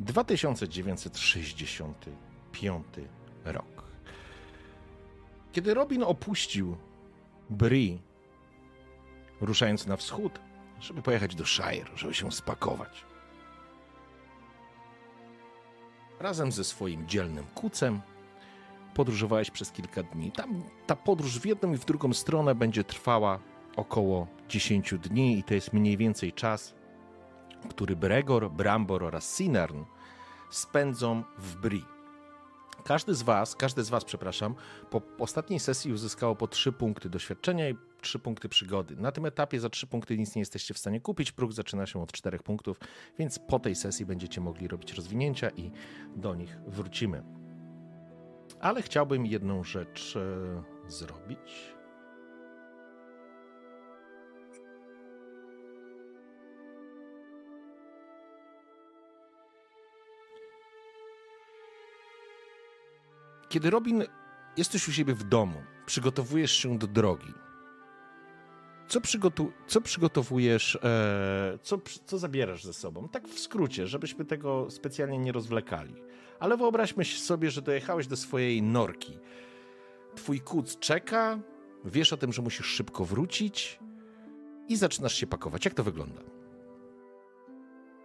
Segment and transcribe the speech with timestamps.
[0.00, 2.84] 2965
[3.44, 3.84] rok.
[5.52, 6.76] Kiedy Robin opuścił
[7.50, 8.00] Bri,
[9.40, 10.40] ruszając na wschód,
[10.80, 13.04] żeby pojechać do Shire, żeby się spakować.
[16.20, 18.00] Razem ze swoim dzielnym kucem
[18.94, 20.32] podróżowałeś przez kilka dni.
[20.32, 23.38] Tam ta podróż w jedną i w drugą stronę będzie trwała
[23.76, 26.74] około 10 dni i to jest mniej więcej czas,
[27.68, 29.82] który Bregor, Brambor oraz Sinarn
[30.50, 31.84] spędzą w Bri.
[32.84, 34.54] Każdy z was, każdy z was, przepraszam,
[34.90, 38.96] po ostatniej sesji uzyskało po 3 punkty doświadczenia i 3 punkty przygody.
[38.96, 41.32] Na tym etapie za 3 punkty nic nie jesteście w stanie kupić.
[41.32, 42.80] Próg zaczyna się od 4 punktów,
[43.18, 45.70] więc po tej sesji będziecie mogli robić rozwinięcia i
[46.16, 47.22] do nich wrócimy.
[48.60, 51.74] Ale chciałbym jedną rzecz e, zrobić.
[63.50, 64.04] Kiedy Robin
[64.56, 67.32] jesteś u siebie w domu, przygotowujesz się do drogi.
[68.88, 73.08] Co, przygotu co przygotowujesz, e, co, co zabierasz ze sobą?
[73.08, 75.94] Tak w skrócie, żebyśmy tego specjalnie nie rozwlekali.
[76.40, 79.18] Ale wyobraźmy sobie, że dojechałeś do swojej norki.
[80.14, 81.38] Twój kuc czeka,
[81.84, 83.78] wiesz o tym, że musisz szybko wrócić
[84.68, 85.64] i zaczynasz się pakować.
[85.64, 86.22] Jak to wygląda?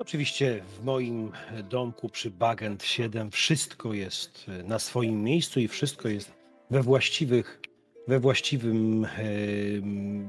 [0.05, 1.31] Oczywiście w moim
[1.63, 6.31] domku przy Bagent 7 wszystko jest na swoim miejscu i wszystko jest
[6.69, 7.61] we właściwych,
[8.07, 9.07] we właściwym,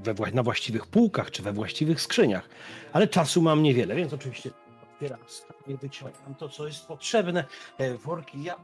[0.03, 2.49] we wła na właściwych półkach czy we właściwych skrzyniach.
[2.93, 4.51] Ale czasu mam niewiele, więc oczywiście
[4.93, 7.45] otwieram skrzynkę, wyciągam to, co jest potrzebne.
[7.79, 8.57] E, worki ja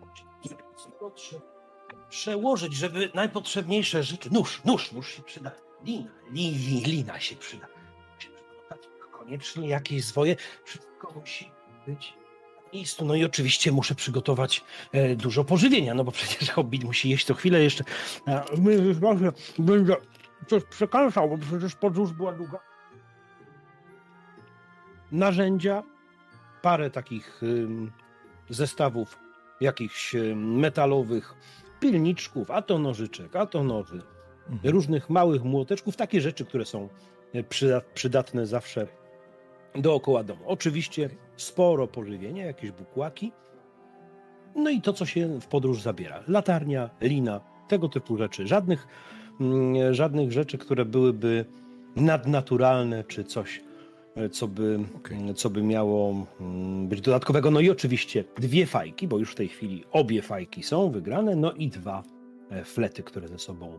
[2.08, 4.32] przełożyć, żeby najpotrzebniejsze rzeczy.
[4.32, 5.50] Nóż, nóż, nóż się przyda.
[5.84, 6.50] Lina, li,
[6.80, 7.81] lina się przyda.
[9.22, 10.36] Koniecznie jakieś zwoje.
[10.64, 11.50] Wszystko musi
[11.86, 12.14] być
[12.56, 13.04] na miejscu.
[13.04, 17.34] No i oczywiście muszę przygotować e, dużo pożywienia, no bo przecież hobbit musi jeść co
[17.34, 17.84] chwilę jeszcze.
[18.26, 18.94] A, my,
[19.58, 19.96] będę
[20.46, 22.58] coś przekazał, bo przecież podróż była długa.
[25.12, 25.82] Narzędzia,
[26.62, 27.40] parę takich
[28.48, 29.18] zestawów
[29.60, 31.34] jakichś metalowych
[31.80, 34.02] pilniczków, a to nożyczek, a to noży,
[34.48, 34.74] mhm.
[34.74, 36.88] różnych małych młoteczków, takie rzeczy, które są
[37.94, 39.01] przydatne zawsze
[39.74, 40.42] dookoła domu.
[40.46, 43.32] Oczywiście sporo pożywienia, jakieś bukłaki,
[44.54, 46.22] no i to, co się w podróż zabiera.
[46.28, 48.46] Latarnia, lina, tego typu rzeczy.
[48.46, 48.86] Żadnych,
[49.40, 51.44] mm, żadnych rzeczy, które byłyby
[51.96, 53.60] nadnaturalne, czy coś,
[54.32, 55.34] co by, okay.
[55.34, 57.50] co by miało mm, być dodatkowego.
[57.50, 61.52] No i oczywiście dwie fajki, bo już w tej chwili obie fajki są wygrane, no
[61.52, 62.02] i dwa
[62.50, 63.78] e, flety, które ze sobą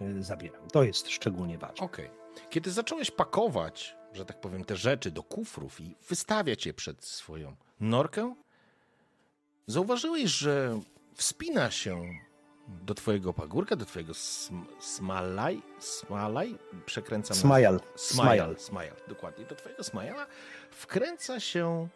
[0.00, 0.68] e, zabieram.
[0.72, 1.86] To jest szczególnie ważne.
[1.86, 2.06] Okej.
[2.06, 2.48] Okay.
[2.50, 7.56] Kiedy zacząłeś pakować że tak powiem, te rzeczy do kufrów i wystawiać je przed swoją
[7.80, 8.34] norkę,
[9.66, 10.80] zauważyłeś, że
[11.14, 12.02] wspina się
[12.68, 17.36] do twojego pagórka, do twojego sm smalaj, smalaj, przekręcam...
[17.36, 17.80] Smajal.
[17.96, 19.44] Smajal, smajal, dokładnie.
[19.44, 20.26] Do twojego smajala
[20.70, 21.88] wkręca się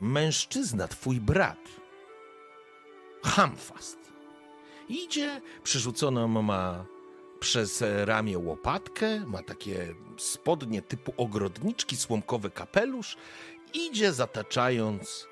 [0.00, 1.58] mężczyzna, twój brat.
[3.24, 3.98] Hamfast.
[4.88, 6.84] Idzie, przerzuconą ma
[7.44, 13.16] przez ramię łopatkę, ma takie spodnie typu ogrodniczki, słomkowy kapelusz,
[13.74, 15.28] idzie zataczając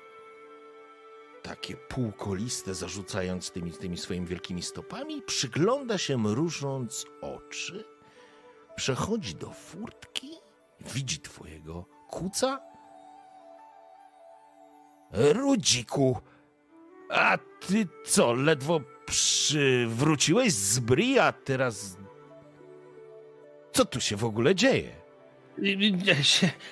[1.43, 7.85] takie półkoliste, zarzucając tymi, tymi swoimi wielkimi stopami, przygląda się mrużąc oczy,
[8.75, 10.31] przechodzi do furtki,
[10.93, 12.59] widzi twojego kuca.
[15.11, 16.17] Rudziku,
[17.09, 17.37] a
[17.67, 22.02] ty co, ledwo przywróciłeś z Bri, a teraz
[23.73, 24.89] co tu się w ogóle dzieje?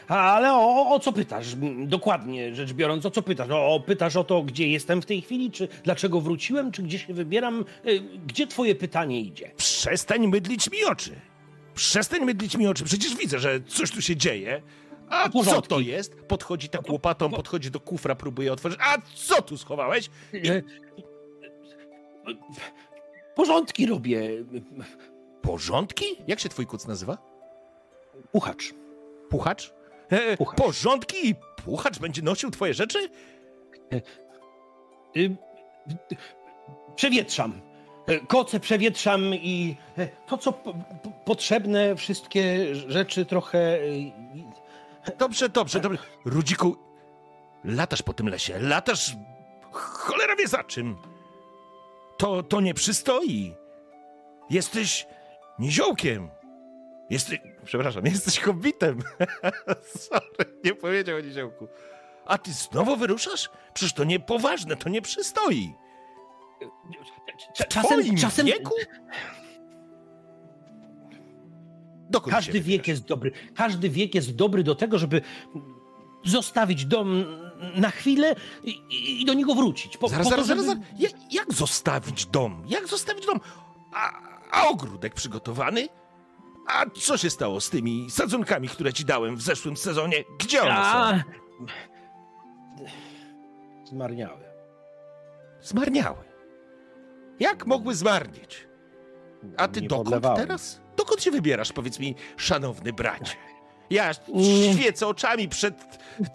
[0.07, 1.47] Ale o, o, co pytasz?
[1.85, 3.49] Dokładnie rzecz biorąc, o co pytasz?
[3.51, 7.13] O, pytasz o to, gdzie jestem w tej chwili, czy dlaczego wróciłem, czy gdzie się
[7.13, 7.65] wybieram?
[7.87, 9.51] Y, gdzie twoje pytanie idzie?
[9.57, 11.15] Przestań mydlić mi oczy.
[11.75, 12.83] Przestań mydlić mi oczy.
[12.83, 14.61] Przecież widzę, że coś tu się dzieje.
[15.09, 16.15] A co to jest?
[16.15, 18.79] Podchodzi tak łopatą, podchodzi do kufra, próbuje otworzyć.
[18.83, 20.09] A co tu schowałeś?
[20.33, 20.49] I...
[20.49, 20.63] Y,
[23.35, 24.29] porządki robię.
[25.41, 26.05] Porządki?
[26.27, 27.17] Jak się twój kuc nazywa?
[28.31, 28.73] Puchacz.
[29.29, 29.73] Puchacz?
[30.11, 31.35] E, porządki i
[31.65, 33.09] puchacz będzie nosił twoje rzeczy?
[33.93, 34.01] E,
[35.17, 35.35] y,
[36.95, 37.61] przewietrzam.
[38.07, 40.53] E, koce przewietrzam i e, to, co
[41.25, 43.79] potrzebne, wszystkie rzeczy trochę.
[45.19, 45.97] Dobrze, dobrze, dobrze.
[46.25, 46.77] Rudziku,
[47.63, 49.15] latasz po tym lesie, latasz
[49.71, 50.97] cholera wie za czym.
[52.17, 53.55] To, to nie przystoi.
[54.49, 55.07] Jesteś
[55.61, 56.29] niziołkiem.
[57.09, 58.99] Jesteś, przepraszam, jesteś hobbitem.
[60.09, 61.67] Sorry, nie powiedział o niziołku.
[62.25, 63.49] A ty znowu wyruszasz?
[63.73, 65.73] Przecież to niepoważne, to nie przystoi.
[67.55, 68.45] W czasem, czasem...
[68.45, 68.73] wieku?
[72.09, 73.31] Dokąd każdy wiek jest dobry.
[73.55, 75.21] Każdy wiek jest dobry do tego, żeby
[76.25, 77.25] zostawić dom
[77.75, 79.97] na chwilę i, i do niego wrócić.
[79.97, 80.63] Po, zaraz, po zaraz, żeby...
[80.63, 82.63] zaraz, Jak, jak, zostawić dom?
[82.67, 83.39] Jak zostawić dom?
[83.93, 85.87] A, a ogródek przygotowany?
[86.67, 90.23] A co się stało z tymi sadzonkami, które ci dałem w zeszłym sezonie?
[90.39, 91.11] Gdzie one a...
[91.11, 91.23] są?
[93.85, 94.43] Zmarniały.
[95.61, 96.23] Zmarniały.
[97.39, 98.67] Jak mogły zmarnieć?
[99.57, 100.37] A ty Nie dokąd podlewałem.
[100.47, 100.81] teraz?
[100.95, 103.35] Dokąd się wybierasz, powiedz mi, szanowny bracie?
[103.91, 104.11] Ja
[104.73, 105.75] świecę oczami przed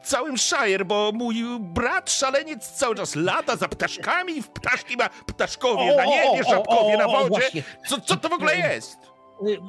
[0.03, 5.95] całym Shire, bo mój brat szaleniec cały czas lata za ptaszkami, w ptaszki ma ptaszkowie
[5.95, 7.63] o, na niebie, żabkowie na wodzie.
[7.89, 8.99] Co, co to w ogóle jest?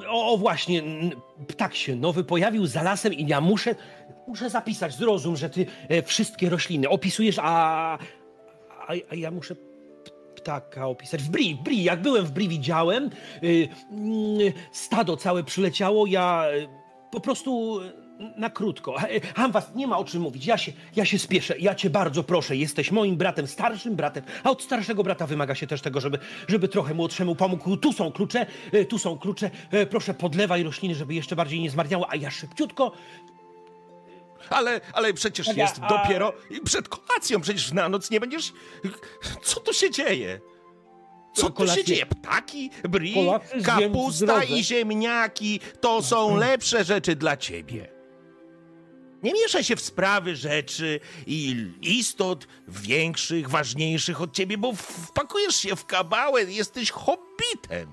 [0.08, 0.82] O, o, właśnie,
[1.48, 3.74] ptak się nowy pojawił za lasem i ja muszę,
[4.26, 7.98] muszę zapisać, zrozum, że ty e, wszystkie rośliny opisujesz, a,
[8.88, 9.54] a, a ja muszę
[10.36, 11.22] ptaka opisać.
[11.22, 13.10] W Bri, w Bri, jak byłem w Bri, widziałem,
[13.42, 16.44] y, mm, stado całe przyleciało, ja
[17.10, 17.80] po prostu
[18.36, 18.96] na krótko.
[19.36, 20.46] Ham was, nie ma o czym mówić.
[20.46, 21.58] Ja się, ja się spieszę.
[21.58, 22.56] Ja cię bardzo proszę.
[22.56, 26.18] Jesteś moim bratem, starszym bratem, a od starszego brata wymaga się też tego, żeby,
[26.48, 27.76] żeby trochę młodszemu pomógł.
[27.76, 29.50] Tu są klucze, e, tu są klucze.
[29.70, 32.92] E, proszę, podlewaj rośliny, żeby jeszcze bardziej nie zmarniały, a ja szybciutko
[34.50, 35.88] ale, ale przecież jest a...
[35.88, 36.32] dopiero
[36.64, 38.52] przed kolacją, przecież na noc nie będziesz...
[39.42, 40.40] Co tu się dzieje?
[41.40, 42.06] Co tu się dzieje?
[42.06, 43.14] Ptaki, bri,
[43.64, 47.98] kapusta i ziemniaki to są lepsze rzeczy dla ciebie.
[49.22, 55.76] Nie mieszaj się w sprawy rzeczy i istot większych, ważniejszych od ciebie, bo wpakujesz się
[55.76, 57.88] w kabałę, jesteś hobbitem.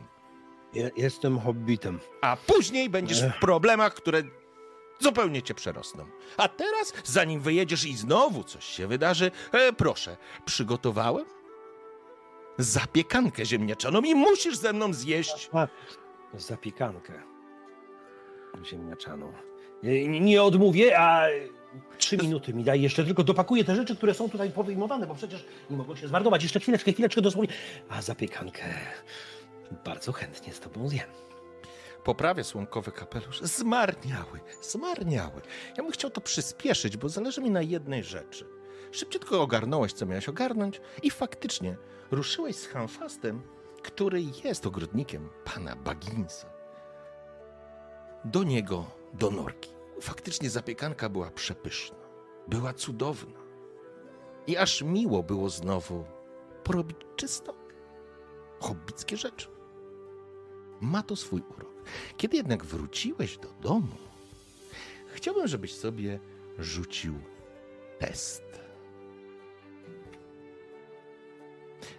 [0.74, 2.00] Ja jestem hobbitem.
[2.22, 4.24] A później będziesz w problemach, które
[5.00, 6.06] zupełnie cię przerosną.
[6.38, 11.26] A teraz, zanim wyjedziesz i znowu coś się wydarzy, e, proszę, przygotowałem
[12.58, 15.50] zapiekankę ziemniaczaną i musisz ze mną zjeść.
[15.54, 15.68] A,
[16.34, 17.14] zapiekankę
[18.64, 19.34] ziemniaczaną.
[19.84, 21.28] Nie, nie odmówię, a
[21.98, 25.46] trzy minuty mi daj jeszcze, tylko dopakuję te rzeczy, które są tutaj powyjmowane, bo przecież
[25.70, 26.44] nie mogą się zmarnować.
[26.44, 27.54] Jeszcze chwileczkę, chwileczkę dosłownie.
[27.90, 28.64] A zapiekankę
[29.86, 31.10] bardzo chętnie z tobą zjem.
[32.04, 33.42] Poprawia słonkowy kapelusz.
[33.42, 35.42] Zmarniały, zmarniały.
[35.78, 38.46] Ja bym chciał to przyspieszyć, bo zależy mi na jednej rzeczy.
[38.92, 41.78] Szybciutko ogarnąłeś, co miałeś ogarnąć i faktycznie
[42.12, 43.42] ruszyłeś z Hanfastem,
[43.84, 46.50] który jest ogrodnikiem pana Baginsa.
[48.26, 49.70] Do niego, do norki.
[50.02, 51.98] Faktycznie zapiekanka była przepyszna,
[52.48, 53.40] była cudowna.
[54.48, 56.06] I aż miło było znowu
[56.64, 57.56] porobić czysto
[58.60, 59.48] hobbickie rzeczy.
[60.82, 61.74] Ma to swój urok.
[62.18, 63.98] Kiedy jednak wróciłeś do domu,
[65.08, 66.20] chciałbym, żebyś sobie
[66.58, 67.16] rzucił
[68.00, 68.44] test.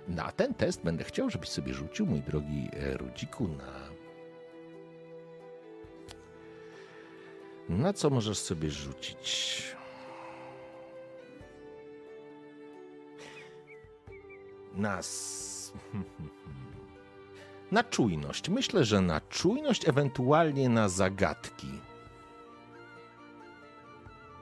[0.09, 3.87] Na ten test będę chciał, żebyś sobie rzucił, mój drogi e, Rudziku, na.
[7.69, 9.63] Na co możesz sobie rzucić?
[14.75, 15.01] Na.
[17.73, 18.49] Na czujność.
[18.49, 21.69] Myślę, że na czujność, ewentualnie na zagadki.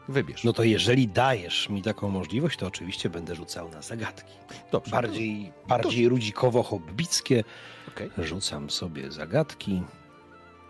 [0.09, 0.45] Wybierz.
[0.45, 4.33] No to jeżeli dajesz mi taką możliwość, to oczywiście będę rzucał na zagadki.
[4.73, 4.91] Dobrze.
[4.91, 7.45] Bardziej, bardziej rudzikowo-hobbickie.
[7.89, 8.11] Okay.
[8.19, 9.83] Rzucam sobie zagadki.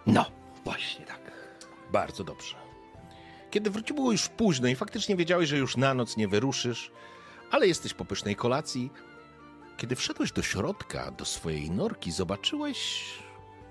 [0.06, 0.26] No,
[0.64, 1.20] właśnie tak.
[1.92, 2.54] Bardzo dobrze.
[3.50, 6.90] Kiedy wróciło było już późno i faktycznie wiedziałeś, że już na noc nie wyruszysz,
[7.50, 8.90] ale jesteś po pysznej kolacji,
[9.76, 13.04] kiedy wszedłeś do środka, do swojej norki, zobaczyłeś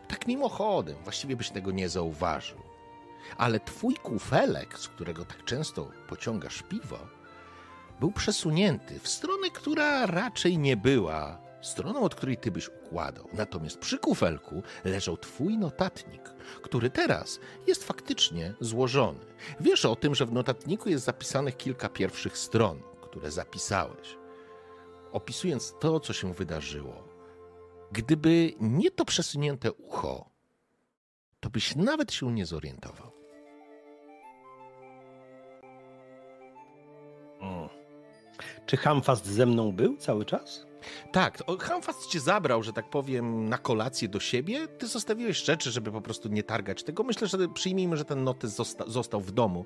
[0.07, 2.72] tak mimochodem, właściwie byś tego nie zauważył
[3.37, 6.99] ale twój kufelek, z którego tak często pociągasz piwo,
[7.99, 13.27] był przesunięty w stronę, która raczej nie była stroną, od której ty byś układał.
[13.33, 16.21] Natomiast przy kufelku leżał twój notatnik,
[16.61, 19.19] który teraz jest faktycznie złożony.
[19.59, 24.17] Wiesz o tym, że w notatniku jest zapisanych kilka pierwszych stron, które zapisałeś,
[25.11, 27.07] opisując to, co się wydarzyło.
[27.91, 30.29] Gdyby nie to przesunięte ucho,
[31.39, 33.22] to byś nawet się nie zorientował.
[38.65, 40.65] Czy Hamfast ze mną był cały czas?
[41.11, 44.67] Tak, Hamfast cię zabrał, że tak powiem, na kolację do siebie.
[44.67, 47.03] Ty zostawiłeś rzeczy, żeby po prostu nie targać tego.
[47.03, 49.65] Myślę, że przyjmijmy, że ten notes zosta został w domu,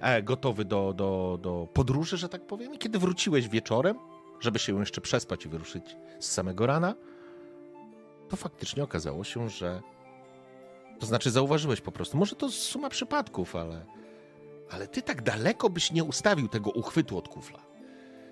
[0.00, 2.74] e, gotowy do, do, do podróży, że tak powiem.
[2.74, 3.98] I kiedy wróciłeś wieczorem,
[4.40, 6.94] żeby się jeszcze przespać i wyruszyć z samego rana,
[8.28, 9.82] to faktycznie okazało się, że.
[11.00, 12.16] To znaczy, zauważyłeś po prostu.
[12.16, 13.86] Może to suma przypadków, ale.
[14.70, 17.66] Ale ty tak daleko byś nie ustawił tego uchwytu od kufla.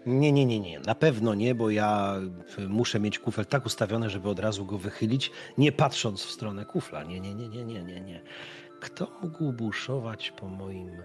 [0.07, 0.81] Nie, nie, nie, nie.
[0.81, 2.15] Na pewno nie, bo ja
[2.69, 7.05] muszę mieć kufel tak ustawiony, żeby od razu go wychylić, nie patrząc w stronę kufla.
[7.05, 8.23] Nie, nie, nie, nie, nie, nie, nie.
[8.81, 11.03] Kto mógł buszować po moim.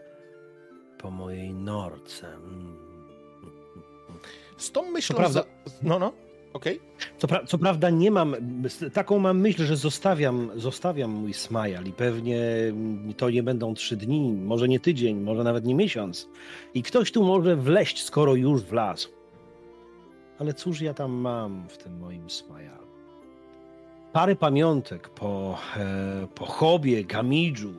[0.97, 2.27] po mojej norce?
[2.27, 2.77] Mm.
[4.57, 5.15] Z tą myślą.
[5.15, 5.43] Prawda.
[5.65, 5.71] Za...
[5.81, 6.13] No, no.
[6.53, 6.79] Okay.
[7.17, 8.35] Co, pra co, prawda nie mam,
[8.93, 12.39] taką mam myśl, że zostawiam, zostawiam mój smajal i pewnie
[13.17, 16.29] to nie będą trzy dni, może nie tydzień, może nawet nie miesiąc.
[16.73, 19.09] I ktoś tu może wleść, skoro już wlazł.
[20.39, 22.87] Ale cóż ja tam mam w tym moim smajalu?
[24.13, 27.73] Parę pamiątek po, e, po Hobie, Gamidżu,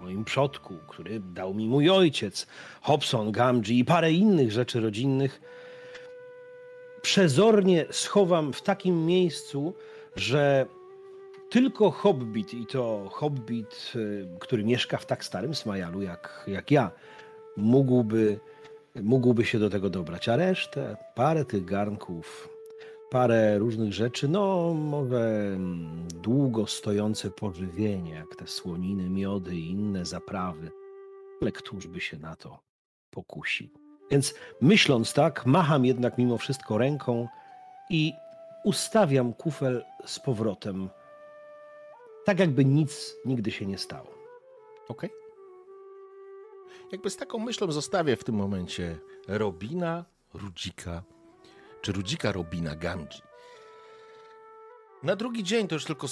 [0.00, 2.46] moim przodku, który dał mi mój ojciec,
[2.80, 5.40] Hobson, Gamji i parę innych rzeczy rodzinnych,
[7.06, 9.74] przezornie schowam w takim miejscu,
[10.16, 10.66] że
[11.50, 16.90] tylko hobbit i to hobbit, y, który mieszka w tak starym smajalu jak, jak ja,
[17.56, 18.40] mógłby,
[19.02, 20.28] mógłby się do tego dobrać.
[20.28, 22.48] A resztę, parę tych garnków,
[23.10, 25.56] parę różnych rzeczy, no może
[26.22, 30.70] długo stojące pożywienie, jak te słoniny, miody i inne zaprawy.
[31.42, 32.58] Ale któż by się na to
[33.10, 33.85] pokusił?
[34.10, 37.28] Więc myśląc tak, macham jednak mimo wszystko ręką
[37.90, 38.12] i
[38.64, 40.88] ustawiam kufel z powrotem,
[42.24, 44.10] tak jakby nic nigdy się nie stało.
[44.88, 45.10] Okej.
[45.10, 45.26] Okay.
[46.92, 48.98] Jakby z taką myślą zostawię w tym momencie
[49.28, 51.02] Robina, Rudzika,
[51.80, 53.25] czy Rudzika Robina Gamji.
[55.06, 56.06] Na drugi dzień to już tylko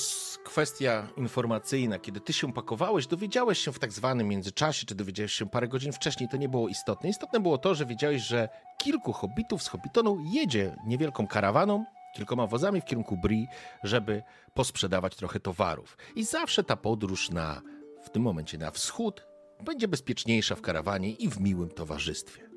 [0.45, 1.99] kwestia informacyjna.
[1.99, 5.93] Kiedy ty się pakowałeś, dowiedziałeś się w tak zwanym międzyczasie, czy dowiedziałeś się parę godzin
[5.93, 7.11] wcześniej, to nie było istotne.
[7.11, 8.49] Istotne było to, że wiedziałeś, że
[8.79, 11.85] kilku hobbitów z Hobbitonu jedzie niewielką karawaną,
[12.17, 13.47] kilkoma wozami w kierunku Bri,
[13.85, 14.23] żeby
[14.55, 15.99] posprzedawać trochę towarów.
[16.17, 17.63] I zawsze ta podróż na,
[18.03, 19.27] w tym momencie na wschód,
[19.65, 22.51] będzie bezpieczniejsza w karawanie i w miłym towarzystwie.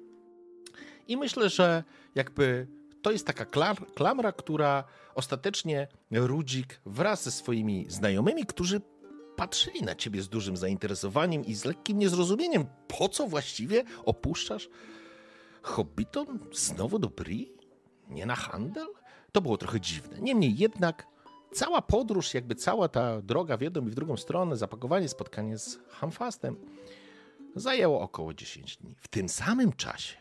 [1.07, 1.83] I myślę, że
[2.15, 2.67] jakby
[3.07, 3.45] to jest taka
[3.95, 4.83] klamra, która
[5.15, 8.81] ostatecznie Rudzik wraz ze swoimi znajomymi, którzy
[9.35, 14.69] patrzyli na ciebie z dużym zainteresowaniem i z lekkim niezrozumieniem, po co właściwie opuszczasz
[15.61, 17.53] Hobbiton znowu do Bri?
[18.09, 18.87] Nie na handel?
[19.31, 20.17] To było trochę dziwne.
[20.21, 21.07] Niemniej jednak
[21.53, 25.79] cała podróż, jakby cała ta droga w jedną i w drugą stronę, zapakowanie, spotkanie z
[25.89, 26.55] Hamfastem
[27.55, 28.95] zajęło około 10 dni.
[28.99, 30.17] W tym samym czasie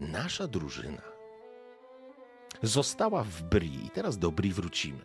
[0.00, 1.17] nasza drużyna
[2.62, 5.04] została w Bri i teraz do Bri wrócimy.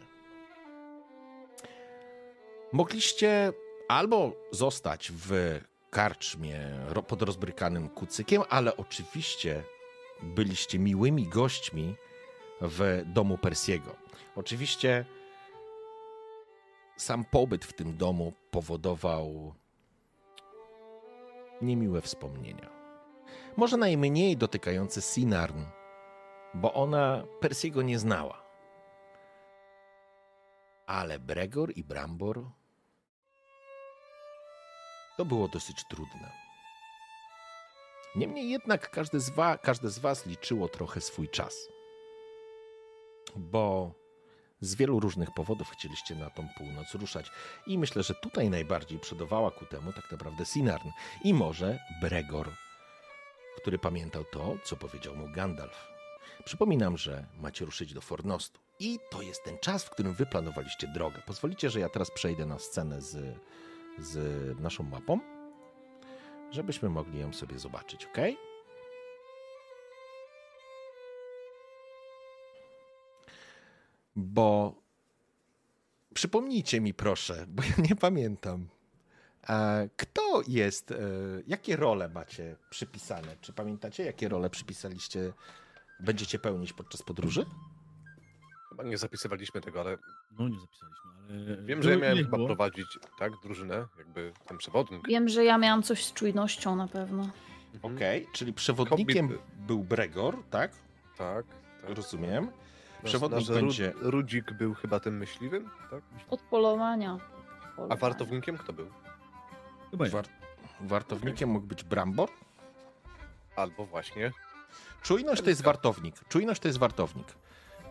[2.72, 3.54] Mogliście
[3.88, 6.60] albo zostać w karczmie
[7.08, 9.64] pod rozbrykanym kucykiem, ale oczywiście
[10.22, 11.96] byliście miłymi gośćmi
[12.62, 13.96] w domu Persiego.
[14.36, 15.06] Oczywiście
[16.98, 19.54] sam pobyt w tym domu powodował
[21.62, 22.70] niemiłe wspomnienia.
[23.58, 25.62] Może najmniej dotykające Sinarn,
[26.54, 28.44] bo ona Persiego nie znała.
[30.88, 32.44] Ale Bregor i Brambor
[35.18, 36.32] to było dosyć trudne.
[38.16, 41.56] Niemniej jednak każde z, wa, każde z Was liczyło trochę swój czas,
[43.36, 43.92] bo
[44.62, 47.32] z wielu różnych powodów chcieliście na tą północ ruszać.
[47.68, 50.90] I myślę, że tutaj najbardziej przodowała ku temu tak naprawdę Sinarn
[51.24, 52.50] i może Bregor,
[53.58, 55.93] który pamiętał to, co powiedział mu Gandalf.
[56.46, 60.88] Przypominam, że macie ruszyć do Fornostu i to jest ten czas, w którym wy planowaliście
[60.88, 61.22] drogę.
[61.26, 63.38] Pozwolicie, że ja teraz przejdę na scenę z,
[64.00, 65.20] z naszą mapą,
[66.52, 68.18] żebyśmy mogli ją sobie zobaczyć, ok?
[74.16, 74.76] Bo
[76.14, 78.68] przypomnijcie mi proszę, bo ja nie pamiętam.
[79.98, 80.98] Kto jest, e,
[81.48, 83.38] jakie role macie przypisane?
[83.42, 85.34] Czy pamiętacie, jakie role przypisaliście
[86.00, 87.46] będziecie pełnić podczas podróży?
[88.70, 89.98] Chyba nie zapisywaliśmy tego, ale.
[90.40, 91.64] No nie zapisaliśmy, ale.
[91.66, 92.48] Wiem, że ja miałem chyba było?
[92.48, 95.08] prowadzić, tak, drużynę, jakby ten przewodnik.
[95.08, 97.30] Wiem, że ja miałam coś z czujnością na pewno.
[97.74, 97.96] Mhm.
[97.96, 99.42] Okej, okay, czyli przewodnikiem Hobbit...
[99.68, 100.72] był Bregor, tak?
[101.18, 101.46] Tak.
[101.48, 101.96] tak.
[101.96, 102.48] Rozumiem.
[103.04, 103.94] Przewodnik nasz będzie.
[104.02, 106.04] Rudzik był chyba tym myśliwym, tak?
[106.30, 107.18] Od polowania.
[107.90, 108.88] A wartownikiem kto był?
[109.92, 110.26] Chyba War...
[110.82, 111.54] Wartownikiem okay.
[111.54, 112.30] mógł być Brambor?
[113.56, 114.32] Albo właśnie
[115.02, 116.16] Czujność to jest wartownik.
[116.30, 117.28] Czujność to jest wartownik.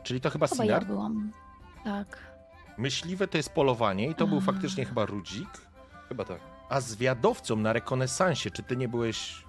[0.03, 0.87] Czyli to chyba Chyba ja Sinar.
[0.87, 1.33] byłam.
[1.85, 2.19] Tak.
[2.79, 4.41] Myśliwe to jest polowanie i to był A.
[4.41, 5.49] faktycznie chyba Rudzik.
[6.09, 6.41] Chyba tak.
[6.69, 9.45] A zwiadowcą na rekonesansie, czy ty nie byłeś...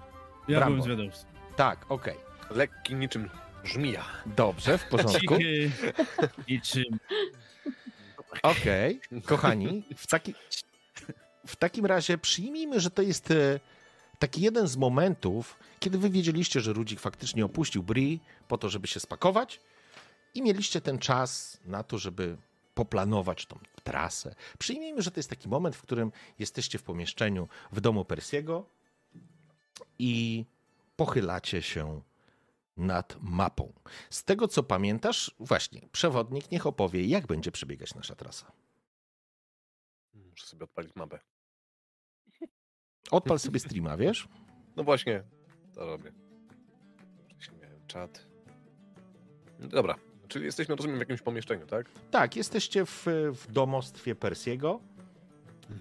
[0.48, 0.82] Ja Brambo.
[0.82, 1.26] byłem zwiadowcą.
[1.56, 2.16] Tak, okej.
[2.50, 3.30] Lekki niczym
[3.64, 4.04] żmija.
[4.26, 5.36] Dobrze, w porządku.
[5.38, 5.70] Cichy,
[6.48, 6.98] niczym.
[8.42, 10.34] Okej, kochani, w, taki,
[11.46, 13.60] w takim razie przyjmijmy, że to jest e,
[14.18, 18.86] taki jeden z momentów, kiedy wy wiedzieliście, że Rudzik faktycznie opuścił Bri po to, żeby
[18.86, 19.60] się spakować
[20.34, 22.36] i mieliście ten czas na to, żeby
[22.74, 24.34] poplanować tą trasę.
[24.58, 28.66] Przyjmijmy, że to jest taki moment, w którym jesteście w pomieszczeniu w domu Persiego
[29.98, 30.44] i
[30.96, 32.00] pochylacie się
[32.76, 33.72] nad mapą.
[34.10, 38.52] Z tego, co pamiętasz, właśnie, przewodnik niech opowie, jak będzie przebiegać nasza trasa.
[40.14, 41.33] Muszę sobie odpalić mapę.
[43.10, 44.28] Odpal sobie streama, wiesz?
[44.76, 45.22] No właśnie,
[45.74, 46.12] to robię.
[47.28, 48.26] Wcześniej miałem czat.
[49.60, 49.94] Dobra,
[50.28, 51.86] czyli jesteśmy, rozumiem, w jakimś pomieszczeniu, tak?
[52.10, 54.80] Tak, jesteście w, w domostwie Persiego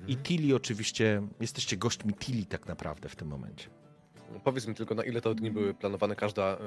[0.07, 3.69] i Tilly oczywiście, jesteście gośćmi Tilly tak naprawdę w tym momencie.
[4.43, 6.57] Powiedz mi tylko, na ile to dni były planowane każda e,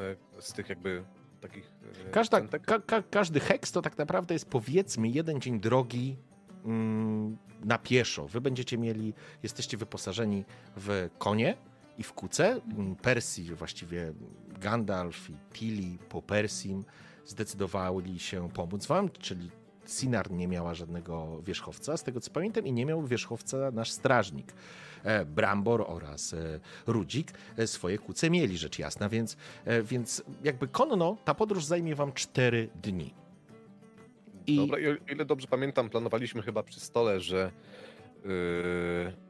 [0.41, 1.05] z tych jakby
[1.41, 1.73] takich
[2.07, 6.17] e, Każda, ka, ka, każdy heks to tak naprawdę jest powiedzmy jeden dzień drogi
[7.65, 8.29] na pieszo.
[8.29, 10.45] Wy będziecie mieli, jesteście wyposażeni
[10.77, 11.57] w konie
[11.99, 12.61] i w kuce.
[12.77, 14.13] Mm, Persji, właściwie
[14.61, 16.85] Gandalf i Tilly po Persim
[17.27, 19.51] zdecydowali się pomóc wam, czyli
[19.87, 24.53] Sinar nie miała żadnego wierzchowca, z tego co pamiętam, i nie miał wierzchowca nasz strażnik.
[25.05, 29.37] E, Brambor oraz e, Rudzik e, swoje kuce mieli, rzecz jasna, więc,
[29.83, 33.26] więc jakby konno ta podróż zajmie wam 4 dni.
[34.47, 37.51] I Dobra, i o ile dobrze pamiętam, planowaliśmy chyba przy stole, że
[38.25, 38.31] yy,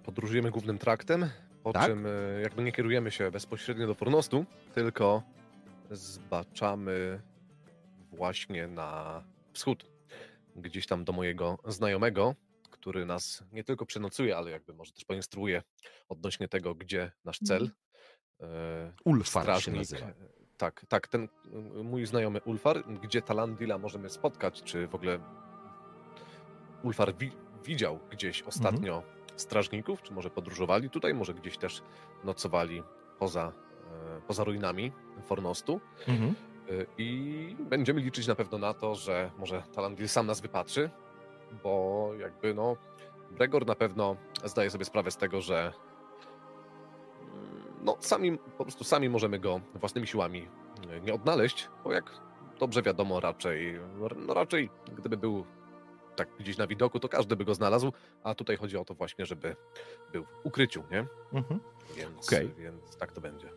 [0.03, 1.31] podróżujemy głównym traktem,
[1.63, 1.87] po Tak.
[1.87, 4.45] czym yy, jakby nie kierujemy się bezpośrednio do Fornostu,
[4.75, 5.23] tylko
[5.91, 7.21] zbaczamy
[8.13, 9.87] właśnie na wschód,
[10.57, 12.35] gdzieś tam do mojego znajomego,
[12.71, 15.63] który nas nie tylko przenocuje, ale jakby może też poinstruuje
[16.09, 17.71] odnośnie tego, gdzie nasz cel.
[18.41, 18.47] Yy,
[19.05, 20.13] Ulfar się nazywa.
[20.59, 21.29] Tak, tak, ten
[21.85, 25.19] mój znajomy Ulfar, gdzie Talandila możemy spotkać, czy w ogóle
[26.83, 27.33] Ulfar wi
[27.65, 29.03] widział gdzieś ostatnio
[29.37, 31.83] strażników, czy może podróżowali tutaj, może gdzieś też
[32.25, 32.83] nocowali
[33.19, 33.53] poza,
[34.17, 34.93] e, poza ruinami
[35.23, 35.81] Fornostu.
[36.09, 36.35] Mhm.
[36.71, 40.91] Y, I będziemy liczyć na pewno na to, że może Talandil sam nas wypatrzy,
[41.63, 42.77] bo jakby no
[43.31, 45.73] Bregor na pewno zdaje sobie sprawę z tego, że
[47.87, 50.49] no sami, po prostu sami możemy go własnymi siłami
[50.97, 52.05] y, nie odnaleźć, bo jak
[52.59, 53.81] dobrze wiadomo raczej,
[54.27, 55.45] no raczej gdyby był
[56.17, 59.27] tak gdzieś na widoku, to każdy by go znalazł, a tutaj chodzi o to właśnie,
[59.27, 59.57] żeby
[60.13, 61.07] był w ukryciu, nie?
[61.33, 61.61] Mhm.
[61.97, 62.55] Więc, Okej.
[62.59, 63.49] więc tak to będzie.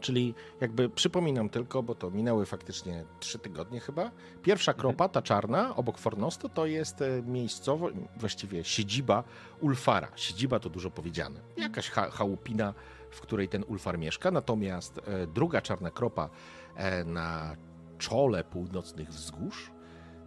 [0.00, 4.10] Czyli jakby przypominam tylko, bo to minęły faktycznie trzy tygodnie chyba.
[4.42, 9.24] Pierwsza kropa, ta czarna, obok Fornostu, to jest e, miejscowo, właściwie siedziba
[9.60, 10.08] Ulfara.
[10.16, 11.40] Siedziba to dużo powiedziane.
[11.56, 12.74] Jakaś cha chałupina,
[13.10, 14.30] w której ten Ulfar mieszka.
[14.30, 16.30] Natomiast e, druga czarna kropa
[16.74, 17.56] e, na
[17.98, 19.70] czole północnych wzgórz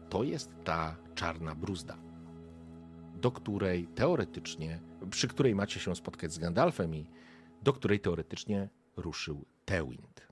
[0.10, 1.98] to jest ta czarna bruzda,
[3.16, 7.06] do której teoretycznie, przy której macie się spotkać z Gandalfem i
[7.62, 10.28] do której teoretycznie ruszył Tewind.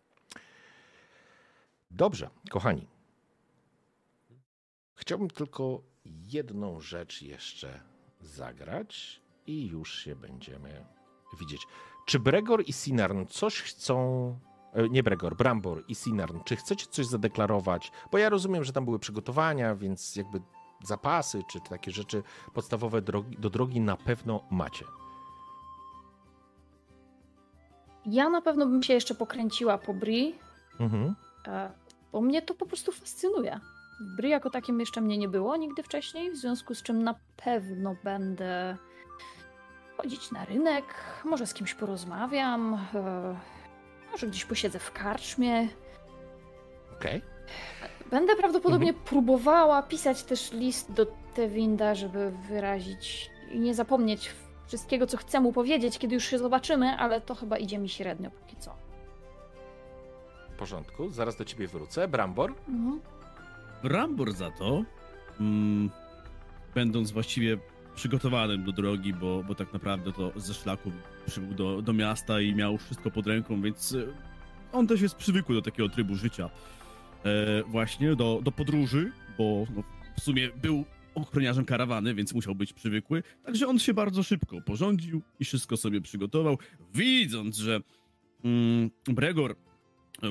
[1.92, 2.88] Dobrze, kochani.
[4.96, 7.82] Chciałbym tylko jedną rzecz jeszcze
[8.22, 10.86] zagrać i już się będziemy
[11.40, 11.68] widzieć.
[12.10, 13.96] Czy Bregor i Sinarn coś chcą.
[14.74, 17.92] e, Nie Bregor, Brambor i Sinarn, czy chcecie coś zadeklarować?
[18.12, 20.42] Bo ja rozumiem, że tam były przygotowania, więc jakby
[20.84, 24.86] zapasy czy takie rzeczy podstawowe drogi, do drogi na pewno macie.
[28.06, 30.36] Ja na pewno bym się jeszcze pokręciła po Bri,
[30.80, 31.16] Mhm.
[31.48, 31.72] e,
[32.12, 33.60] bo mnie to po prostu fascynuje.
[34.02, 37.16] W Bri jako takim jeszcze mnie nie było nigdy wcześniej, w związku z czym na
[37.44, 38.78] pewno będę
[40.02, 40.86] chodzić na rynek,
[41.26, 43.36] może z kimś porozmawiam, e,
[44.12, 45.68] może gdzieś posiedzę w karczmie.
[46.98, 47.22] Okej.
[48.12, 54.32] Będę prawdopodobnie próbowała pisać też list do Tewinda, żeby wyrazić i nie zapomnieć
[54.68, 58.32] wszystkiego, co chcę mu powiedzieć, kiedy już się zobaczymy, ale to chyba idzie mi średnio
[58.32, 58.76] póki co.
[60.50, 62.08] W porządku, zaraz do ciebie wrócę.
[62.08, 62.54] Brambor?
[62.70, 63.02] Mhm.
[63.84, 64.84] Brambor za to,
[65.40, 65.90] mm,
[66.76, 67.58] będąc właściwie
[68.00, 70.92] przygotowanym do drogi, bo, bo tak naprawdę to ze szlaku
[71.28, 74.08] przybył do, do miasta i miał wszystko pod ręką, więc e,
[74.72, 76.50] on też jest przywykły do takiego trybu życia.
[77.26, 79.84] E, właśnie do, do podróży, bo no,
[80.18, 80.86] w sumie był
[81.16, 83.24] ochroniarzem karawany, więc musiał być przywykły.
[83.44, 86.58] Także on się bardzo szybko porządził i wszystko sobie przygotował,
[86.94, 87.80] widząc, że
[88.44, 89.56] mm, Bregor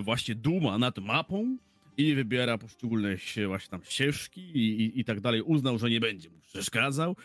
[0.02, 1.58] właśnie duma nad mapą
[1.96, 5.42] i wybiera poszczególne się właśnie tam ścieżki i, i, i tak dalej.
[5.42, 7.16] Uznał, że nie będzie mu przeszkadzał.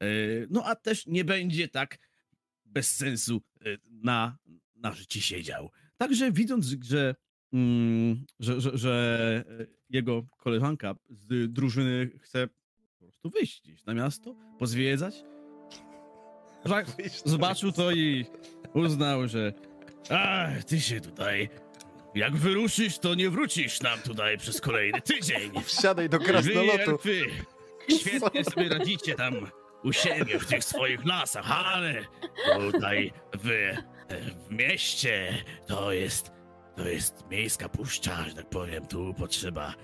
[0.00, 0.06] E,
[0.50, 1.98] No a też nie będzie tak
[2.64, 4.38] bez sensu e, na,
[4.76, 5.70] na życie siedział.
[5.96, 7.14] Także widząc, że,
[7.52, 12.48] mm, że, że, że e, jego koleżanka z drużyny chce
[12.98, 15.14] po prostu wyjść gdzieś na miasto, pozwiedzać,
[16.64, 16.86] Żak
[17.24, 18.24] zobaczył to i
[18.74, 19.52] uznał, że
[20.10, 21.48] a, ty się tutaj,
[22.14, 25.50] jak wyruszysz, to nie wrócisz nam tutaj przez kolejny tydzień.
[25.64, 26.90] Wsiadaj do Wy, krasnolotu.
[26.90, 27.20] elfy,
[27.98, 29.34] świetnie sobie radzicie tam
[29.84, 31.94] u siebie w tych swoich lasach, ale
[32.58, 33.76] tutaj w,
[34.48, 36.32] w mieście to jest,
[36.76, 39.74] to jest miejska puszcza, że tak powiem, tu potrzeba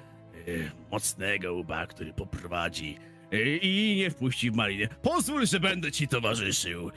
[0.48, 2.98] y, mocnego łba, który poprowadzi
[3.34, 4.88] y, i nie wpuści w malinę.
[5.02, 6.90] Pozwól, że będę ci towarzyszył.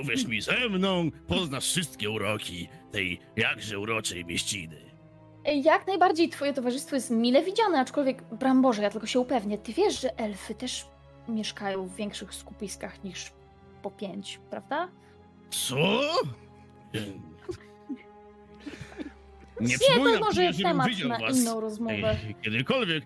[0.00, 4.92] Uwierz mi, ze mną poznasz wszystkie uroki tej jakże uroczej mieściny.
[5.62, 10.00] Jak najbardziej twoje towarzystwo jest mile widziane, aczkolwiek, Bramborze, ja tylko się upewnię, ty wiesz,
[10.00, 10.84] że elfy też
[11.28, 13.32] mieszkają w większych skupiskach niż
[13.82, 14.88] po pięć, prawda?
[15.50, 15.76] Co?
[19.60, 22.10] Nie przypominam to może jest temat na was inną rozmowę.
[22.30, 23.04] e, kiedykolwiek,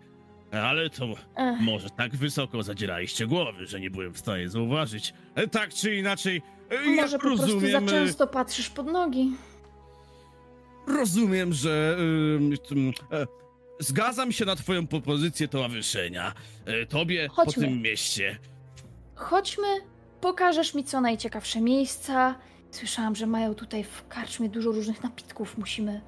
[0.52, 5.14] ale to Ech, może tak wysoko zadzieraliście głowy, że nie byłem w stanie zauważyć.
[5.34, 9.32] E, Tak czy inaczej, e, ja może po prostu za rozumiem, często patrzysz pod nogi.
[10.86, 11.96] rozumiem, że
[13.78, 16.32] zgadzam się na twoją propozycję towarzyszenia.
[16.66, 17.64] E, Tobie po Chodźmy.
[17.64, 18.38] tym mieście.
[19.14, 19.66] Chodźmy,
[20.20, 22.34] pokażesz mi co najciekawsze miejsca.
[22.70, 25.58] Słyszałam, że mają tutaj w karczmie dużo różnych napitków.
[25.58, 26.00] Musimy,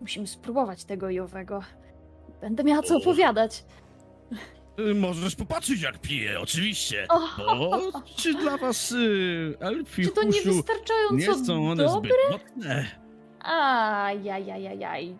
[0.00, 1.62] musimy spróbować tego i owego.
[2.40, 2.98] Będę miała co O.
[2.98, 3.64] opowiadać.
[4.90, 7.06] E, Możesz popatrzeć jak piję, oczywiście.
[7.38, 7.80] Bo
[8.16, 12.10] czy dla was y, elfi czy to huszu niewystarczająco nie są one dobre?
[12.30, 12.86] zbyt mocne?
[13.40, 15.16] Ajajajajaj.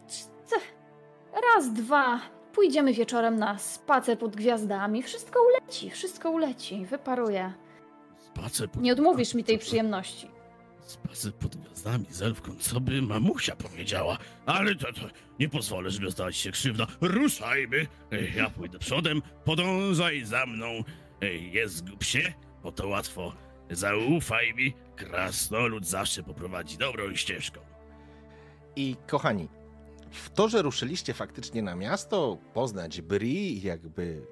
[1.34, 2.20] Raz, dwa.
[2.52, 5.02] Pójdziemy wieczorem na spacer pod gwiazdami.
[5.02, 6.86] Wszystko uleci, wszystko uleci.
[6.86, 7.52] Wyparuje.
[8.18, 8.82] Spacer pod...
[8.82, 10.30] Nie odmówisz mi tej przyjemności.
[10.80, 14.18] Spacer pod gwiazdami z elfką, co by mamusia powiedziała?
[14.46, 15.00] Ale to, to
[15.40, 16.86] nie pozwolę, żeby stać się krzywda.
[17.00, 17.86] Ruszajmy!
[18.36, 20.66] Ja pójdę przodem, podążaj za mną.
[21.54, 23.32] Nie zgub się, bo to łatwo.
[23.70, 27.60] Zaufaj mi, krasnolud zawsze poprowadzi dobrą ścieżką.
[28.76, 29.48] I kochani,
[30.14, 34.26] w to, że ruszyliście faktycznie na miasto, poznać Bri jakby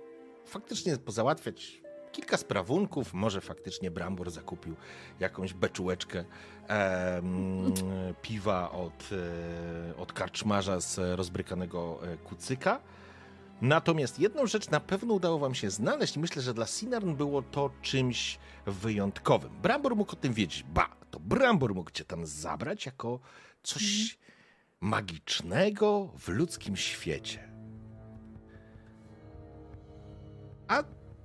[0.47, 4.77] faktycznie pozałatwiać kilka sprawunków, może faktycznie Brambor zakupił
[5.21, 6.25] jakąś beczułeczkę
[8.23, 12.81] piwa od, e, od karczmarza z rozbrykanego e, kucyka.
[13.61, 17.43] Natomiast jedną rzecz na pewno udało wam się znaleźć i myślę, że dla Sinarn było
[17.43, 19.51] to czymś wyjątkowym.
[19.63, 20.63] Brambor mógł o tym wiedzieć.
[20.63, 23.21] Ba, to Brambor mógł cię tam zabrać jako
[23.63, 24.19] coś
[24.83, 27.53] magicznego w ludzkim świecie.
[30.69, 30.85] A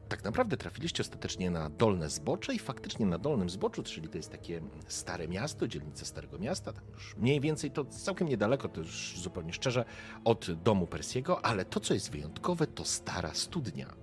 [0.10, 4.32] tak naprawdę trafiliście ostatecznie na dolne zbocze i faktycznie na dolnym zboczu, czyli to jest
[4.32, 9.18] takie stare miasto, dzielnica Starego Miasta, tam już mniej więcej to całkiem niedaleko, to już
[9.18, 9.86] zupełnie szczerze,
[10.26, 13.94] od domu Persiego, ale to, co jest wyjątkowe, to stara studnia.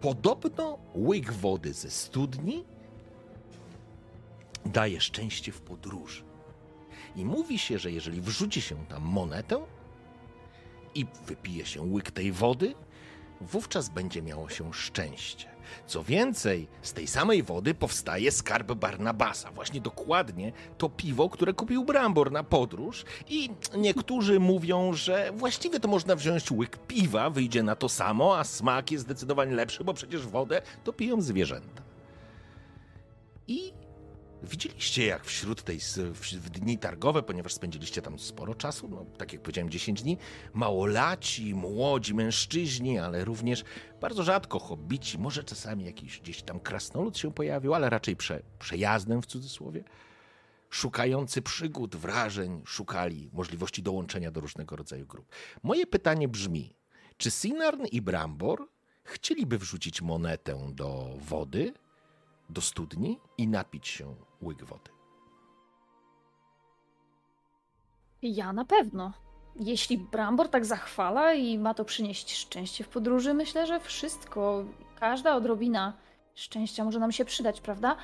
[0.00, 2.64] Podobno łyk wody ze studni
[4.66, 6.29] daje szczęście w podróży.
[7.16, 9.60] I mówi się, że jeżeli wrzuci się tam monetę
[10.94, 12.74] i wypije się łyk tej wody,
[13.40, 15.50] wówczas będzie miało się szczęście.
[15.86, 19.50] Co więcej, z tej samej wody powstaje skarb Barnabasa.
[19.50, 23.04] Właśnie dokładnie to piwo, które kupił Brambor na podróż.
[23.28, 28.44] I niektórzy mówią, że właściwie to można wziąć łyk piwa, wyjdzie na to samo, a
[28.44, 31.82] smak jest zdecydowanie lepszy, bo przecież wodę to piją zwierzęta.
[33.48, 33.72] I
[34.42, 35.78] Widzieliście, jak wśród tej
[36.32, 40.18] w dni targowe, ponieważ spędziliście tam sporo czasu, no tak jak powiedziałem, 10 dni,
[40.52, 43.64] małolaci, młodzi mężczyźni, ale również
[44.00, 49.22] bardzo rzadko hobbici, może czasami jakiś gdzieś tam krasnolud się pojawił, ale raczej prze, przejazdem
[49.22, 49.84] w cudzysłowie,
[50.70, 55.26] szukający przygód, wrażeń, szukali możliwości dołączenia do różnego rodzaju grup.
[55.62, 56.76] Moje pytanie brzmi,
[57.16, 58.68] czy Sinarn i Brambor
[59.04, 61.74] chcieliby wrzucić monetę do wody,
[62.50, 64.90] do studni i napić się łyk wody.
[68.22, 69.12] Ja na pewno.
[69.56, 74.64] Jeśli Brambor tak zachwala i ma to przynieść szczęście w podróży, myślę, że wszystko,
[75.00, 75.92] każda odrobina
[76.34, 77.96] szczęścia może nam się przydać, prawda?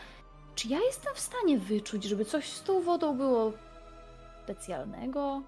[0.55, 3.53] Czy ja jestem w stanie wyczuć, żeby coś z tą wodą było
[4.44, 5.42] specjalnego?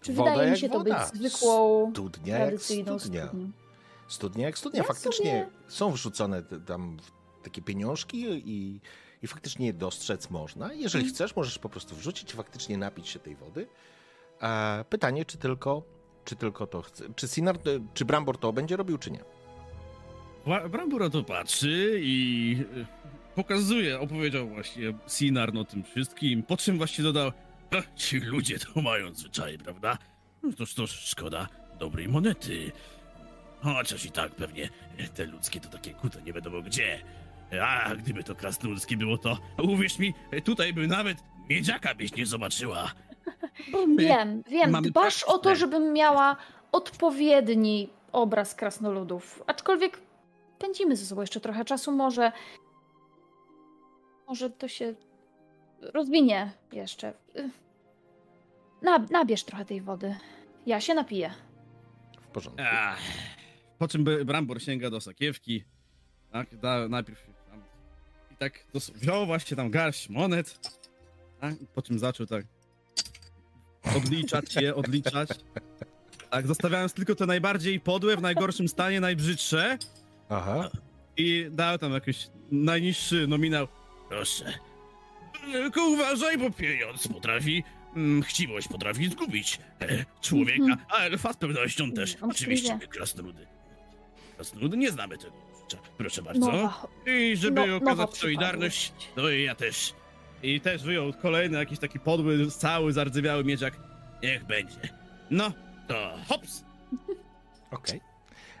[0.00, 0.98] Czy Woda wydaje mi się to woda.
[1.10, 3.26] być zwykłą, Studnia jak tradycyjną studnia.
[3.26, 3.50] studnią?
[4.08, 4.78] Studnia jak studnia.
[4.78, 5.24] Ja faktycznie
[5.64, 6.96] sobie- są wrzucone tam
[7.42, 8.80] takie pieniążki i,
[9.22, 10.72] i faktycznie je dostrzec można.
[10.72, 11.14] Jeżeli Mhm.
[11.14, 13.66] chcesz, możesz po prostu wrzucić, faktycznie napić się tej wody.
[14.42, 15.82] E, pytanie, czy tylko,
[16.24, 17.04] czy tylko to chce.
[17.16, 17.60] Czy Sinar, e,
[17.94, 19.20] czy Brambor to będzie robił, czy nie?
[20.46, 22.86] Bra- Brambor na to patrzy i e,
[23.34, 27.32] pokazuje, opowiedział właśnie Sinar o tym wszystkim, po czym właśnie dodał,
[27.72, 29.98] "Ha, ci ludzie to mają zwyczaje, prawda?
[30.42, 32.72] No toż to szkoda dobrej monety.
[33.62, 34.68] Chociaż i tak pewnie
[35.14, 37.02] te ludzkie to takie kute nie wiadomo gdzie.
[37.62, 41.18] A gdyby to krasnoludzkie było to, uwierz mi, tutaj by nawet
[41.50, 42.92] miedziaka byś nie zobaczyła.
[43.98, 44.72] Wiem, wiem.
[44.82, 46.36] Dbasz o to, żebym miała
[46.72, 49.42] odpowiedni obraz krasnoludów.
[49.46, 50.00] Aczkolwiek
[50.58, 51.92] pędzimy ze sobą jeszcze trochę czasu.
[51.92, 52.32] Może.
[54.26, 54.94] Może to się
[55.80, 57.12] rozwinie jeszcze.
[58.82, 60.16] Na, nabierz trochę tej wody.
[60.66, 61.30] Ja się napiję.
[62.20, 62.62] W porządku.
[62.72, 62.98] Ach,
[63.78, 65.64] po czym by- Brambor sięga do sakiewki.
[66.32, 67.26] Tak, da, najpierw
[68.38, 70.58] tak dos- wziął właśnie tam garść monet.
[71.40, 72.46] Tak, po czym zaczął tak
[73.96, 75.28] odliczać je, odliczać.
[76.30, 79.78] Tak, zostawiając tylko te najbardziej podłe, w najgorszym stanie, najbrzydsze.
[80.28, 80.70] Aha.
[81.16, 83.68] I dał tam jakiś najniższy nominał.
[84.08, 84.52] Proszę.
[85.52, 87.64] Tylko uważaj, bo pieniądz potrafi.
[87.96, 90.78] mm, Chciwość potrafi zgubić e, człowieka, Mhm.
[90.90, 92.16] a elfa z pewnością też.
[92.20, 93.46] Oczywiście krasnoludy.
[94.36, 95.47] Krasnoludy nie znamy tego.
[95.76, 96.52] Proszę bardzo.
[96.52, 99.94] Nowa, I żeby no, okazać solidarność, no i ja też.
[100.42, 103.76] I też wyjął kolejny jakiś taki podły, cały zardzewiały miedziak.
[104.22, 104.80] Niech będzie.
[105.30, 105.52] No,
[105.88, 106.64] to hops!
[107.70, 108.00] Okej.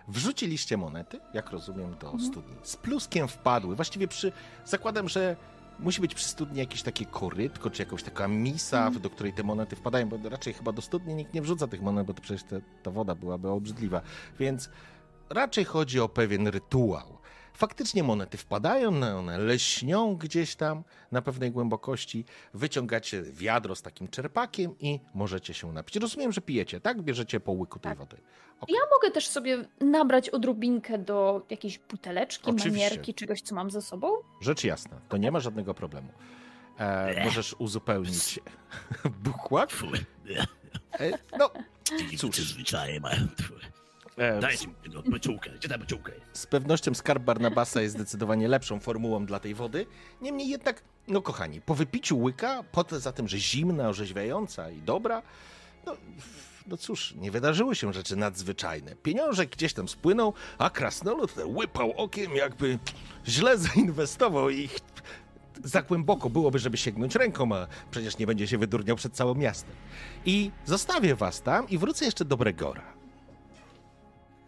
[0.08, 2.24] Wrzuciliście monety, jak rozumiem, do Mhm.
[2.32, 2.56] studni.
[2.62, 3.76] Z pluskiem wpadły.
[3.76, 4.32] Właściwie przy.
[4.64, 5.36] Zakładam, że
[5.78, 9.02] musi być przy studni jakieś takie korytko, czy jakaś taka misa, Mhm.
[9.02, 12.06] do której te monety wpadają, bo raczej chyba do studni nikt nie wrzuca tych monet,
[12.06, 14.00] bo to przecież te, ta woda byłaby obrzydliwa.
[14.40, 14.70] Więc
[15.30, 17.18] raczej chodzi o pewien rytuał.
[17.54, 22.24] Faktycznie monety wpadają, no, one leśnią gdzieś tam na pewnej głębokości.
[22.54, 25.96] Wyciągacie wiadro z takim czerpakiem i możecie się napić.
[25.96, 27.02] Rozumiem, że pijecie, tak?
[27.02, 27.98] Bierzecie po łyku tej Tak.
[27.98, 28.16] wody.
[28.68, 32.70] Ja mogę też sobie nabrać odrobinkę do jakiejś buteleczki, Oczywiście.
[32.70, 34.12] manierki, czegoś, co mam ze sobą.
[34.40, 36.08] Rzecz jasna, to nie ma żadnego problemu.
[36.78, 38.40] E, możesz uzupełnić
[39.24, 39.70] bukłak.
[41.00, 41.50] E, no,
[42.18, 42.36] Cóż.
[42.36, 43.26] zwyczaje mają.
[44.18, 45.50] E, Dajcie mi tego beczułkę.
[45.50, 46.38] Gdzie ta beczułka jest?
[46.38, 49.86] z pewnością skarb Barnabasa jest zdecydowanie lepszą formułą dla tej wody.
[50.22, 55.22] Niemniej jednak, no kochani, po wypiciu łyka, poza tym, że zimna, orzeźwiająca i dobra,
[55.86, 55.96] no,
[56.66, 58.96] no cóż, nie wydarzyły się rzeczy nadzwyczajne.
[58.96, 62.78] Pieniążek gdzieś tam spłynął, a krasnolud łypał okiem, jakby
[63.26, 64.68] źle zainwestował i
[65.64, 69.74] za głęboko byłoby, żeby sięgnąć ręką, a przecież nie będzie się wydurniał przed całym miastem.
[70.24, 72.97] I zostawię was tam i wrócę jeszcze do Bregora.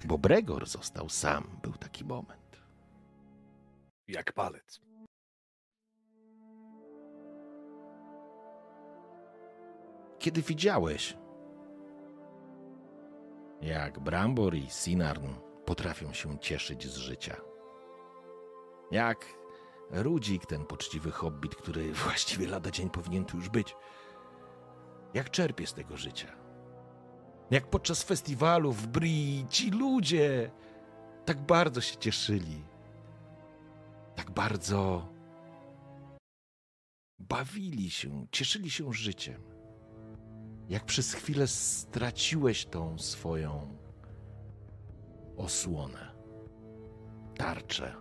[0.04, 2.60] Bo Bregor został sam, był taki moment.
[4.08, 4.80] Jak palec.
[10.18, 11.16] Kiedy widziałeś,
[13.62, 15.26] jak Brambor i Sinarn
[15.64, 17.36] potrafią się cieszyć z życia.
[18.90, 19.40] Jak
[19.90, 23.76] Rudzik, ten poczciwy hobbit, który właściwie lada dzień powinien tu już być.
[25.14, 26.39] Jak czerpie z tego życia.
[27.50, 30.50] Jak podczas festiwalu w Brii ci ludzie
[31.24, 32.64] tak bardzo się cieszyli.
[34.14, 35.08] Tak bardzo
[37.18, 39.50] bawili się, cieszyli się życiem
[40.70, 43.76] jak przez chwilę straciłeś tą swoją
[45.36, 46.14] osłonę,
[47.36, 47.94] tarczę.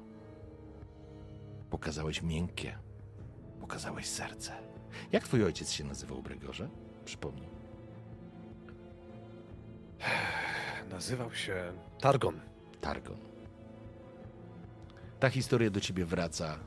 [1.69, 2.77] Pokazałeś miękkie,
[3.59, 4.53] pokazałeś serce.
[5.11, 6.69] Jak twój ojciec się nazywał, Bregorze?
[7.05, 7.58] Przypomnij.
[10.89, 12.39] Nazywał się Targon.
[12.81, 13.17] Targon.
[15.19, 16.59] Ta historia do ciebie wraca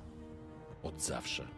[0.83, 1.49] od zawsze.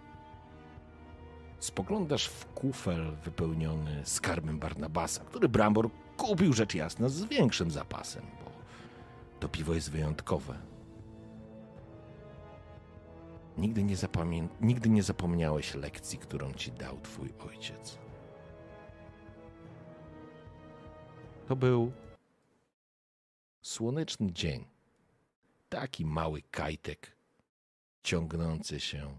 [1.59, 8.51] Spoglądasz w kufel wypełniony skarbem Barnabasa, który Brambor kupił rzecz jasna z większym zapasem, bo
[9.41, 10.55] to piwo jest wyjątkowe.
[13.59, 17.99] Nigdy nie, zapamię- nigdy nie zapomniałeś lekcji, którą ci dał twój ojciec.
[21.49, 21.93] To był
[23.63, 24.65] słoneczny dzień.
[25.69, 27.17] Taki mały kajtek
[28.03, 29.19] ciągnący się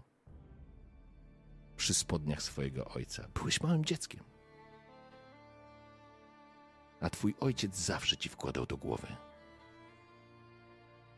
[1.76, 3.28] przy spodniach swojego ojca.
[3.34, 4.24] Byłeś małym dzieckiem.
[7.00, 9.06] A twój ojciec zawsze ci wkładał do głowy.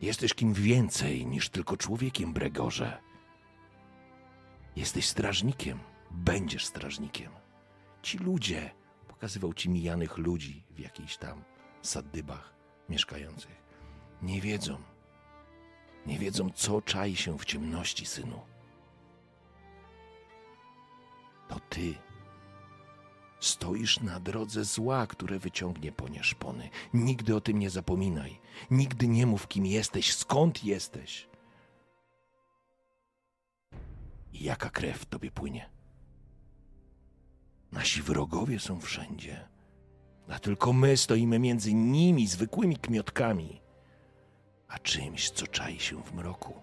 [0.00, 3.02] Jesteś kim więcej niż tylko człowiekiem, Bregorze.
[4.76, 5.78] Jesteś strażnikiem,
[6.10, 7.32] będziesz strażnikiem.
[8.02, 8.70] Ci ludzie,
[9.18, 11.44] pokazywał ci mijanych ludzi w jakichś tam
[11.82, 12.54] sadybach
[12.88, 13.62] mieszkających,
[14.22, 14.78] nie wiedzą,
[16.06, 18.40] nie wiedzą, co czai się w ciemności, synu.
[21.48, 21.94] To ty
[23.40, 26.70] Stoisz na drodze zła, które wyciągnie po nie szpony.
[26.94, 28.40] Nigdy o tym nie zapominaj.
[28.70, 31.28] Nigdy nie mów, kim jesteś, skąd jesteś.
[34.32, 35.77] I jaka krew tobie płynie.
[37.72, 39.48] Nasi wrogowie są wszędzie,
[40.28, 43.60] a tylko my stoimy między nimi, zwykłymi kmiotkami,
[44.68, 46.54] a czymś, co czai się w mroku.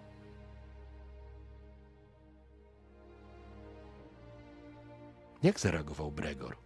[5.42, 6.56] Jak zareagował Bregor,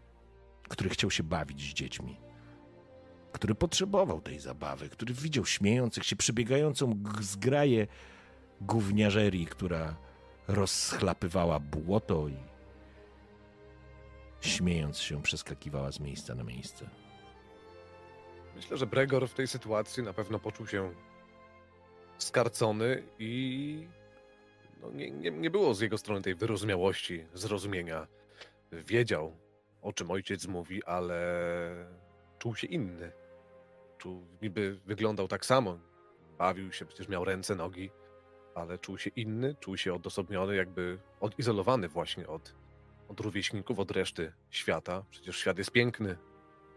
[0.69, 2.17] który chciał się bawić z dziećmi?
[3.33, 7.87] Który potrzebował tej zabawy, który widział śmiejących się, przebiegającą zgraję
[8.61, 9.97] gówniarzerii, która
[10.49, 12.50] rozchlapywała błoto i
[14.41, 16.91] śmiejąc się przeskakiwała z miejsca na miejsce.
[18.57, 20.95] Myślę, że Bregor w tej sytuacji na pewno poczuł się
[22.19, 23.87] skarcony i
[24.83, 28.07] no nie, nie, nie było z jego strony tej wyrozumiałości, zrozumienia.
[28.73, 29.37] Wiedział,
[29.83, 31.91] o czym ojciec mówi, ale
[32.39, 33.13] czuł się inny.
[33.99, 35.79] Czuł, niby wyglądał tak samo.
[36.39, 37.91] Bawił się, przecież miał ręce, nogi,
[38.55, 42.55] ale czuł się inny, czuł się odosobniony, jakby odizolowany właśnie od,
[43.11, 45.05] od rówieśników, od reszty świata.
[45.11, 46.17] Przecież świat jest piękny.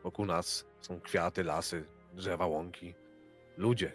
[0.04, 2.96] Wokół nas są kwiaty, lasy, drzewa, łąki,
[3.58, 3.94] ludzie,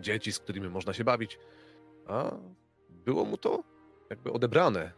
[0.00, 1.38] dzieci, z którymi można się bawić.
[2.06, 2.36] A
[2.90, 3.64] było mu to
[4.10, 4.92] jakby odebrane,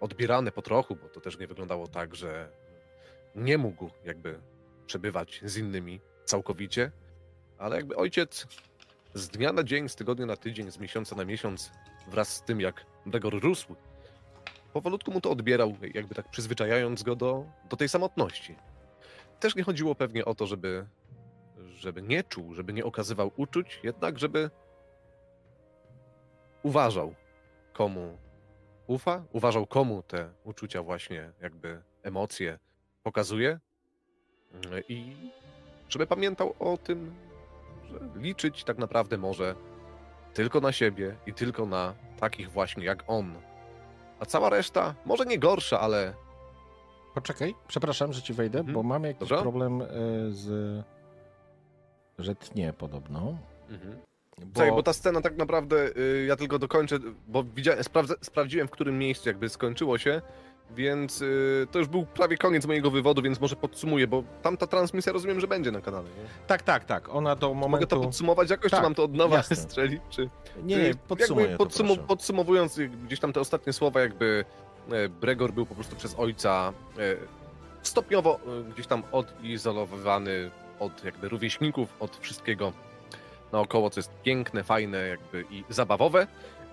[0.00, 2.50] odbierane po trochu, bo to też nie wyglądało tak, że
[3.34, 4.40] nie mógł jakby
[4.86, 6.92] przebywać z innymi całkowicie,
[7.58, 8.46] ale jakby ojciec
[9.14, 11.70] z dnia na dzień, z tygodnia na tydzień, z miesiąca na miesiąc,
[12.08, 13.76] wraz z tym jak Gregor rósł,
[14.70, 18.56] powolutku mu to odbierał, jakby tak przyzwyczajając go do, do tej samotności.
[19.40, 20.86] Też nie chodziło pewnie o to, żeby,
[21.74, 24.50] żeby nie czuł, żeby nie okazywał uczuć, jednak żeby
[26.62, 27.14] uważał,
[27.72, 28.18] komu
[28.86, 32.58] ufa, uważał, komu te uczucia właśnie, jakby emocje
[33.02, 33.60] pokazuje
[34.88, 35.16] i
[35.88, 37.14] żeby pamiętał o tym,
[37.90, 39.54] że liczyć tak naprawdę może
[40.34, 43.49] tylko na siebie i tylko na takich właśnie jak on.
[44.20, 46.14] A cała reszta, może nie gorsza, ale
[47.14, 48.74] Poczekaj, przepraszam, że ci wejdę, Mhm.
[48.74, 49.42] bo mam jakiś Dobrze.
[49.42, 49.86] problem y,
[50.30, 50.84] z...
[52.18, 53.38] że tnie podobno.
[54.38, 54.64] Bo...
[54.66, 54.74] Bo...
[54.74, 58.98] bo ta scena tak naprawdę, y, ja tylko dokończę, bo widziałem, sprawdza, sprawdziłem, w którym
[58.98, 60.22] miejscu jakby skończyło się,
[60.76, 65.12] więc y, to już był prawie koniec mojego wywodu, więc może podsumuję, bo tamta transmisja
[65.12, 66.04] rozumiem, że będzie na kanale.
[66.04, 66.46] Nie?
[66.46, 67.08] Tak, tak, tak.
[67.08, 67.86] Ona do Mogę momentu...
[67.86, 69.56] to podsumować jakoś, Tak, czy mam to od nowa jasne.
[69.56, 70.02] strzelić?
[70.10, 70.30] Czy...
[70.62, 71.96] Nie, Y, nie, podsumuję jakby to.
[72.06, 74.44] Podsumowując y, gdzieś tam te ostatnie słowa, jakby
[75.20, 76.72] Bregor był po prostu przez ojca
[77.82, 78.40] stopniowo
[78.74, 82.72] gdzieś tam odizolowywany od jakby rówieśników, od wszystkiego
[83.52, 86.26] naokoło, co jest piękne, fajne jakby i zabawowe.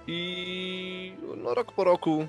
[0.07, 2.27] I no, rok po roku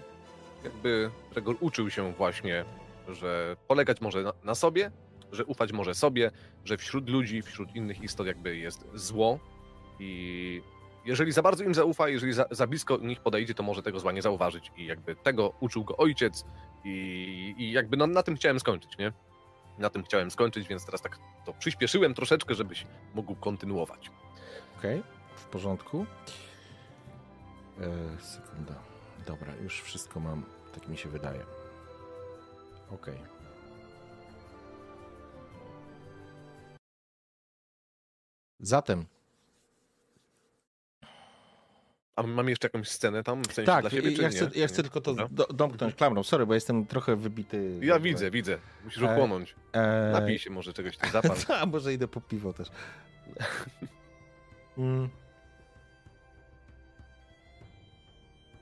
[0.65, 2.65] jakby Bregor uczył się właśnie,
[3.09, 4.91] że polegać może na, na sobie,
[5.33, 6.31] że ufać może sobie,
[6.65, 9.39] że wśród ludzi, wśród innych istot jakby jest zło
[10.01, 10.63] i
[11.05, 14.13] jeżeli za bardzo im zaufa, jeżeli za, za blisko nich podejdzie, to może tego zła
[14.13, 16.45] nie zauważyć i jakby tego uczył go ojciec
[16.85, 19.13] i, i jakby no, na tym chciałem skończyć, nie?
[19.79, 24.11] Na tym chciałem skończyć, więc teraz tak to przyspieszyłem troszeczkę, żebyś mógł kontynuować.
[24.79, 25.03] Okej,
[25.37, 26.07] w porządku.
[27.81, 28.98] E, sekunda.
[29.29, 30.43] Dobra, już wszystko mam,
[30.75, 31.41] tak mi się wydaje.
[32.91, 33.19] Okej.
[38.61, 39.07] Zatem,
[42.17, 44.29] A mam jeszcze jakąś scenę tam, w sensie tak, dla siebie, ja nie?
[44.29, 46.23] chcę, ja chcę tylko to do, domknąć klamrą.
[46.23, 47.79] Sorry, bo jestem trochę wybity.
[47.83, 48.59] Ja widzę, widzę.
[48.85, 49.55] Musisz E, ochłonąć.
[49.73, 51.37] E, Napij się może czegoś, zapal.
[51.63, 52.69] A może idę po piwo też.
[54.79, 55.09] Mm.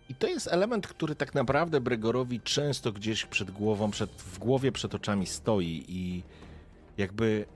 [0.08, 4.72] I to jest element, który tak naprawdę Bregorowi często gdzieś przed głową, przed, w głowie,
[4.72, 6.22] przed oczami stoi i
[6.98, 7.46] jakby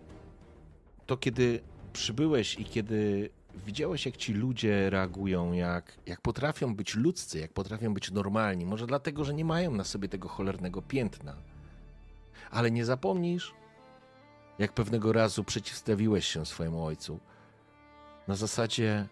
[1.06, 1.60] to, kiedy
[1.92, 3.30] przybyłeś i kiedy
[3.66, 8.86] widziałeś, jak ci ludzie reagują, jak, jak potrafią być ludzcy, jak potrafią być normalni, może
[8.86, 11.36] dlatego, że nie mają na sobie tego cholernego piętna.
[12.50, 13.54] Ale nie zapomnisz,
[14.58, 17.20] jak pewnego razu przeciwstawiłeś się swojemu ojcu.
[18.28, 19.08] Na zasadzie.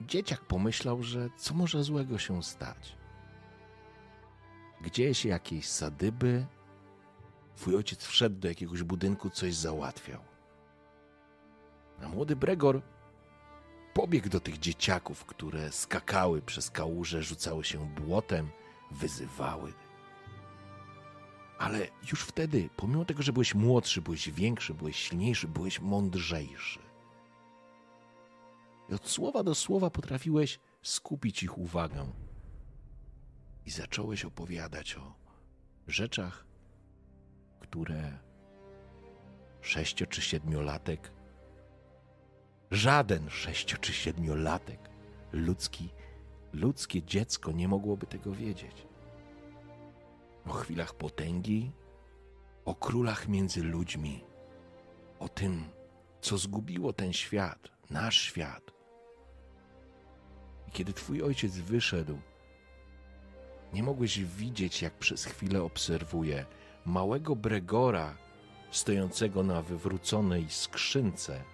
[0.00, 2.96] Dzieciak pomyślał, że co może złego się stać.
[4.80, 6.46] Gdzieś jakieś sadyby.
[7.56, 10.20] Twój ojciec wszedł do jakiegoś budynku, coś załatwiał.
[12.02, 12.82] A młody Bregor
[13.94, 18.48] pobiegł do tych dzieciaków, które skakały przez kałuże, rzucały się błotem,
[18.90, 19.72] wyzywały.
[21.58, 26.89] Ale już wtedy, pomimo tego, że byłeś młodszy, byłeś większy, byłeś silniejszy, byłeś mądrzejszy.
[28.90, 32.12] I od słowa do słowa potrafiłeś skupić ich uwagę.
[33.66, 35.14] I zacząłeś opowiadać o
[35.86, 36.46] rzeczach,
[37.60, 38.18] które
[39.60, 41.12] sześcio czy siedmiolatek,
[42.70, 44.90] żaden sześcio czy siedmiolatek
[45.32, 45.88] ludzki,
[46.52, 48.86] ludzkie dziecko nie mogłoby tego wiedzieć.
[50.46, 51.72] O chwilach potęgi,
[52.64, 54.24] o królach między ludźmi,
[55.18, 55.64] o tym,
[56.20, 58.79] co zgubiło ten świat, nasz świat.
[60.70, 62.18] I kiedy twój ojciec wyszedł,
[63.72, 66.46] nie mogłeś widzieć, jak przez chwilę obserwuje
[66.86, 68.16] małego Bregora
[68.70, 71.44] stojącego na wywróconej skrzynce,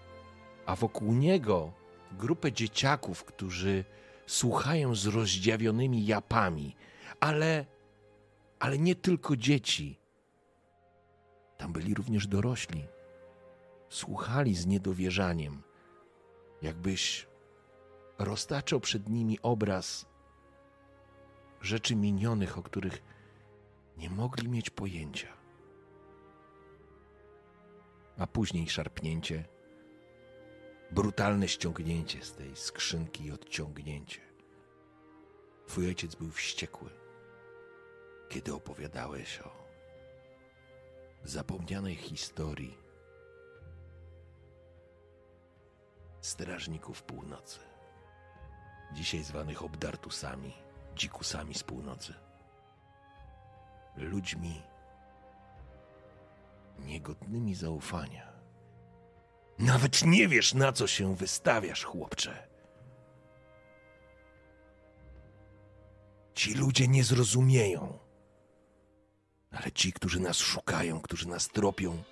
[0.66, 1.72] a wokół niego
[2.12, 3.84] grupę dzieciaków, którzy
[4.26, 6.76] słuchają z rozdziawionymi japami,
[7.20, 7.66] ale,
[8.58, 9.98] ale nie tylko dzieci.
[11.56, 12.84] Tam byli również dorośli.
[13.88, 15.62] Słuchali z niedowierzaniem,
[16.62, 17.26] jakbyś
[18.18, 20.06] roztaczał przed nimi obraz
[21.60, 23.02] rzeczy minionych, o których
[23.96, 25.28] nie mogli mieć pojęcia.
[28.18, 29.44] A później szarpnięcie,
[30.90, 34.20] brutalne ściągnięcie z tej skrzynki i odciągnięcie.
[35.66, 36.90] Twój ojciec był wściekły,
[38.28, 39.50] kiedy opowiadałeś o
[41.24, 42.78] zapomnianej historii
[46.20, 47.58] strażników północy,
[48.92, 50.52] dzisiaj zwanych obdartusami,
[50.96, 52.14] dzikusami z północy,
[53.96, 54.62] ludźmi
[56.78, 58.32] niegodnymi zaufania.
[59.58, 62.48] Nawet nie wiesz, na co się wystawiasz, chłopcze.
[66.34, 67.98] Ci ludzie nie zrozumieją.
[69.50, 72.02] Ale ci, którzy nas szukają, którzy nas tropią,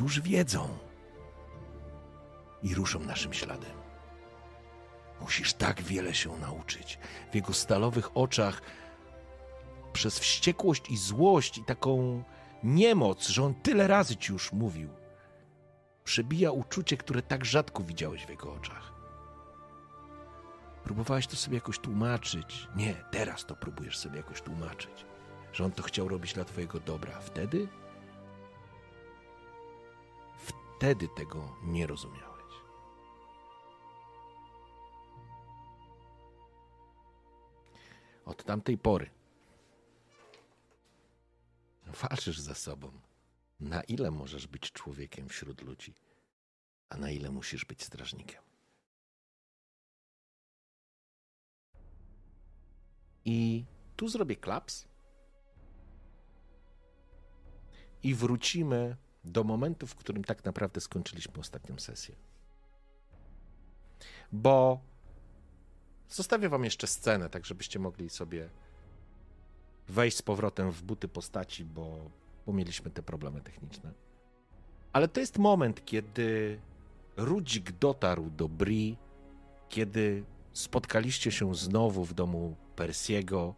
[0.00, 0.78] już wiedzą
[2.62, 3.79] i ruszą naszym śladem.
[5.20, 6.98] Musisz tak wiele się nauczyć.
[7.32, 8.62] W jego stalowych oczach,
[9.92, 12.22] przez wściekłość i złość i taką
[12.64, 14.88] niemoc, że on tyle razy ci już mówił,
[16.04, 18.92] przebija uczucie, które tak rzadko widziałeś w jego oczach.
[20.84, 22.68] Próbowałeś to sobie jakoś tłumaczyć.
[22.76, 25.06] Nie, teraz to próbujesz sobie jakoś tłumaczyć,
[25.52, 27.20] że on to chciał robić dla twojego dobra.
[27.20, 27.68] Wtedy?
[30.36, 32.29] Wtedy tego nie rozumiałeś.
[38.24, 39.10] Od tamtej pory
[41.86, 42.92] walczysz ze sobą.
[43.60, 45.94] Na ile możesz być człowiekiem wśród ludzi,
[46.88, 48.42] a na ile musisz być strażnikiem.
[53.24, 53.64] I
[53.96, 54.88] tu zrobię klaps.
[58.02, 62.16] I wrócimy do momentu, w którym tak naprawdę skończyliśmy ostatnią sesję.
[64.32, 64.80] Bo
[66.10, 68.48] zostawię wam jeszcze scenę, tak żebyście mogli sobie
[69.88, 72.10] wejść z powrotem w buty postaci, bo,
[72.46, 73.92] bo mieliśmy te problemy techniczne.
[74.92, 76.60] Ale to jest moment, kiedy
[77.16, 78.96] Rudzik dotarł do Bri,
[79.68, 83.54] kiedy spotkaliście się znowu w domu Persiego,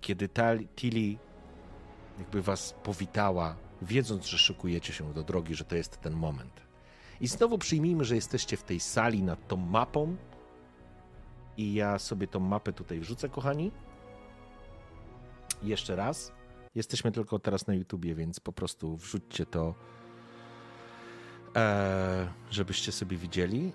[0.00, 0.28] kiedy
[0.76, 1.18] Tilly
[2.18, 6.60] jakby was powitała, wiedząc, że szykujecie się do drogi, że to jest ten moment.
[7.20, 10.16] I znowu przyjmijmy, że jesteście w tej sali nad tą mapą.
[11.56, 13.70] I ja sobie tą mapę tutaj wrzucę, kochani.
[15.62, 16.32] Jeszcze raz.
[16.74, 19.74] Jesteśmy tylko teraz na YouTubie, więc po prostu wrzućcie to,
[21.56, 23.72] e, żebyście sobie widzieli.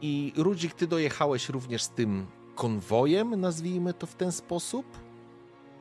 [0.00, 4.86] I Rudzik, ty dojechałeś również z tym konwojem, nazwijmy to w ten sposób.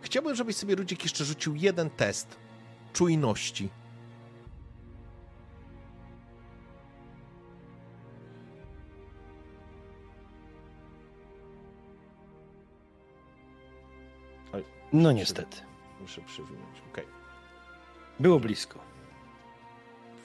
[0.02, 2.38] Chciałbym, żebyś sobie Rudzik jeszcze rzucił jeden test
[2.94, 3.70] czujności.
[14.96, 15.58] No niestety.
[16.02, 16.82] Muszę przewinąć.
[16.92, 17.06] Okej.
[18.20, 18.80] Było blisko.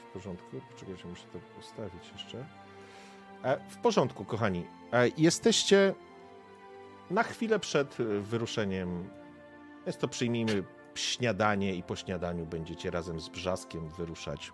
[0.09, 0.61] W porządku.
[0.71, 2.47] Poczekajcie, muszę to ustawić jeszcze.
[3.43, 4.67] E, w porządku, kochani.
[4.93, 5.95] E, jesteście
[7.11, 9.09] na chwilę przed e, wyruszeniem.
[9.87, 10.65] Jest to, przyjmijmy,
[10.95, 14.53] śniadanie i po śniadaniu będziecie razem z Brzaskiem wyruszać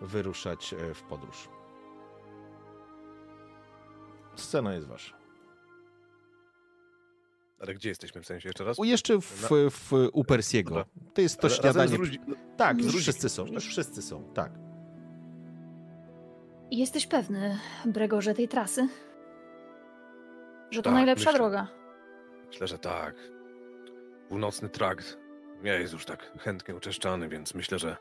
[0.00, 1.48] wyruszać w podróż.
[4.36, 5.25] Scena jest wasza.
[7.60, 8.80] Ale gdzie jesteśmy w sensie jeszcze raz?
[8.80, 10.70] O, jeszcze w, w, u Persiego.
[10.70, 10.84] Dobra.
[11.14, 11.96] To jest to Ale śniadanie.
[11.98, 12.20] ludzi-
[12.56, 13.46] Tak, już wszyscy są.
[13.46, 14.52] Już wszyscy są, tak.
[16.70, 18.88] Jesteś pewny, Bregorze, tej trasy?
[20.70, 21.38] Że to Tak, najlepsza myślę.
[21.38, 21.66] droga.
[22.46, 23.14] Myślę, że tak.
[24.28, 25.18] Północny trakt
[25.62, 27.96] nie jest już tak chętnie uczeszczany, więc myślę, że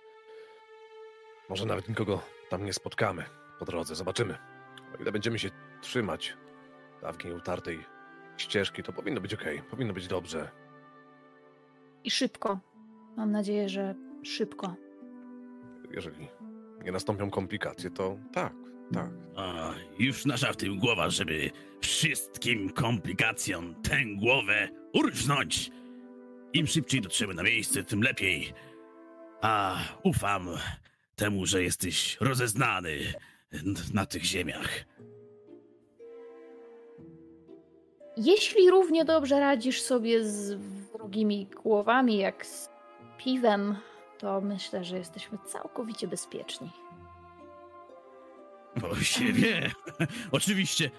[1.49, 3.23] może nawet nikogo tam nie spotkamy
[3.59, 3.95] po drodze.
[3.95, 4.37] Zobaczymy.
[4.93, 5.49] O ile będziemy się
[5.81, 6.37] trzymać
[7.01, 7.85] dawniej utartej
[8.37, 10.51] ścieżki, to powinno być ok, powinno być dobrze.
[12.03, 12.59] I szybko.
[13.17, 14.75] Mam nadzieję, że szybko.
[15.91, 16.27] Jeżeli
[16.83, 18.53] nie nastąpią komplikacje, to tak,
[18.93, 19.09] tak.
[19.35, 25.71] A, już nasza w tym głowa, żeby wszystkim komplikacjom tę głowę urżnąć.
[26.53, 28.53] Im szybciej dotrzemy na miejsce, tym lepiej.
[29.41, 30.49] A ufam
[31.15, 32.97] temu, że jesteś rozeznany
[33.93, 34.85] na tych ziemiach.
[38.17, 40.53] Jeśli równie dobrze radzisz sobie z
[40.93, 42.69] wrogimi głowami jak z
[43.17, 43.75] piwem,
[44.17, 46.71] to myślę, że jesteśmy całkowicie bezpieczni.
[48.81, 49.71] Bo się wie.
[50.31, 50.91] Oczywiście.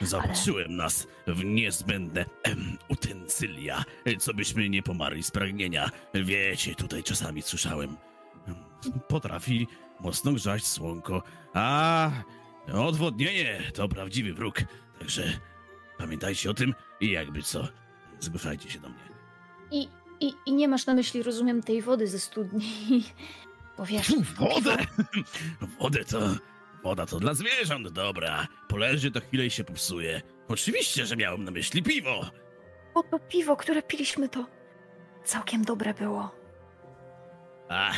[0.00, 3.84] Zaopatrzyłem nas w niezbędne em, utensylia,
[4.18, 5.90] co byśmy nie pomarli z pragnienia.
[6.14, 7.96] Wiecie, tutaj czasami słyszałem.
[8.48, 8.54] em,
[9.08, 9.66] Potrafi
[10.00, 11.22] mocno grzać słonko,
[11.54, 12.10] a
[12.74, 14.56] odwodnienie to prawdziwy wróg.
[14.98, 15.22] Także
[16.00, 17.68] pamiętajcie o tym i jakby co,
[18.20, 18.98] zgłaszajcie się do mnie.
[19.70, 19.88] I,
[20.20, 23.04] i, I nie masz na myśli, rozumiem, tej wody ze studni.
[23.78, 24.76] Bo wiesz, Wodę!
[25.80, 26.18] Wodę to.
[26.82, 28.46] Woda to dla zwierząt, dobra.
[28.68, 30.22] Poleży to chwilę i się popsuje.
[30.48, 32.30] Oczywiście, że miałem na myśli piwo.
[32.94, 34.46] bo to piwo, które piliśmy, to
[35.24, 36.34] całkiem dobre było.
[37.68, 37.92] A,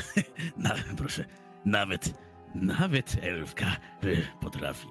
[0.57, 1.25] na, proszę,
[1.65, 2.15] nawet,
[2.55, 4.89] nawet elfka y, potrafi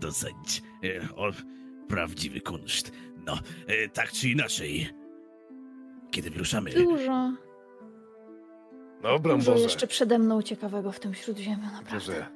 [0.00, 1.30] docenić y, o,
[1.96, 2.92] prawdziwy kunszt.
[3.26, 3.38] No,
[3.70, 4.88] y, tak czy inaczej,
[6.10, 7.32] kiedy wyruszamy, Dużo,
[9.02, 9.62] Dobra, dużo Boże.
[9.62, 12.00] jeszcze przede mną ciekawego w tym śródziemiu, naprawdę.
[12.00, 12.26] Że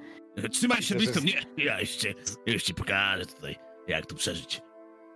[0.45, 1.43] y, trzymaj się blisko mnie.
[1.57, 2.15] Ja już, cię,
[2.47, 3.57] już ci pokażę tutaj,
[3.89, 4.63] jak tu przeżyć.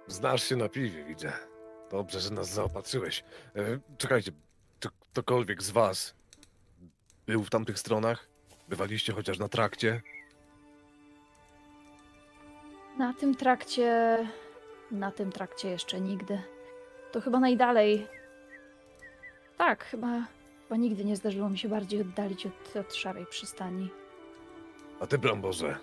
[0.07, 1.33] znasz się na piwie, widzę.
[1.91, 3.25] Dobrze, że nas zaopatrzyłeś.
[3.57, 4.33] E, czekajcie,
[4.81, 6.15] czy ktokolwiek z was
[7.27, 8.29] był w tamtych stronach?
[8.69, 10.03] Bywaliście chociaż na trakcie?
[13.01, 14.19] Na tym trakcie.
[14.91, 16.43] Na tym trakcie jeszcze nigdy.
[17.13, 18.07] To chyba najdalej.
[19.59, 20.27] Tak, chyba,
[20.63, 23.89] chyba nigdy nie zdarzyło mi się bardziej oddalić od, od szarej przystani.
[25.01, 25.77] A ty, Bramborze,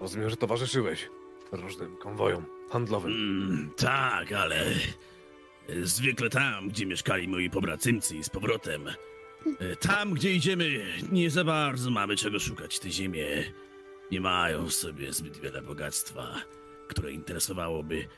[0.00, 1.08] rozumiem, że towarzyszyłeś
[1.52, 3.12] różnym konwojom handlowym.
[3.12, 4.64] Mm, tak, ale
[5.82, 8.88] zwykle tam, gdzie mieszkali moi pobracymcy i z powrotem.
[8.88, 12.78] E, Tam, gdzie idziemy, nie za bardzo mamy czego szukać.
[12.78, 13.26] Te ziemie
[14.12, 16.34] nie mają w sobie zbyt wiele bogactwa,
[16.88, 18.08] które interesowałoby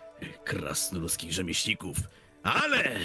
[0.44, 1.96] krasnoludzkich rzemieślników.
[2.42, 2.98] Ale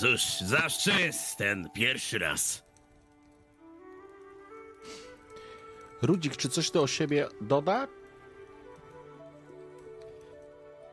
[0.00, 2.70] cóż, zawsze jest ten pierwszy raz.
[6.02, 7.88] Rudzik, czy coś to o siebie doda?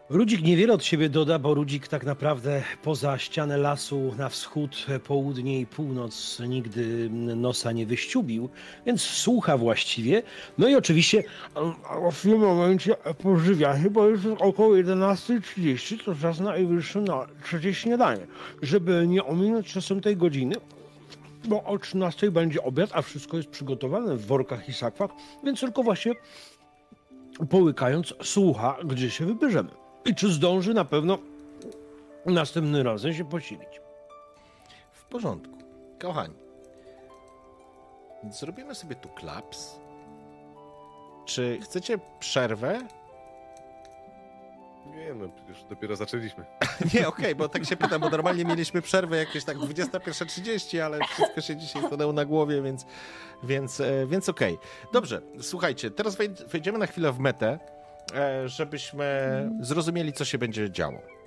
[0.09, 5.59] Rudzik niewiele od siebie doda, bo Rudzik tak naprawdę poza ścianę lasu na wschód, południe
[5.59, 8.49] i północ nigdy nosa nie wyściubił,
[8.85, 10.23] więc słucha właściwie.
[10.57, 11.23] No i oczywiście
[12.11, 18.27] w tym momencie pożywia się, bo już około 11.30, to czas najwyższy na trzecie śniadanie.
[18.61, 20.55] Żeby nie ominąć czasem tej godziny,
[21.47, 25.11] bo o 13 będzie obiad, a wszystko jest przygotowane w workach i sakwach,
[25.43, 26.13] więc tylko właśnie
[27.49, 29.86] połykając słucha, gdzie się wybierzemy.
[30.07, 31.17] I czy zdąży na pewno
[32.25, 33.81] następnym razem się posilić.
[34.91, 35.57] W porządku.
[36.01, 36.33] Kochani,
[38.31, 39.79] zrobimy sobie tu klaps.
[41.25, 42.87] Czy chcecie przerwę?
[44.85, 46.45] Nie no, przecież dopiero zaczęliśmy.
[46.93, 51.41] Nie, okej, bo tak się pytam, bo normalnie mieliśmy przerwę jakieś tak 21.30, ale wszystko
[51.41, 52.85] się dzisiaj stanęło na głowie, więc,
[53.43, 54.57] więc, e, więc okej.
[54.93, 57.59] Dobrze, słuchajcie, teraz wej- wejdziemy na chwilę w metę,
[58.45, 61.17] żebyśmy zrozumieli, co się będzie działo.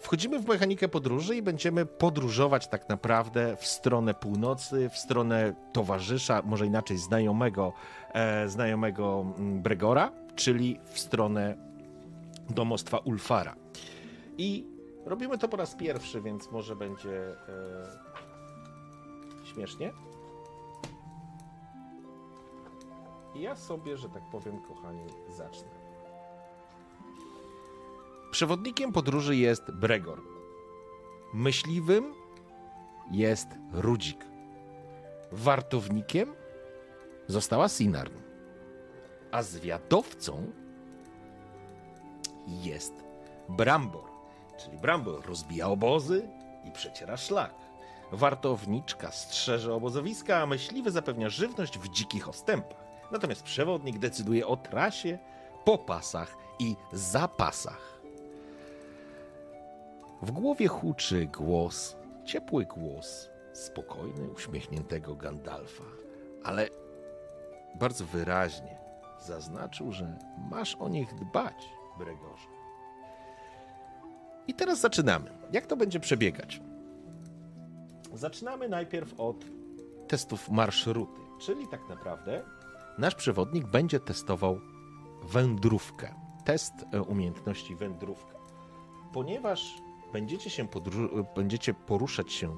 [0.00, 6.42] Wchodzimy w mechanikę podróży i będziemy podróżować tak naprawdę w stronę północy, w stronę towarzysza,
[6.44, 7.72] może inaczej znajomego,
[8.12, 11.56] e, znajomego mm, Bregora, czyli w stronę
[12.50, 13.56] domostwa Ulfara.
[14.38, 14.66] I
[15.04, 17.34] robimy to po raz pierwszy, więc może będzie e,
[19.44, 19.92] śmiesznie.
[23.34, 25.79] Ja sobie, że tak powiem, kochani, zacznę.
[28.30, 30.22] Przewodnikiem podróży jest Bregor.
[31.34, 32.14] Myśliwym
[33.12, 34.24] jest Rudzik.
[35.32, 36.34] Wartownikiem
[37.26, 38.14] została Sinarn.
[39.32, 40.52] A zwiadowcą
[42.46, 42.92] jest
[43.48, 44.04] Brambor.
[44.58, 46.28] Czyli Brambor rozbija obozy
[46.64, 47.54] i przeciera szlak.
[48.12, 52.84] Wartowniczka strzeże obozowiska, a myśliwy zapewnia żywność w dzikich ostępach.
[53.12, 55.18] Natomiast przewodnik decyduje o trasie,
[55.64, 57.99] popasach i zapasach.
[60.22, 65.84] W głowie huczy głos, ciepły głos, spokojny, uśmiechniętego Gandalfa,
[66.44, 66.68] ale
[67.74, 68.78] bardzo wyraźnie
[69.18, 70.18] zaznaczył, że
[70.50, 71.68] masz o nich dbać,
[71.98, 72.48] Bregorze.
[74.46, 75.30] I teraz zaczynamy.
[75.52, 76.60] Jak to będzie przebiegać?
[78.14, 79.44] Zaczynamy najpierw od
[80.08, 82.42] testów marszruty, czyli tak naprawdę
[82.98, 84.60] nasz przewodnik będzie testował
[85.22, 86.14] wędrówkę.
[86.44, 88.34] Test e, umiejętności wędrówka.
[89.12, 92.56] Ponieważ będziecie, się podru- będziecie poruszać się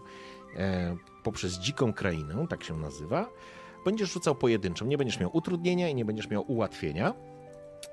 [0.56, 3.28] e, poprzez dziką krainę, tak się nazywa,
[3.84, 4.86] będziesz rzucał pojedynczą.
[4.86, 7.14] Nie będziesz miał utrudnienia i nie będziesz miał ułatwienia,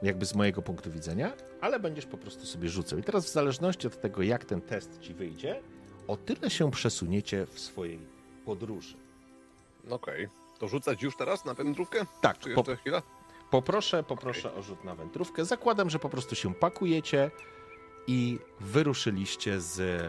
[0.02, 3.00] jakby z mojego punktu widzenia, ale będziesz po prostu sobie rzucał.
[3.00, 5.62] I teraz w zależności od tego, jak ten test ci wyjdzie,
[6.08, 8.00] o tyle się przesuniecie w swojej
[8.46, 8.96] podróży.
[9.90, 10.28] Okej.
[10.60, 12.06] To rzucać już teraz na wędrówkę?
[12.22, 13.02] Tak, Czy po, jeszcze chwila?
[13.52, 15.46] poproszę, poproszę o rzut na wędrówkę.
[15.46, 17.32] Zakładam, że po prostu się pakujecie
[18.08, 20.04] i wyruszyliście z...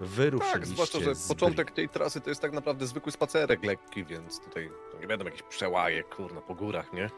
[0.00, 4.04] Wyruszyliście Tak, zwłaszcza, że z początek tej trasy to jest tak naprawdę zwykły spacerek lekki,
[4.04, 7.10] więc tutaj nie będą jakieś przełaje, kurna, po górach, nie?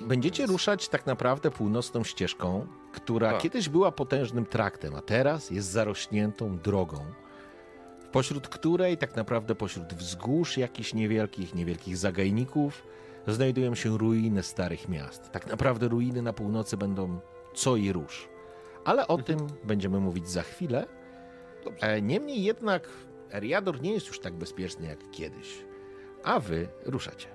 [0.00, 3.40] Będziecie ruszać tak naprawdę północną ścieżką, która Tak.
[3.40, 7.04] kiedyś była potężnym traktem, a teraz jest zarośniętą drogą,
[8.12, 12.82] pośród której tak naprawdę pośród wzgórz jakichś niewielkich, niewielkich zagajników
[13.26, 15.30] znajdują się ruiny starych miast.
[15.32, 17.20] Tak naprawdę ruiny na północy będą
[17.54, 18.28] co i róż.
[18.88, 20.86] Ale o tym będziemy mówić za chwilę.
[21.64, 21.86] Dobrze.
[21.86, 22.88] E, Niemniej jednak
[23.32, 25.64] Eriador nie jest już tak bezpieczny jak kiedyś,
[26.24, 27.28] a wy ruszacie.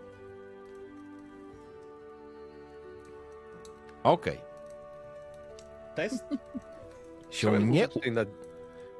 [4.04, 4.38] Okej.
[5.96, 6.38] Test się
[7.30, 7.88] Chciałem nie...
[8.12, 8.22] na...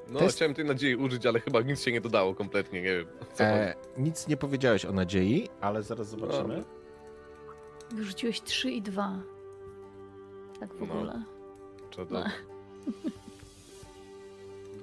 [0.10, 3.06] No, Test- chciałem tej nadziei użyć, ale chyba nic się nie dodało kompletnie, nie wiem.
[3.34, 6.64] Co E, nic nie powiedziałeś o nadziei, ale zaraz zobaczymy.
[7.92, 9.20] Wyrzuciłeś 3 i 2.
[10.60, 10.94] Tak w No.
[10.94, 11.24] ogóle.
[11.96, 12.06] To...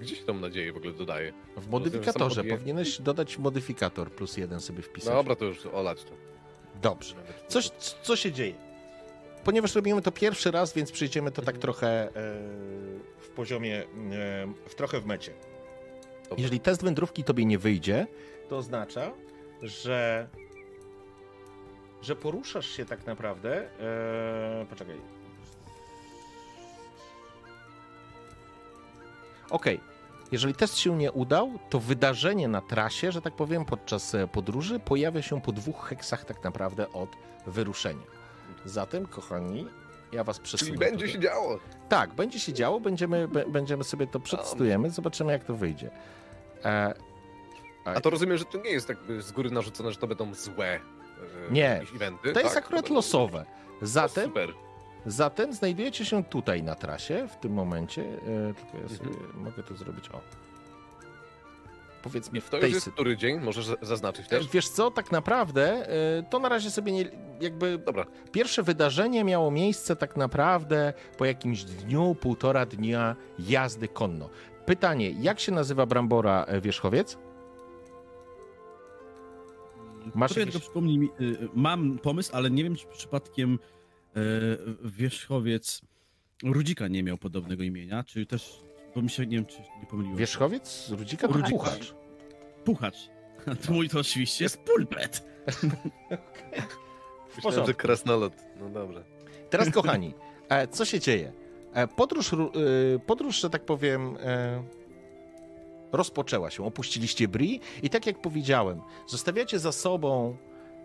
[0.00, 1.32] Gdzie się tą nadzieję w ogóle dodaje?
[1.56, 5.14] W modyfikatorze powinieneś dodać modyfikator plus jeden sobie wpisać.
[5.14, 6.10] Dobra, to już olać to.
[6.82, 7.14] Dobrze.
[7.48, 7.70] Coś,
[8.02, 8.54] co się dzieje?
[9.44, 11.60] Ponieważ robimy to pierwszy raz, więc przyjdziemy to tak Mhm.
[11.62, 12.10] trochę e,
[13.18, 13.86] w poziomie, e,
[14.68, 15.32] w trochę w mecie.
[16.22, 16.42] Dobra.
[16.42, 18.06] Jeżeli test wędrówki tobie nie wyjdzie,
[18.48, 19.12] to oznacza,
[19.62, 20.28] że
[22.02, 23.80] że poruszasz się tak naprawdę.
[23.80, 24.96] E, poczekaj.
[29.50, 29.80] Okej.
[30.32, 34.78] Jeżeli test się nie udał, to wydarzenie na trasie, że tak powiem, podczas e, podróży
[34.78, 37.08] pojawia się po dwóch heksach tak naprawdę od
[37.46, 38.06] wyruszenia.
[38.64, 39.66] Zatem, kochani,
[40.12, 40.66] ja was przesunę.
[40.68, 41.12] Czyli będzie tutaj.
[41.12, 41.58] się działo.
[41.88, 45.90] Tak, będzie się działo, będziemy, będziemy sobie to przetestujemy, zobaczymy jak to wyjdzie.
[46.64, 46.94] E,
[47.84, 50.74] A to rozumiem, że to nie jest jakby z góry narzucone, że to będą złe
[50.74, 50.80] e,
[51.50, 51.82] Nie.
[51.94, 52.32] eventy.
[52.32, 52.64] to jest tak?
[52.64, 53.44] akurat będą- losowe.
[53.82, 54.48] Zatem, Super.
[55.06, 58.02] Zatem znajdujecie się tutaj na trasie w tym momencie.
[58.02, 60.08] E, tylko ja sobie mogę to zrobić.
[60.08, 60.20] O.
[62.02, 62.92] Powiedzmy w To tej już jest sytuacji.
[63.02, 63.40] który dzień?
[63.40, 64.48] Możesz za- zaznaczyć też?
[64.48, 65.88] Wiesz co, tak naprawdę
[66.18, 68.06] e, to na razie sobie nie, jakby Dobra.
[68.32, 74.28] Pierwsze wydarzenie miało miejsce tak naprawdę po jakimś dniu, półtora dnia jazdy konno.
[74.66, 77.18] Pytanie, jak się nazywa Brambora e, Wierzchowiec?
[80.14, 83.58] Masz Sobie jakieś- tylko przypomnij mi, y, y, mam pomysł, ale nie wiem, czy przypadkiem
[84.84, 85.82] wierzchowiec
[86.44, 88.60] Rudzika nie miał podobnego imienia, czy też,
[88.94, 90.18] bo mi się, nie wiem, czy nie pomyliłem.
[90.18, 90.90] Wierzchowiec?
[90.90, 91.28] Rudzika?
[91.28, 91.94] to Puchacz.
[92.64, 93.10] Puchacz.
[93.46, 95.24] A to mój to oczywiście jest pulpet.
[97.36, 98.32] Myślałem, że krasnolud.
[98.60, 99.04] No dobrze.
[99.50, 100.14] Teraz kochani,
[100.48, 101.32] e, co się dzieje?
[101.72, 102.36] E, podróż, e,
[103.06, 104.62] podróż, że tak powiem, e,
[105.92, 106.64] rozpoczęła się.
[106.64, 110.36] Opuściliście Bri i tak jak powiedziałem, zostawiacie za sobą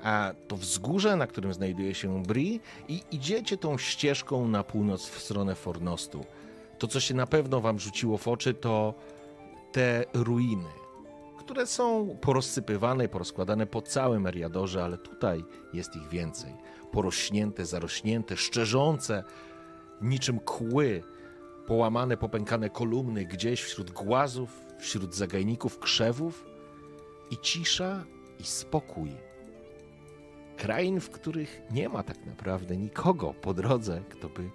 [0.06, 5.20] e, to wzgórze, na którym znajduje się Bri i idziecie tą ścieżką na północ w
[5.20, 6.26] stronę Fornostu.
[6.80, 8.94] To, co się na pewno wam rzuciło w oczy, to
[9.72, 10.70] te ruiny,
[11.40, 15.44] które są porozsypywane porozkładane po całym Eriadorze, ale tutaj
[15.74, 16.54] jest ich więcej.
[16.92, 19.24] Porośnięte, zarośnięte, szczerzące,
[20.02, 21.04] niczym kły,
[21.68, 24.50] połamane, popękane kolumny gdzieś wśród głazów,
[24.80, 26.46] wśród zagajników, krzewów
[27.32, 28.04] i cisza
[28.40, 29.25] i spokój.
[30.58, 34.50] Krain, w których nie ma tak naprawdę nikogo po drodze, kto by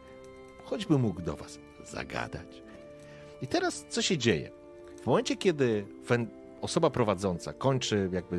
[0.65, 2.63] choćby mógł do was zagadać.
[3.43, 4.51] I teraz co się dzieje?
[5.03, 5.87] W momencie, kiedy
[6.61, 8.39] osoba prowadząca kończy jakby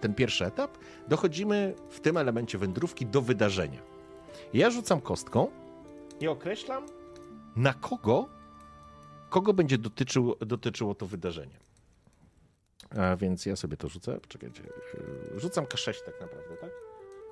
[0.00, 3.82] ten pierwszy etap, dochodzimy w tym elemencie wędrówki do wydarzenia.
[4.54, 5.50] Ja rzucam kostką
[6.20, 6.86] i określam,
[7.56, 8.28] na kogo,
[9.30, 11.58] kogo będzie dotyczył, dotyczyło to wydarzenie.
[12.98, 14.20] A więc ja sobie to rzucę.
[14.20, 14.62] Poczekajcie.
[15.32, 16.70] yy, Rzucam K6 tak naprawdę, tak?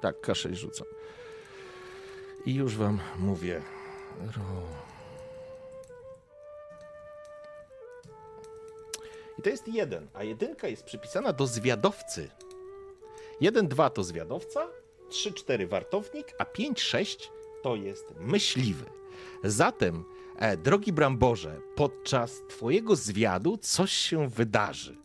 [0.01, 0.87] Tak, K6 rzucam.
[2.47, 3.63] I już wam mówię.
[9.39, 12.31] I to jest jeden, a jedynka jest przypisana do zwiadowcy.
[13.43, 14.69] 1-2 to zwiadowca,
[15.09, 17.29] 3-4 wartownik, a 5-6
[17.63, 18.85] to jest myśliwy.
[19.45, 20.05] Zatem
[20.41, 24.97] E, drogi Bramborze, podczas twojego zwiadu coś się wydarzy.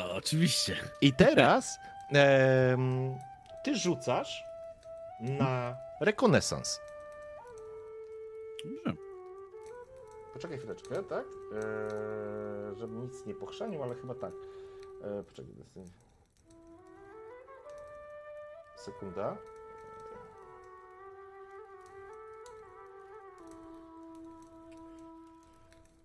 [0.00, 0.76] O, oczywiście.
[1.00, 1.78] I teraz
[2.12, 3.18] em,
[3.64, 4.44] ty rzucasz
[5.20, 6.80] na rekonesans.
[8.84, 9.10] Dobrze.
[10.32, 11.24] Poczekaj chwileczkę, tak?
[12.76, 14.32] Żeby nic nie pochrzanił, ale chyba tak.
[15.04, 15.92] Eee, poczekaj, jest...
[18.76, 19.36] Sekunda.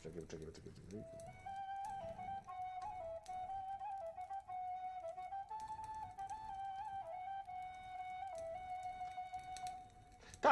[0.04, 1.35] Czekaj, czekaj, czekaj, czekaj.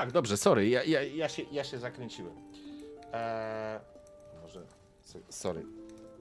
[0.03, 2.35] Tak, dobrze, sorry, ja, ja, ja, się, ja się zakręciłem.
[3.13, 3.79] Eee,
[4.41, 4.65] może.
[5.29, 5.65] Sorry.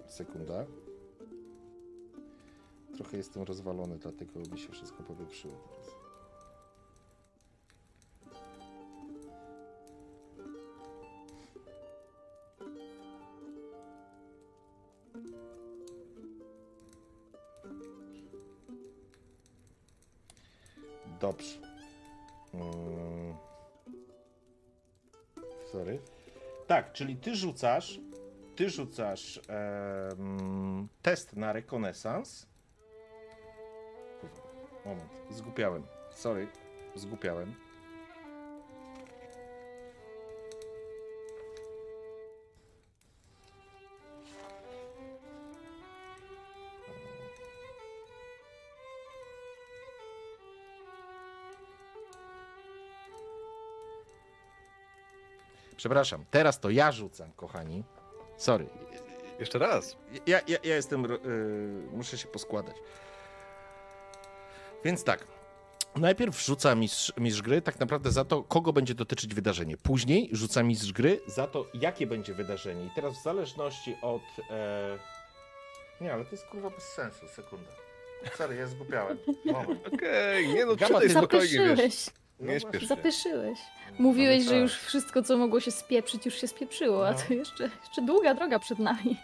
[0.07, 0.65] Sekunda.
[2.97, 6.02] Trochę jestem rozwalony, dlatego mi się wszystko powieprzyło teraz.
[26.93, 28.01] Czyli ty rzucasz,
[28.57, 32.47] ty rzucasz em, test na rekonesans.
[34.85, 35.83] Moment, zgupiałem.
[36.11, 36.49] Sorry,
[36.95, 37.55] zgupiałem.
[55.83, 57.85] Przepraszam, teraz to ja rzucam, kochani.
[58.37, 58.67] Sorry.
[59.41, 59.97] Jeszcze raz.
[60.27, 61.07] Ja, ja, ja jestem.
[61.07, 61.19] ro- y,
[61.93, 62.77] muszę się poskładać.
[64.85, 65.27] Więc tak.
[65.97, 69.77] Najpierw rzuca mistrz, mistrz gry tak naprawdę za to, kogo będzie dotyczyć wydarzenie.
[69.77, 72.87] Później rzuca mistrz gry za to, jakie będzie wydarzenie.
[72.87, 74.23] I teraz w zależności od.
[74.51, 74.99] E...
[76.01, 77.29] Nie, ale to jest kurwa bez sensu.
[77.29, 77.71] Sekunda.
[78.37, 79.19] Sorry, ja zgubiałem.
[79.95, 82.07] Okej, nie no, Gama, czytaj ty spokojnie, wiesz.
[82.43, 82.87] No Nie śpiesz się.
[82.89, 83.59] zapyszyłeś.
[83.99, 84.61] Mówiłeś, No że tak.
[84.63, 87.19] już wszystko, co mogło się spieprzyć, już się spieprzyło, a No.
[87.29, 89.17] to jeszcze, jeszcze długa droga przed nami.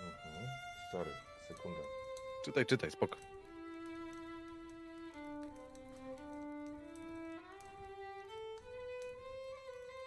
[0.00, 0.48] Mhm.
[0.92, 1.10] Sorry,
[1.48, 1.80] sekunda.
[2.44, 3.16] Czytaj, czytaj, spoko.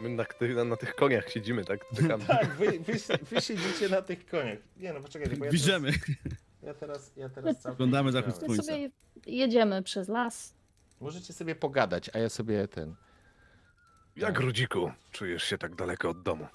[0.04, 1.80] My na, ty- na, na tych koniach siedzimy, tak?
[2.02, 2.26] Czekamy.
[2.26, 4.58] Tak, wy, wy, wy siedzicie na tych koniach.
[4.78, 5.92] Nie no, poczekaj, bo ja Bierzemy.
[5.92, 6.02] Teraz,
[6.64, 8.64] ja teraz, ja teraz całkiem Oglądamy zachód My Słońca.
[8.64, 8.90] sobie
[9.26, 10.54] jedziemy przez las.
[11.02, 12.96] Możecie sobie pogadać, a ja sobie ten.
[14.16, 16.48] Jak, Rudziku, czujesz się tak daleko od domu?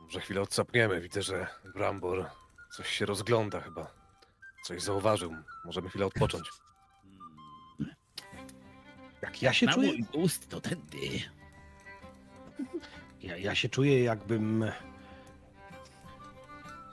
[0.00, 1.00] Może chwilę odsapniemy.
[1.00, 2.30] Widzę, że Brambor
[2.72, 3.94] coś się rozgląda chyba.
[4.64, 5.34] Coś zauważył.
[5.64, 6.50] Możemy chwilę odpocząć.
[9.22, 9.92] Jak ja się Na czuję?
[10.12, 10.98] gust to tędy.
[13.22, 14.64] Ja, ja się czuję, jakbym.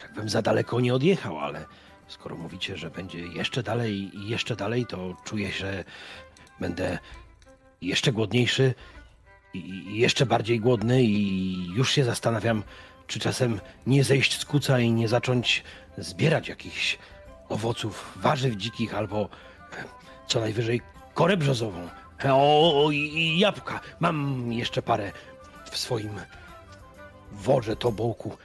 [0.01, 1.65] Jakbym za daleko nie odjechał, ale
[2.07, 5.83] skoro mówicie, że będzie jeszcze dalej i jeszcze dalej, to czuję, że
[6.59, 6.99] będę
[7.81, 8.73] jeszcze głodniejszy
[9.53, 12.63] i jeszcze bardziej głodny i już się zastanawiam,
[13.07, 15.63] czy czasem nie zejść z kuca i nie zacząć
[15.97, 16.97] zbierać jakichś
[17.49, 19.29] owoców, warzyw dzikich albo
[20.27, 20.81] co najwyżej
[21.13, 21.89] korę brzozową.
[22.31, 23.79] O, i jabłka.
[23.99, 25.11] Mam jeszcze parę
[25.73, 26.21] w swoim
[27.31, 28.37] worze tobołku,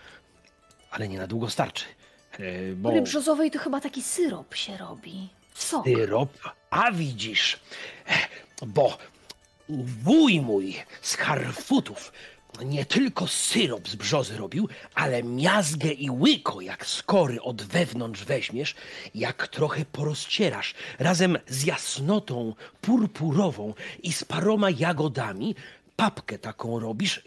[0.91, 1.85] ale nie na długo starczy.
[2.33, 5.29] E, Bo Pory brzozowej to chyba taki syrop się robi.
[5.55, 5.85] Sok.
[5.85, 6.31] syrop,
[6.71, 7.61] a widzisz,
[8.09, 8.99] e, bo
[10.05, 12.13] wuj mój z Harfutów
[12.65, 18.75] nie tylko syrop z brzozy robił, ale miazgę i łyko, jak skory od wewnątrz weźmiesz,
[19.15, 25.55] jak trochę porozcierasz, razem z jasnotą purpurową i z paroma jagodami,
[25.99, 27.23] papkę taką robisz.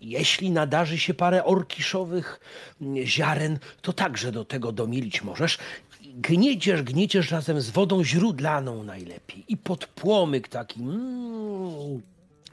[0.00, 2.40] Jeśli nadarzy się parę orkiszowych
[2.80, 5.58] mm, ziaren, to także do tego domilić możesz.
[6.02, 10.80] Gnieciesz, gnieciesz razem z wodą źródlaną najlepiej i pod płomyk taki.
[10.80, 12.02] Mm.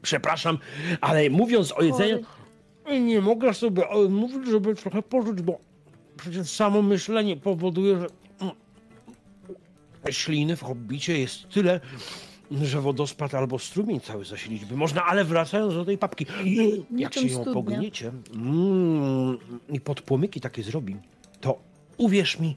[0.02, 0.58] Przepraszam,
[1.02, 2.20] ale mówiąc o jedzeniu,
[3.02, 5.60] nie mogę sobie mówić, żeby trochę pożyć, bo
[6.18, 8.08] przecież samo myślenie powoduje, że
[8.42, 8.56] mm,
[10.12, 11.80] śliny w hobbicie jest tyle,
[12.64, 16.26] że wodospad albo strumień cały zasilić by można, ale wracając do tej papki,
[16.98, 17.54] jak się ją studnia.
[17.54, 19.38] pogniecie mm,
[19.70, 20.96] i pod płomyki takie zrobi,
[21.42, 21.60] to
[21.98, 22.56] uwierz mi,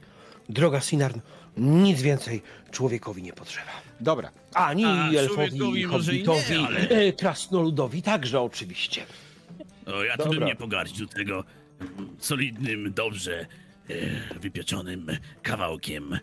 [0.49, 1.19] droga Sinarn,
[1.57, 2.41] nic więcej
[2.71, 3.71] człowiekowi nie potrzeba.
[4.01, 9.01] Dobra, Ani A, elfowi, nie, hobbitowi, ale- e, krasnoludowi także oczywiście.
[9.85, 10.39] O, ja to Dobra.
[10.39, 11.43] bym nie pogardził tego
[12.19, 13.39] solidnym, dobrze
[13.89, 13.95] e,
[14.39, 15.07] wypieczonym
[15.43, 16.19] kawałkiem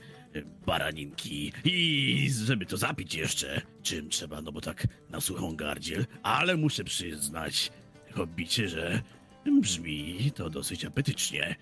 [0.66, 6.56] baraninki i żeby to zapić jeszcze, czym trzeba, no bo tak na suchą gardziel, ale
[6.56, 7.72] muszę przyznać,
[8.12, 9.02] hobbicie, że
[9.60, 11.56] brzmi to dosyć apetycznie.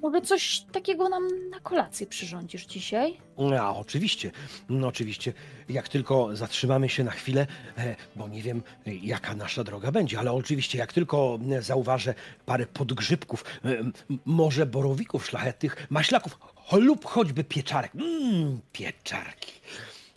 [0.00, 3.18] Może coś takiego nam na kolację przyrządzisz dzisiaj?
[3.60, 4.30] A, oczywiście,
[4.68, 5.32] no oczywiście.
[5.68, 7.46] Jak tylko zatrzymamy się na chwilę,
[7.78, 12.14] e, bo nie wiem, e, jaka nasza droga będzie, ale oczywiście, jak tylko e, zauważę
[12.46, 13.92] parę podgrzybków, e, m,
[14.24, 16.38] może borowików szlachetnych, maślaków
[16.70, 17.94] cho- lub choćby pieczarek.
[17.94, 19.52] Mmm, pieczarki.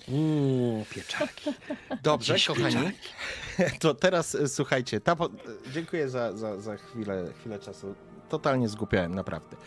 [0.07, 1.49] Mmm, pieczarki.
[2.03, 2.65] Dobrze, Gdzieś kochani.
[2.75, 3.09] pieczarki.
[3.79, 5.29] To teraz e, słuchajcie, ta po...
[5.73, 7.95] dziękuję za, za, za chwilę, chwilę czasu.
[8.31, 9.57] Totalnie zgłupiałem, naprawdę.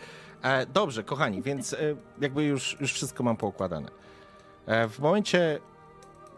[0.41, 1.77] E, dobrze, kochani, więc e,
[2.21, 3.87] jakby już, już wszystko mam poukładane.
[4.65, 5.59] E, w momencie,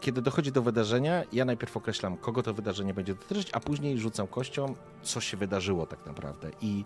[0.00, 4.26] kiedy dochodzi do wydarzenia, ja najpierw określam, kogo to wydarzenie będzie dotyczyć, a później rzucam
[4.26, 6.50] kością, co się wydarzyło tak naprawdę.
[6.60, 6.84] I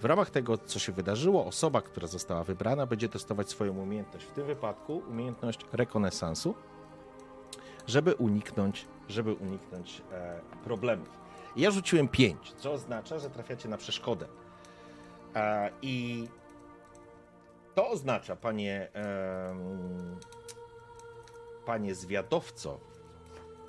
[0.00, 4.26] w ramach tego, co się wydarzyło, osoba, która została wybrana, będzie testować swoją umiejętność.
[4.26, 6.54] W tym wypadku umiejętność rekonesansu,
[7.86, 11.08] żeby uniknąć, żeby uniknąć e, problemów.
[11.56, 14.26] Ja rzuciłem 5, co oznacza, że trafiacie na przeszkodę.
[15.82, 16.28] I
[17.74, 18.88] to oznacza, panie,
[21.66, 22.80] panie zwiadowco,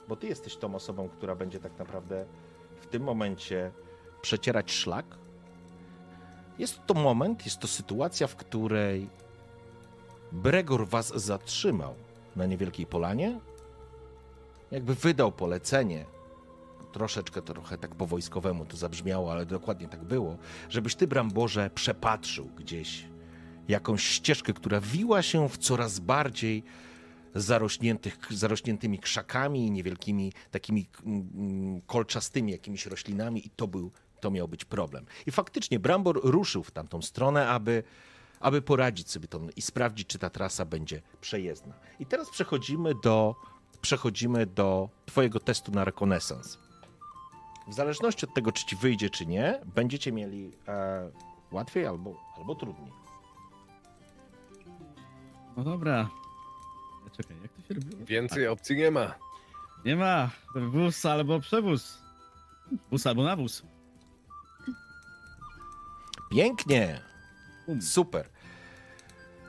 [0.08, 2.26] bo ty jesteś tą osobą, która będzie tak naprawdę
[2.76, 3.72] w tym momencie
[4.22, 5.06] przecierać szlak.
[6.58, 9.10] Jest to moment, jest to sytuacja, w której
[10.32, 11.96] Bregor was zatrzymał
[12.36, 13.40] na niewielkiej polanie,
[14.72, 16.06] jakby wydał polecenie,
[16.96, 20.38] troszeczkę trochę tak po wojskowemu to zabrzmiało, ale dokładnie tak było,
[20.70, 23.06] żebyś ty, Bramborze, przepatrzył gdzieś
[23.68, 26.64] jakąś ścieżkę, która wiła się w coraz bardziej
[27.36, 34.48] zarośniętych, zarośniętymi krzakami i niewielkimi takimi mm, kolczastymi jakimiś roślinami i to był, to miał
[34.48, 35.06] być problem.
[35.26, 37.84] I faktycznie Brambor ruszył w tamtą stronę, aby
[38.40, 41.74] aby poradzić sobie to i sprawdzić, czy ta trasa będzie przejezdna.
[42.00, 43.36] I teraz przechodzimy do,
[43.82, 46.65] przechodzimy do Twojego testu na rekonesans.
[47.68, 51.10] W zależności od tego, czy ci wyjdzie, czy nie, będziecie mieli e,
[51.52, 52.92] łatwiej albo, albo trudniej.
[55.58, 56.10] No dobra.
[57.18, 58.06] Czekaj, jak to się robiło?
[58.06, 59.16] więcej opcji nie ma.
[59.86, 60.30] Nie ma.
[60.56, 62.02] Wóz albo przewóz.
[62.92, 63.64] Wóz albo nawóz.
[66.32, 67.02] Pięknie!
[67.68, 67.82] Bum.
[67.82, 68.30] Super.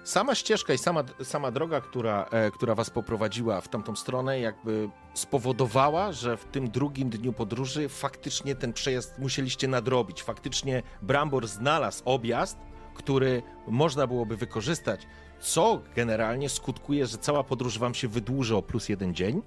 [0.07, 4.91] Sama ścieżka i sama, sama droga, która, e, która was poprowadziła w tamtą stronę, jakby
[5.15, 10.23] spowodowała, że w tym drugim dniu podróży faktycznie ten przejazd musieliście nadrobić.
[10.23, 12.59] Faktycznie Brambor znalazł objazd,
[12.95, 15.07] który można byłoby wykorzystać,
[15.41, 19.43] co generalnie skutkuje, że cała podróż wam się wydłuży o plus jeden dzień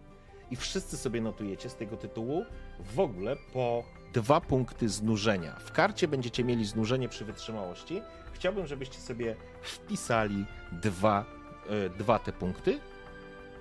[0.52, 2.46] i wszyscy sobie notujecie z tego tytułu
[2.80, 3.84] w ogóle po
[4.14, 5.56] dwa punkty znużenia.
[5.60, 8.02] W karcie będziecie mieli znużenie przy wytrzymałości.
[8.40, 11.26] Chciałbym, żebyście sobie wpisali dwa,
[11.70, 12.80] e, dwa te punkty.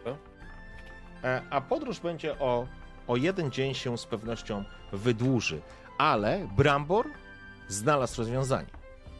[0.05, 0.16] Co?
[1.24, 2.66] E, A podróż będzie o,
[3.07, 5.61] o jeden dzień się z pewnością wydłuży.
[5.99, 7.07] Ale Brambor
[7.68, 8.66] znalazł rozwiązanie.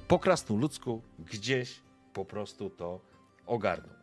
[0.09, 1.81] Po krasnoludzku gdzieś
[2.13, 3.01] po prostu to
[3.47, 3.95] ogarnął.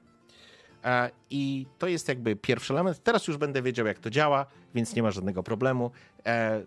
[0.83, 3.03] E, I to jest jakby pierwszy element.
[3.03, 5.91] Teraz już będę wiedział, jak to działa, więc nie ma żadnego problemu.
[6.25, 6.63] E,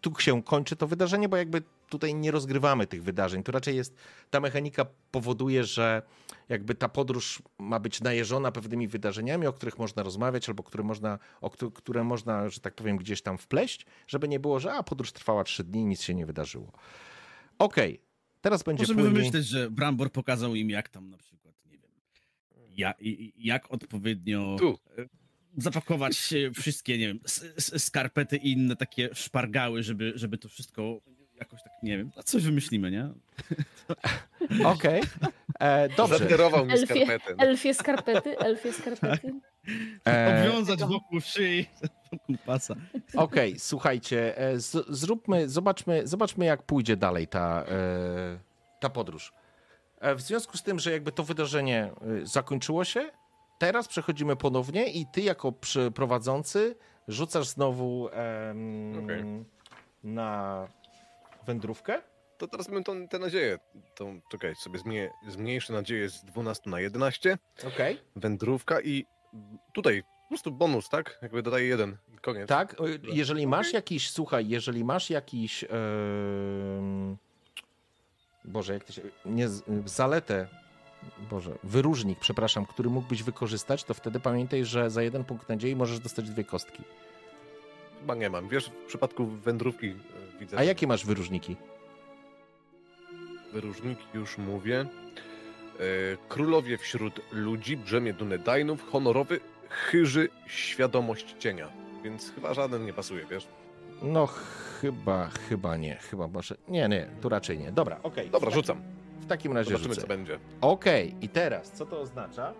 [0.00, 1.62] Tu się kończy to wydarzenie, bo jakby
[1.94, 3.42] tutaj nie rozgrywamy tych wydarzeń.
[3.42, 3.96] To raczej jest,
[4.30, 6.02] ta mechanika powoduje, że
[6.48, 11.18] jakby ta podróż ma być najeżona pewnymi wydarzeniami, o których można rozmawiać, albo które można,
[11.40, 14.82] o któ- które można, że tak powiem, gdzieś tam wpleść, żeby nie było, że a,
[14.82, 16.72] podróż trwała trzy dni, nic się nie wydarzyło.
[17.58, 18.00] Okej,
[18.40, 19.18] teraz będzie Możemy płynniej.
[19.18, 21.90] wymyśleć, że Brambor pokazał im, jak tam na przykład, nie wiem,
[22.70, 24.78] ja, i- i- jak odpowiednio Tu.
[25.58, 27.20] zapakować e, wszystkie, nie wiem,
[27.58, 31.00] skarpety i inne takie szpargały, żeby, żeby to wszystko
[31.44, 33.08] jakoś tak, nie wiem, a coś wymyślimy, nie?
[34.74, 35.02] Okej,
[35.60, 36.18] e, dobrze.
[36.18, 37.34] Zaderował mi Elfie, skarpetę.
[37.38, 39.32] elfie skarpety, elfie skarpety.
[40.08, 41.66] E, Obwiązać wokół szyi,
[42.12, 42.74] wokół pasa.
[43.16, 48.38] Okej, słuchajcie, e, z, zróbmy, zobaczmy, zobaczmy, jak pójdzie dalej ta, e,
[48.80, 49.32] ta podróż.
[50.00, 51.90] E, W związku z tym, że jakby to wydarzenie
[52.22, 53.10] zakończyło się,
[53.58, 55.52] teraz przechodzimy ponownie i ty jako
[55.94, 56.76] prowadzący
[57.08, 59.24] rzucasz znowu em, Okej.
[60.04, 60.68] na
[61.46, 62.02] wędrówkę.
[62.38, 63.58] To teraz bym tą, tę nadzieję.
[63.94, 67.38] To, czekaj, sobie zmie, zmniejszę nadzieję z 12 na 11.
[67.66, 68.00] Okej.
[68.16, 69.04] Wędrówka i
[69.72, 71.18] tutaj po prostu bonus, tak?
[71.22, 72.48] Jakby dodaję jeden i koniec.
[72.48, 77.16] Tak, jeżeli masz jakiś, słuchaj, jeżeli masz jakiś, em,
[78.44, 79.48] Boże, jak to się, nie,
[79.84, 80.48] zaletę,
[81.30, 86.00] Boże, wyróżnik, przepraszam, który mógłbyś wykorzystać, to wtedy pamiętaj, że za jeden punkt nadziei możesz
[86.00, 86.82] dostać dwie kostki.
[88.04, 88.48] Chyba nie mam.
[88.48, 89.94] Wiesz, w przypadku wędrówki e,
[90.40, 90.58] widzę.
[90.58, 91.56] A jakie masz wyróżniki?
[93.52, 94.86] Wyróżnik już mówię.
[96.28, 101.68] królowie wśród ludzi, brzemię Dunedainów, honorowy, chyży, świadomość cienia.
[102.02, 103.46] Więc chyba żaden nie pasuje, wiesz?
[104.02, 104.26] No
[104.80, 105.94] chyba, chyba nie.
[105.96, 106.54] Chyba może...
[106.68, 107.72] Nie, nie, tu raczej nie.
[107.72, 108.30] Dobra, okej.
[108.30, 108.82] Dobra, rzucam.
[109.20, 110.00] W takim razie Zobaczymy, rzucę.
[110.02, 110.38] co będzie.
[110.60, 112.52] Okej, i teraz, co to oznacza?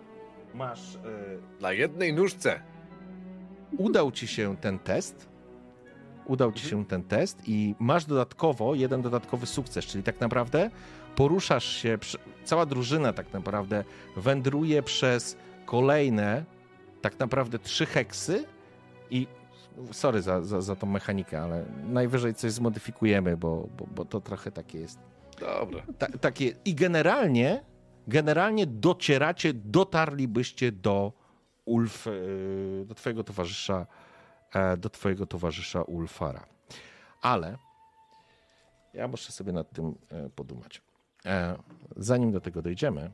[0.53, 0.95] Masz...
[0.95, 0.99] y,
[1.61, 2.59] Na jednej nóżce.
[3.77, 5.34] udał ci się ten test.
[6.27, 6.83] Udał ci Mhm.
[6.83, 10.69] się ten test i masz dodatkowo jeden dodatkowy sukces, czyli tak naprawdę
[11.15, 11.97] poruszasz się,
[12.43, 13.83] cała drużyna tak naprawdę
[14.17, 16.45] wędruje przez kolejne
[17.01, 18.45] tak naprawdę trzy heksy
[19.09, 19.27] i
[19.91, 24.51] sorry za, za, za tą mechanikę, ale najwyżej coś zmodyfikujemy, bo, bo, bo to trochę
[24.51, 24.99] takie jest
[25.39, 25.81] Dobra.
[25.97, 27.63] ta, takie i generalnie,
[28.07, 31.13] generalnie docieracie, dotarlibyście do
[31.65, 32.11] Ulf, e,
[32.85, 33.85] do twojego towarzysza,
[34.77, 36.45] do twojego towarzysza Ulfara.
[37.21, 37.57] Ale
[38.93, 40.81] ja muszę sobie nad tym e, podumać.
[41.25, 41.57] E,
[41.95, 43.11] Zanim do tego dojdziemy,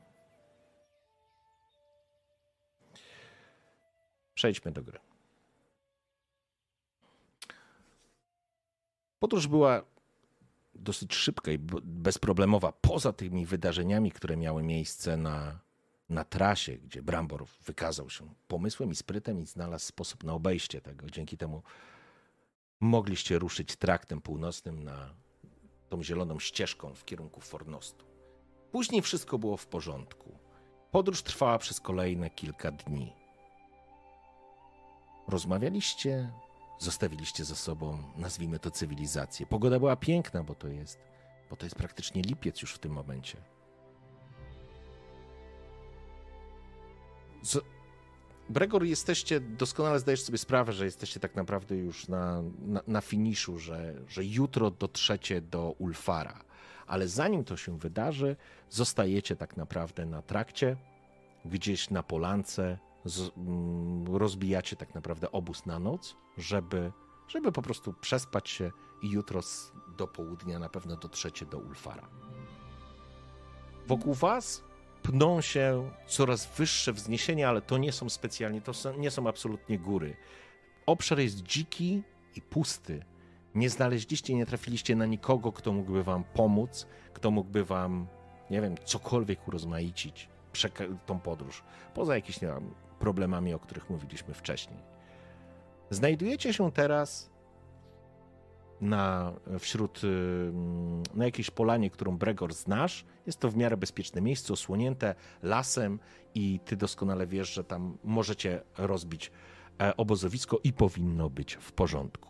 [4.33, 4.99] przejdźmy do gry.
[9.19, 9.81] Podróż była
[10.75, 15.59] dosyć szybka i bezproblemowa, poza tymi wydarzeniami, które miały miejsce na,
[16.11, 21.09] na trasie, gdzie Brambor wykazał się pomysłem i sprytem i znalazł sposób na obejście tego.
[21.09, 21.63] Dzięki temu
[22.79, 25.13] mogliście ruszyć traktem północnym na
[25.89, 28.05] tą zieloną ścieżką w kierunku Fornostu.
[28.71, 30.37] Później wszystko było w porządku.
[30.91, 33.13] Podróż trwała przez kolejne kilka dni.
[35.27, 36.31] Rozmawialiście,
[36.79, 39.45] zostawiliście za sobą, nazwijmy to cywilizację.
[39.45, 40.99] Pogoda była piękna, bo to jest,
[41.49, 43.37] bo to jest praktycznie lipiec już w tym momencie.
[47.41, 47.65] Z...
[48.49, 53.59] Bregor, jesteście, doskonale zdajesz sobie sprawę, że jesteście tak naprawdę już na, na, na finiszu,
[53.59, 56.43] że, że jutro dotrzecie do Ulfara.
[56.87, 58.35] Ale zanim to się wydarzy,
[58.69, 60.77] zostajecie tak naprawdę na trakcie,
[61.45, 66.91] gdzieś na polance, z, mm, rozbijacie tak naprawdę obóz na noc, żeby,
[67.27, 68.71] żeby po prostu przespać się
[69.01, 72.07] i jutro z, do południa na pewno dotrzecie do Ulfara.
[73.87, 74.63] Wokół was
[75.03, 79.79] pną się coraz wyższe wzniesienia, ale to nie są specjalnie, to są, nie są absolutnie
[79.79, 80.17] góry.
[80.85, 82.03] Obszar jest dziki
[82.35, 83.05] i pusty.
[83.55, 88.07] Nie znaleźliście, nie trafiliście na nikogo, kto mógłby wam pomóc, kto mógłby wam,
[88.49, 90.29] nie wiem, cokolwiek urozmaicić
[91.05, 91.63] tą podróż.
[91.93, 92.39] Poza jakimiś
[92.99, 94.79] problemami, o których mówiliśmy wcześniej.
[95.89, 97.30] Znajdujecie się teraz
[98.81, 100.01] na, wśród,
[101.13, 103.05] na jakiejś polanie, którą Bregor znasz.
[103.25, 105.99] Jest to w miarę bezpieczne miejsce, osłonięte lasem
[106.35, 109.31] i ty doskonale wiesz, że tam możecie rozbić
[109.81, 112.29] e, obozowisko i powinno być w porządku.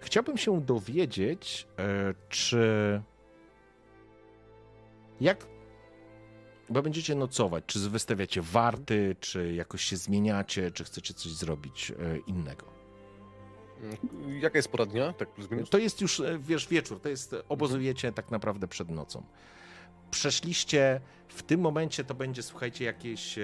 [0.00, 3.02] Chciałbym się dowiedzieć, e, czy
[5.20, 5.46] jak
[6.70, 12.18] bo będziecie nocować, czy wystawiacie warty, czy jakoś się zmieniacie, czy chcecie coś zrobić e,
[12.18, 12.66] innego.
[13.82, 15.12] Mm, Jaka jest pora dnia?
[15.12, 15.28] Tak?
[15.70, 19.22] To jest już, e, wiesz, wieczór, to jest, e, obozujecie tak naprawdę przed nocą.
[20.10, 23.38] Przeszliście, w tym momencie to będzie, słuchajcie, jakieś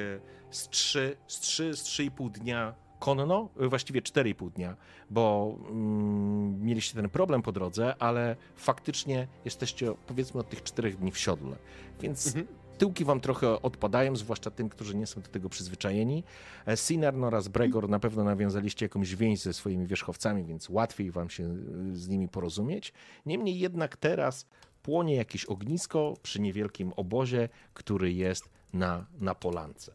[0.50, 4.76] z 3, z 3, z 3,5 dnia konno, właściwie 4,5 dnia,
[5.10, 11.12] bo mm, mieliście ten problem po drodze, ale faktycznie jesteście, powiedzmy, od tych 4 dni
[11.12, 11.56] w siodle.
[12.00, 12.46] Więc Mhm.
[12.78, 16.24] Tyłki wam trochę odpadają, zwłaszcza tym, którzy nie są do tego przyzwyczajeni.
[16.66, 21.30] E, Sinarn oraz Bregor na pewno nawiązaliście jakąś więź ze swoimi wierzchowcami, więc łatwiej wam
[21.30, 21.56] się e,
[21.96, 22.92] z nimi porozumieć.
[23.26, 24.46] Niemniej jednak teraz
[24.82, 29.92] płonie jakieś ognisko przy niewielkim obozie, który jest na, na polance.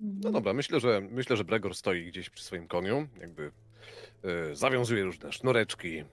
[0.00, 3.52] No dobra, myślę, że myślę, że Bregor stoi gdzieś przy swoim koniu, jakby
[4.22, 6.04] e, zawiązuje różne sznureczki, e,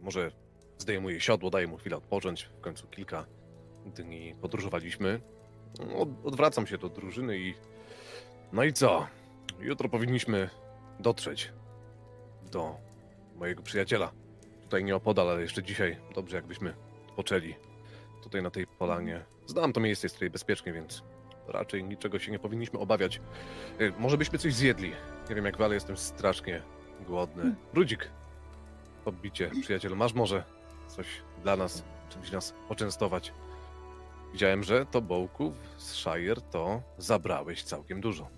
[0.00, 0.30] może
[0.78, 2.44] zdejmuje siodło, daje mu chwilę odpocząć.
[2.44, 3.26] W końcu kilka
[3.86, 5.20] dni podróżowaliśmy.
[5.96, 7.54] Od, odwracam się do drużyny i
[8.52, 9.06] no i co?
[9.60, 10.50] Jutro powinniśmy
[11.00, 11.52] dotrzeć
[12.52, 12.76] do
[13.36, 14.12] mojego przyjaciela.
[14.62, 16.74] Tutaj nie opodal, ale jeszcze dzisiaj dobrze jakbyśmy
[17.16, 17.54] poczęli
[18.22, 19.24] tutaj na tej polanie.
[19.46, 21.02] Znam to miejsce, jest tutaj bezpiecznie, więc
[21.48, 23.20] raczej niczego się nie powinniśmy obawiać.
[23.80, 24.92] Y, Może byśmy coś zjedli.
[25.28, 26.62] Nie wiem jak wy, ale jestem strasznie
[27.06, 27.54] głodny.
[27.74, 28.08] Rudzik,
[29.04, 30.44] podbicie, przyjacielu, masz może
[30.96, 31.06] coś
[31.42, 33.32] dla nas, czymś nas poczęstować?
[34.32, 38.28] Widziałem, że to bołków z Shire to zabrałeś całkiem dużo.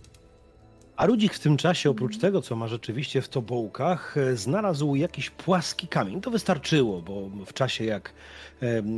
[0.97, 5.31] A Rudzik w tym czasie, oprócz tego, co ma rzeczywiście w tobołkach, e, znalazł jakiś
[5.31, 6.21] płaski kamień.
[6.21, 8.13] To wystarczyło, bo w czasie jak,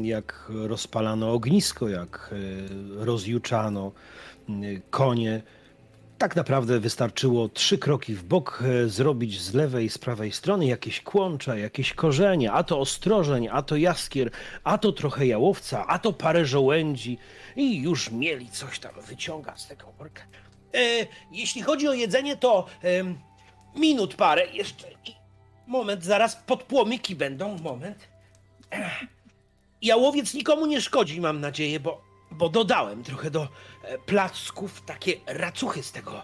[0.02, 2.34] jak rozpalano ognisko, jak
[3.00, 3.92] e, rozjuczano
[4.90, 5.42] konie,
[6.18, 11.00] Tak naprawdę wystarczyło trzy kroki w bok e, zrobić z lewej z prawej strony jakieś
[11.00, 14.30] kłącza, jakieś korzenie, a to ostrożeń, a to jaskier,
[14.64, 17.18] a to trochę jałowca, a to parę żołędzi
[17.56, 20.22] i już mieli coś tam wyciąga z tego worka.
[20.74, 20.78] E,
[21.32, 23.18] jeśli chodzi o jedzenie, to em,
[23.76, 24.86] minut parę jeszcze.
[25.66, 28.08] Moment, zaraz podpłomyki będą, moment.
[28.70, 29.04] Ech.
[29.82, 33.48] Jałowiec nikomu nie szkodzi, mam nadzieję, bo, bo dodałem trochę do e,
[34.06, 36.22] placków, takie racuchy z tego e,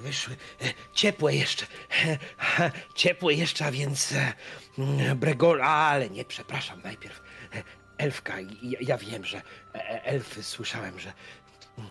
[0.00, 0.36] wyszły.
[0.62, 0.64] E,
[0.94, 1.66] ciepłe jeszcze,
[2.04, 4.32] e, ciepłe jeszcze, a więc e,
[4.78, 7.22] mm, bregol, ale nie, przepraszam, najpierw
[7.54, 7.62] e,
[7.98, 8.34] elfka.
[8.80, 9.42] Ja, wiem, że
[9.74, 11.12] e, elfy, słyszałem, że
[11.78, 11.90] mm,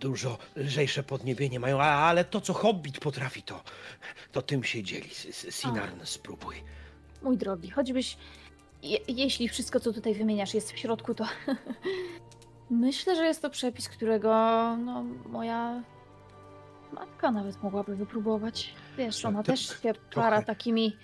[0.00, 3.62] dużo lżejsze podniebienie mają, ale to, co hobbit potrafi, to,
[4.32, 5.10] to tym się dzieli.
[5.50, 6.56] Sinarn, spróbuj.
[7.22, 8.16] Mój drogi, choćbyś.
[8.82, 11.24] Je, jeśli wszystko, co tutaj wymieniasz, jest w środku, to.
[12.76, 14.28] Myślę, że jest to przepis, którego
[14.76, 15.82] no, moja
[16.92, 18.74] matka nawet mogłaby wypróbować.
[18.98, 20.42] Wiesz, ona To- też się para trochę.
[20.42, 20.96] takimi.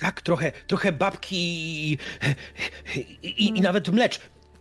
[0.00, 1.36] Tak, trochę, trochę babki
[1.92, 1.98] i,
[2.96, 4.20] i, i, i nawet mlecz.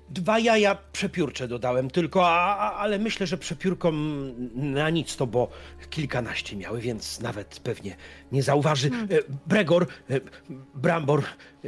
[0.10, 5.50] Dwa jaja przepiórcze dodałem tylko, a, a- ale myślę, że przepiórkom na nic to, bo
[5.89, 7.95] kilkanaście miały, więc nawet pewnie
[8.32, 8.89] nie zauważy.
[8.89, 9.08] Hmm.
[9.12, 9.16] E,
[9.48, 10.20] Bregor, e,
[10.76, 11.24] Brambor,
[11.66, 11.68] e,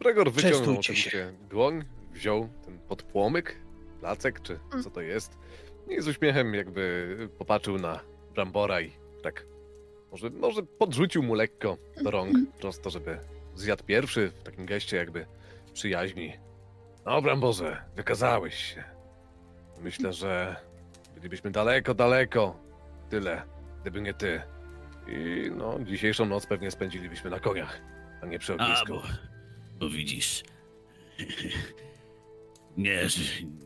[0.00, 1.32] Gregor wyciągnął się.
[1.50, 1.84] dłoń,
[2.14, 3.56] wziął ten podpłomyk,
[4.00, 4.82] placek, czy Mm.
[4.84, 5.38] co to jest,
[5.88, 8.00] i z uśmiechem jakby popatrzył na
[8.34, 8.92] Brambora i
[9.22, 9.46] tak
[10.10, 12.46] może, może podrzucił mu lekko do rąk, Mhm.
[12.60, 13.18] prosto, żeby
[13.54, 15.26] zjadł pierwszy w takim geście jakby
[15.72, 16.32] przyjaźni.
[17.06, 18.84] No, Bramborze, wykazałeś się.
[19.80, 20.56] Myślę, że
[21.14, 22.56] bylibyśmy daleko, daleko.
[23.10, 23.42] Tyle,
[23.80, 24.42] gdyby nie ty.
[25.06, 27.80] I no, dzisiejszą noc pewnie spędzilibyśmy na koniach,
[28.22, 28.86] a nie przy A, ognisku.
[28.92, 29.02] bo,
[29.78, 30.44] bo widzisz.
[32.76, 33.06] Nie,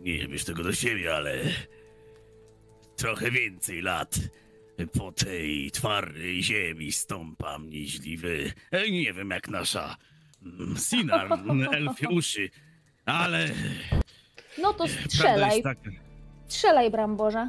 [0.01, 1.39] nie wiesz tego do siebie, ale
[2.97, 4.19] trochę więcej lat
[4.99, 8.53] po tej twardej ziemi stąpam nieźliwy.
[8.71, 9.97] E, Nie wiem jak nasza
[10.43, 11.29] mm, Sinar,
[11.73, 12.51] elfie uszy,
[13.05, 13.49] ale
[14.59, 15.91] No to strzelaj, taka.
[16.49, 17.49] strzelaj, Bramborze.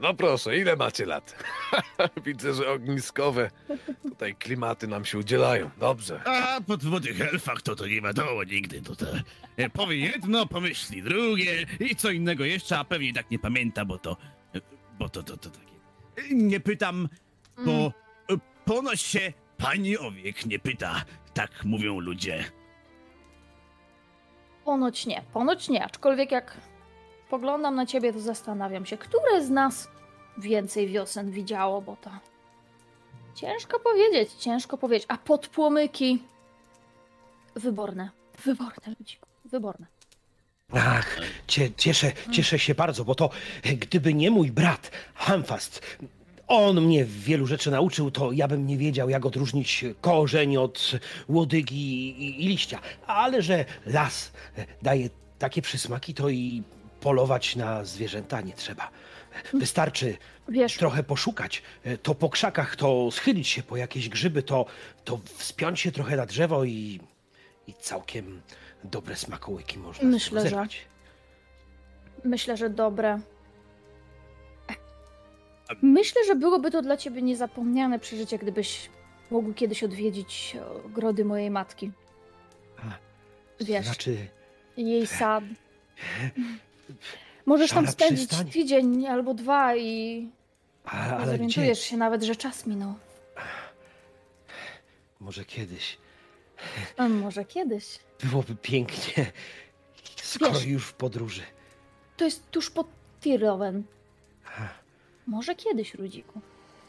[0.00, 1.44] No proszę, ile macie lat?
[2.26, 3.50] Widzę, że ogniskowe
[4.02, 5.70] tutaj klimaty nam się udzielają.
[5.78, 6.20] Dobrze.
[6.26, 8.82] A po, po tych elfach to to nie wiadomo nigdy.
[8.82, 9.06] To, to
[9.56, 13.98] e, powie jedno, pomyśli drugie i co innego jeszcze, a pewnie tak nie pamięta, bo
[13.98, 14.16] to.
[14.98, 16.34] Bo to, to, to takie.
[16.34, 17.08] Nie pytam,
[17.64, 18.40] bo Mm.
[18.64, 21.04] ponoć się pani o wiek nie pyta.
[21.34, 22.44] Tak mówią ludzie.
[24.64, 25.84] Ponoć nie, ponoć nie.
[25.84, 26.56] Aczkolwiek jak
[27.30, 29.88] spoglądam na ciebie, to zastanawiam się, które z nas
[30.38, 32.10] więcej wiosen widziało, bo to
[33.34, 35.06] ciężko powiedzieć, ciężko powiedzieć.
[35.08, 36.22] A podpłomyki
[37.54, 38.10] wyborne,
[38.44, 39.86] wyborne ludziku, wyborne.
[40.72, 41.16] Ach,
[41.46, 43.30] cie, cieszę, cieszę się bardzo, bo to
[43.62, 45.80] gdyby nie mój brat Hamfast,
[46.48, 50.92] on mnie wielu rzeczy nauczył, to ja bym nie wiedział, jak odróżnić korzeń od
[51.28, 52.80] łodygi i, liścia.
[53.06, 54.32] Ale że las
[54.82, 56.62] daje takie przysmaki, to i
[57.00, 58.90] polować na zwierzęta nie trzeba.
[59.54, 60.16] Wystarczy
[60.48, 64.66] Wiesz, trochę poszukać, e, to po krzakach, to schylić się po jakieś grzyby, to,
[65.04, 67.00] to wspiąć się trochę na drzewo i,
[67.66, 68.42] i całkiem
[68.84, 70.84] dobre smakołyki można Myślę, że- zerwać.
[72.24, 73.20] myślę, że dobre.
[75.82, 78.90] Myślę, że byłoby to dla ciebie niezapomniane przeżycie, gdybyś
[79.30, 81.90] mógł kiedyś odwiedzić e, grody mojej matki.
[82.78, 82.82] A,
[83.64, 84.16] Wiesz, Znaczy,
[84.76, 85.44] jej sad.
[87.46, 88.50] Możesz tam Szara spędzić przystań.
[88.50, 90.28] tydzień albo dwa i
[90.84, 91.88] a, nie ale zorientujesz gdzie?
[91.88, 92.94] się nawet, że czas minął.
[95.20, 95.98] Może kiedyś.
[96.96, 97.98] A może kiedyś.
[98.24, 99.32] Byłoby pięknie,
[100.16, 101.42] skoro Wiesz- już w podróży.
[102.16, 102.86] To jest tuż pod
[103.20, 103.82] Tirlowen.
[104.58, 104.68] A,
[105.26, 106.40] Może kiedyś, Rudziku.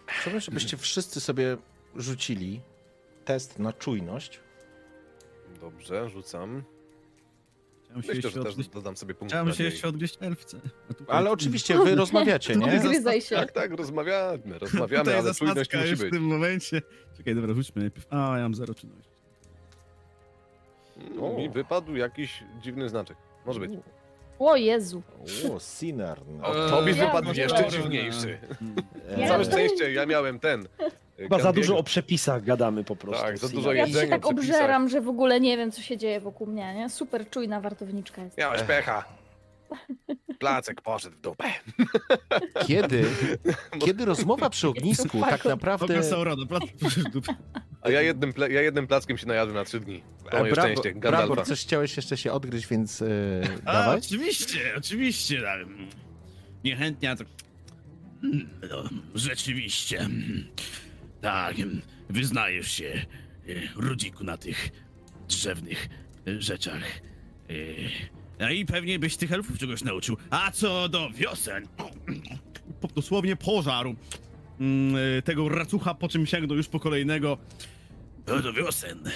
[0.07, 1.57] Chciałbym, żebyście wszyscy sobie
[1.95, 2.61] rzucili
[3.25, 4.39] test na czujność.
[5.61, 6.63] Dobrze, rzucam.
[7.91, 10.59] Chciałem się Myślę, jeszcze że też odgryźć, dodam sobie punkt chciałem się jeszcze odgryźć elfce.
[11.07, 12.79] Ale oczywiście wy rozmawiacie, Nie?
[12.79, 13.35] Zgryzaj się.
[13.35, 15.99] Tak, tak, rozmawiamy, rozmawiamy, Tutaj ale czujność musi być.
[16.07, 16.81] w tym momencie.
[17.17, 18.07] Czekaj, dobra, rzućmy najpierw.
[18.09, 19.11] A, ja mam zero czynności.
[21.15, 23.17] No, mi wypadł jakiś dziwny znaczek.
[23.45, 23.71] Może być.
[24.39, 25.01] O Jezu.
[25.55, 26.41] O, Sinarn.
[26.43, 28.37] O, Eee, tobie ja wypadł może jeszcze dziwniejszy.
[29.17, 30.67] Ja Całe szczęście, ja miałem ten.
[31.23, 33.25] Chyba za dużo o przepisach gadamy po prostu.
[33.25, 34.25] Tak, za dużo Ja się tak przepisach.
[34.31, 36.89] obżeram, że w ogóle nie wiem, co się dzieje wokół mnie, nie?
[36.89, 38.37] Super czujna wartowniczka jest.
[38.37, 39.05] Miałeś pecha.
[40.39, 41.43] Placek poszedł w dupę.
[42.67, 43.05] Kiedy,
[43.85, 45.87] kiedy rozmowa przy ognisku tak naprawdę...
[46.47, 47.35] Plac w dupę.
[47.81, 50.03] A ja jednym, ple- ja jednym plackiem się najadłem na trzy dni.
[50.31, 51.45] To moje Brawo- szczęście, Gandalfa.
[51.45, 53.05] coś chciałeś jeszcze się odgryźć, więc e,
[53.65, 53.97] A, dawaj.
[53.99, 55.41] oczywiście, oczywiście.
[55.41, 55.59] tak.
[56.63, 57.27] niechętnie, a tak...
[58.23, 58.83] "Mm, No,
[59.15, 60.07] rzeczywiście.
[61.21, 61.55] Tak,
[62.09, 63.05] wyznajesz się,
[63.49, 64.69] y, Rudziku, na tych
[65.27, 65.89] drzewnych
[66.27, 67.01] y, rzeczach.
[68.39, 70.17] No i pewnie byś tych elfów czegoś nauczył.
[70.29, 71.67] A co do wiosen,
[72.95, 73.95] dosłownie pożarł
[74.59, 77.37] mm, tego racucha, po czym sięgnął już po kolejnego.
[78.25, 79.09] Do wiosen.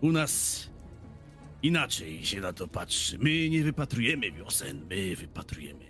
[0.00, 0.68] U nas
[1.62, 3.18] inaczej się na to patrzy.
[3.18, 5.84] My nie wypatrujemy wiosen, my wypatrujemy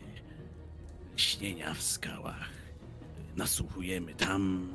[1.16, 2.57] śnienia w skałach.
[3.38, 4.72] Nasłuchujemy tam,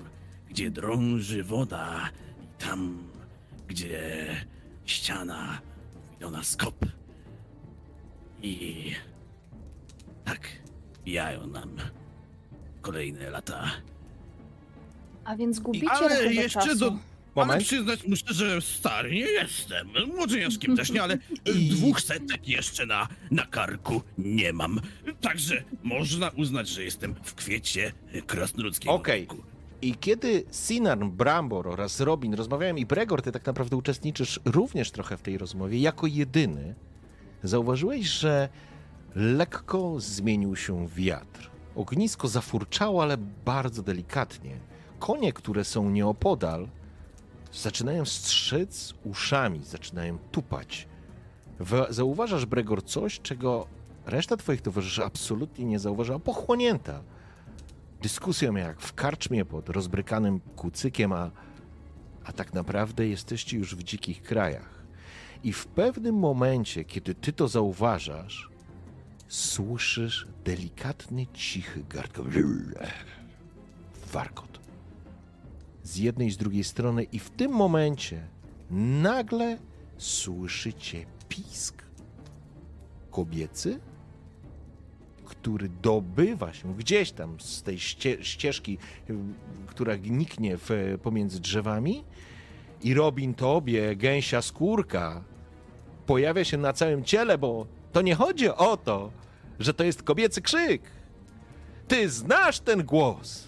[0.50, 2.10] gdzie drąży woda
[2.44, 3.04] i tam,
[3.68, 4.28] gdzie
[4.86, 5.62] ściana
[6.04, 6.86] mówi do nas kop.
[8.42, 8.92] I
[10.26, 10.48] tak
[11.04, 11.70] bijają nam
[12.82, 13.72] kolejne lata.
[15.24, 16.80] A więc gubicie Ale rachubę jeszcze czasu.
[16.80, 16.98] do...
[17.36, 17.64] Ale Moment.
[17.64, 19.88] przyznać muszę, że stary nie jestem.
[20.16, 21.18] Młodzieniaszkiem też nie, ale
[21.76, 24.82] dwóch setek jeszcze na, na karku nie mam.
[25.22, 27.92] Także można uznać, że jestem w kwiecie
[28.28, 29.22] krasnoludzkiego Okej.
[29.22, 29.38] wieku.
[29.82, 35.18] I kiedy Sinarn, Brambor oraz Robin rozmawiają i Bregor, ty tak naprawdę uczestniczysz również trochę
[35.18, 36.76] w tej rozmowie, jako jedyny,
[37.44, 38.50] zauważyłeś, że
[39.16, 41.50] lekko zmienił się wiatr.
[41.76, 44.58] Ognisko zafurczało, ale bardzo delikatnie.
[45.00, 46.68] Konie, które są nieopodal,
[47.54, 50.88] zaczynają strzyc uszami, zaczynają tupać.
[51.90, 53.68] Zauważasz, Bregor, coś, czego
[54.06, 57.04] reszta twoich towarzyszy absolutnie nie zauważyła, pochłonięta
[58.02, 61.32] dyskusją jak w karczmie pod rozbrykanym kucykiem, a,
[62.24, 64.84] a tak naprawdę jesteście już w dzikich krajach.
[65.44, 68.50] I w pewnym momencie, kiedy ty to zauważasz,
[69.28, 72.44] słyszysz delikatny, cichy gardkowy
[74.12, 74.63] warkot.
[75.84, 78.28] Z jednej i z drugiej strony i w tym momencie
[79.02, 79.58] nagle
[79.98, 81.84] słyszycie pisk
[83.12, 83.80] kobiecy,
[85.26, 88.78] który dobywa się gdzieś tam z tej ście, ścieżki,
[89.10, 89.16] y,
[89.68, 90.70] która niknie w,
[91.04, 92.04] pomiędzy drzewami
[92.84, 95.24] i Robin tobie, gęsia skórka,
[96.06, 99.12] pojawia się na całym ciele, bo to nie chodzi o to,
[99.60, 100.82] że to jest kobiecy krzyk.
[101.88, 103.48] Ty znasz ten głos.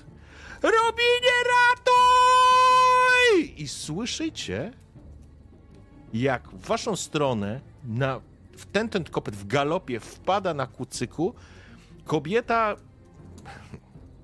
[0.62, 2.05] Robinie, ratuj!
[3.46, 4.74] I słyszycie,
[6.14, 8.22] jak w waszą stronę, na,
[8.58, 11.34] w ten, ten kopyt w galopie wpada na kucyku
[12.06, 12.76] kobieta...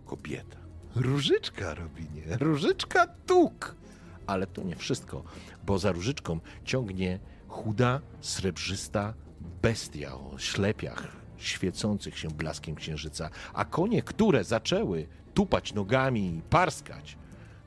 [0.06, 0.57] Kobieta.
[0.95, 2.38] Różyczka, Robinie.
[2.39, 3.76] Różyczka tuk.
[4.27, 5.23] Ale to nie wszystko,
[5.65, 9.14] bo za różyczką ciągnie chuda, srebrzysta
[9.61, 11.07] bestia o ślepiach
[11.38, 17.18] świecących się blaskiem księżyca, a konie, które zaczęły tupać nogami i parskać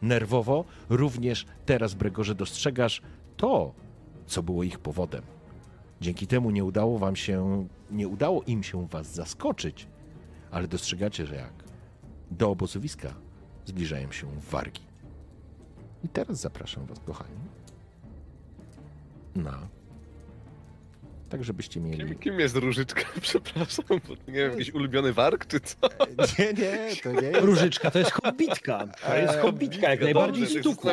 [0.09, 3.03] nerwowo, również teraz, Bregorze, dostrzegasz
[3.37, 3.73] to,
[4.27, 5.23] co było ich powodem.
[6.01, 9.87] Dzięki temu nie udało wam się, nie udało im się was zaskoczyć,
[10.51, 11.65] ale dostrzegacie, że jak
[12.31, 13.15] do obozowiska
[13.65, 14.83] zbliżają się wargi.
[16.05, 17.37] I teraz zapraszam was, kochani,
[19.35, 19.69] na
[21.35, 21.97] tak, żebyście mieli...
[21.99, 23.03] Kim, kim jest Różyczka?
[23.21, 25.77] Przepraszam, bo nie wiem, jakiś ulubiony warg, czy co?
[26.39, 27.41] Nie, nie, to nie jest...
[27.41, 28.85] Różyczka to jest hobbitka.
[29.07, 30.93] To jest hobbitka, jak najbardziej stukła.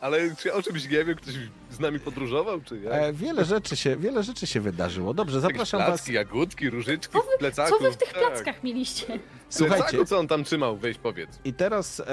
[0.00, 1.16] Ale czy ja o czymś nie wiem?
[1.16, 1.34] Ktoś
[1.70, 2.92] z nami podróżował, czy jak?
[2.94, 5.14] E, wiele, rzeczy się, wiele rzeczy się wydarzyło.
[5.14, 5.88] Dobrze, zapraszam was.
[5.88, 7.70] placki, jagódki, różyczki Co w plecaku.
[7.70, 8.22] Co wy w tych Tak.
[8.22, 9.18] plackach mieliście?
[9.48, 10.76] Słuchajcie, Plecaku, co on tam trzymał?
[10.76, 11.30] Weź powiedz.
[11.44, 12.04] i teraz e,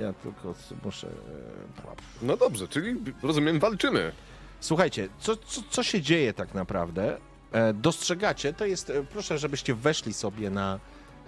[0.00, 0.54] ja tylko
[0.84, 1.06] muszę...
[1.06, 1.10] E,
[2.22, 4.12] No dobrze, czyli rozumiem, walczymy.
[4.60, 7.18] Słuchajcie, co, co, co się dzieje tak naprawdę?
[7.52, 10.78] E, dostrzegacie, to jest, e, proszę, żebyście weszli sobie na,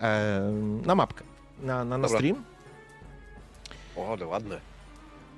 [0.01, 0.41] e,
[0.87, 1.25] na mapkę,
[1.63, 2.19] na, na, na Dobra.
[2.19, 2.45] stream.
[3.97, 4.61] O, ale ładne.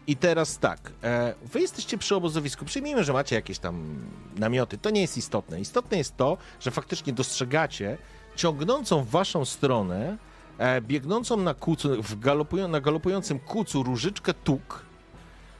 [0.06, 4.04] I teraz tak, e, wy jesteście przy obozowisku, przyjmijmy, że macie jakieś tam
[4.36, 5.60] namioty, to nie jest istotne.
[5.60, 7.98] Istotne jest to, że faktycznie dostrzegacie
[8.36, 10.16] ciągnącą w waszą stronę,
[10.58, 14.83] e, biegnącą na kucu, w galopują, na galopującym kucu różyczkę tuk.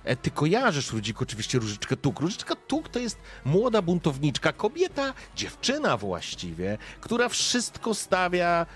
[0.05, 2.21] E, ty kojarzysz, Rudziku, oczywiście Różyczkę Tuk.
[2.21, 8.67] Różyczka Tuk to jest młoda buntowniczka, kobieta, dziewczyna właściwie, która wszystko stawia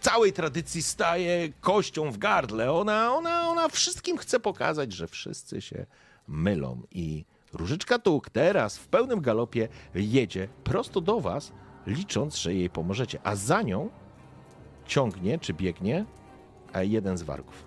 [0.00, 2.72] całej tradycji staje kością w gardle.
[2.72, 5.86] Ona, ona, ona wszystkim chce pokazać, że wszyscy się
[6.28, 6.82] mylą.
[6.90, 11.52] I Różyczka Tuk teraz w pełnym galopie jedzie prosto do was,
[11.86, 13.18] licząc, że jej pomożecie.
[13.24, 13.90] A za nią
[14.86, 16.04] ciągnie czy biegnie
[16.74, 17.65] jeden z wargów.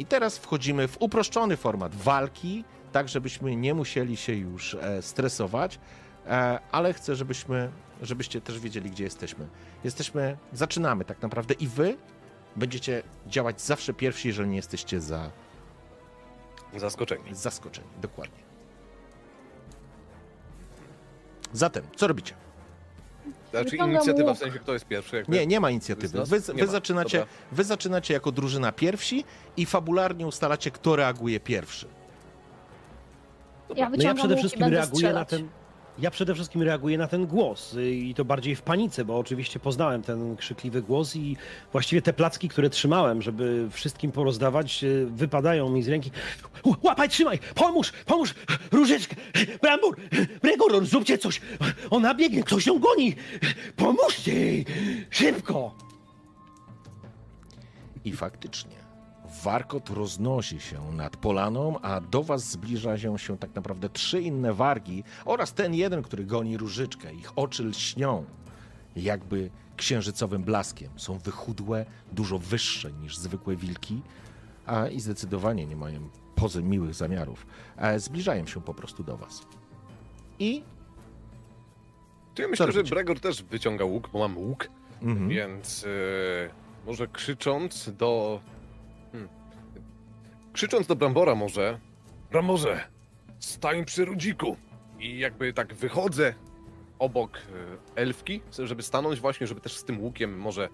[0.00, 5.78] I teraz wchodzimy w uproszczony format walki, tak żebyśmy nie musieli się już e, stresować,
[6.26, 7.70] e, ale chcę, żebyśmy,
[8.02, 9.48] żebyście też wiedzieli, gdzie jesteśmy.
[9.84, 11.96] Jesteśmy, zaczynamy tak naprawdę i wy
[12.56, 15.30] będziecie działać zawsze pierwsi, jeżeli nie jesteście za,
[16.76, 17.34] Zaskoczeni.
[17.34, 17.88] zaskoczeni.
[18.02, 18.42] Dokładnie.
[21.52, 22.34] Zatem, co robicie?
[23.50, 25.16] Znaczy inicjatywa, w sensie kto jest pierwszy?
[25.16, 25.32] Jakby?
[25.32, 26.24] Nie, nie ma inicjatywy.
[26.24, 26.66] Wy, wy, ma.
[26.66, 27.34] zaczynacie, Dobra.
[27.52, 29.24] wy zaczynacie jako drużyna pierwsi
[29.56, 31.86] i fabularnie ustalacie, kto reaguje pierwszy.
[33.76, 35.28] Ja No ja przede wszystkim reaguję na strzelać.
[35.28, 35.48] ten.
[35.98, 39.60] Ja przede wszystkim reaguję na ten głos y, i to bardziej w panice, bo oczywiście
[39.60, 41.36] poznałem ten krzykliwy głos i
[41.72, 46.10] właściwie te placki, które trzymałem, żeby wszystkim porozdawać, y, wypadają mi z ręki.
[46.82, 47.38] Łapaj, trzymaj!
[47.54, 47.92] Pomóż!
[48.06, 48.34] Pomóż!
[48.72, 49.16] Różeczkę!
[49.62, 49.96] Brambur!
[50.42, 51.40] Bregor, zróbcie coś!
[51.90, 53.14] Ona biegnie, ktoś ją goni!
[53.76, 54.66] Pomóżcie jej!
[55.10, 55.74] Szybko!
[58.04, 58.79] I faktycznie
[59.42, 65.04] warkot roznosi się nad polaną, a do was zbliża się, tak naprawdę trzy inne wargi
[65.24, 67.14] oraz ten jeden, który goni różyczkę.
[67.14, 68.24] Ich oczy lśnią
[68.96, 70.90] jakby księżycowym blaskiem.
[70.96, 74.02] Są wychudłe, dużo wyższe niż zwykłe wilki,
[74.66, 77.46] a i zdecydowanie nie mają pozy miłych zamiarów.
[77.76, 79.42] E, Zbliżają się po prostu do was.
[80.38, 80.62] I
[82.34, 82.84] To ja myślę, że?
[82.84, 84.68] Bregor też wyciąga łuk, bo mam łuk,
[85.02, 85.28] mhm.
[85.28, 88.40] więc e, może krzycząc do...
[90.52, 91.78] Krzycząc do Brambora może...
[92.30, 92.84] Bramborze,
[93.38, 94.56] stań przy rudziku!
[95.00, 96.34] I jakby tak wychodzę
[96.98, 97.40] obok e,
[98.00, 100.68] elfki, żeby stanąć właśnie, żeby też z tym łukiem może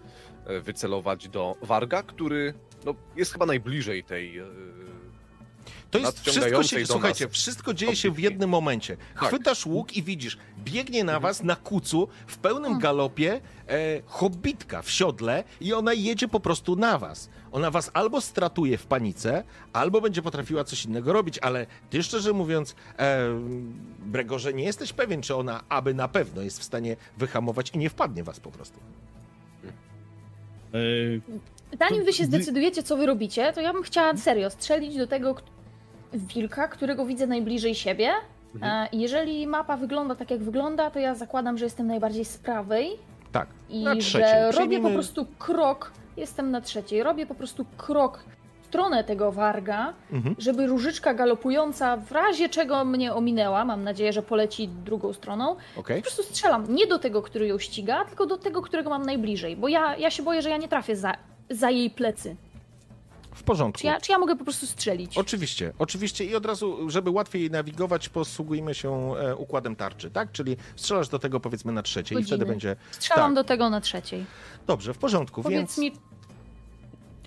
[0.47, 2.55] e, wycelować do Warga, który
[2.85, 4.43] no, jest chyba najbliżej tej...
[5.91, 8.97] To jest wszystko się, słuchajcie, wszystko dzieje się w jednym momencie.
[9.21, 9.29] Tak.
[9.29, 14.91] Chwytasz łuk i widzisz, biegnie na was na kucu w pełnym galopie e, hobbitka w
[14.91, 17.29] siodle i ona jedzie po prostu na was.
[17.53, 22.33] Ona was albo stratuje w panice, albo będzie potrafiła coś innego robić, ale ty szczerze
[22.33, 23.29] mówiąc, e,
[23.99, 27.91] Bregorze, nie jesteś pewien, czy ona aby na pewno jest w stanie wyhamować i nie
[27.91, 28.79] wpadnie was po prostu.
[30.75, 30.79] E,
[31.79, 35.35] Zanim wy się zdecydujecie, co wy robicie, to ja bym chciała serio strzelić do tego
[36.13, 38.11] wilka, którego widzę najbliżej siebie.
[38.63, 42.91] E, Jeżeli mapa wygląda tak, jak wygląda, to ja zakładam, że jestem najbardziej z prawej
[43.33, 44.21] Tak, i na trzeciej.
[44.53, 45.93] że robię po prostu krok.
[46.17, 47.03] Jestem na trzeciej.
[47.03, 48.25] Robię po prostu krok
[48.63, 50.35] w stronę tego warga, Mhm.
[50.39, 55.97] żeby różyczka galopująca, w razie czego mnie ominęła, mam nadzieję, że poleci drugą stroną, Okej?
[55.97, 59.57] po prostu strzelam nie do tego, który ją ściga, tylko do tego, którego mam najbliżej,
[59.57, 61.13] bo ja, ja się boję, że ja nie trafię za,
[61.51, 62.37] za jej plecy.
[63.37, 63.81] W porządku.
[63.81, 65.19] Czy ja, czy ja mogę po prostu strzelić?
[65.19, 70.33] Oczywiście, oczywiście i od razu, żeby łatwiej nawigować, posługujmy się e, układem tarczy, tak?
[70.33, 72.37] Czyli strzelasz do tego powiedzmy na trzeciej i Godziny.
[72.37, 72.77] wtedy będzie...
[72.91, 73.35] Strzelam tak.
[73.35, 74.25] do tego na trzeciej.
[74.67, 75.79] Dobrze, w porządku, Powiedz więc...
[75.79, 75.93] mi,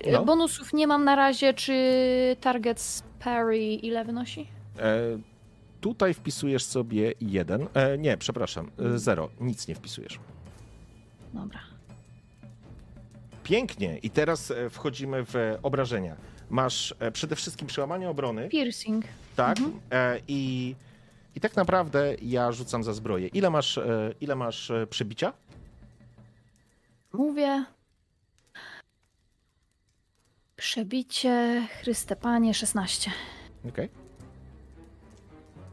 [0.04, 0.24] e, No.
[0.24, 1.74] bonusów nie mam na razie, czy
[2.40, 4.48] target parry ile wynosi?
[4.78, 4.98] E,
[5.80, 10.18] tutaj wpisujesz sobie jeden, e, nie, przepraszam, e, zero, nic nie wpisujesz.
[11.34, 11.60] Dobra.
[13.50, 16.16] Pięknie i teraz e, wchodzimy w obrażenia.
[16.50, 19.04] Masz e, przede wszystkim przełamanie obrony, Piercing.
[19.36, 19.58] tak?
[19.58, 19.80] Mhm.
[19.90, 20.74] E, i,
[21.34, 23.28] I tak naprawdę ja rzucam za zbroję.
[23.28, 25.32] Ile masz, e, ile masz e, przebicia?
[27.12, 27.64] Mówię.
[30.56, 33.10] Przebicie, Chryste Panie, 16.
[33.68, 33.88] Okej.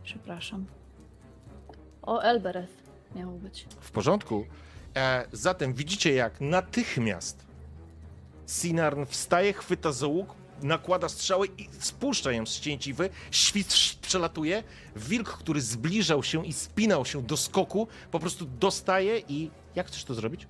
[0.04, 0.66] Przepraszam.
[2.02, 2.74] O, Elbereth
[3.16, 3.68] miało być.
[3.80, 4.45] W porządku.
[4.95, 7.47] E, zatem widzicie, jak natychmiast
[8.48, 10.28] Sinarn wstaje, chwyta za łuk,
[10.61, 13.10] nakłada strzały i spuszcza ją z ścięciwy.
[13.32, 14.64] Świt przelatuje.
[14.95, 19.52] Wilk, który zbliżał się i spinał się do skoku, po prostu dostaje i...
[19.76, 20.48] Jak chcesz to zrobić?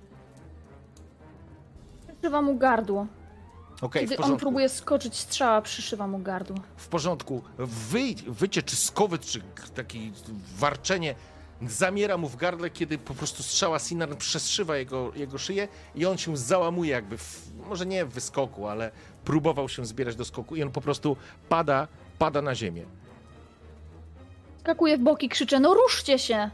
[2.06, 3.06] Przyszywa mu gardło.
[3.82, 6.56] W Kiedy on próbuje skoczyć, strzała przyszywa mu gardło.
[6.76, 7.42] W porządku.
[7.58, 9.40] Wy, wycie, czy skowyt, czy
[9.74, 9.98] takie
[10.56, 11.14] warczenie
[11.66, 16.18] zamiera mu w gardle, kiedy po prostu strzała Sinarn przeszywa jego, jego szyję i on
[16.18, 18.90] się załamuje jakby, w, może nie w wyskoku, ale
[19.24, 21.16] próbował się zbierać do skoku i on po prostu
[21.48, 21.88] pada,
[22.18, 22.84] pada na ziemię.
[24.60, 26.50] Skakuje w boki, krzyczę, no ruszcie się!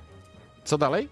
[0.65, 1.09] Co dalej?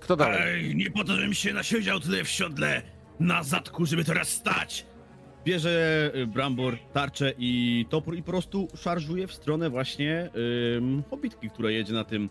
[0.00, 0.38] Kto dalej?
[0.42, 2.82] Ej, nie po to, żebym się nasiedział tyle w siodle
[3.20, 4.86] na zadku, żeby teraz stać.
[5.44, 10.30] Bierze y, Brambor tarczę i topór i po prostu szarżuje w stronę właśnie
[10.76, 12.30] ym, hobitki, która jedzie na tym,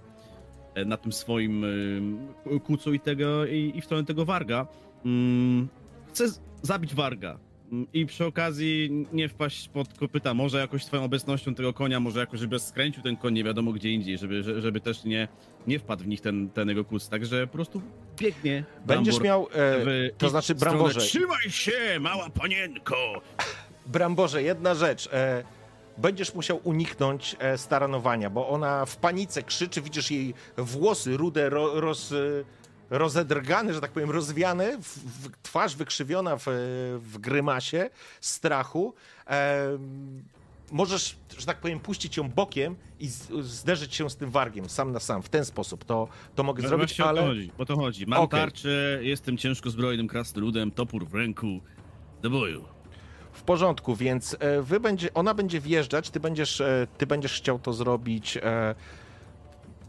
[0.76, 2.34] e, na tym swoim ym,
[2.66, 4.68] kucu i, tego, i, i w stronę tego warga.
[5.06, 5.68] Ym,
[6.10, 6.26] chce
[6.61, 7.38] zabić warga.
[7.73, 12.19] Ym, I przy okazji nie wpaść pod kopyta, może jakoś swoją obecnością tego konia, może
[12.19, 15.27] jakoś, żeby skręcił ten koń nie wiadomo gdzie indziej, żeby, że- żeby też nie,
[15.68, 17.10] nie wpadł w nich ten, ten jego kus.
[17.10, 17.81] Także po prostu
[18.19, 18.64] biegnie.
[18.86, 20.77] Będziesz miał, e, to znaczy stronę.
[20.77, 23.22] Bramborze, Trzymaj się, mała panienko!
[23.86, 25.10] Bramborze, jedna rzecz.
[25.14, 25.44] E,
[25.98, 31.81] będziesz musiał uniknąć e, staranowania, bo ona w panice krzyczy, widzisz jej włosy rude, ro,
[31.81, 32.14] roz,
[32.90, 36.45] rozedrgane, że tak powiem, rozwiane, w, w, twarz wykrzywiona w,
[36.99, 37.90] w grymasie
[38.22, 38.94] strachu.
[39.28, 39.78] E,
[40.72, 44.91] możesz, że tak powiem, puścić ją bokiem i z, zderzyć się z tym wargiem sam
[44.91, 45.22] na sam.
[45.22, 47.22] W ten sposób to, to mogę No zrobić, właśnie o ale...
[47.22, 48.06] to chodzi, o to chodzi.
[48.07, 48.40] Mam Okej.
[48.40, 51.60] tarczę, jestem ciężko zbrojnym krasnoludem, topór w ręku,
[52.22, 52.66] do boju.
[53.32, 57.60] W porządku, więc e, wy będzie, ona będzie wjeżdżać, ty będziesz, e, ty będziesz chciał
[57.60, 58.76] to zrobić, e,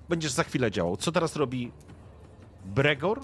[0.09, 0.97] będziesz za chwilę działał.
[0.97, 1.73] Co teraz robi
[2.65, 3.21] Bregor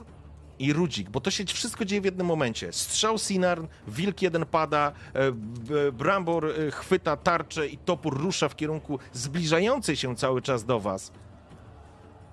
[0.59, 1.11] i Rudzik?
[1.11, 2.73] Bo to się wszystko dzieje w jednym momencie.
[2.73, 8.57] Strzał Sinarn, wilk jeden pada, e, B- Brambor e, chwyta tarczę i topór rusza w
[8.57, 11.13] kierunku zbliżającej się cały czas do was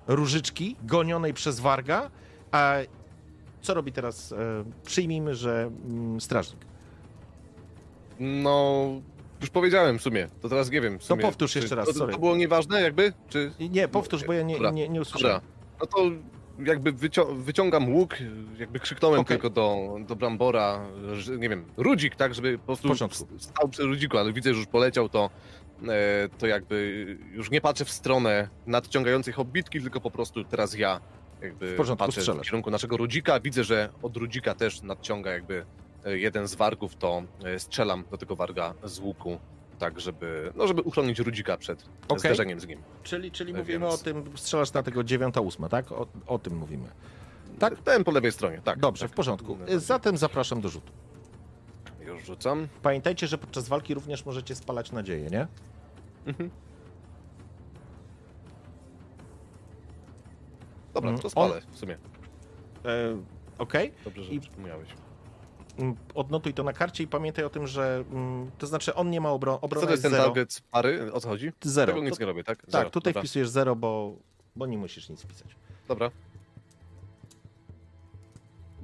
[0.06, 2.10] Różyczki, gonionej przez Warga,
[2.52, 2.74] a
[3.62, 4.32] co robi teraz?
[4.32, 4.36] E,
[4.84, 6.60] przyjmijmy, że mm, strażnik.
[8.20, 8.86] No,
[9.40, 10.98] już powiedziałem w sumie, to teraz nie wiem.
[10.98, 13.12] W To sumie, powtórz czy jeszcze raz, To, to było nieważne jakby?
[13.28, 13.52] Czy...
[13.70, 15.40] Nie, powtórz, bo ja nie, nie, nie usłyszałem.
[15.40, 15.48] Dobra,
[15.80, 15.98] no to
[16.58, 18.16] jakby wycią wyciągam łuk,
[18.58, 19.36] jakby krzyknąłem Okej.
[19.36, 23.82] tylko do, do Brambora, że, nie wiem, Rudzik, tak, żeby po prostu W stał przy
[23.82, 25.30] Rudziku, ale widzę, że już poleciał, to,
[25.88, 31.00] e, to jakby już nie patrzę w stronę nadciągającej hobbitki, tylko po prostu teraz ja
[31.42, 32.46] jakby W porządku, patrzę w strzelasz.
[32.46, 35.66] kierunku naszego Rudzika, widzę, że od Rudzika też nadciąga jakby
[36.04, 39.38] e, jeden z wargów, to e, strzelam do tego warga z łuku,
[39.84, 42.18] tak żeby, no żeby uchronić Rudzika przed Okej.
[42.20, 42.82] zderzeniem z nim.
[43.02, 45.92] Czyli, czyli Więc- mówimy o tym, strzelasz na tego 9-8, tak?
[45.92, 46.88] O, o tym mówimy.
[47.58, 47.82] Tak?
[47.82, 48.78] Ten po lewej stronie, tak.
[48.78, 49.12] Dobrze, tak.
[49.12, 49.58] w porządku.
[49.60, 50.92] No, Zatem zapraszam do rzutu.
[52.06, 52.68] Już rzucam.
[52.82, 55.46] Pamiętajcie, że podczas walki również możecie spalać nadzieję, nie?
[56.26, 56.50] Mhm.
[60.94, 61.98] Dobra, Mm, to spalę w sumie.
[62.84, 63.18] E,
[63.58, 63.92] Okej.
[64.04, 64.88] Dobrze, że I- przypomniałeś.
[65.78, 69.20] Mm, Odnotuj to na karcie i pamiętaj o tym, że mm, to znaczy on nie
[69.20, 70.24] ma obro Co obrony to jest ten zero.
[70.24, 71.12] target pary?
[71.12, 71.52] O co chodzi?
[71.62, 71.92] Zero.
[71.92, 72.58] Tego nic To- nie robię, tak?
[72.62, 72.90] tak, Zero.
[72.90, 73.22] tutaj Dobra.
[73.22, 74.16] wpisujesz zero, bo,
[74.56, 75.56] bo nie musisz nic pisać.
[75.88, 76.10] Dobra.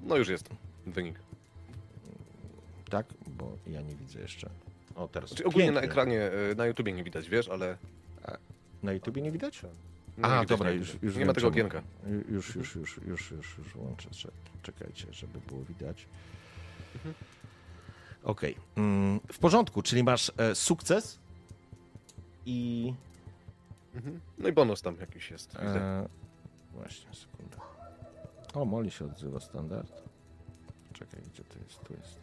[0.02, 0.48] No już jest
[0.86, 1.18] wynik.
[2.90, 3.06] Tak?
[3.26, 4.50] Bo ja nie widzę jeszcze.
[4.94, 5.30] O, teraz.
[5.30, 5.90] Znaczy ogólnie na Pięknie.
[5.90, 7.76] ekranie, e, na YouTubie nie widać, wiesz, ale...
[8.82, 9.62] Na YouTubie nie widać?
[10.18, 11.82] No, A, dobra, już, już Nie ma tego okienka.
[12.06, 14.10] Ju- Już, już, już, już, już, już łączę.
[14.10, 14.30] Cze-
[14.62, 16.06] Czekajcie, żeby było widać.
[16.94, 17.14] Mhm.
[18.24, 18.56] Okej.
[18.76, 21.18] Mm, W porządku, czyli masz e, sukces
[22.46, 22.92] i...
[23.94, 24.20] Mhm.
[24.38, 25.50] No i bonus tam jakiś jest.
[25.52, 25.80] widzę.
[25.80, 26.08] E,
[26.74, 27.56] właśnie, sekunda.
[28.54, 29.92] O, Moli się odzywa standard.
[30.92, 31.80] Czekaj, gdzie to jest?
[31.84, 32.20] Tu jest.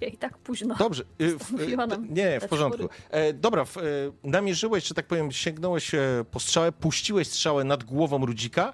[0.00, 0.74] Jej, tak późno.
[0.74, 1.04] Dobrze.
[1.20, 2.88] y, w- y, nam nie, w porządku.
[3.10, 3.80] E, dobra, w, e,
[4.24, 8.72] namierzyłeś, że tak powiem, sięgnąłeś e, po strzałę, puściłeś strzałę nad głową Rudzika,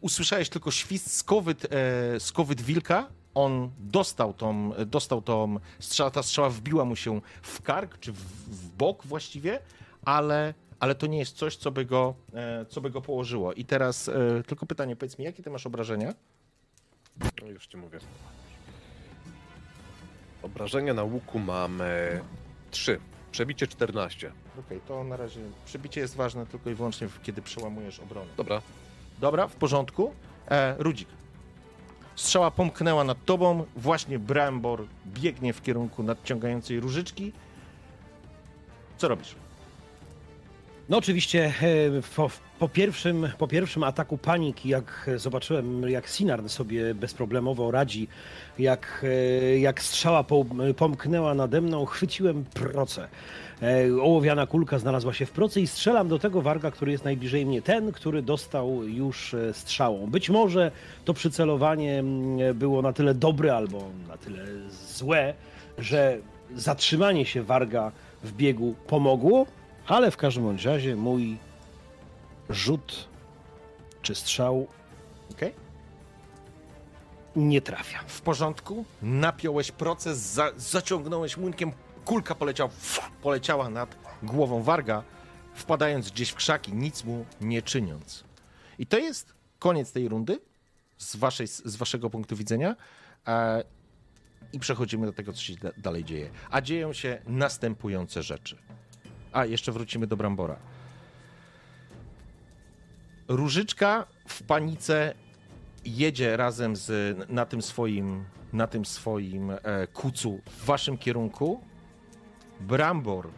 [0.00, 1.66] usłyszałeś tylko świst, skowyt,
[2.14, 7.62] e, skowyt wilka, on dostał tą, dostał tą strzałę, ta strzała wbiła mu się w
[7.62, 9.58] kark, czy w, w bok właściwie,
[10.04, 13.52] ale, ale to nie jest coś, co by go, e, co by go położyło.
[13.52, 16.14] I teraz e, tylko pytanie, powiedz mi, jakie ty masz obrażenia?
[17.42, 17.98] No już ci mówię.
[20.42, 22.20] Obrażenia na łuku mamy
[22.70, 23.00] 3.
[23.32, 24.32] Przebicie 14.
[24.58, 28.30] Okej, to na razie przybicie jest ważne tylko i wyłącznie, kiedy przełamujesz obronę.
[28.36, 28.62] Dobra.
[29.20, 30.14] Dobra, w porządku.
[30.50, 31.08] E, Rudzik.
[32.16, 37.32] Strzała pomknęła nad tobą, właśnie Brambor biegnie w kierunku nadciągającej różyczki.
[38.98, 39.34] Co robisz?
[40.88, 42.30] No oczywiście e, po,
[42.62, 48.08] po, pierwszym, po pierwszym ataku paniki, jak zobaczyłem, jak Sinarn sobie bezproblemowo radzi,
[48.58, 50.44] jak, e, jak strzała po,
[50.76, 53.08] pomknęła nade mną, chwyciłem proce.
[53.62, 57.46] E, Ołowiana kulka znalazła się w proce i strzelam do tego warga, który jest najbliżej
[57.46, 57.62] mnie.
[57.62, 60.06] Ten, który dostał już e, strzałą.
[60.06, 60.70] Być może
[61.04, 65.34] to przycelowanie mm, było na tyle dobre albo na tyle złe,
[65.78, 66.18] że
[66.54, 67.92] zatrzymanie się warga
[68.24, 69.46] w biegu pomogło,
[69.86, 71.36] ale w każdym razie mój
[72.52, 73.08] rzut
[74.02, 74.66] czy strzał
[75.32, 75.54] Okej.
[77.36, 77.98] nie trafia.
[78.06, 78.84] W porządku?
[79.02, 81.72] Napiąłeś proces, za, zaciągnąłeś młynkiem,
[82.04, 82.70] kulka poleciała,
[83.22, 85.02] poleciała nad głową Warga,
[85.54, 88.24] wpadając gdzieś w krzaki, nic mu nie czyniąc.
[88.78, 90.40] I to jest koniec tej rundy
[90.98, 92.76] z, waszej, z waszego punktu widzenia.
[93.28, 93.64] E,
[94.52, 96.30] I przechodzimy do tego, co się da- dalej dzieje.
[96.50, 98.56] A dzieją się następujące rzeczy.
[99.32, 100.56] A, jeszcze wrócimy do Brambora.
[103.28, 105.14] Różyczka w panice
[105.84, 111.60] jedzie razem z, na tym swoim, na tym swoim e, kucu w waszym kierunku.
[112.60, 113.28] Brambor,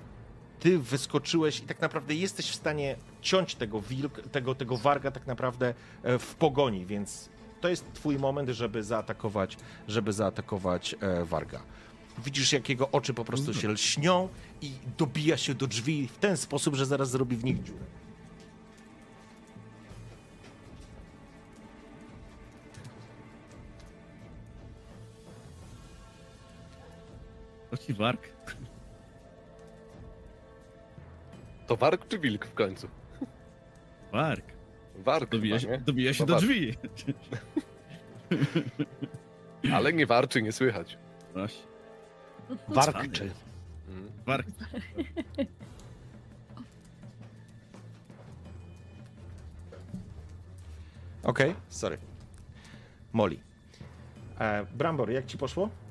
[0.61, 5.27] ty wyskoczyłeś i tak naprawdę jesteś w stanie ciąć tego wilk, tego, tego warga tak
[5.27, 7.29] naprawdę e, w pogoni, więc
[7.61, 9.57] to jest twój moment, żeby zaatakować,
[9.89, 11.63] żeby zaatakować e, warga.
[12.25, 14.29] Widzisz, jak jego oczy po prostu się lśnią
[14.63, 17.85] i dobija się do drzwi w ten sposób, że zaraz zrobi w nich dziurę.
[27.75, 28.29] To ci warg?
[31.67, 32.89] To warg czy wilk w końcu?
[34.13, 34.45] Wark.
[34.97, 36.45] Warg Dobija się, dobija się No do warg.
[36.47, 36.75] drzwi.
[39.75, 40.99] Ale nie warczy, nie słychać.
[41.33, 41.63] Właśnie.
[42.69, 43.31] Warkczy.
[43.89, 44.11] Mm.
[44.27, 44.47] Wark.
[51.23, 51.99] Okej, sorry.
[53.13, 53.39] Molly.
[54.41, 55.84] E, Brambor, jak ci poszło?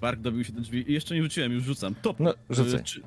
[0.00, 1.94] Wark dobił się do drzwi i jeszcze nie rzuciłem, już rzucam.
[1.94, 2.20] Top.
[2.20, 2.80] No, rzucaj.
[2.80, 3.02] Y, czy-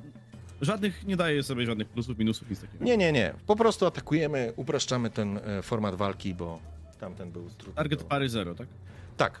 [0.60, 2.84] Żadnych, nie daję sobie żadnych plusów, minusów, nic takiego.
[2.84, 3.34] Nie, nie, nie.
[3.46, 6.60] Po prostu atakujemy, upraszczamy ten e, format walki, bo
[7.00, 7.74] tamten był trudny.
[7.74, 8.68] Target do- pary zero, tak?
[9.16, 9.40] Tak.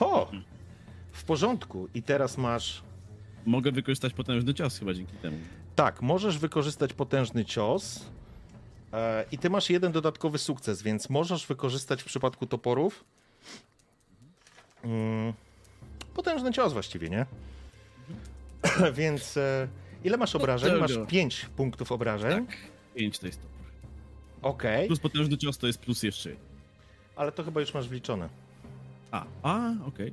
[0.00, 0.30] O!
[1.12, 1.88] W porządku.
[1.94, 2.82] I teraz masz.
[3.46, 5.36] Mogę wykorzystać potężny cios chyba dzięki temu.
[5.76, 8.04] Tak, możesz wykorzystać potężny cios.
[8.92, 13.04] E, I ty masz jeden dodatkowy sukces, więc możesz wykorzystać w przypadku toporów.
[14.84, 15.32] Mm,
[16.14, 17.26] potężny cios właściwie, nie?
[18.92, 19.68] więc e,
[20.04, 20.80] ile masz obrażeń?
[20.80, 21.06] Masz tego.
[21.06, 22.46] 5 punktów obrażeń.
[22.46, 22.56] Tak.
[22.94, 23.56] 5 to jest topór.
[24.42, 26.44] Okej, Plus potężny cios to jest plus jeszcze jeden.
[27.16, 28.28] ale to chyba już masz wliczone.
[29.10, 30.12] A, a, okej.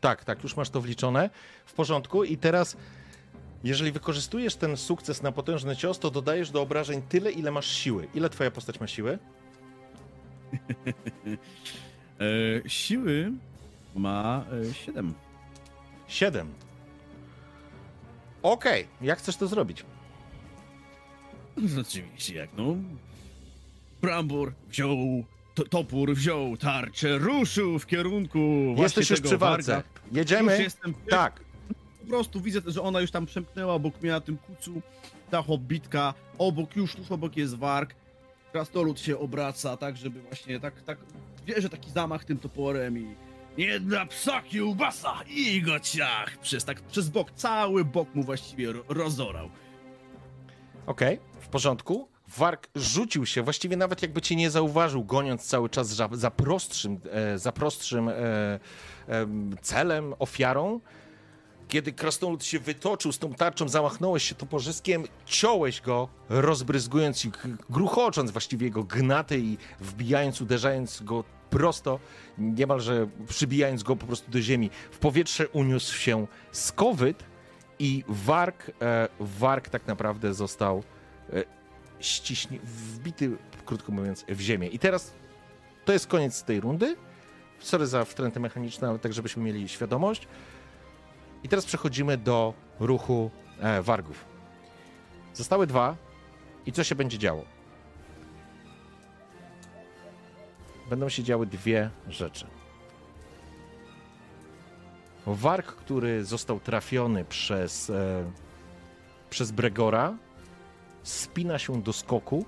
[0.00, 1.30] Tak, tak, już masz to wliczone.
[1.66, 2.24] W porządku.
[2.24, 2.76] I teraz,
[3.64, 8.08] jeżeli wykorzystujesz ten sukces na potężny cios, to dodajesz do obrażeń tyle, ile masz siły.
[8.14, 9.18] Ile twoja postać ma siły?
[12.64, 13.32] E, Siły
[13.94, 15.14] ma 7.
[16.08, 16.48] 7.
[18.42, 19.84] Okej, jak chcesz to zrobić?
[21.80, 22.76] Oczywiście, jak no.
[24.02, 29.72] Brambor wziął to, topór, wziął tarczę, ruszył w kierunku właśnie Jesteś już tego przy walce.
[29.72, 29.88] warga.
[30.12, 30.52] Jedziemy?
[30.52, 31.40] Już jestem Tak.
[32.00, 34.82] Po prostu widzę, że ona już tam przemknęła obok mnie na tym kucu.
[35.30, 37.94] Ta hobbitka, obok, już tuż obok jest warg.
[38.52, 40.98] Krasnolud się obraca, tak, żeby właśnie tak, tak,
[41.46, 43.14] wie, że taki zamach tym toporem i
[43.58, 46.38] nie dla psa kiełbasa i go ciach!
[46.38, 49.50] Przez, tak, przez bok, cały bok mu właściwie ro, rozorał.
[50.86, 52.08] Okej, w porządku.
[52.36, 57.00] Wark rzucił się, właściwie nawet jakby cię nie zauważył, goniąc cały czas za, za prostszym,
[57.10, 58.14] e, za prostszym e,
[59.06, 60.80] em, celem, ofiarą.
[61.68, 67.30] Kiedy krasnolud się wytoczył z tą tarczą, zamachnąłeś się toporzyskiem, ciąłeś go, rozbryzgując i
[67.70, 72.00] gruchocząc właściwie jego gnaty i wbijając, uderzając go prosto,
[72.38, 74.70] niemalże przybijając go po prostu do ziemi.
[74.90, 77.24] W powietrze uniósł się skowyt
[77.78, 80.82] i wark, e, wark tak naprawdę został
[81.32, 81.44] e,
[82.64, 84.68] wbity, krótko mówiąc, w ziemię.
[84.68, 85.12] I teraz
[85.84, 86.96] to jest koniec tej rundy.
[87.58, 90.28] Sorry za wtręty mechaniczne, ale tak żebyśmy mieli świadomość.
[91.42, 94.24] I teraz przechodzimy do ruchu e, wargów.
[95.34, 95.96] Zostały dwa.
[96.66, 97.59] I co się będzie działo?
[100.90, 102.46] Będą się działy dwie rzeczy.
[105.26, 108.30] Warg, który został trafiony przez, e,
[109.30, 110.16] przez Bregora,
[111.02, 112.44] spina się do skoku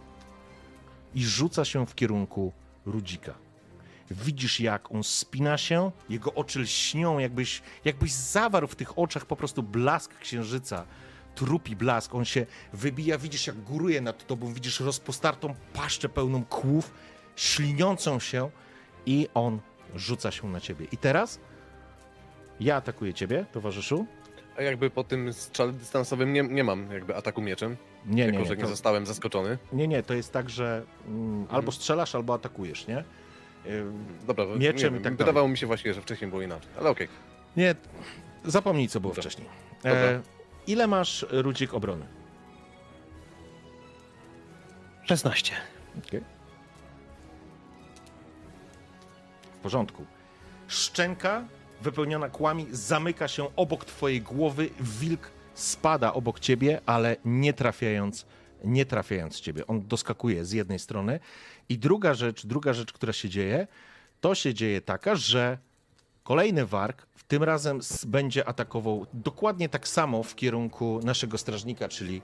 [1.15, 2.53] i rzuca się w kierunku
[2.87, 3.35] Rudzika.
[4.11, 9.37] Widzisz, jak on spina się, jego oczy lśnią, jakbyś, jakbyś zawarł w tych oczach po
[9.37, 10.85] prostu blask księżyca,
[11.35, 12.15] trupi blask.
[12.15, 16.93] On się wybija, widzisz, jak góruje nad tobą, widzisz rozpostartą paszczę pełną kłów,
[17.37, 18.51] śliniącą się
[19.07, 19.59] i on
[19.95, 20.87] rzuca się na ciebie.
[20.93, 21.41] I teraz
[22.61, 24.07] ja atakuję ciebie, towarzyszu.
[24.59, 27.77] A jakby po tym strzale dystansowym nie, nie mam jakby ataku mieczem,
[28.07, 28.57] Nie, jako nie, że nie.
[28.57, 29.59] nie To, zostałem zaskoczony.
[29.73, 33.05] nie, nie, to jest tak, że mm, albo strzelasz, albo atakujesz, nie?
[33.67, 35.17] Ym, Dobra, Mieczem nie i tak dalej.
[35.17, 37.09] Wydawało mi się właśnie, że wcześniej było inaczej, ale okej.
[37.57, 37.75] Nie,
[38.45, 39.23] zapomnij, co było Dobra.
[39.23, 39.49] wcześniej.
[39.85, 40.21] E,
[40.67, 42.07] ile masz rudzik obrony?
[45.05, 45.53] 16.
[45.95, 46.11] W
[49.63, 50.07] porządku.
[50.69, 51.45] Szczęka
[51.83, 54.71] wypełniona kłami zamyka się obok twojej głowy.
[54.81, 58.27] Wilk spada obok ciebie, ale nie trafiając,
[58.65, 59.67] nie trafiając ciebie.
[59.67, 61.21] On doskakuje z jednej strony.
[61.69, 63.67] I druga rzecz, druga rzecz, która się dzieje,
[64.21, 65.59] to się dzieje taka, że
[66.23, 72.23] kolejny warg tym razem będzie atakował dokładnie tak samo w kierunku naszego strażnika, czyli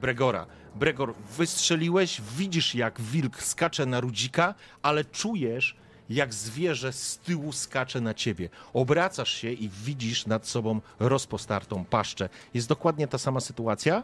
[0.00, 0.46] Bregora.
[0.74, 5.76] Bregor, wystrzeliłeś, widzisz jak wilk skacze na rudzika, ale czujesz
[6.10, 8.48] jak zwierzę z tyłu skacze na ciebie.
[8.72, 12.28] Obracasz się i widzisz nad sobą rozpostartą paszczę.
[12.54, 14.02] Jest dokładnie ta sama sytuacja,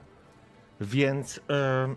[0.80, 1.40] więc...
[1.48, 1.96] em,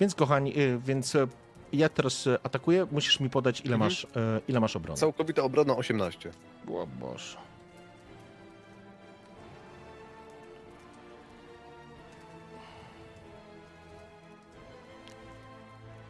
[0.00, 1.26] więc kochani, y, więc e,
[1.72, 2.86] ja teraz e, atakuję.
[2.92, 3.80] Musisz mi podać, ile, Mhm.
[3.90, 4.98] masz, e, ile masz obrony.
[5.00, 6.30] Całkowita obrona 18.
[6.68, 7.36] O Boże.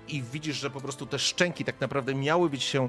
[0.09, 2.89] I widzisz, że po prostu te szczęki tak naprawdę miały być się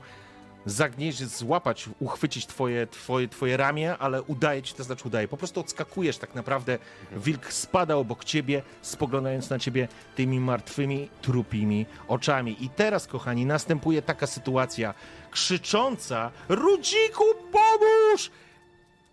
[0.66, 5.60] zagnieść, złapać, uchwycić twoje, twoje, twoje ramię, ale udaje ci, to znaczy udaje, po prostu
[5.60, 6.80] odskakujesz tak naprawdę,
[7.12, 12.64] wilk spada obok ciebie, spoglądając na ciebie tymi martwymi, trupimi oczami.
[12.64, 14.94] I teraz, kochani, następuje taka sytuacja,
[15.32, 18.32] krzycząca, Rudziku, pomóż!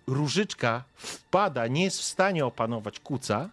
[0.07, 3.51] Różyczka wpada, nie jest w stanie opanować kuca,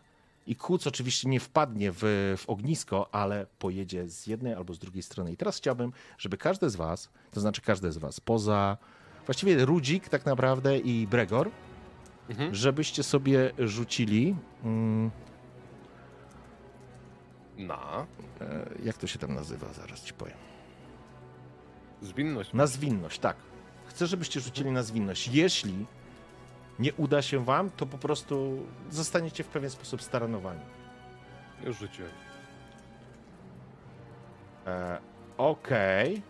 [0.47, 1.99] i kuc oczywiście nie wpadnie w,
[2.37, 5.31] w ognisko, ale pojedzie z jednej albo z drugiej strony.
[5.31, 8.77] I teraz chciałbym, żeby każdy z was, to znaczy każdy z was, poza
[9.25, 11.49] właściwie Rudzik tak naprawdę i Bregor,
[12.29, 12.55] Mhm.
[12.55, 15.11] żebyście sobie rzucili, mm,
[17.57, 18.05] Na
[18.41, 20.37] e, jak to się tam nazywa, zaraz ci powiem.
[22.01, 22.53] zwinność.
[22.53, 23.37] Na zwinność, tak.
[23.87, 25.27] Chcę, żebyście rzucili na zwinność.
[25.27, 25.85] Jeśli
[26.79, 30.61] nie uda się wam, to po prostu zostaniecie w pewien sposób staranowani.
[31.63, 32.11] Już rzuciłem.
[34.67, 34.99] E,
[35.37, 36.21] Okej.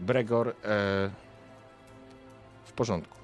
[0.00, 0.54] Bregor, e,
[2.64, 3.16] w porządku.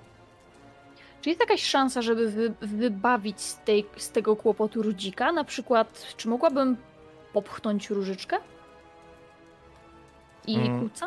[1.23, 5.33] Czy jest jakaś szansa, żeby wy, wybawić z, tej, z tego kłopotu Rudzika?
[5.33, 6.77] Na przykład, czy mogłabym
[7.33, 8.37] popchnąć Różyczkę?
[10.47, 10.81] I Mm.
[10.89, 11.07] Kuca?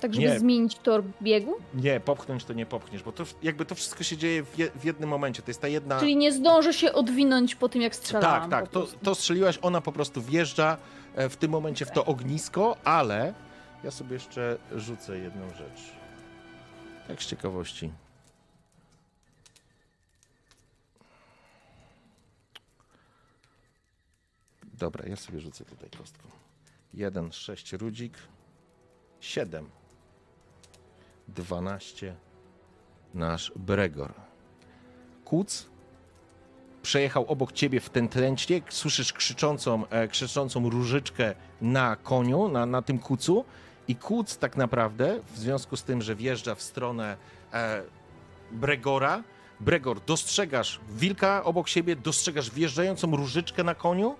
[0.00, 0.38] Tak, żeby Nie.
[0.38, 1.54] zmienić tor biegu?
[1.74, 4.84] Nie, popchnąć to nie popchniesz, bo to jakby to wszystko się dzieje w, je, w
[4.84, 5.42] jednym momencie.
[5.42, 6.00] To jest ta jedna.
[6.00, 8.50] Czyli nie zdążę się odwinąć po tym, jak strzelałam.
[8.50, 8.70] tak, tak.
[8.70, 10.76] To, to strzeliłaś, ona po prostu wjeżdża
[11.14, 13.34] e, w tym momencie w to ognisko, ale
[13.84, 15.92] ja sobie jeszcze rzucę jedną rzecz.
[17.08, 17.90] Tak z ciekawości.
[24.74, 26.28] Dobra, ja sobie rzucę tutaj kostką.
[26.94, 28.18] 1, 6 rudzik,
[29.20, 29.70] 7,
[31.28, 32.14] 12
[33.14, 34.12] nasz Bregor.
[35.24, 35.68] Kuc
[36.82, 42.82] przejechał obok ciebie w ten tręcznik, słyszysz krzyczącą, e, krzyczącą różyczkę na koniu, na, na
[42.82, 43.44] tym kucu.
[43.88, 47.16] I kuc tak naprawdę, w związku z tym, że wjeżdża w stronę
[47.52, 47.82] e,
[48.50, 49.22] Bregora,
[49.60, 54.16] Bregor, dostrzegasz wilka obok siebie, dostrzegasz wjeżdżającą różyczkę na koniu,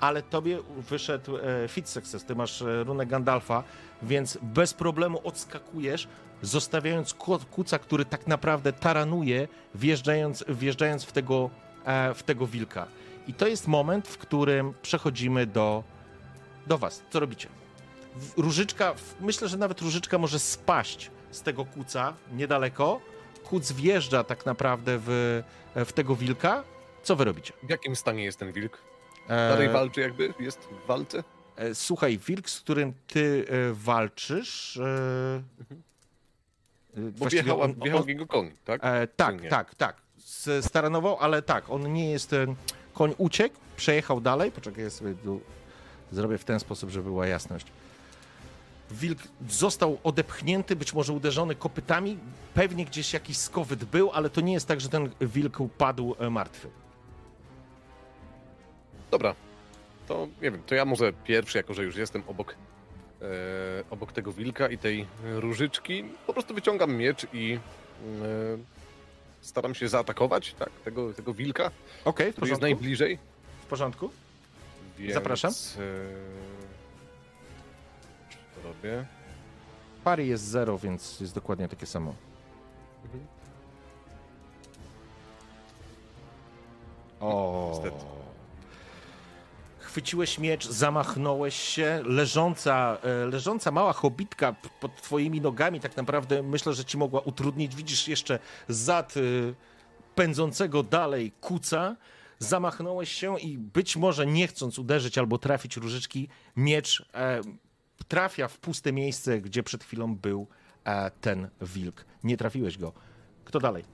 [0.00, 3.62] ale tobie wyszedł e, fit success, ty masz e, runę Gandalfa,
[4.02, 6.08] więc bez problemu odskakujesz,
[6.42, 11.50] zostawiając ku- kuca, który tak naprawdę taranuje, wjeżdżając, wjeżdżając w, tego,
[11.84, 12.86] e, w tego wilka.
[13.28, 15.84] I to jest moment, w którym przechodzimy do,
[16.66, 17.02] do was.
[17.10, 17.48] Co robicie?
[18.36, 23.00] Różyczka, myślę, że nawet różyczka może spaść z tego kuca niedaleko.
[23.44, 25.42] Kuc wjeżdża tak naprawdę w,
[25.74, 26.64] w tego wilka.
[27.02, 27.52] Co wy robicie?
[27.62, 28.78] W jakim stanie jest ten wilk?
[29.28, 30.34] E, Dalej walczy jakby?
[30.40, 31.24] Jest w walce?
[31.56, 34.76] E, Słuchaj, wilk, z którym ty e, walczysz.
[34.76, 35.42] E,
[36.96, 38.80] Bo wjechał, on- wjechał on- w niego koń, tak?
[39.16, 39.96] Tak, tak, tak.
[40.18, 42.34] S- Staranował, ale tak, on nie jest.
[42.94, 44.52] Koń uciekł, przejechał dalej.
[44.52, 45.40] Poczekaj, ja sobie tu
[46.12, 47.66] zrobię w ten sposób, żeby była jasność.
[48.90, 49.18] Wilk
[49.48, 52.18] został odepchnięty, być może uderzony kopytami.
[52.54, 56.68] Pewnie gdzieś jakiś skowyt był, ale to nie jest tak, że ten wilk upadł martwy.
[59.14, 59.34] Dobra.
[60.08, 62.54] To nie wiem, to ja może pierwszy, jako że już jestem obok,
[63.22, 63.26] e,
[63.90, 67.58] obok tego wilka i tej różyczki, po prostu wyciągam miecz i
[68.22, 68.58] e,
[69.40, 71.70] staram się zaatakować tak, tego, tego wilka,
[72.04, 73.18] Okej, w który jest najbliżej.
[73.62, 74.10] W porządku.
[74.98, 75.50] Więc, Zapraszam.
[75.50, 75.54] E,
[78.54, 79.06] co robię?
[80.04, 82.14] Pary jest zero, więc jest dokładnie takie samo.
[83.04, 83.26] Mhm.
[87.20, 87.70] O.
[87.74, 88.23] Niestety.
[89.94, 96.74] Chwyciłeś miecz, zamachnąłeś się, leżąca, e, leżąca mała hobitka pod twoimi nogami tak naprawdę myślę,
[96.74, 97.76] że ci mogła utrudnić.
[97.76, 98.38] Widzisz jeszcze
[98.68, 99.20] zad e,
[100.14, 101.96] pędzącego dalej kuca.
[102.38, 107.40] Zamachnąłeś się i być może nie chcąc uderzyć albo trafić różyczki, miecz e,
[108.08, 110.46] trafia w puste miejsce, gdzie przed chwilą był
[111.20, 112.04] ten wilk.
[112.24, 112.92] Nie trafiłeś go.
[113.44, 113.93] Kto dalej?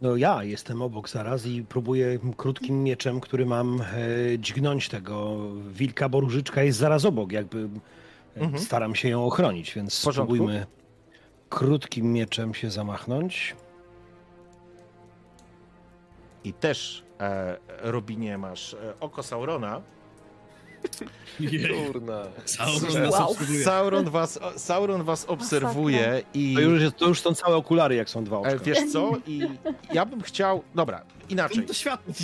[0.00, 3.84] No ja jestem obok zaraz i próbuję krótkim mieczem, który mam, e,
[4.38, 5.36] dźgnąć tego
[5.68, 7.58] wilka, bo różyczka jest zaraz obok, jakby
[8.36, 8.62] e, Mhm.
[8.62, 10.66] staram się ją ochronić, więc spróbujmy
[11.48, 13.56] krótkim mieczem się zamachnąć.
[16.44, 19.82] I też, e, Robinie, masz e, oko Saurona.
[21.86, 22.22] Kurna.
[22.44, 23.36] Sauron Wow.
[23.64, 28.10] Sauron was, Sauron was obserwuje i To już, jest, to już są całe okulary, jak
[28.10, 28.52] są dwa oczka.
[28.52, 29.12] e, wiesz co?
[29.26, 29.40] I
[29.92, 30.62] ja bym chciał.
[30.74, 31.62] Dobra, inaczej.
[31.66, 32.14] To światło.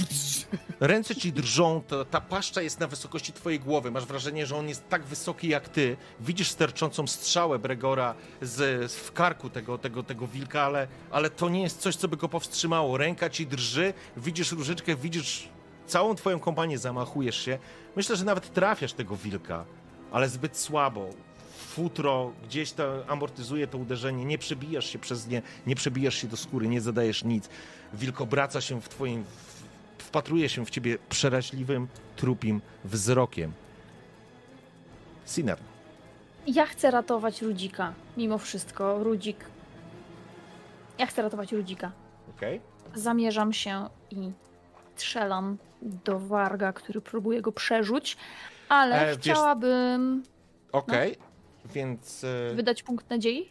[0.80, 3.90] Ręce ci drżą, to, ta paszcza jest na wysokości twojej głowy.
[3.90, 5.96] Masz wrażenie, że on jest tak wysoki jak ty.
[6.20, 11.48] Widzisz sterczącą strzałę Bregora z, z w karku tego, tego, tego wilka, ale, ale to
[11.48, 12.98] nie jest coś, co by go powstrzymało.
[12.98, 15.48] Ręka ci drży, widzisz różyczkę, widzisz
[15.86, 17.58] całą twoją kompanię, zamachujesz się.
[17.96, 19.64] Myślę, że nawet trafiasz tego wilka,
[20.12, 21.08] ale zbyt słabo.
[21.68, 26.36] futro gdzieś to amortyzuje to uderzenie, nie przebijasz się przez nie, nie przebijasz się do
[26.36, 27.48] skóry, nie zadajesz nic.
[27.92, 29.24] Wilk obraca się w twoim,
[29.98, 33.52] wpatruje się w ciebie przeraźliwym, trupim wzrokiem.
[35.26, 35.58] Sinner.
[36.46, 37.92] Ja chcę ratować Rudzika.
[38.16, 39.44] Mimo wszystko, Rudzik.
[40.98, 41.92] Ja chcę ratować Rudzika.
[42.36, 42.60] Okej.
[42.94, 44.32] Zamierzam się i
[44.96, 48.16] strzelam do warga, który próbuje go przerzuć,
[48.68, 50.22] ale E, chciałabym
[50.72, 51.16] Okej,
[51.74, 53.48] więc e, wydać punkt nadziei.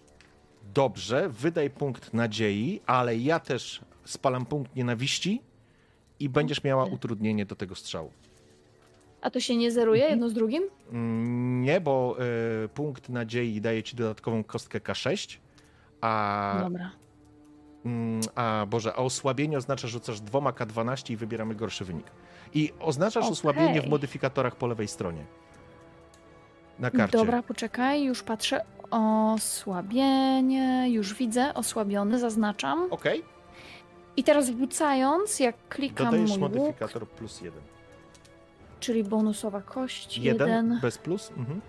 [0.74, 5.42] dobrze, wydaj punkt nadziei, ale ja też spalam punkt nienawiści
[6.20, 8.12] i będziesz miała utrudnienie do tego strzału.
[9.22, 10.64] A to się nie zeruje jedno z drugim?
[10.92, 12.18] Mm, Nie, bo
[12.66, 15.38] e, punkt nadziei daje ci dodatkową kostkę K6,
[16.02, 16.92] a, Dobra.
[17.86, 22.06] mm, a Boże, a osłabienie oznacza, że rzucasz dwoma K12 i wybieramy gorszy wynik.
[22.54, 23.32] I oznaczasz Okej.
[23.34, 25.26] osłabienie w modyfikatorach po lewej stronie.
[26.80, 27.18] Na karcie.
[27.18, 28.66] Dobra, poczekaj, już patrzę.
[28.92, 32.88] Osłabienie, już widzę, osłabiony, zaznaczam.
[32.92, 33.24] Okej,
[34.18, 37.62] I teraz wrzucając, jak klikam dodajesz mój łuk, modyfikator plus jeden.
[38.80, 41.32] czyli bonusowa kość, Jeden, jeden, bez plus?
[41.38, 41.62] Mhm.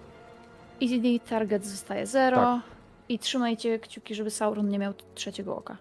[0.80, 2.36] i target zostaje 0.
[2.36, 2.60] Tak.
[3.08, 5.76] I trzymajcie kciuki, żeby Sauron nie miał trzeciego oka.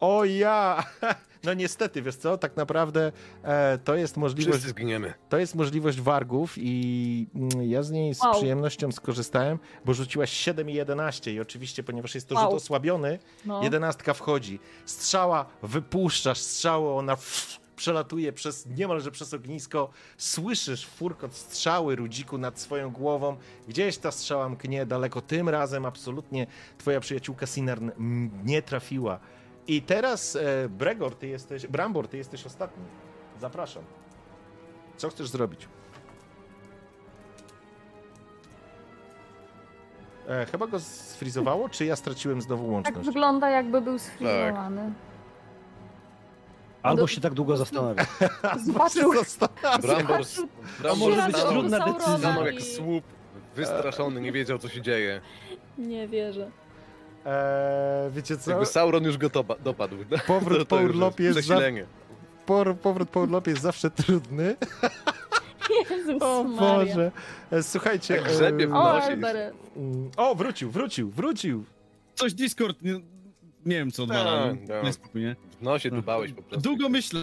[0.00, 0.84] O ja!
[1.44, 5.14] No niestety, wiesz co, tak naprawdę e, to jest możliwość Wszyscy zginiemy.
[5.28, 8.34] To jest możliwość wargów i mm, ja z niej z Wow.
[8.34, 12.44] przyjemnością skorzystałem, bo rzuciłaś 7 i 11 i oczywiście, ponieważ jest to Wow.
[12.44, 13.62] rzut osłabiony, No.
[13.62, 14.58] jedenastka wchodzi.
[14.84, 17.16] Strzała, wypuszczasz strzałę, ona
[17.76, 23.36] przelatuje przez, niemalże przez ognisko, słyszysz furkot strzały Rudziku nad swoją głową,
[23.68, 26.46] gdzieś ta strzała mknie daleko, tym razem absolutnie
[26.78, 29.20] twoja przyjaciółka Sinern mm, nie trafiła.
[29.68, 32.84] I teraz e, Bregor, ty jesteś, Brambor, ty jesteś ostatni.
[33.40, 33.82] Zapraszam.
[34.96, 35.68] Co chcesz zrobić?
[40.28, 43.06] E, chyba go sfrizowało, czy ja straciłem znowu Tak łączność?
[43.08, 44.92] wygląda, jakby był sfrizowany.
[46.82, 48.06] Albo Do- się tak długo zastanawia.
[48.66, 49.12] Zobaczył.
[49.82, 50.48] Brambor, Zobaczył
[50.80, 52.18] Brambor może być stanął- trudna decyzja.
[52.18, 53.04] stanął jak słup,
[53.56, 55.20] wystraszony, nie wiedział co się dzieje.
[55.78, 56.50] Nie wierzę.
[57.26, 58.50] E, wiecie co?
[58.50, 59.96] Jakby Sauron już go dopa- dopadł.
[60.26, 61.86] Powrót To- po urlopie jest za, przesilenie.
[62.46, 64.56] por, powrót po urlopie jest zawsze trudny.
[65.90, 66.94] Jezus O Maria.
[66.94, 67.12] Boże.
[67.50, 68.14] E, Słuchajcie.
[68.16, 69.06] Jak grzebie w O, nosie.
[69.06, 69.52] Elber.
[69.76, 71.64] mm, o, wrócił, wrócił, wrócił.
[72.14, 72.92] Coś Discord, nie,
[73.66, 74.48] nie wiem co odwala.
[74.48, 74.66] Tak, no.
[74.68, 74.84] tak.
[74.84, 75.36] Nie spokojnie.
[75.60, 76.60] W nosie dubałeś po prostu.
[76.68, 77.20] Długo myślę.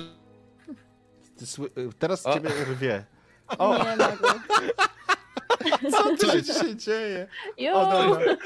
[1.38, 2.34] Ty sły- e, teraz O.
[2.34, 3.06] ciebie rwie.
[3.58, 3.84] O, Nie.
[5.92, 7.28] co tu się dzisiaj dzieje?
[7.58, 7.74] Jo!
[7.74, 8.38] O, dobra.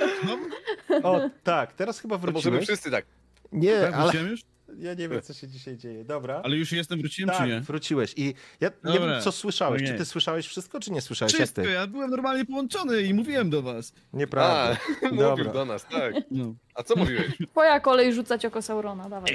[0.90, 3.06] No, O, tak, teraz chyba To możemy wszyscy tak.
[3.52, 4.42] Nie, tak, ale wróciłem już?
[4.80, 6.06] ja nie wiem, co się dzisiaj dzieje.
[6.06, 6.42] Dobra.
[6.44, 7.62] Ale już jestem, wróciłem czy Tak, nie?
[7.62, 8.14] wróciłeś.
[8.18, 9.14] I ja nie Dobra.
[9.14, 9.82] wiem, co słyszałeś.
[9.82, 9.98] Czy Ojej.
[9.98, 11.34] ty słyszałeś wszystko, czy nie słyszałeś?
[11.34, 11.74] Wszystko, Jak ty?
[11.74, 13.94] ja byłem normalnie połączony i mówiłem do was.
[14.14, 14.78] A, Nieprawda.
[15.02, 15.54] mówił Dobra.
[15.54, 16.14] do nas, tak.
[16.32, 16.56] No.
[16.76, 17.28] A co mówiłeś?
[17.52, 19.32] Twoja kolej rzucać oko Saurona, dawaj.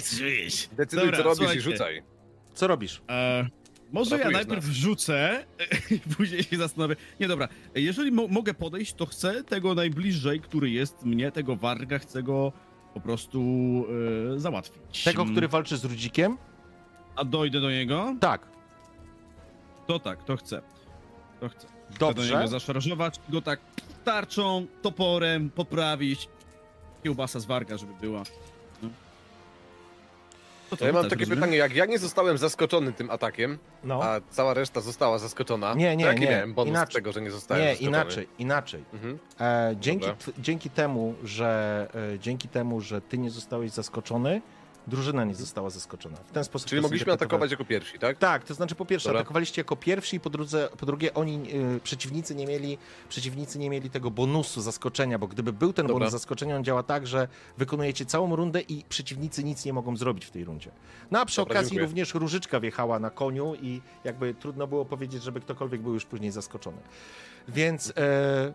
[0.73, 1.61] Decyduj Dobra, co robisz i słuchajcie.
[1.61, 2.03] rzucaj.
[2.55, 3.03] Co robisz?
[3.11, 3.47] E,
[3.93, 4.77] może ja najpierw nas.
[4.77, 5.45] rzucę
[5.91, 6.97] i później się zastanowię.
[7.21, 7.49] Nie, dobra.
[7.75, 12.53] Jeżeli mo mogę podejść, to chcę tego najbliżej, który jest mnie, tego warga, chcę go
[12.95, 13.41] po prostu
[14.37, 15.05] e, załatwić.
[15.05, 16.39] Tego, Mm, który walczy z Rudzikiem?
[17.17, 18.17] A dojdę do niego?
[18.21, 18.47] Tak.
[19.87, 20.63] To tak, to chcę.
[21.41, 21.67] To chcę.
[21.91, 22.35] Chcę do Dobrze.
[22.35, 23.61] niego zaszarżować, go tak
[24.05, 26.29] tarczą, toporem poprawić.
[27.03, 28.23] Kiełbasa z warga, żeby była.
[30.79, 31.39] To ja mam też takie rozumiem?
[31.41, 34.03] pytanie, jak ja nie zostałem zaskoczony tym atakiem, No.
[34.05, 36.95] a cała reszta została zaskoczona, Nie, nie, to jaki nie, miałem bonus inaczej.
[36.95, 37.97] tego, że nie zostałem Nie, zaskoczony?
[37.97, 38.85] inaczej, inaczej.
[38.93, 39.19] Mhm.
[39.41, 44.43] E, dzięki, t- dzięki, temu, że, e, dzięki temu, że ty nie zostałeś zaskoczony,
[44.87, 46.17] drużyna nie została zaskoczona.
[46.17, 48.19] W ten sposób Czyli mogliśmy atakować jako pierwsi, tak?
[48.19, 49.21] Tak, to znaczy po pierwsze Dobra.
[49.21, 52.79] atakowaliście jako pierwsi i po, drudze, po drugie oni, y, przeciwnicy nie mieli
[53.09, 55.99] przeciwnicy nie mieli tego bonusu zaskoczenia, bo gdyby był ten Dobra.
[55.99, 57.29] bonus zaskoczenia, on działa tak, że
[57.59, 60.71] wykonujecie całą rundę i przeciwnicy nic nie mogą zrobić w tej rundzie.
[61.11, 61.87] No a przy Dobra, okazji dziękuję.
[61.87, 66.31] również Różyczka wjechała na koniu i jakby trudno było powiedzieć, żeby ktokolwiek był już później
[66.31, 66.79] zaskoczony.
[67.49, 68.53] Więc e,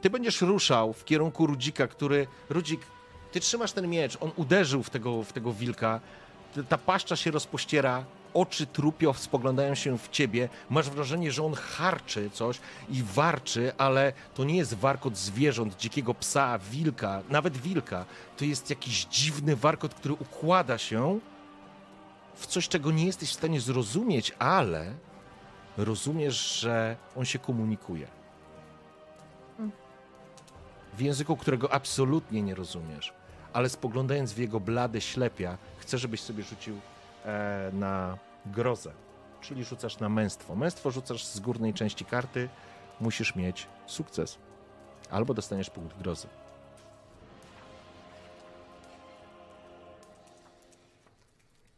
[0.00, 2.26] ty będziesz ruszał w kierunku Rudzika, który...
[2.50, 2.80] Rudzik,
[3.34, 6.00] ty trzymasz ten miecz, on uderzył w tego, w tego wilka,
[6.68, 8.04] ta paszcza się rozpościera,
[8.34, 14.12] oczy trupio spoglądają się w ciebie, masz wrażenie, że on harczy coś i warczy, ale
[14.34, 18.04] to nie jest warkot zwierząt, dzikiego psa, wilka, nawet wilka.
[18.36, 21.20] To jest jakiś dziwny warkot, który układa się
[22.34, 24.94] w coś, czego nie jesteś w stanie zrozumieć, ale
[25.76, 28.06] rozumiesz, że on się komunikuje.
[30.96, 33.12] W języku, którego absolutnie nie rozumiesz,
[33.54, 36.78] ale spoglądając w jego blade ślepia, chcę, żebyś sobie rzucił
[37.24, 38.92] e, na grozę,
[39.40, 40.56] czyli rzucasz na męstwo.
[40.56, 42.48] Męstwo rzucasz z górnej części karty,
[43.00, 44.38] musisz mieć sukces,
[45.10, 46.28] albo dostaniesz punkt grozy.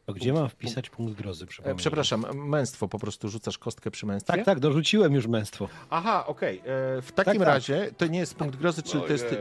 [0.06, 1.46] To gdzie mam wpisać punkt grozy?
[1.62, 4.32] E, przepraszam, męstwo, po prostu rzucasz kostkę przy męstwie?
[4.34, 5.68] Tak, tak, dorzuciłem już męstwo.
[5.90, 6.58] Aha, okej.
[6.58, 6.62] E,
[7.02, 7.48] W takim Tak, tak.
[7.48, 9.34] razie to nie jest punkt grozy, czyli to jest,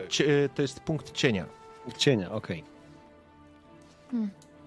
[0.56, 1.46] to jest punkt cienia.
[1.86, 2.64] Punkt cienia, okej.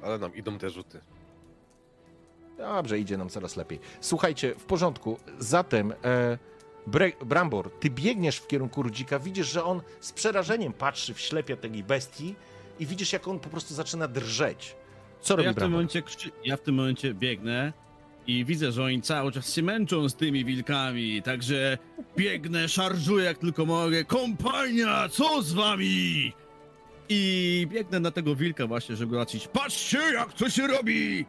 [0.02, 1.00] Ale nam idą te rzuty.
[2.58, 3.78] Dobrze, idzie nam coraz lepiej.
[4.00, 5.18] Słuchajcie, w porządku.
[5.38, 6.38] Zatem, e,
[6.90, 11.56] Bre- Brambor, ty biegniesz w kierunku Rudzika, widzisz, że on z przerażeniem patrzy w ślepia
[11.56, 12.34] tej bestii
[12.78, 14.76] i widzisz, jak on po prostu zaczyna drżeć.
[15.20, 15.72] Co robi Ja w, tym Brambor?
[15.72, 17.72] momencie, krzy- ja w tym momencie biegnę
[18.26, 21.78] i widzę, że oni cały czas się męczą z tymi wilkami, także
[22.16, 24.04] biegnę, szarżuję jak tylko mogę.
[24.04, 26.32] Kompania, co z wami?
[27.08, 29.48] I biegnę na tego wilka właśnie, żeby go.
[29.48, 31.26] Patrzcie, jak to się robi!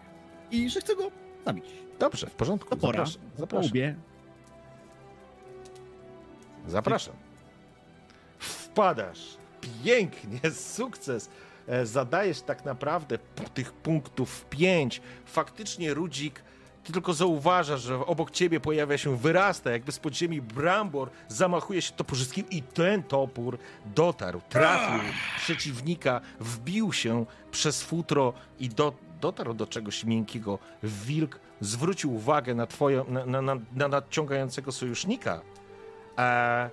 [0.52, 1.12] I że chcę go
[1.46, 1.66] zabić.
[2.00, 2.70] Dobrze, w porządku.
[2.70, 3.06] To pora.
[3.06, 3.22] Zapraszam.
[3.38, 3.70] Zapraszam.
[3.70, 3.96] łbie.
[6.68, 7.16] Zapraszam.
[8.40, 9.38] Wpadasz.
[9.84, 11.30] Pięknie, sukces.
[11.68, 13.18] E, Zadajesz tak naprawdę
[13.54, 15.02] tych punktów pięć.
[15.26, 16.44] Faktycznie Rudzik,
[16.84, 21.94] ty tylko zauważasz, że obok ciebie pojawia się, wyrasta jakby z podziemi brambor, zamachuje się
[21.94, 25.00] toporzyskiem i ten topór dotarł, trafił
[25.38, 30.60] przeciwnika, wbił się przez futro i do, dotarł do czegoś miękkiego.
[30.84, 35.42] Wilk zwrócił uwagę na, twoją, na, na, na, na nadciągającego sojusznika,
[36.16, 36.70] a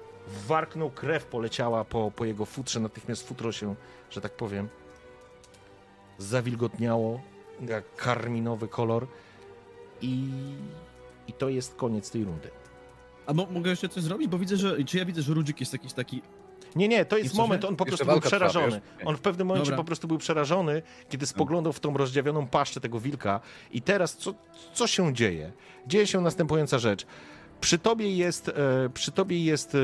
[0.46, 3.74] warknął, krew poleciała po, po jego futrze, natychmiast futro się,
[4.10, 4.68] że tak powiem,
[6.18, 7.20] zawilgotniało,
[7.68, 9.06] jak karminowy kolor
[10.02, 10.28] i,
[11.28, 12.50] i to jest koniec tej rundy.
[13.26, 14.28] A mo- mogę jeszcze coś zrobić?
[14.28, 14.84] Bo widzę, że.
[14.84, 16.22] Czy ja widzę, że Rudzik jest jakiś taki.
[16.76, 18.80] Nie, nie, to jest moment, on po prostu był trwa, przerażony.
[18.98, 19.06] wiesz?
[19.06, 19.76] On w pewnym momencie Dobra.
[19.76, 23.40] po prostu był przerażony, kiedy spoglądał w tą rozdziawioną paszczę tego wilka
[23.70, 24.34] i teraz co,
[24.74, 25.52] co się dzieje?
[25.86, 27.06] Dzieje się następująca rzecz.
[27.60, 28.52] Przy tobie jest, e,
[28.94, 29.78] przy tobie jest e,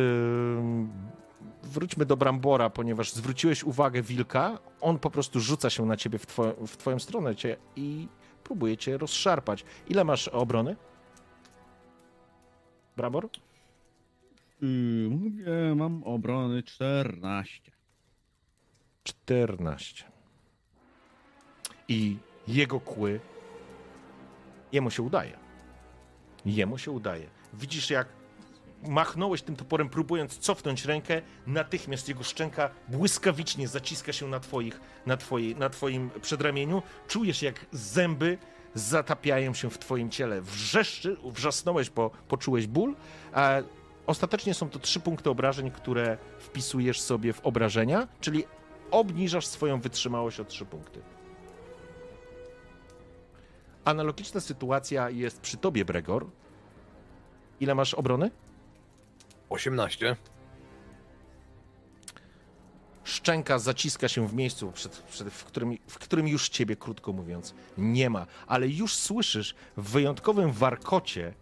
[1.62, 6.26] wróćmy do Brambora, ponieważ zwróciłeś uwagę wilka, on po prostu rzuca się na ciebie w,
[6.26, 8.08] two, w twoją stronę cię i
[8.52, 9.64] próbuje cię rozszarpać.
[9.88, 10.76] Ile masz obrony?
[12.96, 13.28] Brambor?
[14.60, 17.72] Yy, mówię, mam obrony 14.
[19.04, 20.04] 14.
[21.88, 22.16] I
[22.48, 23.20] jego kły.
[24.72, 25.38] Jemu się udaje.
[26.46, 27.28] Jemu się udaje.
[27.54, 28.08] Widzisz, jak
[28.82, 35.16] machnąłeś tym toporem, próbując cofnąć rękę, natychmiast jego szczęka błyskawicznie zaciska się na, twoich, na,
[35.16, 36.82] twojej, na twoim przedramieniu.
[37.08, 38.38] Czujesz, jak zęby
[38.74, 40.42] zatapiają się w twoim ciele.
[40.42, 42.94] Wrzeszczy, wrzasnąłeś, bo poczułeś ból,
[43.32, 43.56] a
[44.06, 48.44] ostatecznie są to trzy punkty obrażeń, które wpisujesz sobie w obrażenia, czyli
[48.90, 51.02] obniżasz swoją wytrzymałość o 3 punkty.
[53.84, 56.26] Analogiczna sytuacja jest przy tobie, Bregor.
[57.60, 58.30] Ile masz obrony?
[59.52, 60.16] 18.
[63.04, 67.54] Szczęka zaciska się w miejscu, przed, przed, w, którym, w którym już ciebie, krótko mówiąc,
[67.78, 68.26] nie ma.
[68.46, 71.34] Ale już słyszysz w wyjątkowym warkocie,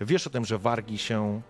[0.00, 1.42] wiesz o tym, że wargi się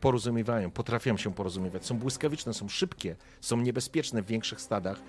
[0.00, 5.00] porozumiewają, potrafią się porozumiewać, są błyskawiczne, są szybkie, są niebezpieczne w większych stadach.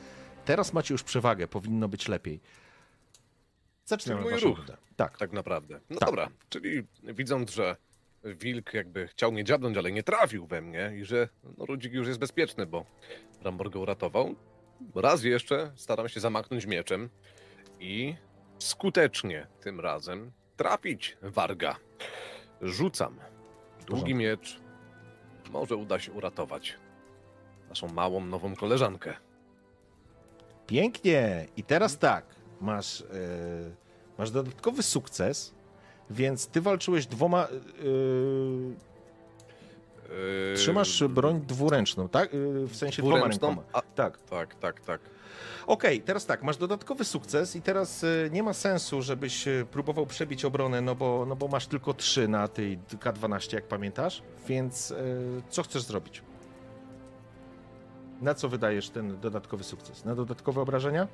[0.45, 2.39] Teraz macie już przewagę, powinno być lepiej.
[3.85, 4.59] Zaczynamy mój waszą ruch.
[4.95, 5.18] Tak.
[5.18, 5.80] Tak naprawdę.
[5.89, 6.09] No Tak.
[6.09, 7.76] dobra, czyli widząc, że
[8.23, 12.07] wilk jakby chciał mnie dziabnąć, ale nie trafił we mnie i że no, Rudzik już
[12.07, 12.85] jest bezpieczny, bo
[13.41, 14.35] Rambor go uratował,
[14.95, 17.10] raz jeszcze staram się zamachnąć mieczem
[17.80, 18.15] i
[18.60, 21.76] skutecznie tym razem trafić Warga.
[22.61, 23.19] Rzucam.
[23.88, 24.60] Długi miecz.
[25.52, 26.77] Może uda się uratować
[27.69, 29.14] naszą małą, nową koleżankę.
[30.68, 31.48] Pięknie.
[31.57, 32.26] I teraz tak,
[32.61, 33.06] masz, e,
[34.18, 35.53] masz dodatkowy sukces,
[36.12, 37.44] więc ty walczyłeś dwoma.
[37.48, 37.48] e,
[40.50, 42.34] Yy, trzymasz broń dwuręczną, tak?
[42.34, 43.48] E, w sensie dwoma dwuręczną?
[43.50, 43.68] rękoma.
[43.74, 44.18] A, Tak.
[44.18, 45.02] tak, tak, tak.
[45.68, 50.06] Okej, teraz tak, masz dodatkowy sukces i teraz e, nie ma sensu, żebyś e, próbował
[50.06, 54.94] przebić obronę, no bo, no bo masz tylko 3 na tej K12, jak pamiętasz, więc
[55.50, 56.22] co chcesz zrobić?
[58.22, 60.06] Na co wydajesz ten dodatkowy sukces?
[60.06, 61.08] Na dodatkowe obrażenia?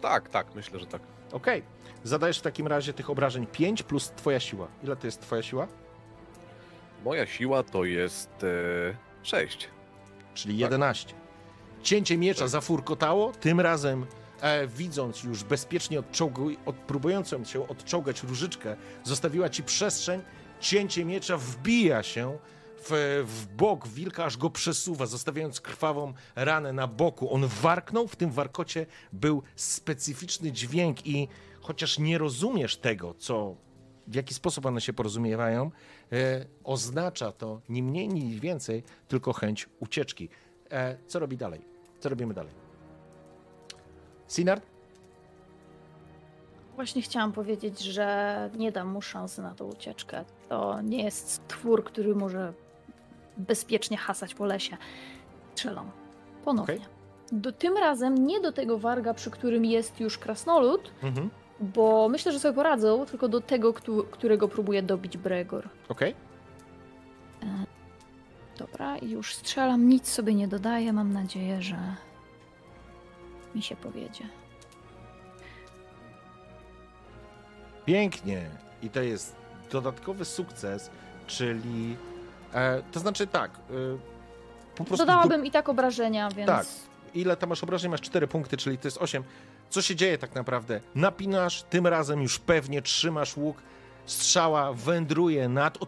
[0.00, 1.02] Tak, tak, myślę, że tak.
[1.32, 1.62] Okej.
[2.04, 4.68] Zadajesz w takim razie tych obrażeń 5 plus twoja siła.
[4.84, 5.68] Ile to jest twoja siła?
[7.04, 8.46] Moja siła to jest e,
[9.22, 9.68] 6.
[10.34, 10.60] Czyli Tak.
[10.60, 11.14] 11.
[11.82, 12.48] Cięcie miecza Tak.
[12.48, 14.06] zafurkotało, tym razem
[14.40, 20.22] e, widząc już bezpiecznie odczołgu, od, próbującą się odczołgać różyczkę, zostawiła ci przestrzeń,
[20.60, 22.38] cięcie miecza wbija się
[22.82, 27.34] w, w bok wilka, aż go przesuwa, zostawiając krwawą ranę na boku.
[27.34, 31.28] On warknął, w tym warkocie był specyficzny dźwięk i
[31.60, 33.56] chociaż nie rozumiesz tego, co
[34.06, 35.70] w jaki sposób one się porozumiewają,
[36.12, 40.28] e, oznacza to ni mniej, ni więcej, tylko chęć ucieczki.
[40.70, 41.60] E, co robi dalej?
[42.00, 42.52] Co robimy dalej?
[44.28, 44.66] Sinard?
[46.74, 50.24] Właśnie chciałam powiedzieć, że nie dam mu szansy na tą ucieczkę.
[50.48, 52.52] To nie jest stwór, który może
[53.40, 54.76] bezpiecznie hasać po lesie.
[55.54, 55.90] Strzelam.
[56.44, 56.74] Ponownie.
[56.74, 56.86] Okej.
[57.32, 61.30] Do, tym razem nie do tego warga, przy którym jest już krasnolud, Mhm.
[61.60, 65.68] bo myślę, że sobie poradzą, tylko do tego, któ- którego próbuje dobić Bregor.
[65.88, 66.14] Okej.
[68.58, 70.92] Dobra, i już strzelam, nic sobie nie dodaję.
[70.92, 71.76] Mam nadzieję, że
[73.54, 74.24] mi się powiedzie.
[77.86, 78.50] Pięknie.
[78.82, 79.36] I to jest
[79.72, 80.90] dodatkowy sukces,
[81.26, 81.96] czyli.
[82.54, 83.50] E, to znaczy tak.
[83.50, 83.54] E,
[84.76, 85.06] po prostu.
[85.06, 86.46] Dodałabym i tak obrażenia, więc.
[86.48, 86.66] Tak.
[87.14, 87.90] Ile tam masz obrażeń?
[87.90, 89.24] Masz 4 punkty, czyli to jest 8.
[89.70, 90.80] Co się dzieje tak naprawdę?
[90.94, 93.56] Napinasz, tym razem już pewnie trzymasz łuk.
[94.06, 95.78] Strzała wędruje nad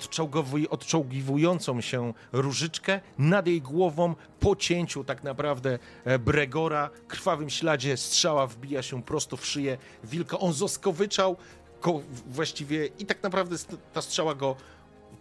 [0.71, 8.47] odczołgiwującą się różyczkę, nad jej głową, po cięciu tak naprawdę e, Bregora, krwawym śladzie strzała
[8.47, 10.39] wbija się prosto w szyję wilka.
[10.39, 11.37] On zoskowyczał
[11.81, 13.57] ko- właściwie i tak naprawdę
[13.93, 14.57] ta strzała go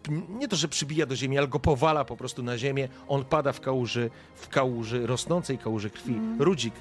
[0.09, 2.89] nie to, że przybija do ziemi, ale go powala po prostu na ziemię.
[3.07, 6.13] On pada w kałuży, w kałuży, rosnącej kałuży krwi.
[6.13, 6.41] Mm.
[6.41, 6.73] Rudzik,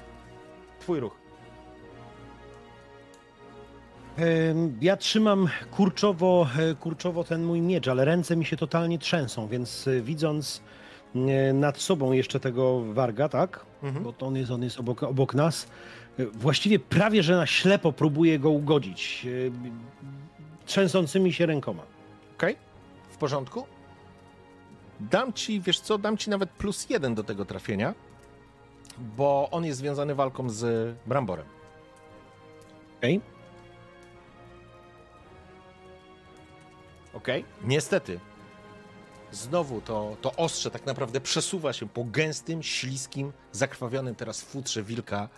[0.79, 1.21] twój ruch.
[4.81, 9.87] Ja trzymam kurczowo, e, kurczowo ten mój miecz, ale ręce mi się totalnie trzęsą, więc
[9.87, 10.61] e, widząc
[11.15, 13.65] e, nad sobą jeszcze tego warga, tak?
[13.83, 14.03] Mhm.
[14.03, 15.67] Bo to on jest, on jest obok, obok nas.
[16.33, 19.27] Właściwie prawie, że na ślepo próbuję go ugodzić.
[20.65, 21.83] Trzęsącymi się rękoma.
[22.37, 22.55] Okej?
[22.55, 22.70] W
[23.21, 23.67] porządku?
[24.99, 27.93] Dam ci, wiesz co, dam ci nawet plus jeden do tego trafienia,
[28.97, 31.45] bo on jest związany walką z Bramborem.
[32.97, 33.21] Okej?
[37.13, 37.45] Okej?
[37.63, 38.19] Niestety.
[39.31, 45.29] Znowu to, to ostrze tak naprawdę przesuwa się po gęstym, śliskim, zakrwawionym teraz futrze wilka,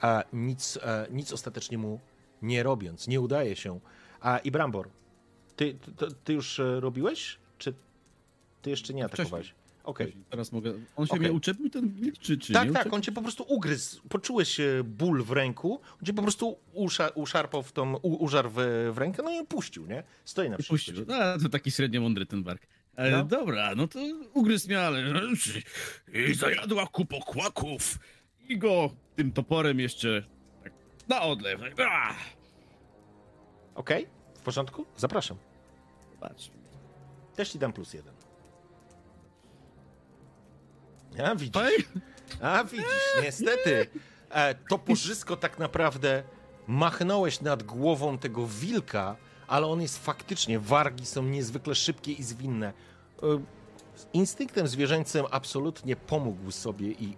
[0.00, 2.00] a nic, e, nic ostatecznie mu
[2.42, 3.08] nie robiąc.
[3.08, 3.80] Nie udaje się.
[4.20, 4.88] A i Brambor,
[5.56, 7.38] ty, ty, ty już e, robiłeś?
[7.58, 7.74] Czy
[8.62, 9.54] ty jeszcze nie atakowałeś?
[9.84, 10.16] Okej.
[10.30, 10.72] Teraz mogę.
[10.96, 11.20] On się Okej.
[11.20, 14.02] mnie uczepił, ten wilk, czy, czy Tak, nie tak, on cię po prostu ugryzł.
[14.08, 18.50] Poczułeś e, ból w ręku, on cię po prostu usza, uszarpał w tą, u, użarł
[18.50, 18.54] w,
[18.94, 20.02] w rękę, no i puścił, nie?
[20.24, 20.94] Stoi na puścił.
[20.94, 21.18] przykład.
[21.36, 22.66] No, to taki średnio mądry ten bark.
[22.96, 23.24] E, No.
[23.24, 23.98] Dobra, no to
[24.34, 25.02] ugryzł mnie, ale...
[26.30, 27.98] I zajadła kupo kłaków.
[28.48, 30.22] I go tym toporem jeszcze
[30.64, 30.72] tak
[31.08, 31.60] na odlew.
[33.74, 34.86] Okej, w porządku?
[34.96, 35.36] Zapraszam.
[36.28, 36.50] Patrz.
[37.36, 38.14] Też ci dam plus jeden.
[41.24, 41.88] A widzisz,
[42.40, 43.86] a widzisz, niestety.
[44.30, 46.22] E, to porzysko tak naprawdę
[46.66, 49.16] machnąłeś nad głową tego wilka,
[49.46, 52.72] ale on jest faktycznie, wargi są niezwykle szybkie i zwinne.
[53.22, 53.42] E,
[54.12, 57.16] instynktem zwierzęcym absolutnie pomógł sobie i,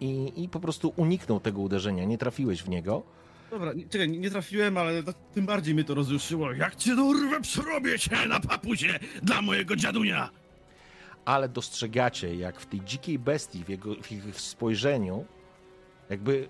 [0.00, 2.04] i, i po prostu uniknął tego uderzenia.
[2.04, 3.02] Nie trafiłeś w niego.
[3.52, 6.52] Dobra, nie, czekaj, nie, trafiłem, ale to, tym bardziej mnie to rozruszyło.
[6.52, 10.30] Jak cię dorwę, przerobię cię na papuzie dla mojego dziadunia!
[11.24, 15.24] ale dostrzegacie, jak w tej dzikiej bestii, w, jego, w ich spojrzeniu,
[16.10, 16.48] jakby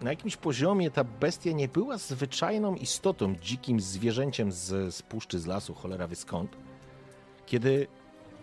[0.00, 5.46] na jakimś poziomie ta bestia nie była zwyczajną istotą, dzikim zwierzęciem z, z puszczy, z
[5.46, 6.56] lasu, cholera wie skąd.
[7.46, 7.86] Kiedy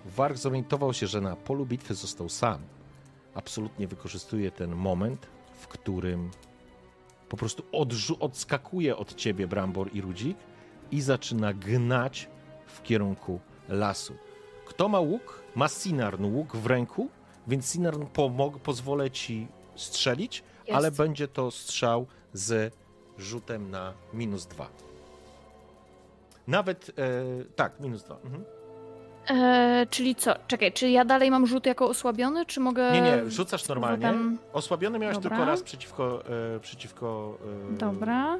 [0.05, 2.61] Warg zorientował się, że na polu bitwy został sam,
[3.33, 5.27] absolutnie wykorzystuje ten moment,
[5.59, 6.31] w którym
[7.29, 10.37] po prostu odrzu- odskakuje od ciebie Brambor i Rudzik
[10.91, 12.29] i zaczyna gnać
[12.67, 13.39] w kierunku
[13.69, 14.13] lasu.
[14.65, 15.43] Kto ma łuk?
[15.55, 17.09] Ma Sinarn łuk w ręku,
[17.47, 20.77] więc Sinarn pomog, pozwolę ci strzelić, Jest.
[20.77, 22.73] ale będzie to strzał z
[23.17, 24.67] rzutem na minus dwa.
[26.47, 26.93] Nawet, e,
[27.55, 28.17] tak, minus dwa.
[28.23, 28.43] Mhm.
[29.29, 30.33] E, czyli co?
[30.47, 32.91] Czekaj, czy ja dalej mam rzut jako osłabiony, czy mogę.
[32.91, 34.07] Nie, nie, rzucasz normalnie.
[34.07, 35.29] rzutem- Osłabiony miałeś Dobra.
[35.29, 36.23] tylko raz przeciwko,
[36.55, 37.37] e, przeciwko
[37.73, 38.37] e, Dobra.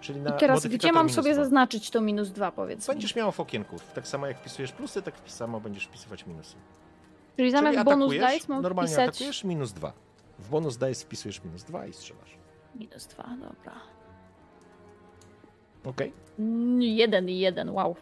[0.00, 1.42] Czyli na I teraz gdzie mam sobie dwa.
[1.44, 2.94] zaznaczyć to minus dwa, powiedzmy?
[2.94, 3.76] Będziesz miał w okienku.
[3.94, 6.56] Tak samo jak wpisujesz plusy, tak samo będziesz wpisywać minusy.
[7.36, 9.92] Czyli zamiast Czyli bonus dice mam normalnie wpisać atakujesz minus dwa.
[10.38, 12.36] W bonus dice wpisujesz minus dwa i strzelasz.
[12.74, 13.72] minus dwa, dobra.
[15.84, 16.12] Okej?
[16.38, 17.96] Mm, Jeden i jeden, wow.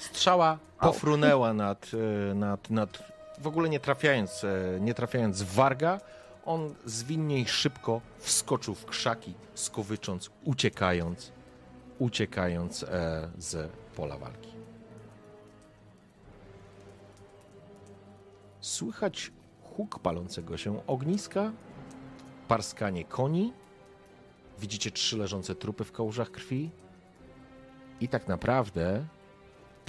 [0.00, 1.90] Strzała pofrunęła nad,
[2.30, 6.00] e, nad, nad, w ogóle nie trafiając, e, nie trafiając w warga.
[6.44, 11.32] On zwinnie i szybko wskoczył w krzaki, skowycząc, uciekając,
[11.98, 14.50] uciekając e, z pola walki.
[18.60, 19.32] Słychać
[19.62, 21.52] huk palącego się ogniska,
[22.48, 23.52] parskanie koni.
[24.58, 26.70] Widzicie trzy leżące trupy w kałużach krwi.
[28.00, 29.04] i tak naprawdę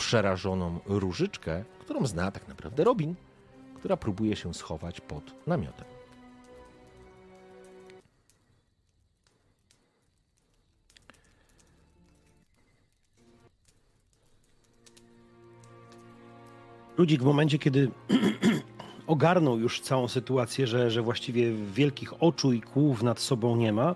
[0.02, 3.16] przerażoną różyczkę, którą zna tak naprawdę Robin,
[3.76, 5.86] która próbuje się schować pod namiotem.
[16.98, 17.92] Ludzik w momencie, kiedy
[19.08, 23.96] ogarnął już całą sytuację, że, że właściwie wielkich oczu i kłów nad sobą nie ma,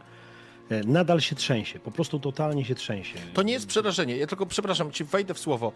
[0.86, 1.80] nadal się trzęsie.
[1.80, 3.20] Po prostu totalnie się trzęsie.
[3.34, 4.18] To nie jest przerażenie.
[4.18, 5.72] Ja tylko, przepraszam, ci wejdę w słowo.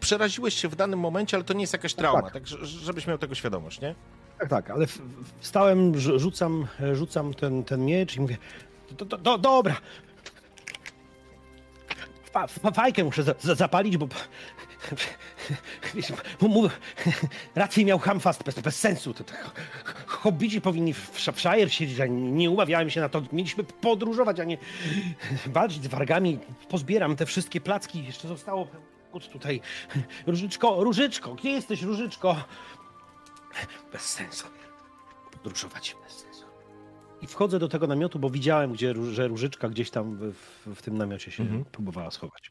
[0.00, 3.18] Przeraziłeś się w danym momencie, ale to nie jest jakaś trauma, tak, tak żebyś miał
[3.18, 3.94] tego świadomość, nie?
[4.38, 4.86] Tak, tak, ale
[5.40, 8.36] wstałem, rzu- rzucam, rzucam ten, ten miecz i mówię,
[8.90, 9.76] do, do, do, dobra.
[12.32, 14.08] Fa, fa, fajkę muszę za, za, zapalić, bo...
[15.94, 16.12] Wiesz,
[17.54, 19.14] raczej miał hamfast, bez, bez sensu.
[19.14, 19.32] To, to,
[20.06, 23.22] hobbici powinni w, w Shire siedzieć, a nie umawiałem się na to.
[23.32, 24.58] Mieliśmy podróżować, a nie
[25.46, 26.38] walczyć z wargami.
[26.68, 28.68] Pozbieram te wszystkie placki, jeszcze zostało
[29.32, 29.60] tutaj.
[30.26, 32.36] Różyczko, Różyczko, gdzie jesteś, Różyczko?
[33.92, 34.46] Bez sensu.
[35.32, 36.44] Podróżować bez sensu.
[37.22, 40.82] I wchodzę do tego namiotu, bo widziałem, gdzie, że Różyczka gdzieś tam w, w, w
[40.82, 41.64] tym namiocie się Mhm.
[41.64, 42.50] próbowała schować.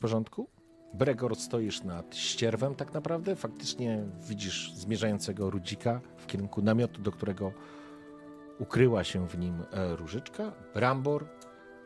[0.00, 0.48] W porządku?
[0.94, 3.36] Bregor, stoisz nad ścierwem tak naprawdę.
[3.36, 7.52] Faktycznie widzisz zmierzającego Rudzika w kierunku namiotu, do którego
[8.58, 10.52] ukryła się w nim e, Różyczka.
[10.74, 11.26] Brambor,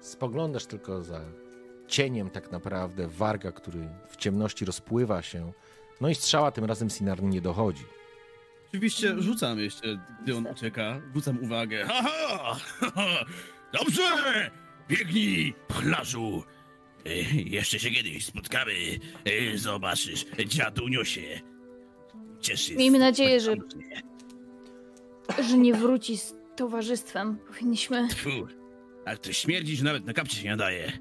[0.01, 1.21] spoglądasz tylko za
[1.89, 5.53] cieniem tak naprawdę warga, który w ciemności rozpływa się.
[6.01, 7.85] No i strzała tym razem Sinar nie dochodzi.
[8.69, 11.01] Oczywiście rzucam jeszcze, gdy on ucieka.
[11.15, 11.85] Rzucam uwagę.
[11.87, 12.55] Haha!
[12.81, 13.25] haha.
[13.73, 14.51] Dobrze!
[14.89, 16.43] Biegnij, pchlarzu!
[17.07, 17.11] E,
[17.47, 18.73] Jeszcze się kiedyś spotkamy.
[19.25, 21.41] E, Zobaczysz, dziadunio się
[22.41, 22.77] cieszy.
[22.77, 23.55] Miejmy nadzieję, że-.
[25.49, 27.39] Że nie wróci z towarzystwem.
[27.49, 28.09] Powinniśmy.
[28.09, 28.31] Tfu,
[29.05, 30.93] a to śmierdzi, że nawet na kapcie się nie nadaje.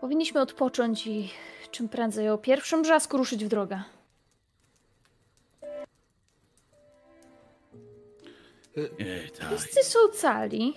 [0.00, 1.28] Powinniśmy odpocząć i
[1.70, 3.82] czym prędzej o pierwszym brzasku ruszyć w drogę.
[8.76, 9.48] E, tak.
[9.58, 10.74] Wszyscy są cali.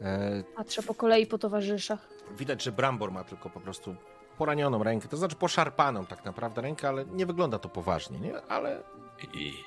[0.00, 2.08] E, Patrzę po kolei po towarzyszach.
[2.38, 3.96] widać, że Brambor ma tylko po prostu
[4.38, 8.42] poranioną rękę, to znaczy poszarpaną tak naprawdę rękę, ale nie wygląda to poważnie, nie?
[8.42, 8.82] Ale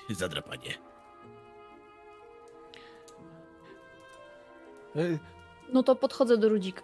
[0.10, 0.74] I zadrapanie.
[4.96, 5.18] e,
[5.74, 6.82] No to podchodzę do Rudzika.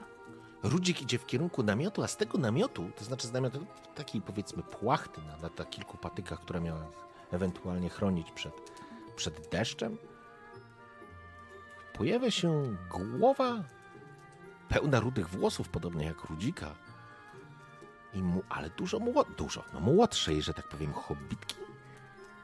[0.64, 3.66] Rudzik idzie w kierunku namiotu, a z tego namiotu, to znaczy z namiotu
[3.96, 6.86] takiej powiedzmy płachty na, na, na kilku patykach, która miała
[7.32, 8.54] ewentualnie chronić przed,
[9.16, 9.98] przed deszczem,
[11.98, 13.64] pojawia się głowa
[14.70, 16.76] pełna rudych włosów, podobnie jak Rudzika.
[18.14, 19.00] I mu, ale dużo,
[19.38, 21.56] dużo no młodszej, że tak powiem, hobbitki,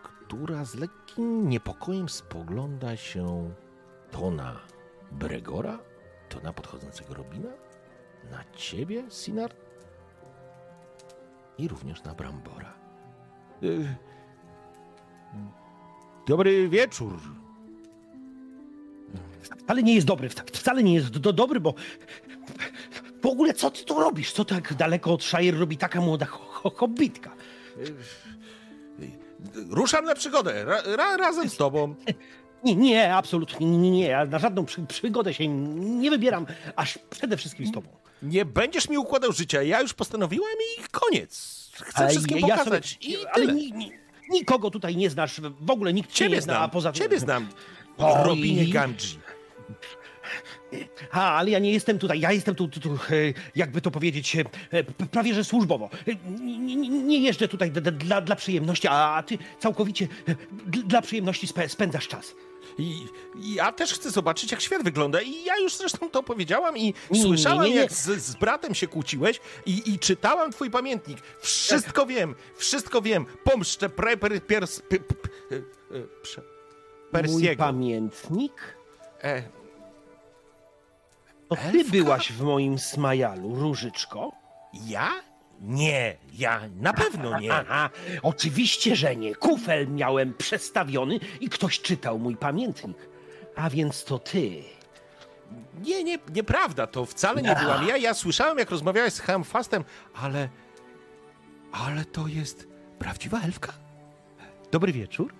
[0.03, 3.53] która z lekkim niepokojem spogląda się
[4.11, 4.59] to na
[5.11, 5.79] Bregora,
[6.29, 7.49] to na podchodzącego Robina,
[8.31, 9.53] na ciebie, Sinar?
[11.57, 12.73] I również na Brambora.
[13.63, 13.95] Y,
[16.27, 17.19] Dobry wieczór.
[19.63, 21.73] Wcale nie jest dobry, wca- wcale nie jest do, dobry, bo
[23.21, 24.31] w ogóle co ty tu robisz?
[24.33, 27.31] Co tak daleko od Shire robi taka młoda ho, ho, hobbitka?
[29.69, 31.95] Ruszam na przygodę ra, ra, razem z tobą.
[32.63, 34.05] Nie, nie, absolutnie nie, nie.
[34.05, 37.89] Ja na żadną przy, przygodę się nie wybieram, aż przede wszystkim z tobą.
[38.23, 39.61] Nie będziesz mi układał życia.
[39.63, 41.61] Ja już postanowiłem i koniec.
[41.83, 42.97] Chcę Ale wszystkim ja- pokazać.
[43.01, 43.91] sobie- I ale ni, ni,
[44.29, 46.69] nikogo tutaj nie znasz, w ogóle nikt Ciebie nie zna, znam.
[46.69, 46.91] poza.
[46.91, 47.47] Ciebie znam.
[47.97, 48.27] Oj.
[48.27, 49.19] Robinie Gamgee.
[51.11, 52.97] A, ale ja nie jestem tutaj, ja jestem tu, tu, tu e,
[53.55, 54.35] jakby to powiedzieć,
[54.71, 55.89] e, prawie że służbowo.
[56.07, 60.07] E, Nie, nie, nie jeżdżę tutaj dla, dla przyjemności, a ty całkowicie
[60.67, 62.35] dla przyjemności spę- spędzasz czas.
[62.77, 63.07] I,
[63.55, 65.21] ja też chcę zobaczyć, jak świat wygląda.
[65.21, 68.75] I ja już zresztą to powiedziałam i Nie, słyszałam, nie, nie, jak z, z bratem
[68.75, 71.17] się kłóciłeś i, i czytałam twój pamiętnik.
[71.41, 73.25] Wszystko wiem, wszystko wiem.
[73.43, 75.13] Pomszczę pre, per, piers, p, p,
[75.49, 75.59] p,
[77.11, 77.63] prze- Mój Persiego.
[77.63, 78.77] pamiętnik?
[79.23, 79.41] E,
[81.49, 81.91] To ty Elfka?
[81.91, 84.31] byłaś w moim smajalu, Różyczko?
[84.87, 85.09] ja?
[85.61, 87.53] Nie, ja na pewno nie.
[87.61, 87.89] Aha,
[88.23, 89.35] oczywiście, że nie.
[89.35, 92.97] Kufel miałem przestawiony i ktoś czytał mój pamiętnik.
[93.55, 94.63] A więc to ty.
[95.83, 97.97] Nie, nie, nieprawda, to wcale nie byłam ja.
[97.97, 99.83] Ja słyszałem, jak rozmawiałeś z Hamfastem,
[100.13, 100.49] ale...
[101.71, 102.67] Ale to jest
[102.99, 103.73] prawdziwa elfka?
[104.71, 105.33] Dobry wieczór.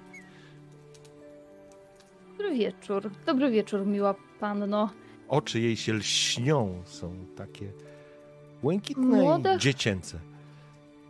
[2.42, 3.12] Dobry wieczór.
[3.26, 4.90] Dobry wieczór, miła panno.
[5.28, 7.66] Oczy jej się lśnią, są takie
[8.62, 9.56] błękitne Młode?
[9.56, 10.20] i dziecięce.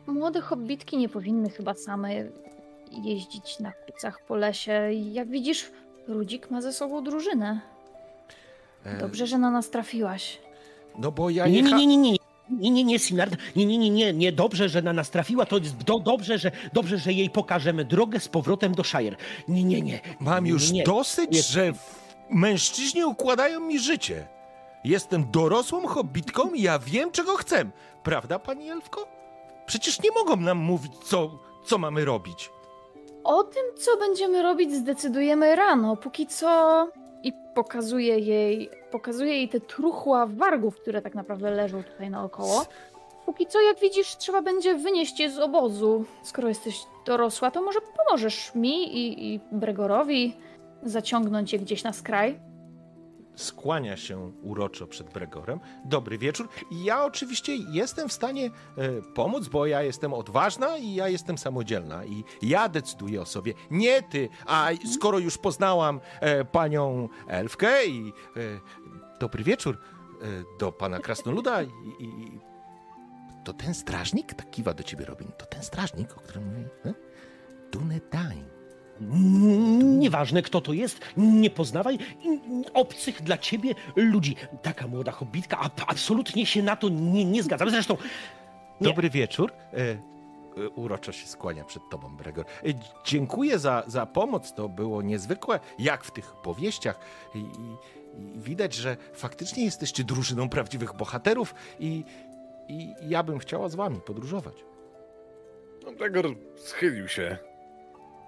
[0.07, 2.09] Młode hobbitki nie powinny chyba same
[3.03, 4.89] jeździć na kucach po lesie.
[5.11, 5.71] Jak widzisz,
[6.07, 7.61] Rudzik ma ze sobą drużynę.
[8.83, 10.39] E, Dobrze, że na nas trafiłaś.
[10.97, 12.15] No bo ja Nie, nie, nie, nie, nie.
[12.51, 13.35] Nie, nie, nie, Sinard.
[13.55, 14.31] Nie, nie, nie, nie, nie.
[14.31, 15.45] Dobrze, że na nas trafiła.
[15.45, 19.15] To jest do, dobrze, że, dobrze, że jej pokażemy drogę z powrotem do Shire.
[19.47, 19.99] Nie, nie, nie.
[20.19, 20.83] Mam nie, już nie.
[20.83, 21.41] dosyć, Nie.
[21.41, 21.95] że w-
[22.29, 24.27] mężczyźni układają mi życie.
[24.83, 27.65] Jestem dorosłą hobbitką i ja wiem, czego chcę.
[28.03, 29.07] Prawda, pani Elfko?
[29.65, 32.49] Przecież nie mogą nam mówić, co, co mamy robić.
[33.23, 35.95] O tym, co będziemy robić, zdecydujemy rano.
[35.97, 36.87] Póki co.
[37.23, 42.65] I pokazuje jej, pokazuje jej te truchła wargów, które tak naprawdę leżą tutaj naokoło.
[43.25, 46.05] Póki co, jak widzisz, trzeba będzie wynieść je z obozu.
[46.23, 50.35] Skoro jesteś dorosła, to może pomożesz mi i, i Bregorowi
[50.83, 52.39] zaciągnąć je gdzieś na skraj.
[53.41, 55.59] Skłania się uroczo przed Bregorem.
[55.85, 56.49] Dobry wieczór.
[56.71, 58.51] Ja oczywiście jestem w stanie e,
[59.01, 62.05] pomóc, bo ja jestem odważna i ja jestem samodzielna.
[62.05, 63.53] I ja decyduję o sobie.
[63.71, 64.29] Nie ty.
[64.45, 68.41] A skoro już poznałam e, panią Elfkę i e,
[69.19, 69.77] dobry wieczór
[70.59, 71.71] do pana Krasnoluda i,
[73.43, 76.65] to ten strażnik, tak kiwa do ciebie Robin, to ten strażnik, o którym mówi?
[77.71, 78.60] Dunedain.
[79.99, 81.97] Nieważne, kto to jest, nie poznawaj
[82.73, 84.35] obcych dla ciebie ludzi.
[84.61, 87.69] Taka młoda hobbitka, a absolutnie się na to nie, nie zgadzam.
[87.69, 87.97] Zresztą,
[88.81, 88.87] Nie.
[88.87, 89.51] Dobry wieczór.
[89.73, 92.45] E, e, uroczo się skłania przed tobą, Bregor.
[92.45, 92.67] E,
[93.05, 94.53] dziękuję za, za pomoc.
[94.53, 96.99] To było niezwykłe, jak w tych powieściach.
[97.35, 102.03] I, i, I widać, że faktycznie jesteście drużyną prawdziwych bohaterów i,
[102.67, 104.55] i ja bym chciała z wami podróżować.
[105.85, 106.25] No, Gregor
[106.57, 107.37] schylił się,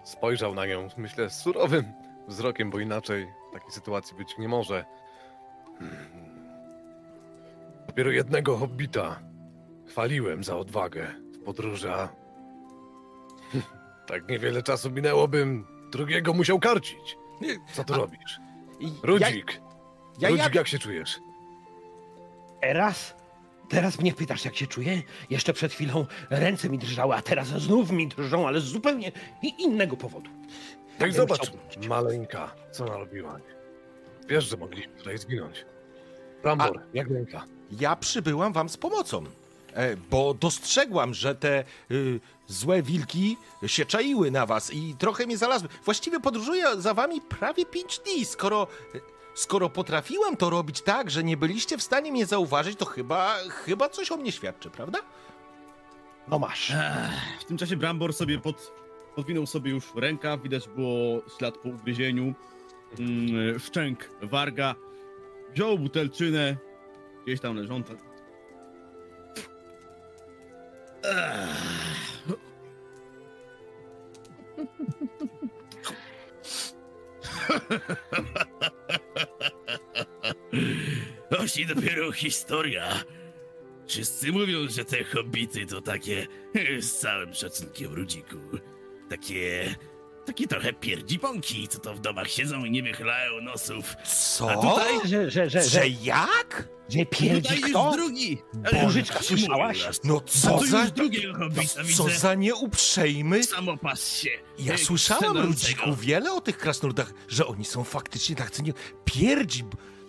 [0.04, 1.86] spojrzał na nią, myślę, surowym
[2.28, 4.86] wzrokiem, bo inaczej takiej sytuacji być nie może.
[7.88, 9.20] Dopiero jednego hobbita
[9.88, 12.10] chwaliłem za odwagę w podróży, a
[14.08, 17.18] tak niewiele czasu minęło, bym drugiego musiał karcić.
[17.74, 18.40] Co tu A- robisz?
[19.04, 19.62] Rudzik,
[20.20, 21.20] ja, ja, Rudzik, ja, jak się czujesz?
[22.62, 23.16] teraz,
[23.70, 25.02] teraz mnie pytasz, jak się czuję?
[25.30, 29.12] Jeszcze przed chwilą ręce mi drżały, a teraz znów mi drżą, ale z zupełnie
[29.60, 30.30] innego powodu.
[31.00, 31.52] Jak bym zobacz,
[31.90, 33.40] maleńka, co narobiła.
[34.28, 35.66] Wiesz, że mogliśmy tutaj zginąć.
[36.44, 37.46] Rambor, jak ręka?
[37.80, 39.24] ja przybyłam wam z pomocą.
[39.74, 43.38] E, bo dostrzegłam, że te y, złe wilki
[43.68, 45.70] się czaiły na was i trochę mnie znalazły.
[45.86, 48.26] Właściwie podróżuję za wami prawie pięć dni.
[48.26, 48.68] Skoro,
[49.36, 53.90] skoro potrafiłam to robić tak, że nie byliście w stanie mnie zauważyć, to chyba, chyba
[53.90, 55.00] coś o mnie świadczy, prawda?
[56.28, 56.72] No masz.
[56.72, 58.74] Ech, W tym czasie Brambor sobie pod,
[59.16, 62.34] podwinął sobie już ręka, widać było ślad po ugryzieniu,
[63.00, 64.76] mm, szczęk warga,
[65.54, 66.58] wziął butelczynę,
[67.26, 67.94] gdzieś tam leżąca.
[81.38, 83.04] Właśnie dopiero historia.
[83.88, 86.28] Wszyscy mówią, że te hobbity to takie,
[86.80, 88.38] z całym szacunkiem Rudziku,
[89.10, 89.76] takie,
[90.26, 93.96] takie trochę pierdziponki, co to w domach siedzą i nie wychylają nosów.
[94.38, 94.52] Co?
[94.52, 96.70] A tutaj- Że, że, że, że, Że jak?
[96.90, 97.86] że pierdzi Tutaj kto?
[97.88, 98.38] już drugi.
[98.84, 99.86] Bożyczka, słyszałaś?
[100.04, 100.82] No A co tu za...
[100.82, 102.20] już drugiego hobbita Co widzę.
[102.20, 103.44] za nieuprzejmy...
[103.44, 104.30] Samopas się.
[104.60, 105.48] Ja e, słyszałam, krzemiącego.
[105.86, 108.74] Rudziku, wiele o tych krasnoludach, że oni są faktycznie tacy nie...
[109.06, 109.64] Pierdzi...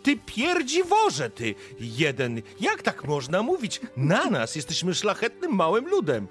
[0.04, 2.42] Ty pierdziworze, ty jeden.
[2.60, 3.80] Jak tak można mówić?
[3.96, 6.28] Na nas jesteśmy szlachetnym małym ludem.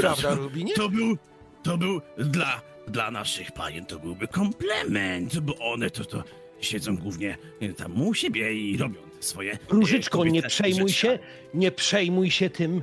[0.00, 0.74] Prawda, Rubinie?
[0.74, 1.16] To był,
[1.62, 6.24] to był dla, dla naszych panien to byłby komplement, bo one to, to
[6.60, 7.38] siedzą głównie
[7.76, 9.52] tam u siebie i robią te swoje...
[9.52, 11.18] e, Różyczko, nie przejmuj się,
[11.54, 12.82] nie przejmuj się tym.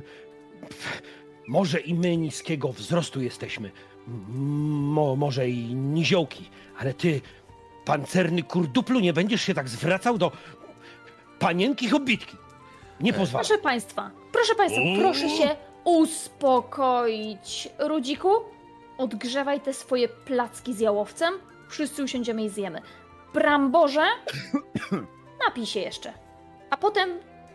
[1.48, 3.70] Może i my niskiego wzrostu jesteśmy.
[4.28, 7.20] Mo, może i niziołki, ale ty,
[7.84, 10.32] pancerny kurduplu, nie będziesz się tak zwracał do
[11.38, 12.36] panienki hobbitki.
[13.00, 13.46] Nie pozwalam.
[13.46, 17.68] Proszę państwa, proszę państwa, proszę się uspokoić.
[17.78, 18.30] Rudziku,
[18.98, 21.34] odgrzewaj te swoje placki z jałowcem.
[21.68, 22.82] Wszyscy usiądziemy i zjemy.
[23.34, 24.06] Bramborze,
[25.46, 26.12] napij się jeszcze.
[26.70, 27.10] A potem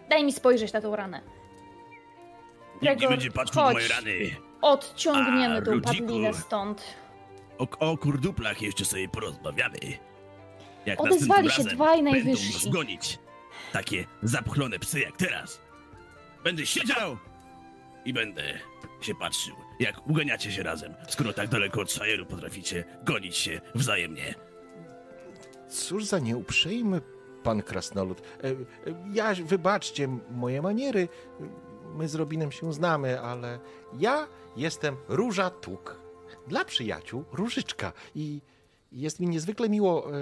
[0.10, 1.22] daj mi spojrzeć na tą ranę.
[1.22, 3.74] Nikt nie Gregor, będzie patrzył na chodź.
[3.74, 4.36] moje rany.
[4.62, 5.94] Odciągniemy A, tą Rudziku.
[5.98, 6.84] padlinę stąd.
[7.58, 9.78] O, o kurduplach jeszcze sobie porozmawiamy.
[10.88, 12.54] Jak Odezwali się razem dwaj będą najwyżsi.
[12.54, 13.20] nas gonić.
[13.74, 15.62] Takie zapchlone psy jak teraz.
[16.44, 17.18] Będę siedział
[18.06, 18.44] i będę
[19.02, 24.36] się patrzył, jak uganiacie się razem, skoro tak daleko od Shajeru potraficie gonić się wzajemnie.
[25.70, 27.02] Cóż za nieuprzejmy
[27.44, 28.22] pan krasnolud.
[28.22, 28.56] E, e,
[29.14, 31.08] Ja, wybaczcie moje maniery.
[31.96, 33.60] My z Robinem się znamy, ale
[34.00, 34.28] ja
[34.58, 36.00] jestem Róża Tuk.
[36.48, 37.94] Dla przyjaciół Różyczka.
[38.16, 38.42] I
[38.92, 40.18] jest mi niezwykle miło e,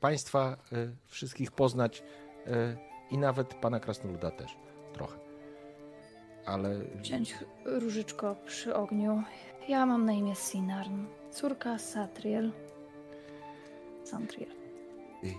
[0.00, 2.02] państwa e, wszystkich poznać
[2.46, 2.76] e,
[3.10, 4.56] i nawet pana Krasnoluda też
[4.92, 5.18] trochę.
[6.46, 9.22] Ale Wziąć różyczko przy ogniu.
[9.68, 12.52] Ja mam na imię Sinarn, córka Satriel.
[14.04, 14.50] Santriel.
[15.24, 15.34] Y, y,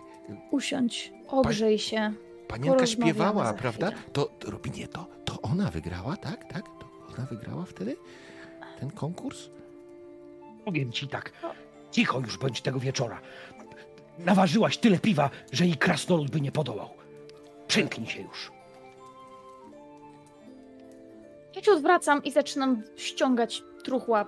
[0.52, 2.14] Usiądź, ogrzej się.
[2.48, 3.92] panienka śpiewała, prawda?
[4.14, 6.54] To, to Robinie, to, to ona wygrała, tak?
[6.54, 6.64] Tak?
[6.64, 7.98] To ona wygrała wtedy
[8.80, 9.50] ten konkurs?
[10.66, 11.32] Powiem ci tak.
[11.92, 13.22] Cicho już bądź tego wieczora.
[14.26, 16.89] Naważyłaś tyle piwa, że i krasnolud by nie podołał.
[17.68, 18.52] Przymknij się już.
[21.56, 24.26] Ja cię odwracam i zaczynam ściągać truchła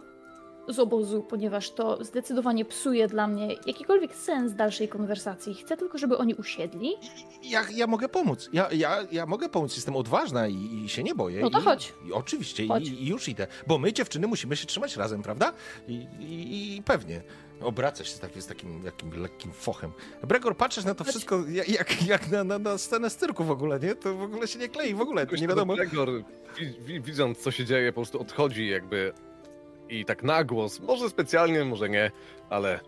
[0.68, 5.54] z obozu, ponieważ to zdecydowanie psuje dla mnie jakikolwiek sens dalszej konwersacji.
[5.56, 6.94] Chcę tylko, żeby oni usiedli.
[7.44, 8.50] Ja, ja mogę pomóc.
[8.54, 9.76] Ja, ja, ja mogę pomóc.
[9.76, 11.42] Jestem odważna i, i się nie boję.
[11.42, 11.94] No to I, chodź.
[12.08, 12.88] I, oczywiście, Chodź.
[12.88, 13.48] I, i już idę.
[13.68, 15.54] Bo my, dziewczyny, musimy się trzymać razem, prawda?
[15.88, 17.22] I, i, i pewnie.
[17.62, 19.92] Obraca się z, taki, z takim jakim lekkim fochem.
[20.28, 21.10] Bregor, patrzysz na to Chodź.
[21.14, 23.96] wszystko jak, jak, jak na, na, na scenę z cyrku w ogóle, nie?
[23.96, 25.76] To w ogóle się nie klei, w ogóle nie wiadomo.
[26.86, 29.14] Wi- widząc co się dzieje, po prostu odchodzi jakby
[29.90, 32.12] i tak na głos, może specjalnie, może nie,
[32.50, 32.80] ale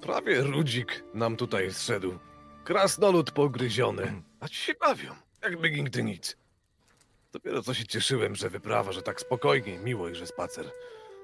[0.00, 2.18] prawie Rudzik nam tutaj zszedł.
[2.64, 6.36] Krasnolud pogryziony, a ci się bawią, jakby nigdy nic.
[7.32, 10.70] Dopiero co się cieszyłem, że wyprawa, że tak spokojnie, miło i że spacer.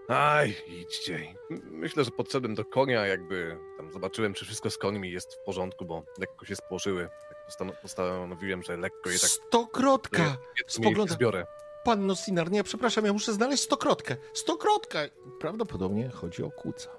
[0.08, 1.34] Aj, idźcie.
[1.70, 5.84] Myślę, że podszedłem do konia, jakby tam zobaczyłem, czy wszystko z końmi jest w porządku,
[5.84, 7.08] bo lekko się spłożyły.
[7.28, 10.22] Tak postan- postanowiłem, że lekko je tak Stokrotka!
[10.22, 11.46] jedno miejsce Spogląda- zbiorę.
[11.84, 14.16] Panno Sinar, nie, przepraszam, ja muszę znaleźć stokrotkę.
[14.32, 14.98] Stokrotka!
[15.40, 16.90] Prawdopodobnie chodzi o kuca.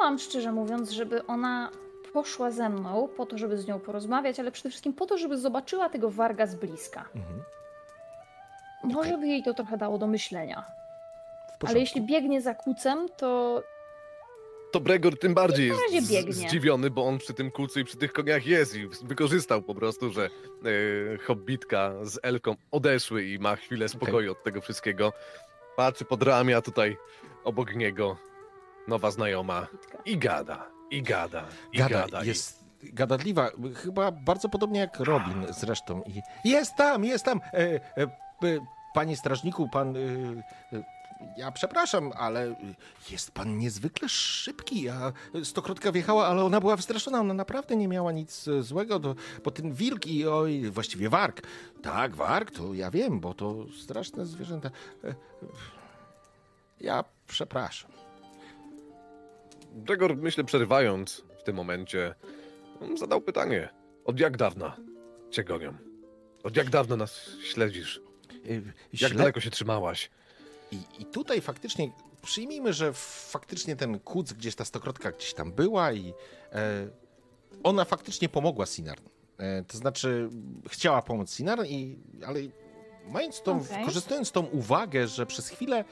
[0.00, 1.70] Chciałam, szczerze mówiąc, żeby ona
[2.12, 5.38] poszła ze mną po to, żeby z nią porozmawiać, ale przede wszystkim po to, żeby
[5.38, 7.08] zobaczyła tego warga z bliska.
[7.16, 7.42] Mhm.
[8.84, 10.64] Może by jej to trochę dało do myślenia.
[11.68, 13.62] Ale jeśli biegnie za kucem, to
[14.72, 16.32] To Bregor tym bardziej jest biegnie.
[16.32, 20.10] zdziwiony, bo on przy tym kulcu i przy tych koniach jest i wykorzystał po prostu,
[20.10, 25.12] że e, hobbitka z Elką odeszły i ma chwilę spokoju od tego wszystkiego.
[25.76, 26.96] Patrzy pod ramię, a tutaj
[27.44, 28.16] obok niego
[28.88, 29.66] nowa znajoma
[30.04, 32.24] i gada, i gada, i Gada, gada.
[32.24, 33.50] i- jest gadatliwa,
[33.82, 36.02] chyba bardzo podobnie jak Robin zresztą.
[36.44, 37.40] I jest tam, jest tam!
[37.52, 38.08] E, e, e,
[38.94, 39.94] panie strażniku, pan...
[41.36, 42.56] Ja przepraszam, ale
[43.10, 44.88] jest pan niezwykle szybki.
[44.88, 45.12] A
[45.44, 47.20] stokrotka wjechała, ale ona była wystraszona.
[47.20, 49.14] Ona naprawdę nie miała nic złego, do,
[49.44, 51.42] bo ten wilk i oj, właściwie warg.
[51.82, 54.70] Tak, warg, to ja wiem, bo to straszne zwierzęta.
[55.04, 55.14] E,
[56.80, 57.90] Ja przepraszam.
[59.72, 62.14] Bregor, myślę, przerywając w tym momencie,
[62.98, 63.68] zadał pytanie.
[64.04, 64.76] Od jak dawna
[65.30, 65.74] cię gonią?
[66.42, 68.00] Od jak dawna nas śledzisz?
[68.50, 68.72] E,
[69.02, 70.10] Jak daleko się trzymałaś?
[70.72, 71.90] I, I tutaj faktycznie
[72.22, 72.92] przyjmijmy, że
[73.32, 76.14] faktycznie ten kuc, gdzieś ta stokrotka gdzieś tam była i
[76.52, 76.88] e,
[77.62, 79.04] ona faktycznie pomogła Sinarn.
[79.38, 80.28] E, to znaczy
[80.68, 82.40] chciała pomóc Sinarn, i, ale
[83.08, 83.84] mając tą, Okej.
[83.84, 85.84] korzystając tą uwagę, że przez chwilę e,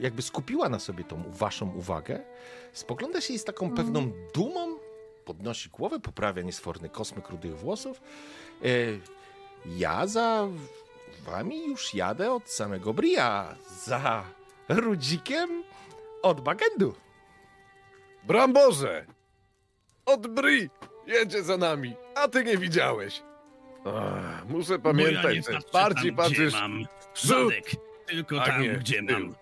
[0.00, 2.24] jakby skupiła na sobie tą waszą uwagę,
[2.72, 3.86] spogląda się jej z taką Mhm.
[3.86, 4.76] pewną dumą,
[5.24, 8.00] podnosi głowę, poprawia niesforny kosmyk rudych włosów.
[8.62, 8.66] E,
[9.66, 10.48] ja za
[11.24, 13.54] wami już jadę od samego Bria.
[13.84, 14.24] Za
[14.68, 15.64] Rudzikiem
[16.22, 16.94] od Bagendu.
[18.24, 19.06] Bramborze!
[20.06, 20.70] Od Bri!
[21.06, 23.22] Jedzie za nami, a ty nie widziałeś.
[23.96, 27.64] Ach, muszę pamiętać, że patrzę bardziej tam, gdzie patrzysz mam zadek,
[28.06, 29.18] tylko tam, nie, gdzie tył.
[29.20, 29.34] mam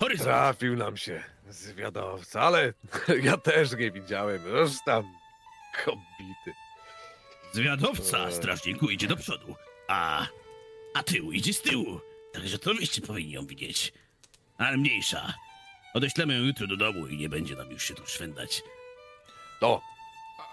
[0.00, 0.28] horyzont.
[0.28, 2.72] Trafił nam się zwiadowca, ale
[3.22, 4.42] ja też nie widziałem.
[4.46, 5.04] Już tam
[5.84, 6.52] hobbity.
[7.52, 8.32] Zwiadowca, Eee.
[8.32, 9.54] strażniku, idzie do przodu,
[9.88, 10.26] a,
[10.94, 12.00] a tył idzie z tyłu.
[12.32, 13.92] Także to wyście powinni ją widzieć.
[14.58, 15.34] Ale mniejsza.
[15.94, 18.62] Odeślemy ją jutro do domu i nie będzie nam już się tu szwendać.
[19.62, 19.80] No,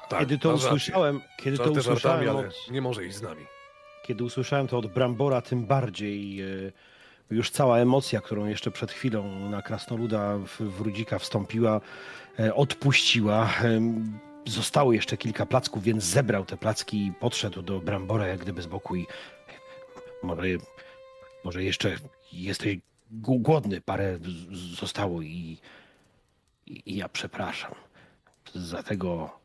[0.09, 3.45] tak, kiedy to usłyszałem, kiedy to żartami, usłyszałem ale od, nie może iść z nami.
[4.05, 6.45] kiedy usłyszałem to od Brambora, tym bardziej e,
[7.31, 11.81] już cała emocja, którą jeszcze przed chwilą na Krasnoluda w, w Rudzika wstąpiła,
[12.39, 13.53] e, odpuściła.
[14.45, 18.67] Zostało jeszcze kilka placków, więc zebrał te placki i podszedł do Brambora jak gdyby z
[18.67, 19.07] boku i
[20.23, 20.43] może,
[21.43, 21.95] może jeszcze
[22.33, 22.77] jesteś
[23.11, 24.19] głodny, parę
[24.79, 25.57] zostało i,
[26.65, 27.75] i, ja przepraszam
[28.55, 29.39] za tego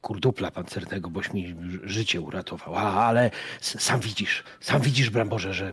[0.00, 2.76] kurdupla pancernego, boś mi życie uratował.
[2.76, 3.30] A, ale
[3.60, 5.72] sam widzisz, sam widzisz, Bramborze, że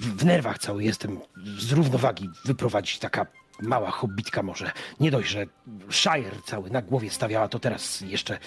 [0.00, 1.20] w nerwach cały jestem
[1.58, 3.26] z równowagi wyprowadzić taka
[3.62, 4.72] mała hobbitka może.
[5.00, 5.46] Nie dość, że
[5.90, 8.38] Shire cały na głowie stawiała, to teraz jeszcze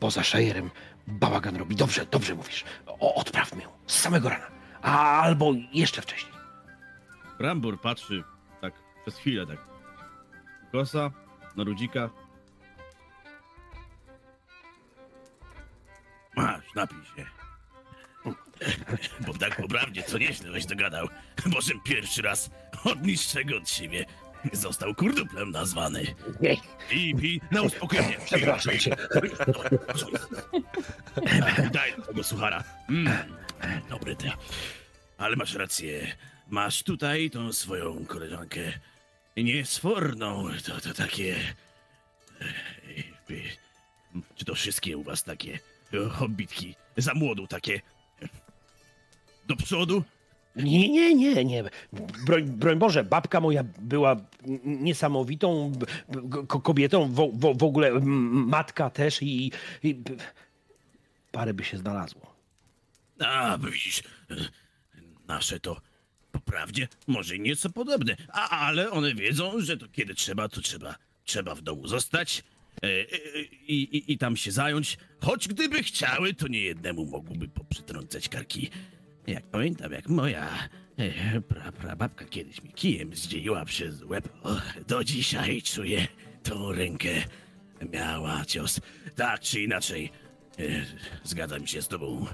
[0.00, 0.70] poza Shire'em
[1.06, 1.76] bałagan robi.
[1.76, 2.64] Dobrze, dobrze mówisz.
[2.86, 4.46] O, odprawmy ją z samego rana.
[4.82, 6.32] A, albo jeszcze wcześniej.
[7.38, 8.24] Brambor patrzy
[8.60, 9.58] tak przez chwilę, tak
[10.72, 11.10] Kosa
[11.56, 12.10] na rudzika.
[16.36, 17.26] Masz, napij się.
[19.26, 21.08] Bo tak po prawdzie, co nieźle weź dogadał.
[21.46, 22.50] Bożem pierwszy raz
[22.84, 24.04] od niższego od siebie
[24.52, 26.14] został kurduplem nazwany.
[26.92, 28.16] I pij na uspokojenie.
[28.24, 28.96] Przepraszam cię.
[31.72, 32.64] Daj tego suchara.
[32.88, 33.12] Mm,
[33.90, 34.30] dobry ty.
[35.18, 36.16] Ale masz rację.
[36.48, 38.60] Masz tutaj tą swoją koleżankę.
[39.36, 40.48] Niesforną.
[40.66, 41.36] To, to takie...
[42.88, 43.52] Ej,
[44.34, 45.58] Czy to wszystkie u was takie
[45.94, 46.74] e, hobbitki?
[46.96, 47.80] Za młodu takie...
[49.46, 50.04] Do przodu?
[50.56, 51.64] Nie, nie, nie, nie.
[52.26, 54.16] Broń, broń Boże, babka moja była
[54.64, 55.72] niesamowitą
[56.46, 59.52] kobietą, w, w, ogóle matka też i,
[59.82, 60.02] i
[61.32, 62.34] parę by się znalazło.
[63.18, 64.02] A, widzisz,
[65.28, 65.80] nasze to
[66.32, 70.94] po prawdzie może nieco podobne, a, ale one wiedzą, że to kiedy trzeba, to trzeba,
[71.24, 72.42] trzeba w domu zostać
[72.82, 73.06] e, e,
[73.68, 78.70] i, i, i tam się zająć, choć gdyby chciały, to nie jednemu mogłyby poprzytrącać karki.
[79.26, 80.48] Jak pamiętam, jak moja
[80.96, 84.56] e, pra, prababka kiedyś mi kijem zdzieliła przez łeb, o,
[84.88, 86.06] do dzisiaj czuję
[86.42, 87.08] tą rękę.
[87.92, 88.80] Miała cios.
[89.16, 90.10] Tak czy inaczej,
[90.58, 90.62] e,
[91.24, 92.26] zgadzam się z tobą.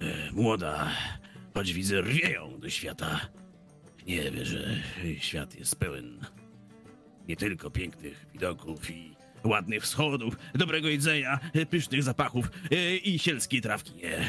[0.00, 0.90] E, młoda,
[1.54, 3.20] choć widzę, rwieją do świata.
[4.06, 4.76] Nie wie, że
[5.18, 6.20] świat jest pełen
[7.28, 11.40] nie tylko pięknych widoków i ładnych wschodów, dobrego jedzenia,
[11.70, 13.94] pysznych zapachów e, i sielskiej trawki.
[13.94, 14.24] Nie.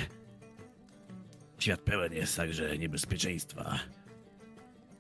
[1.60, 3.80] Świat pełen jest także niebezpieczeństwa.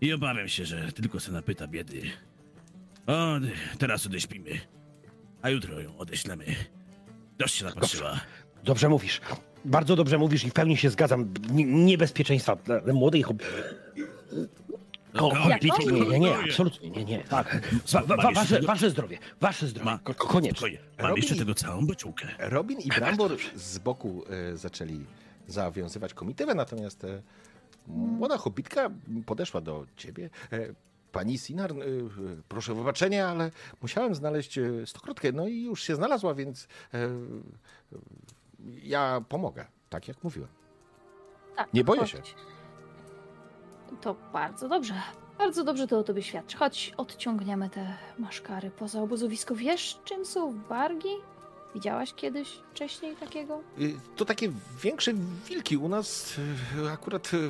[0.02, 2.02] I obawiam się, że tylko se napyta biedy.
[3.07, 3.36] O,
[3.80, 4.49] teraz odeśpimy,
[5.41, 6.45] a jutro ją odeślemy.
[7.38, 8.19] Dość się napatrzyła.
[8.64, 9.22] Dobrze mówisz.
[9.65, 11.22] Bardzo dobrze mówisz i w pełni się zgadzam.
[11.49, 13.45] N- niebezpieczeństwa dla młodej hobby.
[15.14, 16.38] O, No, hobbity, nie, nie, nie, spokojnie.
[16.49, 17.19] absolutnie nie, nie.
[17.19, 17.61] Tak.
[17.91, 19.86] Wa, wa, Mam wasze, wasze zdrowie, wasze zdrowie.
[19.91, 20.77] Ma- Ko- Koniecznie.
[21.02, 22.27] Mam jeszcze tego całą beczułkę.
[22.40, 24.23] Robin i Brambor z boku
[24.53, 25.06] e, zaczęli
[25.48, 27.22] zawiązywać komitywę, natomiast e,
[27.88, 28.90] młoda hobbitka
[29.26, 30.30] podeszła do ciebie.
[30.52, 30.60] E,
[31.12, 31.76] Pani Sinar, e,
[32.50, 33.52] proszę wybaczenia, ale
[33.82, 35.32] musiałem znaleźć stokrotkę.
[35.32, 36.68] No i już się znalazła, więc
[38.84, 40.50] ja pomogę, tak jak mówiłem.
[41.56, 42.10] Tak, Nie boję chodź.
[42.10, 42.18] się.
[44.02, 44.94] To bardzo dobrze.
[45.38, 46.58] Bardzo dobrze to o tobie świadczy.
[46.58, 49.56] Chodź, odciągniemy te maszkary poza obozowisko.
[49.56, 51.10] Wiesz, czym są wargi?
[51.76, 53.62] Widziałaś kiedyś wcześniej takiego?
[53.80, 54.52] Y, To takie
[54.84, 55.12] większe
[55.50, 55.78] wilki.
[55.78, 56.36] U nas
[56.86, 57.50] y, akurat y,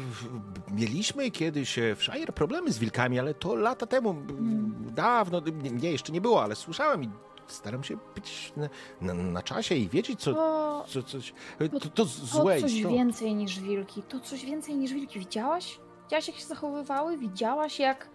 [0.71, 4.91] mieliśmy kiedyś w Shire problemy z wilkami, ale to lata temu, Mm.
[4.95, 5.41] dawno,
[5.81, 7.09] nie, jeszcze nie było, ale słyszałem i
[7.47, 8.69] staram się być na,
[9.01, 11.33] na, na czasie i wiedzieć, co, To, co, coś,
[11.71, 12.93] to, to to złe coś istoty.
[12.93, 14.03] więcej niż wilki.
[14.03, 15.19] To coś więcej niż wilki.
[15.19, 15.79] Widziałaś?
[16.03, 17.17] Widziałaś, jak się zachowywały?
[17.17, 18.09] Widziałaś, jak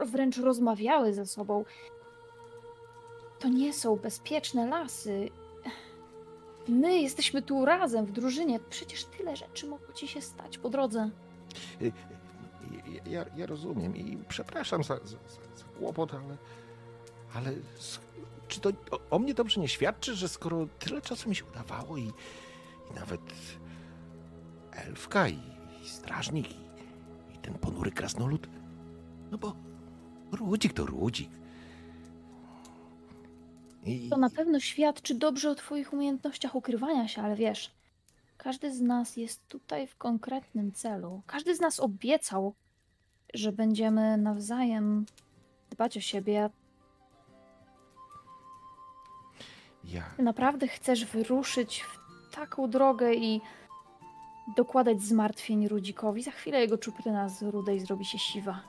[0.00, 1.64] wręcz rozmawiały ze sobą?
[3.40, 5.30] To nie są bezpieczne lasy.
[6.68, 8.60] My jesteśmy tu razem, w drużynie.
[8.70, 11.10] Przecież tyle rzeczy mogło ci się stać po drodze.
[11.82, 11.92] Y, y,
[13.10, 16.36] Ja, ja rozumiem i przepraszam za, za, za, kłopot, ale,
[17.34, 17.52] ale
[18.48, 21.96] czy to o, o mnie dobrze nie świadczy, że skoro tyle czasu mi się udawało
[21.96, 22.02] i,
[22.90, 23.20] i nawet
[24.72, 25.38] elfka i,
[25.82, 26.60] i strażnik i,
[27.34, 28.48] i ten ponury krasnolud,
[29.30, 29.54] no bo
[30.32, 31.30] Rudzik to Rudzik.
[33.84, 37.70] I, To na pewno świadczy dobrze o Twoich umiejętnościach ukrywania się, ale wiesz,
[38.36, 41.22] każdy z nas jest tutaj w konkretnym celu.
[41.26, 42.54] Każdy z nas obiecał,
[43.34, 45.06] że będziemy nawzajem
[45.70, 46.50] dbać o siebie.
[49.84, 53.40] ja, Ty naprawdę chcesz wyruszyć w taką drogę i
[54.56, 56.22] dokładać zmartwień Rudzikowi.
[56.22, 58.60] Za chwilę jego czupryna z rudej zrobi się siwa.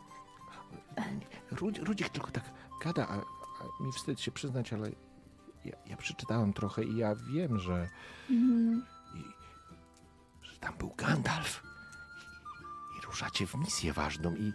[1.51, 2.43] Rudz, Rudzik tylko tak
[2.83, 3.07] gada,
[3.79, 4.89] mi wstyd się przyznać, ale
[5.65, 7.89] ja, ja przeczytałem trochę i ja wiem, że
[8.29, 8.85] Mhm.
[9.15, 9.23] i,
[10.45, 11.63] że tam był Gandalf.
[12.95, 14.53] I, I ruszacie w misję ważną i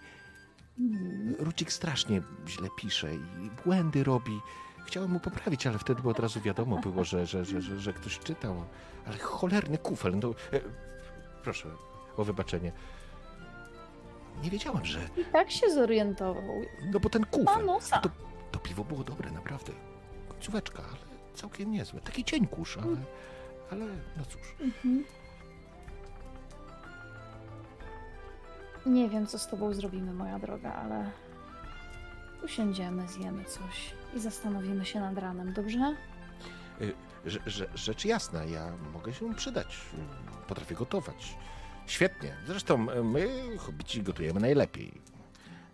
[0.78, 1.35] Mhm.
[1.39, 4.41] Rucik strasznie źle pisze i błędy robi.
[4.87, 8.19] Chciałem mu poprawić, ale wtedy od razu wiadomo było, że, że, że, że, że ktoś
[8.19, 8.65] czytał.
[9.07, 10.19] Ale cholerny kufel.
[10.19, 10.61] No, e,
[11.43, 11.69] proszę
[12.16, 12.73] o wybaczenie.
[14.43, 15.01] Nie wiedziałem, że...
[15.16, 16.62] I tak się zorientował.
[16.93, 17.65] No bo ten kufel...
[17.66, 17.99] nosa.
[18.01, 18.11] To,
[18.57, 19.73] to piwo było dobre, naprawdę.
[20.28, 20.99] Końcóweczka, ale
[21.35, 22.01] całkiem niezłe.
[22.01, 22.97] Taki cień kurz, ale...
[23.70, 24.55] Ale no cóż.
[24.61, 25.05] Mhm.
[28.87, 31.11] Nie wiem, co z tobą zrobimy, moja droga, ale
[32.45, 35.97] usiądziemy, zjemy coś i zastanowimy się nad ranem, dobrze?
[37.27, 39.81] Że, że, rzecz jasna, ja mogę się przydać.
[40.49, 41.37] Potrafię gotować.
[41.87, 42.37] Świetnie.
[42.47, 43.28] Zresztą e, my,
[43.59, 44.93] hobbici, gotujemy najlepiej.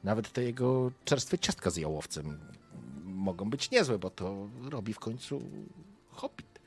[0.04, 2.38] Nawet te jego czerstwe ciastka z jałowcem
[3.22, 5.42] mogą być niezłe, bo to robi w końcu
[6.08, 6.60] hobbit.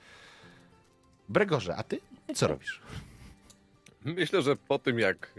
[1.29, 1.99] Bregorze, a ty
[2.35, 2.81] co robisz?
[4.05, 5.33] Myślę, że po tym jak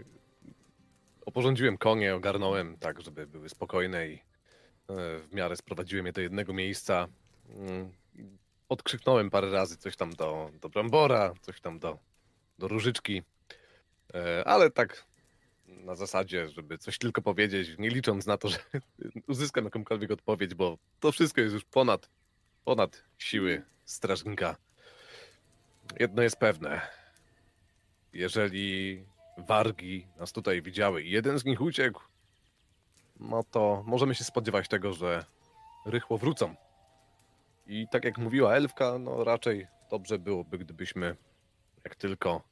[1.26, 4.18] oporządziłem konie, ogarnąłem tak, żeby były spokojne i e,
[5.18, 7.09] w miarę sprowadziłem je do jednego miejsca,
[7.48, 7.93] mm,
[8.68, 11.98] odkrzyknąłem parę razy coś tam do, do Brambora, coś tam do,
[12.59, 13.22] do Różyczki,
[14.14, 15.06] e, ale tak
[15.77, 18.59] na zasadzie, żeby coś tylko powiedzieć, nie licząc na to, że
[19.28, 22.11] uzyskam jakąkolwiek odpowiedź, bo to wszystko jest już ponad,
[22.65, 24.57] ponad siły strażnika.
[26.01, 26.81] Jedno jest pewne.
[28.12, 29.05] Jeżeli
[29.39, 32.01] wargi nas tutaj widziały i jeden z nich uciekł,
[33.20, 35.24] no to możemy się spodziewać tego, że
[35.86, 36.55] rychło wrócą.
[37.66, 41.16] I tak jak mówiła Elfka, no raczej dobrze byłoby, gdybyśmy
[41.85, 42.43] jak tylko,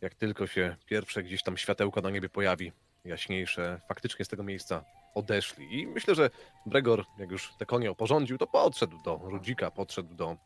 [0.00, 2.72] jak tylko się pierwsze gdzieś tam światełko na niebie pojawi,
[3.04, 4.84] jaśniejsze, faktycznie z tego miejsca
[5.14, 5.80] odeszli.
[5.80, 6.30] I myślę, że
[6.66, 10.36] Bregor, jak już te konie oporządził, to podszedł do Rudzika, podszedł do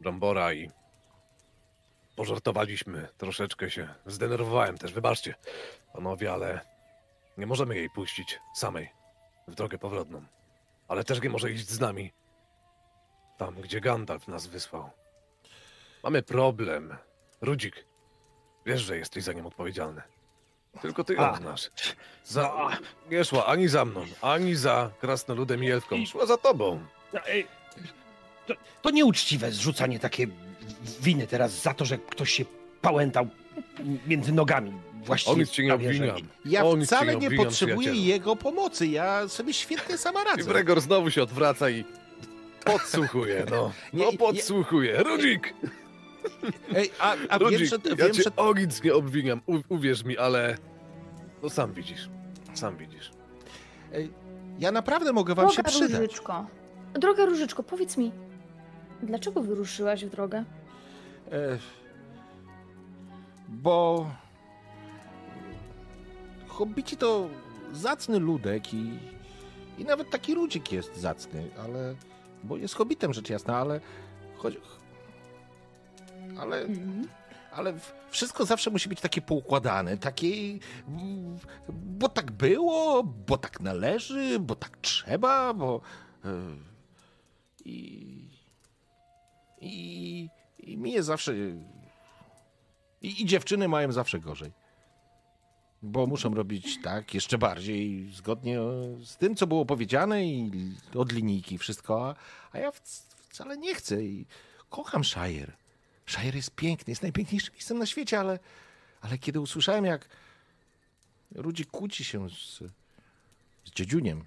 [0.00, 0.70] Brambora i
[2.16, 5.34] pożartowaliśmy, troszeczkę się zdenerwowałem też, wybaczcie,
[5.92, 6.60] panowie, ale
[7.38, 8.90] nie możemy jej puścić samej
[9.48, 10.24] w drogę powrotną.
[10.88, 12.12] Ale też nie może iść z nami
[13.38, 14.90] tam, gdzie Gandalf nas wysłał.
[16.02, 16.96] Mamy problem.
[17.40, 17.86] Rudzik,
[18.66, 20.02] wiesz, że jesteś za nim odpowiedzialny.
[20.82, 21.36] Tylko ty ją A.
[21.36, 21.70] znasz.
[22.24, 22.68] Za...
[23.10, 26.06] Nie szła ani za mną, ani za krasnoludem i elfką.
[26.06, 26.80] Szła za tobą.
[27.26, 27.46] Ej,
[28.46, 30.26] To, to nieuczciwe zrzucanie takie
[31.00, 32.44] winy teraz za to, że ktoś się
[32.82, 33.28] pałętał
[34.06, 34.72] między nogami.
[35.04, 36.28] Właściwie O nic ci nie prawie, że- obwiniam.
[36.44, 38.06] Ja O nic ci wcale nie obwiniam, potrzebuję przyjacielu.
[38.06, 38.86] jego pomocy.
[38.86, 40.44] Ja sobie świetnie sama I radzę.
[40.50, 41.84] Bregor znowu się odwraca i
[42.64, 43.72] podsłuchuje, no.
[43.92, 45.02] Nie, No podsłuchuje.
[45.02, 45.54] Rudzik!
[46.74, 49.58] Ej, a, a Rudzik, wiem, że, ja wiem, cię że o nic nie obwiniam, u,
[49.68, 50.56] uwierz mi, ale...
[51.42, 52.08] No sam widzisz,
[52.54, 53.10] sam widzisz.
[54.58, 55.90] ja naprawdę mogę wam się Droga przydać.
[55.90, 56.46] Różyczko.
[56.94, 58.12] Droga Różyczko, powiedz mi,
[59.02, 60.44] dlaczego wyruszyłaś w drogę?
[61.32, 61.58] E,
[63.48, 64.10] bo
[66.48, 67.28] hobbici to
[67.72, 68.98] zacny ludek i,
[69.78, 71.94] i nawet taki ludzik jest zacny, ale
[72.44, 73.80] bo jest hobbitem rzecz jasna, ale
[74.36, 74.58] chodzi,
[76.40, 77.08] ale, Mhm.
[77.52, 77.74] ale
[78.10, 80.26] wszystko zawsze musi być takie poukładane, takie
[80.88, 81.38] mm,
[81.68, 85.80] bo tak było, bo tak należy, bo tak trzeba, bo
[86.24, 86.28] e,
[87.64, 88.30] i
[89.60, 91.34] i, i mi jest zawsze.
[93.02, 94.52] I, I dziewczyny mają zawsze gorzej.
[95.82, 98.58] Bo muszą robić tak, jeszcze bardziej zgodnie
[99.04, 100.50] z tym, co było powiedziane i
[100.94, 102.14] od linijki wszystko,
[102.52, 104.26] a, ja wc- wcale nie chcę i
[104.70, 105.52] kocham Shire.
[106.10, 108.38] Shire jest piękny, jest najpiękniejszym miejscem na świecie, ale,
[109.00, 110.08] ale kiedy usłyszałem, jak
[111.34, 112.58] Rudzi kłóci się z,
[113.64, 114.24] z dziedziuniem,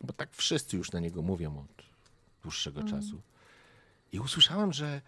[0.00, 1.84] bo tak wszyscy już na niego mówią od
[2.42, 3.22] dłuższego czasu,
[4.12, 5.00] i usłyszałem, że,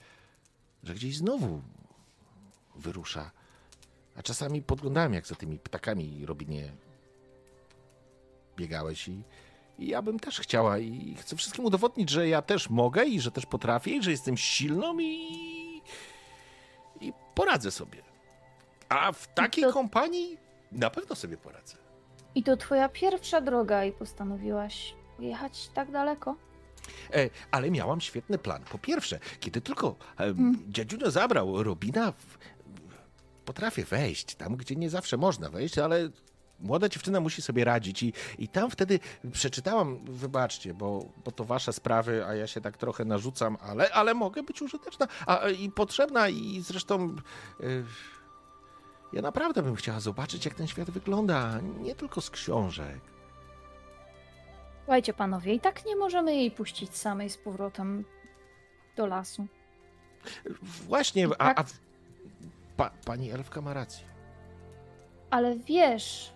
[0.82, 1.62] że gdzieś znowu
[2.76, 3.30] wyrusza.
[4.16, 6.72] A czasami podglądałem, jak za tymi ptakami, Robinie,
[8.56, 9.22] biegałeś i
[9.78, 13.46] ja bym też chciała i chcę wszystkim udowodnić, że ja też mogę i że też
[13.46, 15.82] potrafię i że jestem silną i,
[17.00, 18.02] i poradzę sobie.
[18.88, 20.38] A w takiej to- kompanii
[20.72, 21.76] na pewno sobie poradzę.
[22.34, 26.36] I to twoja pierwsza droga i postanowiłaś jechać tak daleko?
[27.14, 28.62] E, ale miałam świetny plan.
[28.70, 30.58] Po pierwsze, kiedy tylko e, Mm.
[30.68, 32.38] dziadziunio zabrał Robina, w,
[33.44, 36.08] potrafię wejść tam, gdzie nie zawsze można wejść, ale
[36.64, 38.98] młoda dziewczyna musi sobie radzić i, i tam wtedy
[39.32, 44.14] przeczytałam, wybaczcie, bo, bo to wasze sprawy, a ja się tak trochę narzucam, ale, ale
[44.14, 47.16] mogę być użyteczna a, a, i potrzebna i zresztą
[47.60, 47.64] e,
[49.12, 53.00] ja naprawdę bym chciała zobaczyć, jak ten świat wygląda, nie tylko z książek.
[54.84, 58.04] Słuchajcie, panowie, i tak nie możemy jej puścić samej z powrotem
[58.96, 59.46] do lasu.
[60.62, 61.64] Właśnie, a, tak- a
[62.76, 64.04] pa, pani Elfka ma rację.
[65.30, 66.33] Ale wiesz.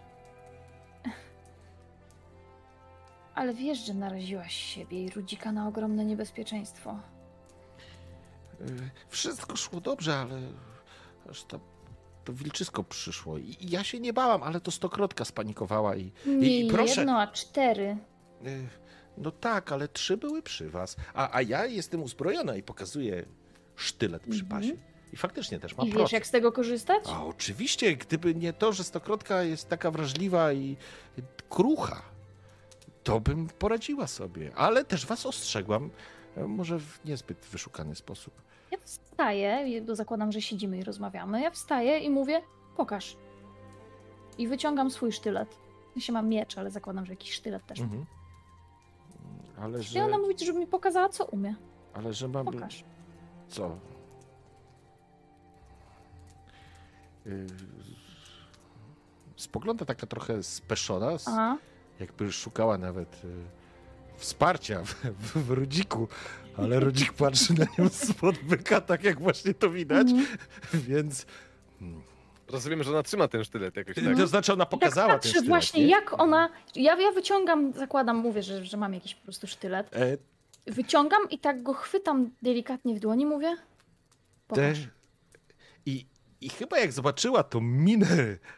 [3.39, 6.99] Ale wiesz, że naraziłaś siebie i Rudzika na ogromne niebezpieczeństwo.
[8.61, 10.41] Y, Wszystko szło dobrze, ale
[11.31, 11.61] aż to,
[12.25, 13.39] to wilczysko przyszło.
[13.39, 16.13] I i ja się nie bałam, ale to stokrotka spanikowała i.
[16.27, 17.97] Nie I proszę- jedno, a cztery.
[18.47, 18.69] y,
[19.19, 20.97] No tak, ale trzy były przy was.
[21.15, 23.25] A, a ja jestem uzbrojona i pokazuję
[23.77, 24.63] sztylet przy Mhm.
[24.63, 24.75] pasie.
[25.13, 26.13] I faktycznie też mam I wiesz, proces.
[26.13, 27.05] jak z tego korzystać?
[27.07, 30.77] A oczywiście, gdyby nie to, że stokrotka jest taka wrażliwa i
[31.49, 32.03] krucha,
[33.09, 34.53] to bym poradziła sobie.
[34.57, 35.91] Ale też was ostrzegłam,
[36.37, 38.35] e, może w niezbyt wyszukany sposób.
[38.71, 41.41] Ja wstaję, bo zakładam, że siedzimy i rozmawiamy.
[41.41, 42.43] Ja wstaję i mówię,
[42.77, 43.17] pokaż.
[44.39, 45.57] I wyciągam swój sztylet.
[45.95, 47.81] sensie mam miecz, ale zakładam, że jakiś sztylet też.
[47.81, 48.07] Mhm.
[49.61, 51.55] Ale I że, ona mówi, żeby mi pokazała, co umie.
[51.95, 52.45] ale że mam...
[52.47, 52.85] Pokaż.
[53.49, 53.79] Co?
[57.27, 57.47] Y,
[59.37, 61.59] Spogląda taka trochę speszona, Aha.
[62.01, 63.29] Jakby szukała nawet y,
[64.17, 66.09] wsparcia w, w, w Rudziku,
[66.57, 70.39] ale Rudzik patrzy na nią spod byka, tak jak właśnie to widać, Mhm.
[70.73, 71.27] więc...
[72.49, 74.17] Rozumiem, że ona trzyma ten sztylet jakoś tak.
[74.17, 75.91] To znaczy ona tak pokazała ten patrzę sztylet, właśnie, nie?
[75.91, 76.49] jak ona...
[76.77, 79.97] Ja, ja wyciągam, zakładam, mówię, że, że mam jakiś po prostu sztylet.
[79.97, 80.17] E,
[80.67, 83.57] Wyciągam i tak go chwytam delikatnie w dłoni, mówię.
[84.49, 84.79] Pokaż.
[86.41, 88.07] I chyba jak zobaczyła tą minę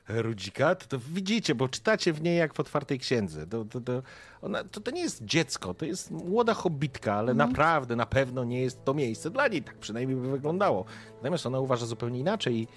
[0.08, 3.46] Rudzika, to, to widzicie, bo czytacie w niej jak w otwartej księdze.
[3.46, 4.02] To, to, to,
[4.42, 7.48] ona, to, to nie jest dziecko, to jest młoda hobbitka, ale Mhm.
[7.50, 9.62] naprawdę, na pewno nie jest to miejsce dla niej.
[9.62, 10.84] Tak przynajmniej by wyglądało.
[11.16, 12.54] Natomiast ona uważa zupełnie inaczej.
[12.56, 12.68] I,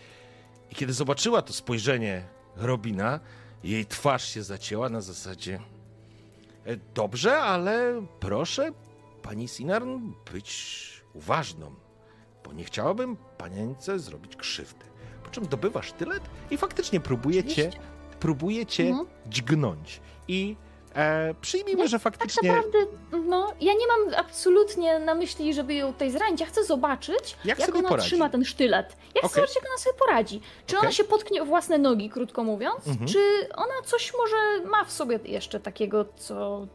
[0.72, 2.24] i kiedy zobaczyła to spojrzenie
[2.56, 3.20] Robina,
[3.64, 5.60] jej twarz się zacięła na zasadzie
[6.66, 8.72] "E, dobrze, ale proszę,
[9.22, 10.00] pani Sinarn,
[10.34, 11.76] być uważną
[12.46, 14.86] bo nie chciałabym panience zrobić krzywdy.
[15.34, 17.80] Czym dobywa sztylet i faktycznie próbuje cię, Oczywiście.
[18.20, 19.08] próbuje cię Mhm.
[19.28, 20.02] dźgnąć.
[20.28, 20.56] I
[20.96, 22.78] e, przyjmijmy, że Tak faktycznie naprawdę,
[23.26, 26.40] no, ja nie mam absolutnie na myśli, żeby ją tutaj zranić.
[26.42, 28.08] Ja chcę zobaczyć, Jak jak, ona poradzi.
[28.10, 28.88] trzyma ten sztylet.
[28.90, 29.30] Ja chcę Okej.
[29.36, 30.42] zobaczyć, jak ona sobie poradzi.
[30.66, 30.94] Czy ona Okej.
[30.94, 33.08] się potknie o własne nogi, krótko mówiąc, Mhm.
[33.08, 33.20] czy
[33.56, 36.68] ona coś może ma w sobie jeszcze takiego, co,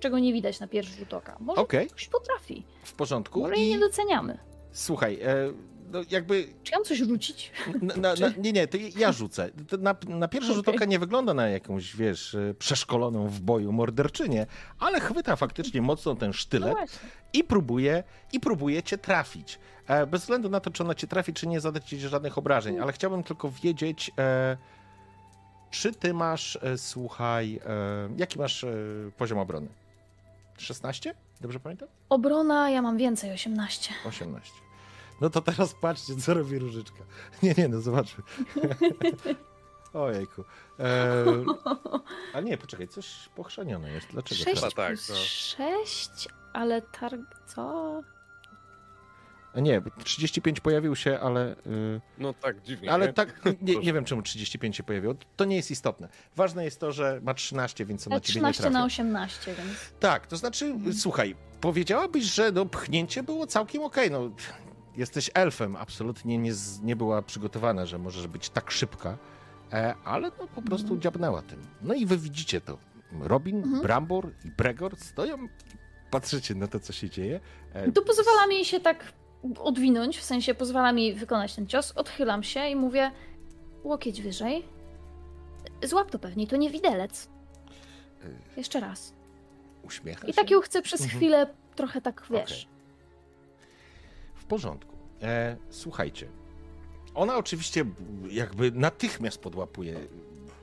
[0.00, 1.36] czego nie widać na pierwszy rzut oka.
[1.40, 2.64] Może coś potrafi.
[2.84, 3.40] w porządku.
[3.40, 4.38] Może jej I nie doceniamy.
[4.72, 5.52] słuchaj, e,
[5.92, 6.48] no jakby.
[6.62, 7.52] Czy ja mam coś rzucić?
[7.82, 9.50] Na, na, na, nie, nie, to ja rzucę.
[9.78, 10.76] Na, na pierwszy rzut Okej.
[10.76, 14.46] oka nie wygląda na jakąś, wiesz, e, przeszkoloną w boju morderczynię,
[14.78, 17.08] ale chwyta faktycznie mocno ten No sztylet właśnie.
[17.32, 19.58] i próbuje, i próbuje cię trafić.
[19.86, 22.78] E, bez względu na to, czy ona cię trafi, czy nie, zadać ci żadnych obrażeń,
[22.78, 24.56] ale chciałbym tylko wiedzieć, e,
[25.70, 28.66] czy ty masz, e, słuchaj, e, jaki masz
[29.16, 29.68] poziom obrony?
[30.58, 31.14] 16?
[31.40, 31.88] Dobrze pamiętam?
[32.08, 33.94] Obrona, ja mam więcej, 18.
[34.06, 34.65] 18.
[35.20, 36.98] No to teraz patrzcie, co robi Różyczka.
[37.42, 38.24] Nie, nie, no zobaczmy.
[39.92, 40.44] Ojejku.
[40.78, 41.24] E,
[42.34, 44.06] a nie, poczekaj, coś pochrzanione jest.
[44.10, 44.74] Dlaczego 6 teraz?
[44.74, 45.14] tak, plus no.
[45.16, 47.20] 6, ale targ...
[47.46, 48.02] co?
[49.54, 51.56] A Nie, 35 pojawił się, ale...
[51.66, 52.92] y, No tak, dziwnie.
[52.92, 53.12] Ale nie?
[53.12, 55.14] tak, nie, nie wiem czemu 35 się pojawiło.
[55.36, 56.08] To nie jest istotne.
[56.36, 58.74] Ważne jest to, że ma 13, więc on na ciebie nie 13 trafi.
[58.74, 59.78] na 18, więc...
[60.00, 64.10] Tak, to znaczy, słuchaj, powiedziałabyś, że no, pchnięcie było całkiem okej.
[64.10, 64.30] No,
[64.96, 66.52] jesteś elfem, absolutnie nie,
[66.82, 69.18] nie była przygotowana, że możesz być tak szybka,
[69.72, 71.00] e, ale no, po prostu Mhm.
[71.00, 71.62] dziabnęła tym.
[71.82, 72.78] No i wy widzicie to.
[73.20, 73.82] Robin, Mhm.
[73.82, 75.36] Brambor i Bregor stoją,
[76.10, 77.40] patrzycie na to, co się dzieje.
[77.72, 79.12] E, To pozwala mi się tak
[79.58, 83.10] odwinąć, w sensie pozwala mi wykonać ten cios, odchylam się i mówię
[83.84, 84.64] łokieć wyżej.
[85.84, 87.28] Złap to pewnie, to nie widelec.
[88.56, 89.12] Jeszcze raz.
[89.82, 91.18] Uśmiecha I tak ją chcę przez Mhm.
[91.18, 92.68] chwilę trochę tak, wiesz...
[94.48, 94.96] Porządku.
[95.22, 96.28] E, słuchajcie.
[97.14, 97.84] Ona oczywiście
[98.30, 100.00] jakby natychmiast podłapuje.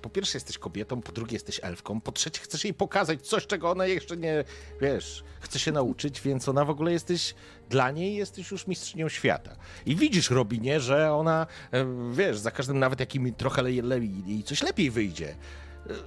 [0.02, 3.72] Po pierwsze jesteś kobietą, po drugie jesteś elfką, po trzecie chcesz jej pokazać coś, czego
[3.72, 4.44] ona jeszcze nie,
[4.82, 7.36] wiesz, chce się nauczyć, więc ona w ogóle jesteś,
[7.70, 9.56] dla niej jesteś już mistrzynią świata.
[9.86, 14.44] I widzisz, Robinie, że ona, e, wiesz, za każdym nawet jakim trochę le, le, jej
[14.44, 15.36] coś lepiej wyjdzie.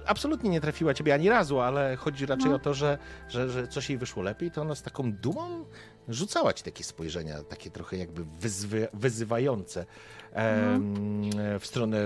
[0.05, 2.55] Absolutnie nie trafiła ciebie ani razu, ale chodzi raczej No.
[2.55, 2.97] o to, że,
[3.29, 5.65] że, że coś jej wyszło lepiej, to ona z taką dumą
[6.07, 9.85] rzucała ci takie spojrzenia, takie trochę jakby wyzwy, wyzywające
[10.33, 10.93] em,
[11.59, 11.97] w stronę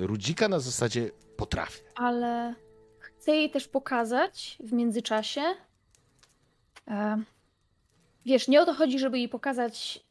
[0.00, 1.82] Rudzika na zasadzie potrafię.
[1.94, 2.54] Ale
[2.98, 5.42] chcę jej też pokazać w międzyczasie.
[6.88, 7.16] E,
[8.26, 10.04] wiesz, nie o to chodzi, żeby jej pokazać,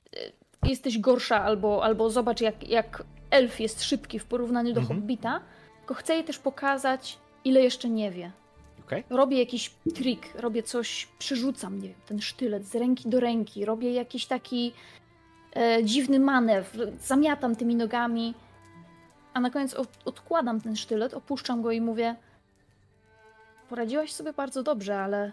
[0.63, 4.99] e, jesteś gorsza, albo, albo zobacz, jak, jak elf jest szybki w porównaniu do Mhm.
[4.99, 5.41] hobbita.
[5.89, 8.31] Tylko chcę jej też pokazać, ile jeszcze nie wie.
[8.85, 9.03] Okej?
[9.09, 13.93] Robię jakiś trik, robię coś, przerzucam, nie wiem, ten sztylet z ręki do ręki, robię
[13.93, 14.73] jakiś taki
[15.55, 18.33] e, dziwny manewr, zamiatam tymi nogami,
[19.33, 22.15] a na koniec od, odkładam ten sztylet, opuszczam go i mówię:
[23.69, 25.31] Poradziłaś sobie bardzo dobrze, ale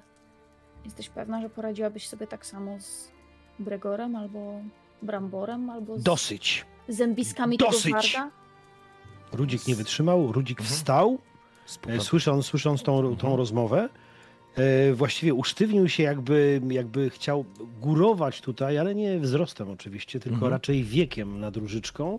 [0.84, 3.08] jesteś pewna, że poradziłabyś sobie tak samo z
[3.58, 4.60] Bregorem albo
[5.02, 6.66] Bramborem, albo z Dosyć.
[6.88, 8.12] zębiskami Dosyć!
[8.12, 8.45] tego?
[9.32, 10.76] Rudzik nie wytrzymał, Rudzik Mhm.
[10.76, 11.18] wstał,
[11.86, 13.34] e, słysząc, słysząc tą, tą Mhm.
[13.34, 13.88] rozmowę.
[14.56, 17.44] E, właściwie usztywnił się, jakby, jakby chciał
[17.80, 20.52] górować tutaj, ale nie wzrostem oczywiście, tylko Mhm.
[20.52, 22.18] raczej wiekiem nad różyczką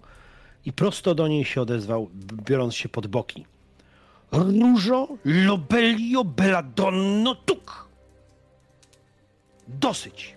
[0.65, 3.45] i prosto do niej się odezwał, biorąc się pod boki.
[4.31, 7.87] Różo lobelio belladonno tuk.
[9.67, 10.35] Dosyć.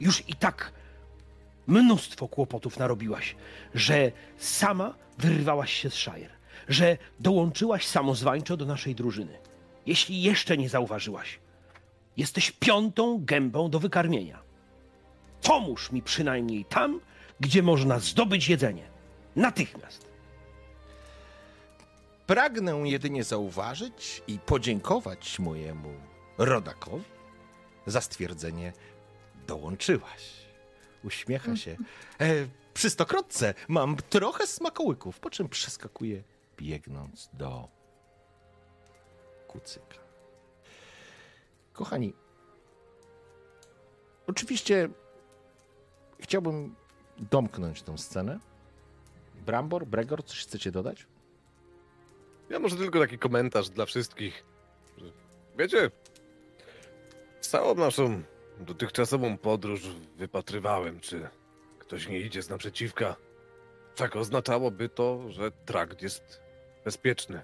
[0.00, 0.72] Już i tak
[1.66, 3.36] mnóstwo kłopotów narobiłaś,
[3.74, 6.30] że sama wyrwałaś się z Shire,
[6.68, 9.38] że dołączyłaś samozwańczo do naszej drużyny.
[9.86, 11.38] Jeśli jeszcze nie zauważyłaś,
[12.16, 14.42] jesteś piątą gębą do wykarmienia.
[15.42, 17.00] Pomóż mi przynajmniej tam,
[17.40, 18.88] gdzie można zdobyć jedzenie.
[19.36, 20.06] Natychmiast.
[22.26, 25.94] Pragnę jedynie zauważyć i podziękować mojemu
[26.38, 27.04] rodakowi
[27.86, 28.72] za stwierdzenie
[29.46, 30.35] dołączyłaś.
[31.04, 31.76] Uśmiecha się.
[32.20, 32.26] E,
[32.74, 36.22] przy stokrotce mam trochę smakołyków, po czym przeskakuje
[36.56, 37.68] biegnąc do
[39.48, 39.96] kucyka.
[41.72, 42.12] Kochani,
[44.26, 44.88] oczywiście
[46.20, 46.74] chciałbym
[47.18, 48.38] domknąć tę scenę.
[49.34, 51.06] Brambor, Bregor, coś chcecie dodać?
[52.50, 54.44] Ja może tylko taki komentarz dla wszystkich.
[55.58, 55.90] Wiecie,
[57.40, 58.22] całą naszą
[58.60, 59.80] dotychczasową podróż
[60.16, 61.28] wypatrywałem, czy
[61.78, 63.16] ktoś nie idzie z naprzeciwka.
[63.96, 66.40] Tak oznaczałoby to, że trakt jest
[66.84, 67.42] bezpieczny.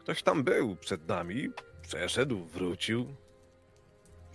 [0.00, 1.50] Ktoś tam był przed nami,
[1.82, 3.14] przeszedł, wrócił,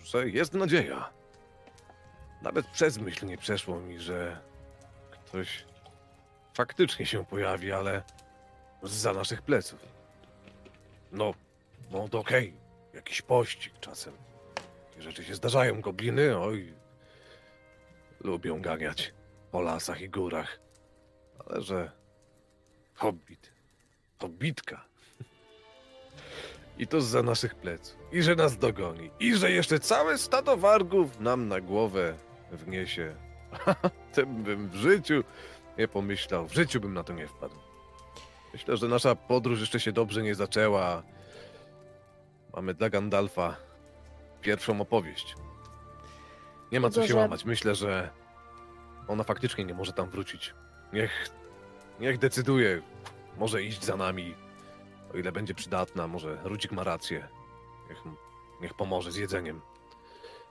[0.04, 1.10] że jest nadzieja.
[2.42, 4.40] Nawet przez myśl nie przeszło mi, że
[5.10, 5.64] ktoś
[6.54, 8.02] faktycznie się pojawi, ale
[8.82, 9.80] za naszych pleców.
[11.12, 11.34] No,
[11.90, 12.54] no to okej,
[12.94, 14.14] jakiś pościg czasem.
[15.02, 16.74] Rzeczy się zdarzają, gobliny, oj,
[18.20, 19.14] lubią ganiać
[19.50, 20.60] po lasach i górach.
[21.46, 21.92] Ale że
[22.94, 23.52] hobbit,
[24.18, 24.84] hobbitka.
[26.78, 27.98] I to za naszych pleców.
[28.12, 29.10] I że nas dogoni.
[29.20, 32.14] I że jeszcze całe stado wargów nam na głowę
[32.52, 33.16] wniesie.
[34.14, 35.24] Tym bym w życiu
[35.78, 36.46] nie pomyślał.
[36.46, 37.54] W życiu bym na to nie wpadł.
[38.52, 41.02] Myślę, że nasza podróż jeszcze się dobrze nie zaczęła.
[42.56, 43.71] Mamy dla Gandalfa
[44.42, 45.36] pierwszą opowieść.
[46.72, 47.44] Nie ma co się łamać.
[47.44, 48.10] Myślę, że
[49.08, 50.54] ona faktycznie nie może tam wrócić.
[50.92, 51.30] Niech,
[52.00, 52.82] niech decyduje.
[53.38, 54.34] Może iść za nami,
[55.14, 56.08] o ile będzie przydatna.
[56.08, 57.28] Może Rudzik ma rację.
[57.88, 58.02] Niech,
[58.60, 59.60] niech pomoże z jedzeniem.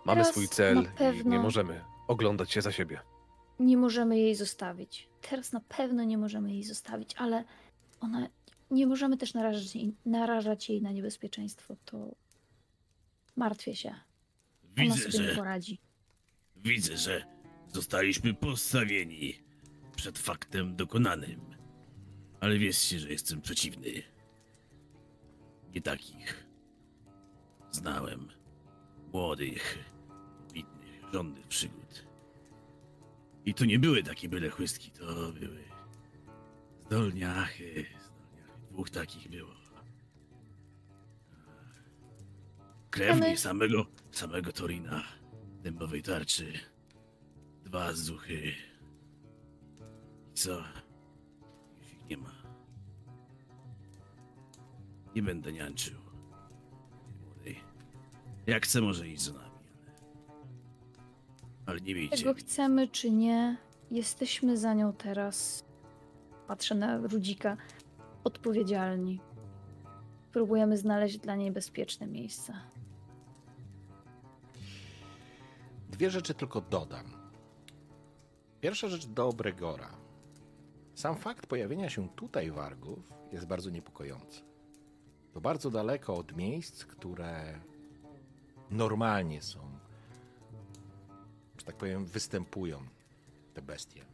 [0.06, 0.88] Mamy Teraz swój cel
[1.24, 3.00] i nie możemy oglądać się za siebie.
[3.60, 5.10] Nie możemy jej zostawić.
[5.30, 7.44] Teraz na pewno nie możemy jej zostawić, ale
[8.00, 8.28] ona.
[8.72, 11.76] Nie możemy też narażać jej, narażać jej na niebezpieczeństwo.
[11.86, 12.16] To
[13.36, 13.90] martwię się.
[13.90, 15.82] Ona Widzę, sobie że, poradzi.
[16.56, 17.26] widzę, że
[17.68, 19.34] zostaliśmy postawieni
[19.96, 21.56] przed faktem dokonanym.
[22.40, 24.04] Ale wierzcie, że jestem przeciwny.
[25.76, 26.48] Nie takich.
[27.72, 28.28] Znałem
[29.14, 29.78] młodych,
[30.54, 32.08] bitnych, żądnych przygód.
[33.46, 35.64] I to nie były takie byle chłystki, to były
[36.86, 37.86] zdolniachy, zdolniachy.
[38.72, 39.61] Dwóch takich było.
[42.92, 45.04] Krewni Ale- samego, samego Torina,
[45.64, 46.54] dębowej tarczy.
[47.64, 48.54] Dwa zuchy.
[50.34, 50.52] Co?
[51.78, 52.32] Już ich nie ma.
[55.16, 56.02] Nie będę niańczył.
[58.48, 59.46] Jak chce, może iść za nami,
[59.88, 59.92] ale...
[61.66, 62.18] Ale nie miejcie.
[62.18, 63.58] Czego chcemy czy nie,
[63.92, 65.66] jesteśmy za nią teraz.
[66.48, 67.58] Patrzę na Rudzika.
[68.24, 69.20] Odpowiedzialni.
[70.32, 72.54] Próbujemy znaleźć dla niej bezpieczne miejsce.
[76.02, 77.06] Dwie rzeczy tylko dodam.
[78.62, 79.98] Pierwsza rzecz do Bregora.
[80.96, 84.42] Sam fakt pojawienia się tutaj wargów jest bardzo niepokojący.
[85.34, 87.60] To bardzo daleko od miejsc, które
[88.72, 89.60] normalnie są,
[91.58, 92.80] że tak powiem, występują
[93.54, 94.06] te bestie.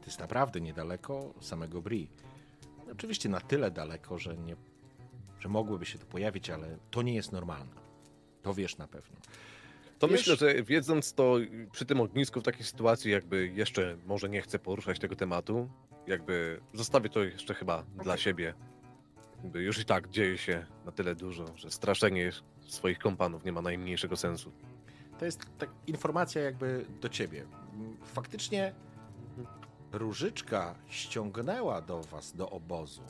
[0.00, 2.08] To jest naprawdę niedaleko samego Bri.
[2.92, 4.56] Oczywiście na tyle daleko, że, nie,
[5.38, 7.80] że mogłyby się tu pojawić, ale to nie jest normalne.
[8.42, 9.16] To wiesz na pewno.
[9.98, 11.36] To Wiesz- myślę, że wiedząc to
[11.72, 15.68] przy tym ognisku w takiej sytuacji, jakby jeszcze może nie chcę poruszać tego tematu,
[16.06, 18.54] jakby zostawię to jeszcze chyba dla siebie.
[19.42, 22.32] Jakby już i tak dzieje się na tyle dużo, że straszenie
[22.68, 24.52] swoich kompanów nie ma najmniejszego sensu.
[25.18, 27.46] To jest tak informacja jakby do ciebie.
[28.04, 28.74] Faktycznie
[29.92, 33.02] Różyczka ściągnęła do was, do obozu.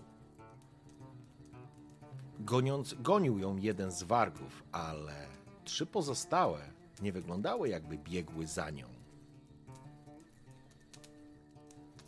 [2.40, 5.26] Goniąc, gonił ją jeden z wargów, ale
[5.64, 8.88] trzy pozostałe nie wyglądały jakby biegły za nią.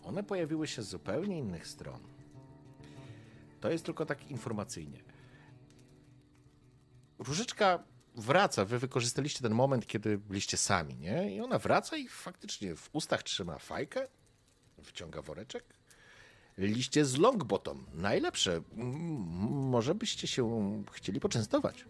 [0.05, 2.00] One pojawiły się z zupełnie innych stron.
[3.60, 5.02] To jest tylko tak informacyjnie.
[7.18, 7.84] Różyczka
[8.15, 8.65] wraca.
[8.65, 11.36] Wy wykorzystaliście ten moment, kiedy byliście sami, nie?
[11.36, 14.08] I ona wraca i faktycznie w ustach trzyma fajkę,
[14.82, 15.65] wciąga woreczek.
[16.58, 17.86] Liście z longbottom.
[17.94, 18.60] Najlepsze.
[19.50, 21.84] Może byście się chcieli poczęstować.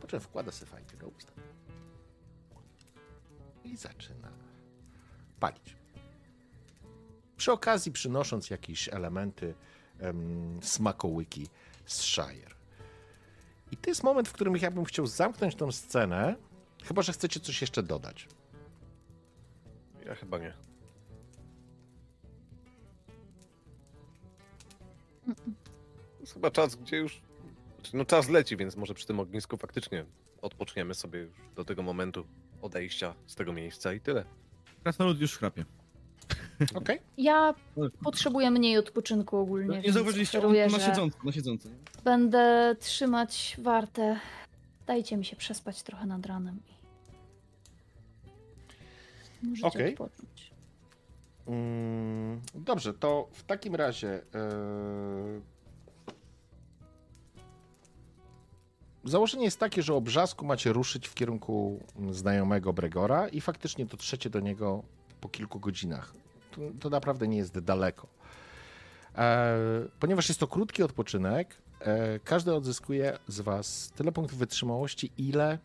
[0.00, 1.32] Po czym wkłada sobie fajkę do usta.
[3.64, 4.28] I zaczyna
[5.40, 5.76] palić.
[7.36, 9.54] Przy okazji przynosząc jakieś elementy
[9.98, 11.48] em, smakołyki
[11.86, 12.54] z Shire.
[13.72, 16.36] I to jest moment, w którym ja bym chciał zamknąć tą scenę,
[16.84, 18.28] chyba że chcecie coś jeszcze dodać.
[20.06, 20.54] Ja chyba nie.
[26.20, 27.22] Jest chyba czas, gdzie już.
[27.74, 30.04] znaczy, No czas leci, więc może przy tym ognisku faktycznie
[30.42, 32.26] odpoczniemy sobie już do tego momentu
[32.62, 34.24] odejścia z tego miejsca i tyle.
[34.82, 35.64] Krasnolud już chrapie.
[36.74, 36.98] Okej?
[37.18, 37.54] Ja
[38.04, 39.76] potrzebuję mniej odpoczynku ogólnie.
[39.76, 41.68] Nie więc zauważyliście, on na że siedząco, na siedząco.
[42.04, 44.20] Będę trzymać wartę.
[44.86, 46.60] Dajcie mi się przespać trochę nad ranem.
[49.42, 49.92] i Możecie Okej.
[49.92, 50.50] odpocząć.
[51.46, 54.22] Mm, dobrze, to w takim razie.
[54.34, 55.59] e,
[59.04, 61.80] Założenie jest takie, że o brzasku macie ruszyć w kierunku
[62.10, 64.82] znajomego Bregora i faktycznie dotrzecie do niego
[65.20, 66.14] po kilku godzinach.
[66.50, 68.06] To, to naprawdę nie jest daleko.
[69.18, 69.56] E,
[70.00, 75.58] ponieważ jest to krótki odpoczynek, e, każdy odzyskuje z Was tyle punktów wytrzymałości, ile,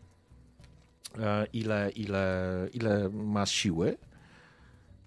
[1.18, 3.98] e, ile, ile, ile ma siły.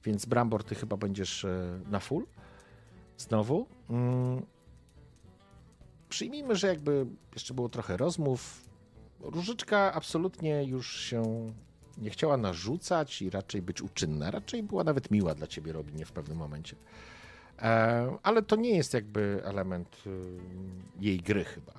[0.04, 2.26] Więc Brambor, ty chyba będziesz e, na full.
[3.18, 3.66] Znowu.
[3.90, 4.46] Mm.
[6.10, 8.70] Przyjmijmy, że jakby jeszcze było trochę rozmów.
[9.20, 11.52] Różyczka absolutnie już się
[11.98, 14.32] nie chciała narzucać i raczej być uczynna.
[14.32, 16.76] Raczej była nawet miła dla ciebie, Robinie, w pewnym momencie.
[17.60, 20.38] E, ale to nie jest jakby element y,
[21.00, 21.74] jej gry chyba.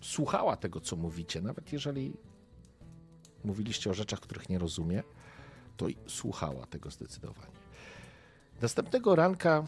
[0.00, 2.12] Słuchała tego, co mówicie, nawet jeżeli
[3.44, 5.02] mówiliście o rzeczach, których nie rozumie
[5.76, 7.52] to słuchała tego zdecydowanie.
[8.62, 9.66] Następnego ranka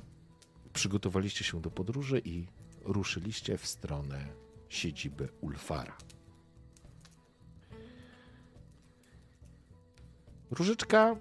[0.73, 2.47] przygotowaliście się do podróży i
[2.85, 4.27] ruszyliście w stronę
[4.69, 5.97] siedziby Ulfara.
[10.51, 11.17] Różyczka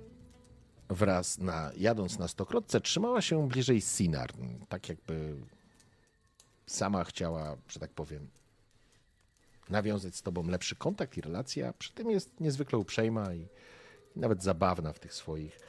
[0.89, 5.35] wraz na, jadąc na stokrotce trzymała się bliżej Sinarn, tak jakby
[6.67, 8.29] sama chciała, że tak powiem,
[9.69, 13.47] nawiązać z tobą lepszy kontakt i relację, a przy tym jest niezwykle uprzejma i
[14.15, 15.59] i nawet zabawna w tych swoich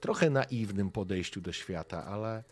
[0.00, 2.44] trochę naiwnym podejściu do świata, ale,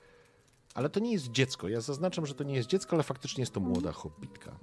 [0.79, 1.69] ale to nie jest dziecko.
[1.69, 4.59] Ja zaznaczam, że to nie jest dziecko, ale faktycznie jest to młoda hobbitka.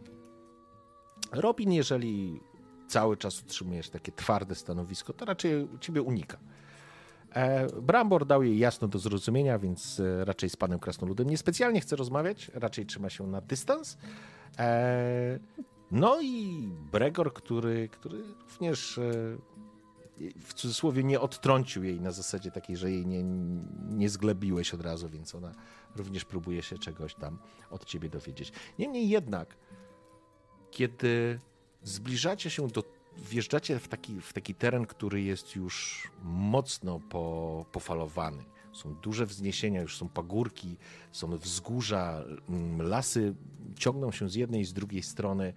[1.31, 2.41] Robin, jeżeli
[2.87, 6.37] cały czas utrzymujesz takie twarde stanowisko, to raczej ciebie unika.
[7.33, 11.95] E, Brambor dał jej jasno do zrozumienia, więc e, raczej z panem Krasnoludem niespecjalnie chce
[11.95, 13.97] rozmawiać, raczej trzyma się na dystans.
[14.59, 15.39] E,
[15.91, 18.99] no i Bregor, który, który również
[20.39, 23.23] w cudzysłowie nie odtrącił jej na zasadzie takiej, że jej nie,
[23.89, 25.51] nie zglebiłeś od razu, więc ona
[25.95, 27.37] również próbuje się czegoś tam
[27.69, 28.51] od ciebie dowiedzieć.
[28.79, 29.55] Niemniej jednak,
[30.71, 31.39] kiedy
[31.83, 32.83] zbliżacie się do,
[33.17, 38.43] wjeżdżacie w taki, w taki teren, który jest już mocno po, pofalowany.
[38.73, 40.77] Są duże wzniesienia, już są pagórki,
[41.11, 43.35] są wzgórza, mm, lasy
[43.77, 45.53] ciągną się z jednej i z drugiej strony.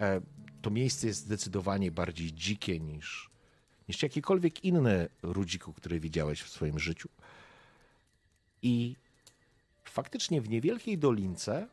[0.00, 0.20] E,
[0.62, 3.30] To miejsce jest zdecydowanie bardziej dzikie niż,
[3.88, 7.08] niż jakiekolwiek inne rudziku, które widziałeś w swoim życiu.
[8.62, 8.96] I
[9.94, 11.66] faktycznie w niewielkiej dolince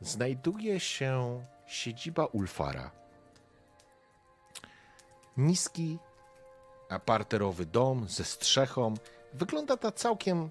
[0.00, 2.90] znajduje się siedziba Ulfara.
[5.36, 5.98] Niski,
[6.88, 8.94] aparterowy dom ze strzechą.
[9.32, 10.50] Wygląda to całkiem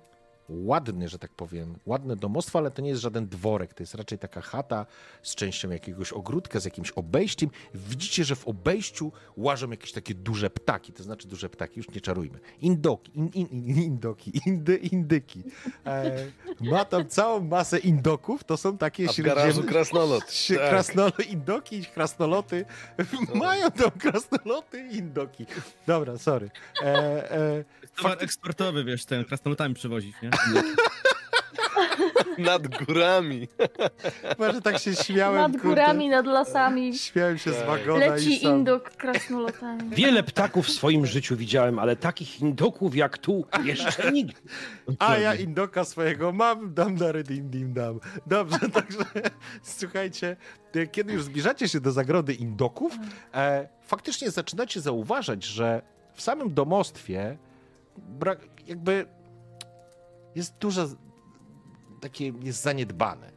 [0.52, 4.18] ładny, że tak powiem, ładne domostwo, ale to nie jest żaden dworek, to jest raczej
[4.20, 4.86] taka chata
[5.24, 7.50] z częścią jakiegoś ogródka, z jakimś obejściem.
[7.74, 12.02] Widzicie, że w obejściu łażą jakieś takie duże ptaki, to znaczy duże ptaki, już nie
[12.02, 12.40] czarujmy.
[12.62, 15.44] Indoki, in, in, in, indoki, indy, indyki.
[15.86, 16.28] E,
[16.62, 19.64] ma tam całą masę indoków, to są takie A w średnie...
[19.64, 20.32] krasnolot.
[20.34, 20.70] Się- Tak.
[20.70, 22.66] Krasnolo, indoki krasnoloty
[23.36, 25.46] mają tam krasnoloty i indoki.
[25.88, 26.52] Dobra, sorry.
[26.84, 27.64] E, e,
[27.96, 30.30] Towar eksportowy, wiesz, ten krasnolutami przewozić, nie?
[32.38, 33.48] Nad górami.
[34.40, 35.36] może tak się śmiałem.
[35.42, 35.68] Nad kurde.
[35.68, 36.98] górami, nad lasami.
[36.98, 37.66] Śmiałem się z Tak.
[37.68, 38.52] wagona i Leci sam.
[38.58, 39.90] indok krasnolotami.
[39.90, 44.42] Wiele ptaków w swoim życiu widziałem, ale takich indoków jak tu jeszcze nigdy.
[45.00, 48.00] A ja indoka swojego mam, dam dary dim dim dam.
[48.28, 49.04] Dobrze, także
[49.64, 50.36] słuchajcie,
[50.92, 52.94] kiedy już zbliżacie się do zagrody indoków,
[53.34, 55.82] e, faktycznie zaczynacie zauważać, że
[56.14, 57.38] w samym domostwie
[57.98, 59.06] brak, jakby
[60.36, 60.88] jest dużo
[62.02, 63.32] takie jest zaniedbane.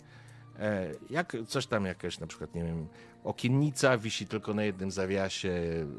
[0.59, 2.89] E, jak coś tam jakaś na przykład, nie wiem,
[3.25, 5.53] okiennica wisi tylko na jednym zawiasie,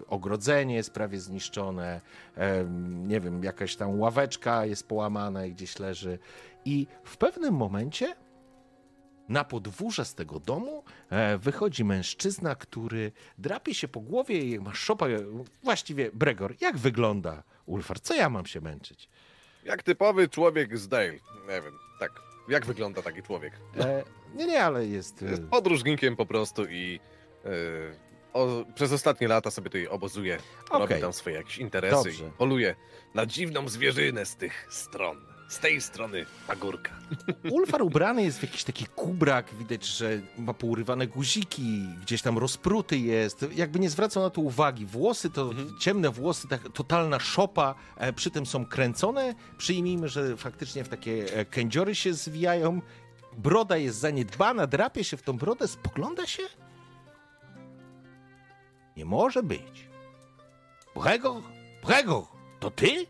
[0.08, 2.02] ogrodzenie jest prawie zniszczone,
[2.38, 6.20] e, nie wiem, jakaś tam ławeczka jest połamana i gdzieś leży.
[6.66, 8.16] I w pewnym momencie
[9.30, 14.74] na podwórze z tego domu e, wychodzi mężczyzna, który drapie się po głowie i ma
[14.74, 15.06] szopa.
[15.64, 18.00] Właściwie, Bregor, jak wygląda Ulfar?
[18.00, 19.10] Co ja mam się męczyć?
[19.66, 21.14] Jak typowy człowiek z Dale.
[21.48, 22.12] Nie wiem, tak.
[22.50, 23.54] Jak wygląda taki człowiek?
[23.80, 24.04] E,
[24.36, 25.24] nie, nie, ale jest...
[25.24, 27.00] e, Jest podróżnikiem po prostu i
[27.46, 27.50] e,
[28.34, 30.38] o, przez ostatnie lata sobie tutaj obozuje,
[30.72, 31.02] robi Okej.
[31.02, 32.28] tam swoje jakieś interesy Dobrze.
[32.28, 32.76] i poluje
[33.14, 35.26] na dziwną zwierzynę z tych stron.
[35.48, 36.92] Z tej strony pagórka.
[37.52, 42.98] Ulfar ubrany jest w jakiś taki kubrak, widać, że ma pourywane guziki, gdzieś tam rozpruty
[42.98, 44.86] jest, jakby nie zwracał na to uwagi.
[44.86, 45.80] Włosy to Mhm.
[45.80, 49.36] ciemne włosy, tak totalna szopa, e, przy tym są kręcone.
[49.58, 52.82] Przyjmijmy, że faktycznie w takie e, kędziory się zwijają.
[53.38, 56.44] Broda jest zaniedbana, drapie się w tą brodę, spogląda się.
[58.98, 59.88] Nie może być.
[60.96, 61.42] Bregor?
[61.86, 62.24] Bregor,
[62.60, 63.06] to ty?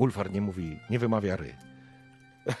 [0.00, 1.56] Ulfar nie mówi, nie wymawia ry.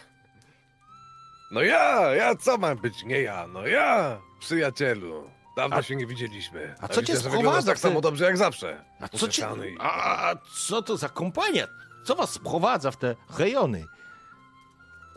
[1.50, 3.04] No ja, ja co mam być?
[3.04, 5.30] Nie ja, no ja, przyjacielu.
[5.56, 6.74] Dawno A- się nie widzieliśmy.
[6.80, 8.84] a co cię widzę, sprowadza tak samo dobrze jak zawsze.
[9.00, 10.36] A co, cię, i- a, a
[10.66, 11.66] co to za kompania?
[12.04, 13.84] Co was sprowadza w te rejony?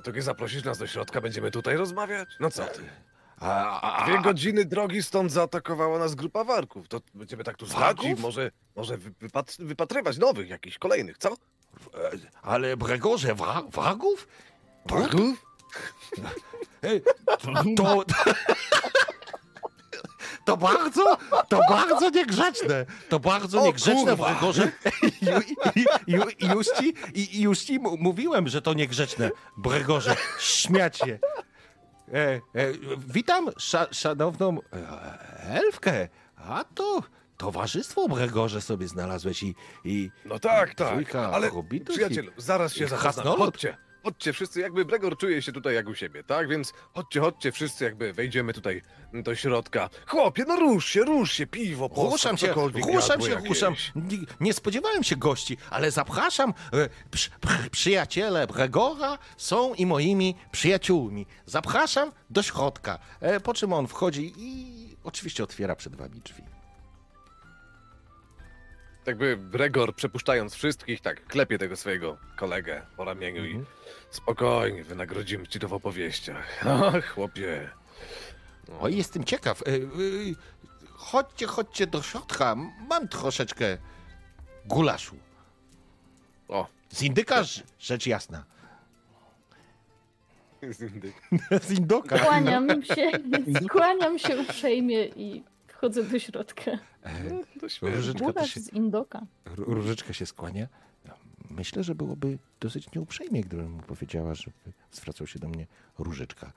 [0.04, 2.30] To nie zaprosisz nas do środka, będziemy tutaj rozmawiać?
[2.40, 2.82] No co ty?
[3.40, 6.88] A, Dwie godziny drogi stąd zaatakowała nas grupa warków.
[6.88, 11.36] To będziemy tak tu stać i może, może wy- wypat wypatrywać nowych, jakichś kolejnych, co?
[12.42, 14.28] Ale Bregorze, wa, wagów?
[14.86, 15.46] Warków?
[16.84, 17.02] Ej,
[17.78, 18.04] To...
[20.46, 21.18] To bardzo,
[21.50, 22.86] to bardzo niegrzeczne.
[23.10, 24.32] To bardzo O, niegrzeczne, kurwa.
[24.32, 24.72] Bregorze.
[25.22, 25.40] Ju,
[26.08, 26.94] ju, ju, już ci,
[27.42, 30.16] już ci mówiłem, że to niegrzeczne, Bregorze.
[30.40, 31.20] Śmiać się.
[32.14, 32.42] E, e,
[33.08, 36.08] witam sza, szanowną e, elfkę.
[36.38, 37.04] A to
[37.38, 39.56] towarzystwo Bregorze sobie znalazłeś i,
[39.86, 40.92] i No tak, tak.
[40.92, 43.38] Dwójka Ale hobbitów przyjacielu, zaraz się krasnolud.
[43.40, 43.78] Chodźcie.
[44.04, 46.48] Chodźcie wszyscy, jakby Bregor czuje się tutaj jak u siebie, tak?
[46.48, 48.82] Więc chodźcie, chodźcie wszyscy, jakby wejdziemy tutaj
[49.14, 49.90] do środka.
[50.08, 52.54] Chłopie, no rusz się, rusz się, piwo, Ruszam się,
[52.94, 53.76] ruszam się, ruszam.
[53.96, 56.54] Nie, nie spodziewałem się gości, ale zapraszam.
[56.74, 61.26] e, Przy, pr, przyjaciele Bregora są i moimi przyjaciółmi.
[61.46, 63.00] Zapraszam do środka.
[63.20, 66.44] E, Po czym on wchodzi i oczywiście otwiera przed wami drzwi.
[69.06, 73.62] Jakby Bregor, przepuszczając wszystkich, tak klepie tego swojego kolegę po ramieniu Mhm.
[73.64, 73.66] i
[74.16, 76.46] spokojnie, wynagrodzimy ci to w opowieściach.
[76.66, 77.70] No, chłopie.
[78.70, 78.80] No.
[78.80, 79.62] O, jestem ciekaw.
[79.62, 79.80] E, e,
[80.96, 82.56] Chodźcie, chodźcie do środka.
[82.90, 83.78] Mam troszeczkę
[84.66, 85.16] gulaszu.
[86.48, 88.44] O, Z indyka rz- rzecz jasna.
[91.62, 92.18] Z indoka.
[92.18, 93.12] Skłaniam się,
[93.66, 95.44] skłaniam się uprzejmie i
[95.84, 96.72] wchodzę do środka.
[96.72, 97.96] E, świetnie.
[97.96, 99.22] Różyczka się, z Indoka.
[99.46, 100.68] Ró- Różyczka się skłania.
[101.50, 105.68] Myślę, że byłoby dosyć nieuprzejmie, gdybym mu powiedziała, żeby zwracał się do mnie
[106.00, 106.54] Różyczka.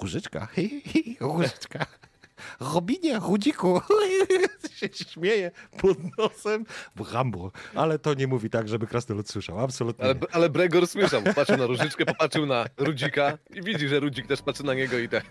[0.00, 1.86] Różyczka, hi, hi, Różyczka.
[2.74, 3.80] Robinie, Rudziku,
[4.76, 6.64] się śmieje pod nosem.
[6.96, 7.52] Brambo.
[7.74, 9.60] Ale to nie mówi tak, żeby krasnolud słyszał.
[9.60, 14.26] Absolutnie Ale, ale Bregor słyszał, popatrzył na Różyczkę, popatrzył na Rudzika i widzi, że Rudzik
[14.26, 15.24] też patrzy na niego i tak.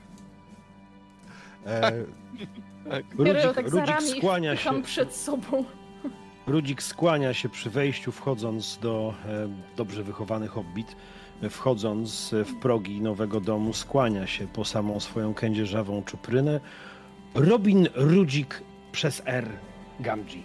[1.66, 2.06] E,
[2.86, 4.82] Ją Rudzik, tak Rudzik skłania się.
[4.84, 5.64] przed sobą.
[6.48, 10.96] Rudzik skłania się przy wejściu, wchodząc do e, dobrze wychowany hobbit.
[11.50, 16.60] Wchodząc w progi nowego domu, skłania się po samą swoją kędzierzawą czuprynę.
[17.36, 19.50] Robin Rudzik przez R.
[20.00, 20.44] Gamgee.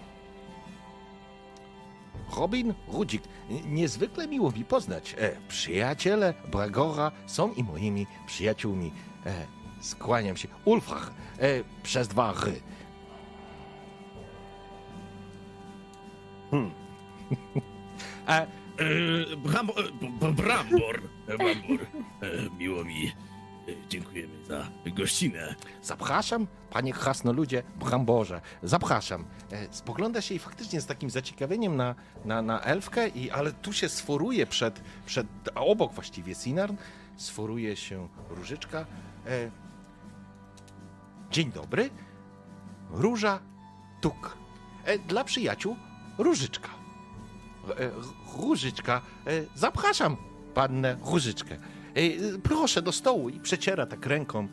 [2.37, 3.23] Robin Rudzik.
[3.67, 5.15] Niezwykle miło mi poznać.
[5.19, 8.93] E, przyjaciele Bragora są i moimi przyjaciółmi.
[9.27, 10.49] E, skłaniam się.
[10.65, 11.49] Ulfach e,
[11.83, 12.61] przez dwa ry.
[16.51, 16.71] Hmm.
[18.29, 18.47] E,
[18.81, 19.83] E, Brambo, e,
[20.21, 21.81] b- Brambor, e, Brambor,
[22.23, 23.07] e, miło mi.
[23.07, 23.13] E,
[23.89, 25.55] Dziękujemy za gościnę.
[25.83, 28.41] zapraszam, panie krasnoludzie Bramborze.
[28.63, 29.25] Zapraszam.
[29.53, 31.95] E, spogląda się i faktycznie z takim zaciekawieniem na,
[32.25, 36.77] na, na elfkę, i, ale tu się sforuje przed, przed, a obok właściwie Sinarn,
[37.17, 38.87] sforuje się Różyczka.
[39.27, 39.51] E,
[41.31, 41.91] dzień dobry.
[42.91, 43.41] Róża
[44.01, 44.37] Tuk.
[44.85, 45.77] E, dla przyjaciół
[46.19, 46.69] Różyczka.
[47.69, 47.91] E,
[48.43, 50.17] Różyczka, e, zapraszam
[50.55, 51.57] pannę Różyczkę.
[52.43, 54.49] Proszę do stołu i przeciera tak ręką,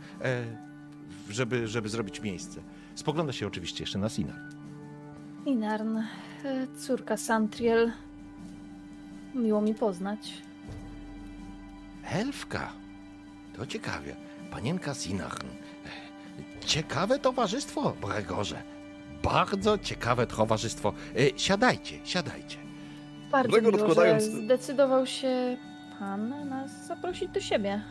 [1.29, 2.61] żeby, żeby zrobić miejsce.
[2.95, 4.39] Spogląda się oczywiście jeszcze na Sinar.
[5.45, 5.97] Inarn,
[6.77, 7.91] córka Santriel.
[9.35, 10.33] Miło mi poznać.
[12.03, 12.71] Elfka.
[13.57, 14.15] To ciekawie.
[14.51, 15.47] Panienka Sinarn.
[16.67, 18.63] E, Ciekawe towarzystwo, Bregorze.
[19.23, 20.93] Bardzo ciekawe towarzystwo.
[21.15, 22.57] E, Siadajcie, siadajcie.
[23.31, 25.57] Bardzo Gregor miło, odkładając- że zdecydował się
[25.99, 27.81] pan nas zaprosić do siebie.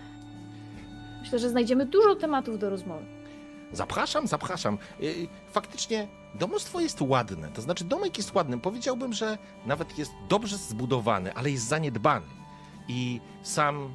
[1.22, 3.04] Myślę, że znajdziemy dużo tematów do rozmowy.
[3.72, 4.78] Zapraszam, zapraszam.
[5.00, 5.14] Yy,
[5.50, 8.58] Faktycznie domostwo jest ładne, to znaczy domek jest ładny.
[8.58, 12.26] Powiedziałbym, że nawet jest dobrze zbudowany, ale jest zaniedbany.
[12.88, 13.94] I sam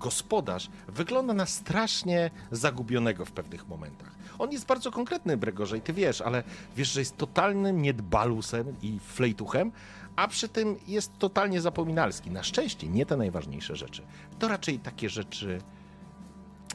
[0.00, 4.14] gospodarz wygląda na strasznie zagubionego w pewnych momentach.
[4.38, 6.42] On jest bardzo konkretny, Bregorze, i ty wiesz, ale
[6.76, 9.72] wiesz, że jest totalnym niedbalusem i flejtuchem,
[10.16, 12.30] a przy tym jest totalnie zapominalski.
[12.30, 14.02] Na szczęście nie te najważniejsze rzeczy.
[14.38, 15.60] To raczej takie rzeczy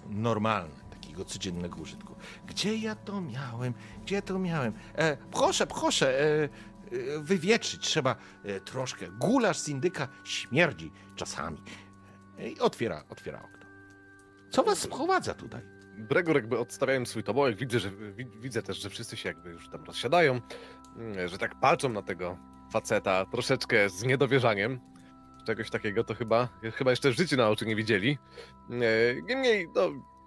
[0.09, 2.15] normalne, takiego codziennego użytku.
[2.47, 3.73] Gdzie ja to miałem?
[4.05, 4.73] Gdzie ja to miałem?
[4.95, 6.49] E, proszę, proszę, e, e,
[7.19, 9.07] wywietrzyć trzeba e, troszkę.
[9.07, 11.57] Gulasz z indyka śmierdzi czasami.
[12.39, 13.65] I otwiera, otwiera okno.
[14.49, 15.61] Co was sprowadza tutaj?
[15.97, 19.69] Bregor jakby odstawiając swój tobołek, widzę, że, wi- widzę też, że wszyscy się jakby już
[19.69, 20.41] tam rozsiadają,
[20.97, 22.37] mm, że tak patrzą na tego
[22.71, 24.79] faceta troszeczkę z niedowierzaniem.
[25.45, 28.17] Czegoś takiego to chyba, chyba jeszcze w życiu na oczy nie widzieli.
[28.71, 29.81] E, Niemniej, no,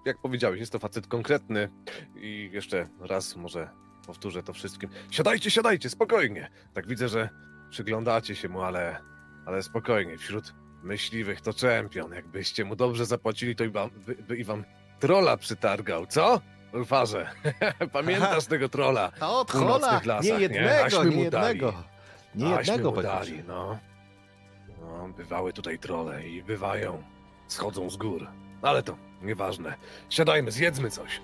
[0.07, 1.68] jak powiedziałeś, jest to facet konkretny
[2.16, 3.70] i jeszcze raz może
[4.07, 4.91] powtórzę to wszystkim.
[5.10, 6.50] Siadajcie, siadajcie, spokojnie.
[6.74, 7.28] Tak widzę, że
[7.70, 9.00] przyglądacie się mu, ale,
[9.47, 10.18] ale spokojnie.
[10.18, 12.12] Wśród myśliwych to czempion.
[12.12, 14.65] Jakbyście mu dobrze zapłacili, to i wam, by, by i wam
[15.01, 16.41] trola przytargał, co?
[16.75, 17.31] Ulfarze,
[17.93, 19.12] pamiętasz tego trola?
[19.20, 20.41] A od północnych hola, lasach, nie nie?
[20.43, 21.75] jednego, nie mu jednego.
[22.35, 23.78] Nie jednego, dali, no.
[24.81, 25.09] no.
[25.17, 27.02] Bywały tutaj trole i bywają.
[27.49, 28.27] Schodzą z gór.
[28.62, 29.75] Ale to nieważne.
[30.11, 31.20] Siadajmy, zjedzmy coś.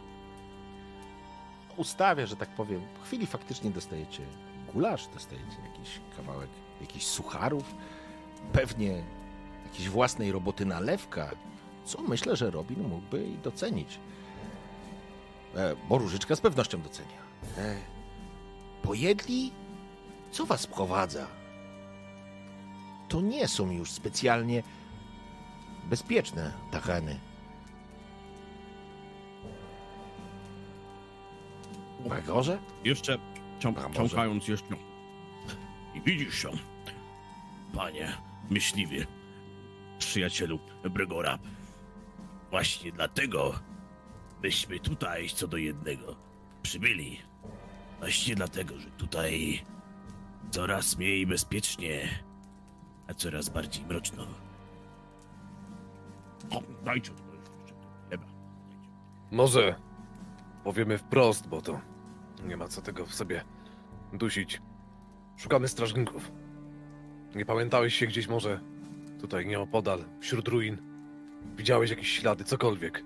[1.77, 2.81] ustawia, że tak powiem.
[2.99, 4.23] Po chwili faktycznie dostajecie
[4.73, 6.49] gulasz, dostajecie jakiś kawałek
[6.81, 7.75] jakichś sucharów,
[8.53, 9.03] pewnie
[9.69, 11.31] jakiejś własnej roboty nalewka,
[11.85, 13.99] co myślę, że Robin mógłby i docenić.
[15.57, 17.19] E, bo Różyczka z pewnością docenia.
[17.59, 17.77] E,
[18.83, 19.53] pojedli?
[20.31, 21.27] Co was prowadza?
[23.09, 24.63] To nie są już specjalnie
[25.85, 27.21] bezpieczne tachany.
[32.01, 32.59] Gregorze?
[32.85, 33.19] Jeszcze
[33.59, 34.75] cią, ciąkając jeszcze.
[35.95, 36.51] I widzisz ją,
[37.75, 38.13] panie
[38.51, 39.07] myśliwy,
[40.05, 40.59] przyjacielu
[40.91, 41.39] Bregora.
[42.51, 43.55] Właśnie dlatego
[44.43, 46.17] myśmy tutaj co do jednego
[46.63, 47.19] przybyli.
[47.99, 49.63] Właśnie dlatego, że tutaj
[50.51, 52.09] coraz mniej bezpiecznie,
[53.09, 54.27] a coraz bardziej mroczno.
[56.51, 57.75] O, dajcie to jeszcze
[58.09, 58.27] chleba.
[59.31, 59.75] Może
[60.65, 61.81] powiemy wprost, bo to
[62.45, 63.45] nie ma co tego w sobie
[64.13, 64.63] dusić.
[65.37, 66.33] Szukamy strażników.
[67.35, 68.61] Nie pamiętałeś się gdzieś może
[69.21, 70.77] tutaj nieopodal, wśród ruin?
[71.57, 73.05] Widziałeś jakieś ślady, cokolwiek?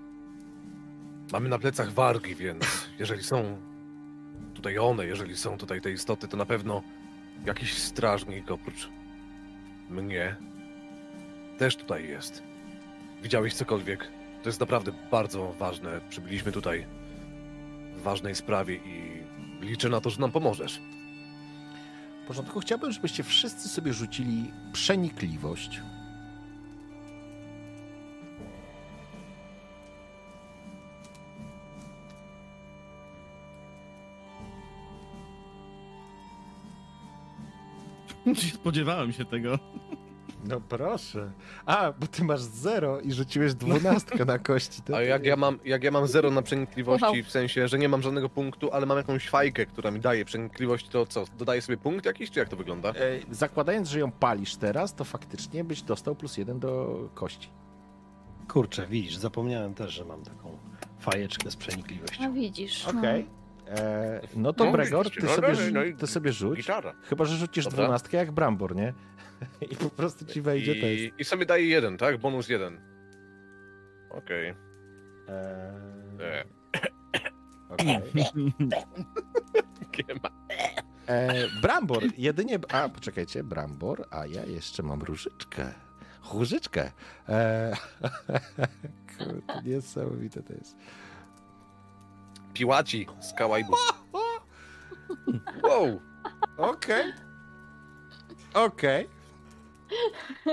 [1.31, 3.57] Mamy na plecach wargi, więc jeżeli są
[4.53, 6.83] tutaj one, jeżeli są tutaj te istoty, to na pewno
[7.45, 8.89] jakiś strażnik oprócz
[9.89, 10.35] mnie
[11.57, 12.43] też tutaj jest.
[13.23, 14.11] Widziałeś cokolwiek?
[14.43, 16.01] To jest naprawdę bardzo ważne.
[16.09, 16.85] Przybyliśmy tutaj
[17.95, 19.23] w ważnej sprawie i
[19.61, 20.81] liczę na to, że nam pomożesz.
[22.23, 25.81] W porządku, chciałbym, żebyście wszyscy sobie rzucili przenikliwość.
[38.25, 39.59] Nie spodziewałem się tego.
[40.49, 41.31] No proszę.
[41.65, 44.81] A, bo ty masz zero i rzuciłeś dwunastkę na kości.
[44.81, 47.15] To A jak ja mam, jak ja mam zero na przenikliwości, Wow.
[47.25, 50.87] w sensie, że nie mam żadnego punktu, ale mam jakąś fajkę, która mi daje przenikliwość,
[50.89, 51.25] to co?
[51.37, 52.89] Dodaję sobie punkt jakiś, czy jak to wygląda?
[52.89, 52.93] E,
[53.31, 57.49] zakładając, że ją palisz teraz, to faktycznie byś dostał plus jeden do kości.
[58.47, 60.57] Kurczę, widzisz, zapomniałem też, że mam taką
[60.99, 62.23] fajeczkę z przenikliwością.
[62.25, 62.87] A widzisz.
[62.87, 63.25] Okej.
[63.77, 66.57] E, No to No, Bregor, ty no, sobie, no, rzu- no ty sobie rzuć.
[66.57, 66.93] Gitara.
[67.03, 67.83] Chyba, że rzucisz Dobra.
[67.83, 68.93] dwunastkę jak Brambor, nie?
[69.71, 70.73] I po prostu ci wejdzie.
[71.05, 72.17] I, I sobie daję jeden, tak?
[72.17, 72.81] Bonus jeden.
[74.09, 74.49] Okej.
[75.29, 75.73] E,
[76.19, 76.43] E,
[77.69, 77.87] okej.
[80.09, 80.29] nie ma.
[81.07, 82.59] E, Brambor, jedynie.
[82.71, 85.73] A, poczekajcie, Brambor, a ja jeszcze mam różyczkę.
[86.33, 86.91] Różyczkę.
[87.29, 87.73] E,
[89.17, 90.75] kurde, niesamowite to jest.
[92.53, 93.73] Piłaci z Kałajbu.
[95.63, 96.01] Wow.
[96.57, 97.13] Okej.
[98.53, 99.09] Okej.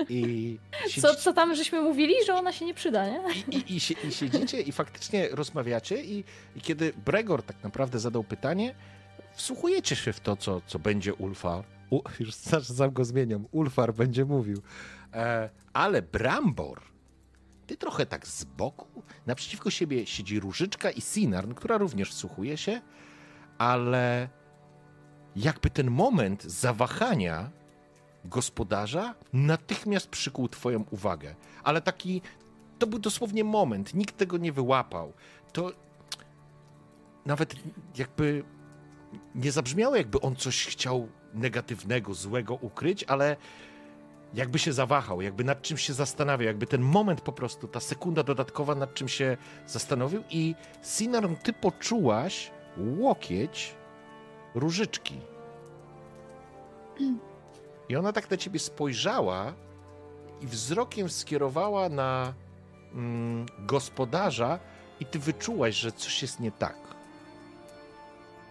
[0.08, 0.58] I,
[1.00, 3.20] Co, co tam żeśmy mówili, że ona się nie przyda, nie?
[3.50, 6.24] i, i, i, i siedzicie i faktycznie rozmawiacie i,
[6.56, 8.74] i kiedy Bregor tak naprawdę zadał pytanie,
[9.34, 11.64] wsłuchujecie się w to, co, co będzie Ulfar.
[11.90, 13.46] U, już sam go zmieniam.
[13.52, 14.62] Ulfar będzie mówił.
[15.14, 16.80] E, ale Brambor,
[17.70, 22.80] ty trochę tak z boku, naprzeciwko siebie siedzi Różyczka i Sinarn, która również wsłuchuje się,
[23.58, 24.28] ale
[25.36, 27.50] jakby ten moment zawahania
[28.24, 31.34] gospodarza natychmiast przykuł twoją uwagę.
[31.62, 32.22] Ale taki,
[32.78, 35.12] to był dosłownie moment, nikt tego nie wyłapał.
[35.52, 35.72] To
[37.26, 37.54] nawet
[37.98, 38.44] jakby
[39.34, 43.36] nie zabrzmiało, jakby on coś chciał negatywnego, złego ukryć, ale
[44.34, 48.22] jakby się zawahał, jakby nad czymś się zastanawiał, jakby ten moment po prostu, ta sekunda
[48.22, 49.36] dodatkowa nad czym się
[49.66, 52.50] zastanowił i Sinarm, ty poczułaś
[52.98, 53.74] łokieć
[54.54, 55.20] różyczki.
[57.88, 59.54] I ona tak na ciebie spojrzała
[60.40, 62.34] i wzrokiem skierowała na
[62.92, 64.58] mm, gospodarza
[65.00, 66.89] i ty wyczułaś, że coś jest nie tak.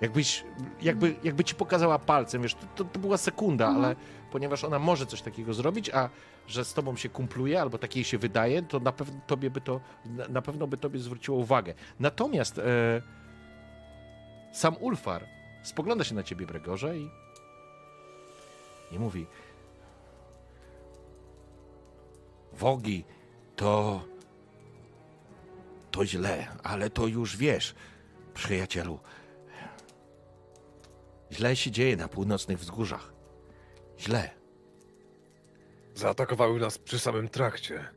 [0.01, 0.43] Jakbyś,
[0.81, 3.85] jakby, jakby ci pokazała palcem, wiesz, to, to była sekunda, Mhm.
[3.85, 3.95] ale
[4.31, 6.09] ponieważ ona może coś takiego zrobić, a
[6.47, 9.61] że z tobą się kumpluje, albo tak jej się wydaje, to na pewno tobie by
[9.61, 9.81] to,
[10.29, 11.73] na pewno by tobie zwróciło uwagę.
[11.99, 12.61] Natomiast e,
[14.53, 15.25] sam Ulfar
[15.63, 17.09] spogląda się na ciebie, Bregorze, i,
[18.91, 19.27] i mówi
[22.53, 23.05] Wogi,
[23.55, 24.01] to
[25.91, 27.75] to źle, ale to już wiesz,
[28.33, 28.99] przyjacielu.
[31.31, 33.13] Źle się dzieje na północnych wzgórzach.
[33.99, 34.29] Źle.
[35.95, 37.87] Zaatakowały nas przy samym trakcie.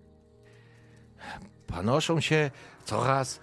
[1.66, 2.50] Panoszą się
[2.84, 3.40] coraz,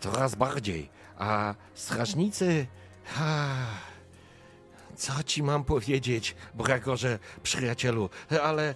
[0.00, 2.66] coraz bardziej, a strażnicy...
[3.04, 3.56] Ha,
[4.96, 8.10] co ci mam powiedzieć, Bregorze, przyjacielu,
[8.42, 8.74] ale...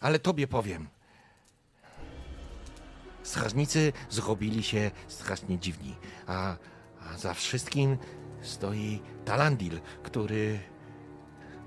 [0.00, 0.88] Ale tobie powiem.
[3.22, 5.96] Strażnicy zrobili się strasznie dziwni,
[6.26, 6.56] a,
[7.00, 7.98] a za wszystkim
[8.42, 10.58] stoi Talandil, który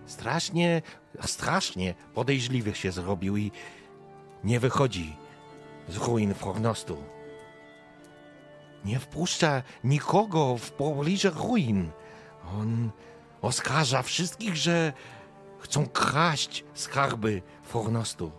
[0.05, 0.81] strasznie,
[1.21, 3.51] strasznie podejrzliwy się zrobił i
[4.43, 5.15] nie wychodzi
[5.89, 6.97] z ruin Fornostu.
[8.85, 11.91] Nie wpuszcza nikogo w pobliże ruin.
[12.59, 12.91] On
[13.41, 14.93] oskarża wszystkich, że
[15.59, 18.31] chcą kraść skarby Fornostu.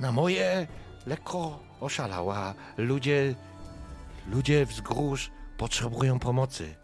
[0.00, 0.66] Na moje
[1.06, 2.54] lekko oszalała.
[2.76, 3.34] Ludzie,
[4.26, 5.30] ludzie wzgórz
[5.64, 6.74] potrzebują pomocy.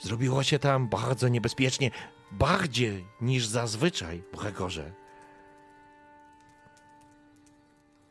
[0.00, 1.90] Zrobiło się tam bardzo niebezpiecznie,
[2.32, 4.92] bardziej niż zazwyczaj, Bregorze.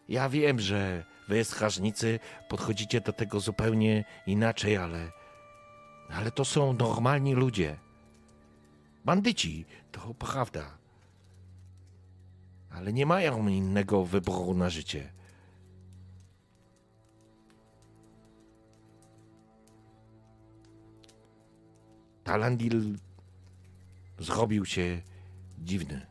[0.10, 2.20] Ja wiem, że wy, strażnicy,
[2.50, 5.12] podchodzicie do tego zupełnie inaczej, ale.
[6.10, 7.78] Ale to są normalni ludzie.
[9.06, 10.78] Bandyci, to prawda.
[12.70, 15.17] Ale nie mają innego wyboru na życie.
[22.28, 22.98] Talandil
[24.20, 25.02] zrobił się
[25.60, 26.06] dziwny.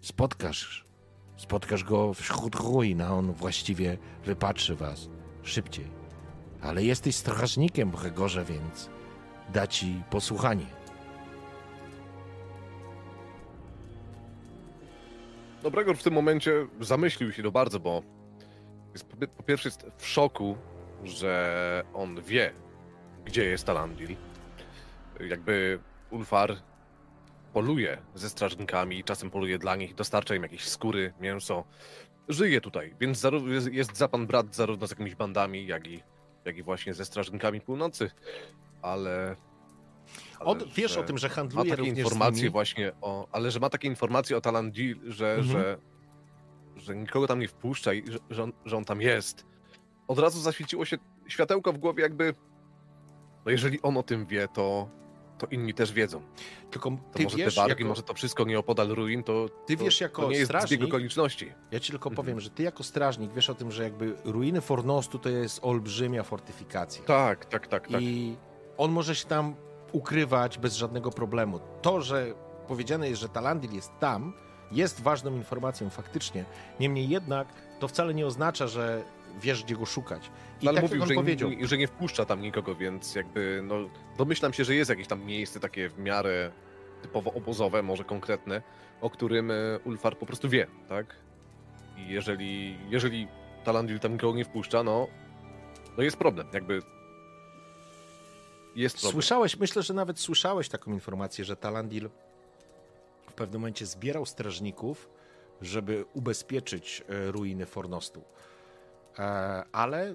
[0.00, 0.88] Spotkasz
[1.36, 5.08] Spotkasz go wśród ruin, a on właściwie wypatrzy was
[5.42, 5.86] szybciej.
[6.62, 8.90] Ale jesteś strażnikiem, Gregorze, więc
[9.52, 10.66] da ci posłuchanie.
[15.64, 18.02] No Bregor w tym momencie zamyślił się to bardzo, bo
[18.92, 20.56] jest, po pierwsze jest w szoku,
[21.04, 22.52] że on wie,
[23.24, 24.16] gdzie jest Talandil.
[25.20, 25.78] Jakby
[26.10, 26.56] Ulfar
[27.52, 31.64] poluje ze strażnikami, czasem poluje dla nich, dostarcza im jakieś skóry, mięso.
[32.28, 33.22] Żyje tutaj, więc
[33.70, 36.02] jest- za pan brat zarówno z jakimiś bandami, jak i,
[36.44, 38.10] jak i właśnie ze strażnikami północy,
[38.82, 39.36] ale...
[40.40, 43.28] On, wiesz o tym, że Ma handluje takie również z informacje właśnie o...
[43.32, 45.48] Ale że ma takie informacje o Talandil, że, Mhm.
[45.48, 45.78] że,
[46.76, 49.46] że nikogo tam nie wpuszcza i że, że, on, że on tam jest.
[50.08, 50.96] Od razu zaświeciło się
[51.28, 52.34] światełko w głowie jakby...
[53.44, 54.88] No jeżeli on o tym wie, to,
[55.38, 56.20] to inni też wiedzą.
[56.70, 59.76] Tylko To ty może wiesz, te barki, jako, może to wszystko nieopodal ruin, to, ty
[59.76, 61.52] to, wiesz jako to nie jest strażnik, zbieg okoliczności.
[61.70, 62.16] ja ci tylko Mhm.
[62.26, 66.22] powiem, że ty jako strażnik wiesz o tym, że jakby ruiny Fornostu to jest olbrzymia
[66.22, 67.04] fortyfikacja.
[67.04, 68.02] Tak, tak, tak, tak.
[68.02, 68.36] I
[68.76, 69.54] on może się tam
[69.92, 71.60] ukrywać bez żadnego problemu.
[71.82, 72.34] To, że
[72.68, 74.32] powiedziane jest, że Talandil jest tam,
[74.72, 76.44] jest ważną informacją faktycznie.
[76.80, 77.48] Niemniej jednak
[77.80, 79.02] to wcale nie oznacza, że
[79.38, 80.30] wiesz, gdzie go szukać.
[80.60, 83.60] I No, ale tak mówił, że, powiedział, nie, że nie wpuszcza tam nikogo, więc jakby,
[83.64, 83.74] no,
[84.18, 86.52] domyślam się, że jest jakieś tam miejsce takie w miarę
[87.02, 88.62] typowo obozowe, może konkretne,
[89.00, 91.16] o którym e, Ulfar po prostu wie, tak?
[91.96, 93.28] I jeżeli, jeżeli
[93.64, 95.06] Talandil tam nikogo nie wpuszcza, no,
[95.96, 96.82] no jest problem, jakby
[98.76, 99.12] jest problem.
[99.12, 102.10] Słyszałeś, myślę, że nawet słyszałeś taką informację, że Talandil
[103.30, 105.08] w pewnym momencie zbierał strażników,
[105.60, 108.22] żeby ubezpieczyć e, ruiny Fornostu.
[109.18, 110.14] E, Ale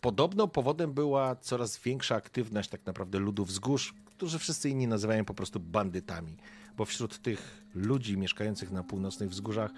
[0.00, 5.34] podobno powodem była coraz większa aktywność tak naprawdę ludów wzgórz, którzy wszyscy inni nazywają po
[5.34, 6.36] prostu bandytami,
[6.76, 9.70] bo wśród tych ludzi mieszkających na północnych wzgórzach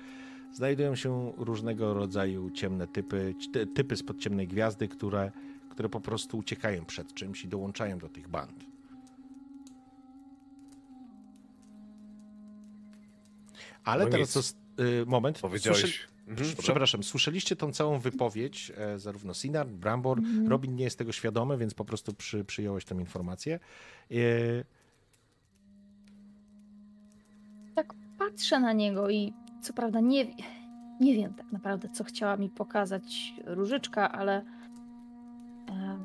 [0.53, 5.33] znajdują się różnego rodzaju ciemne typy, ty- typy spod ciemnej gwiazdy, które,
[5.71, 8.65] które po prostu uciekają przed czymś i dołączają do tych band.
[13.85, 14.33] Ale No teraz
[14.77, 15.39] to, y, moment.
[15.39, 15.81] Powiedziałeś...
[15.81, 16.57] Słyszy- Mhm.
[16.59, 20.49] Przepraszam, słyszeliście tą całą wypowiedź, e, zarówno Sinar, Brambor, Mhm.
[20.49, 23.61] Robin nie jest tego świadomy, więc po prostu przy, przyjąłeś tę informację.
[24.11, 24.17] E,
[27.75, 29.33] Tak, patrzę na niego i
[29.63, 30.25] co prawda nie,
[31.01, 34.45] nie wiem tak naprawdę, co chciała mi pokazać różyczka, ale
[35.69, 35.99] e,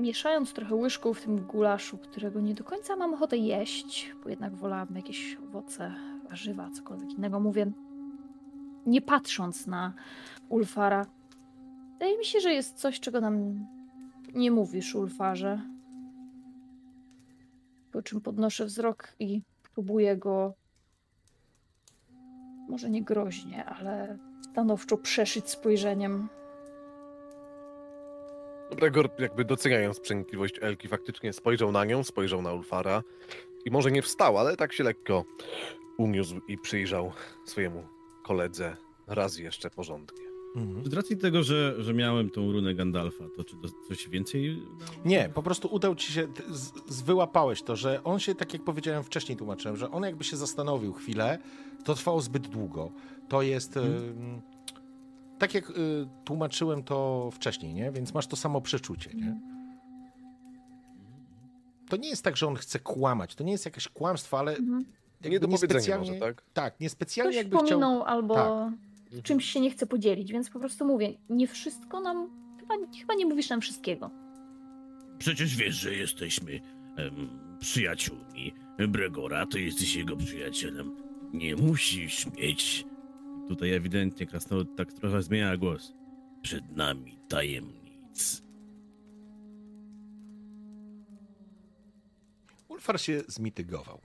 [0.00, 4.54] mieszając trochę łyżką w tym gulaszu, którego nie do końca mam ochotę jeść, bo jednak
[4.54, 5.94] wolałabym jakieś owoce,
[6.30, 7.72] warzywa, cokolwiek innego, mówię,
[8.86, 9.92] nie patrząc na
[10.48, 11.06] Ulfara,
[11.92, 13.66] wydaje mi się, że jest coś, czego nam
[14.34, 15.60] nie mówisz, Ulfarze.
[17.92, 19.42] Po czym podnoszę wzrok i
[19.74, 20.54] próbuję go
[22.68, 24.18] może nie groźnie, ale
[24.50, 26.28] stanowczo przeszyć spojrzeniem.
[28.76, 33.02] Bregor, jakby doceniając przenikliwość Elki, faktycznie spojrzał na nią, spojrzał na Ulfara
[33.64, 35.24] i może nie wstał, ale tak się lekko
[35.98, 37.12] uniósł i przyjrzał
[37.44, 37.95] swojemu
[38.26, 40.26] koledze raz jeszcze porządnie.
[40.56, 40.90] Mhm.
[40.90, 44.62] Z racji tego, że, że miałem tą runę Gandalfa, to czy to coś więcej?
[45.04, 48.64] Nie, po prostu udał ci się, z, z, wyłapałeś to, że on się, tak jak
[48.64, 51.38] powiedziałem wcześniej, tłumaczyłem, że on jakby się zastanowił chwilę,
[51.84, 52.90] to trwało zbyt długo.
[53.28, 53.76] To jest.
[53.76, 54.40] ym,
[55.38, 55.74] tak jak y,
[56.24, 57.92] tłumaczyłem to wcześniej, nie?
[57.92, 59.40] Więc masz to samo przeczucie, nie?
[61.88, 63.34] To nie jest tak, że on chce kłamać.
[63.34, 64.56] To nie jest jakieś kłamstwo, ale.
[64.56, 64.84] Mhm.
[65.30, 66.42] Nie do powiedzenia może, tak?
[66.52, 67.80] Tak, niespecjalnie Ktoś jakby chciał.
[67.80, 69.22] pominął albo tak.
[69.22, 72.30] czymś się nie chce podzielić, więc po prostu mówię, nie wszystko nam,
[72.60, 74.10] chyba, chyba nie mówisz nam wszystkiego.
[75.18, 76.60] Przecież wiesz, że jesteśmy
[76.96, 77.28] em,
[77.60, 78.54] przyjaciółmi
[78.88, 80.96] Bregora, to jesteś jego przyjacielem.
[81.32, 82.84] Nie musisz mieć
[83.48, 85.92] Tutaj ewidentnie Krasnolud tak trochę zmienia głos.
[86.42, 88.42] przed nami tajemnic.
[92.68, 94.00] Ulfar się zmitygował.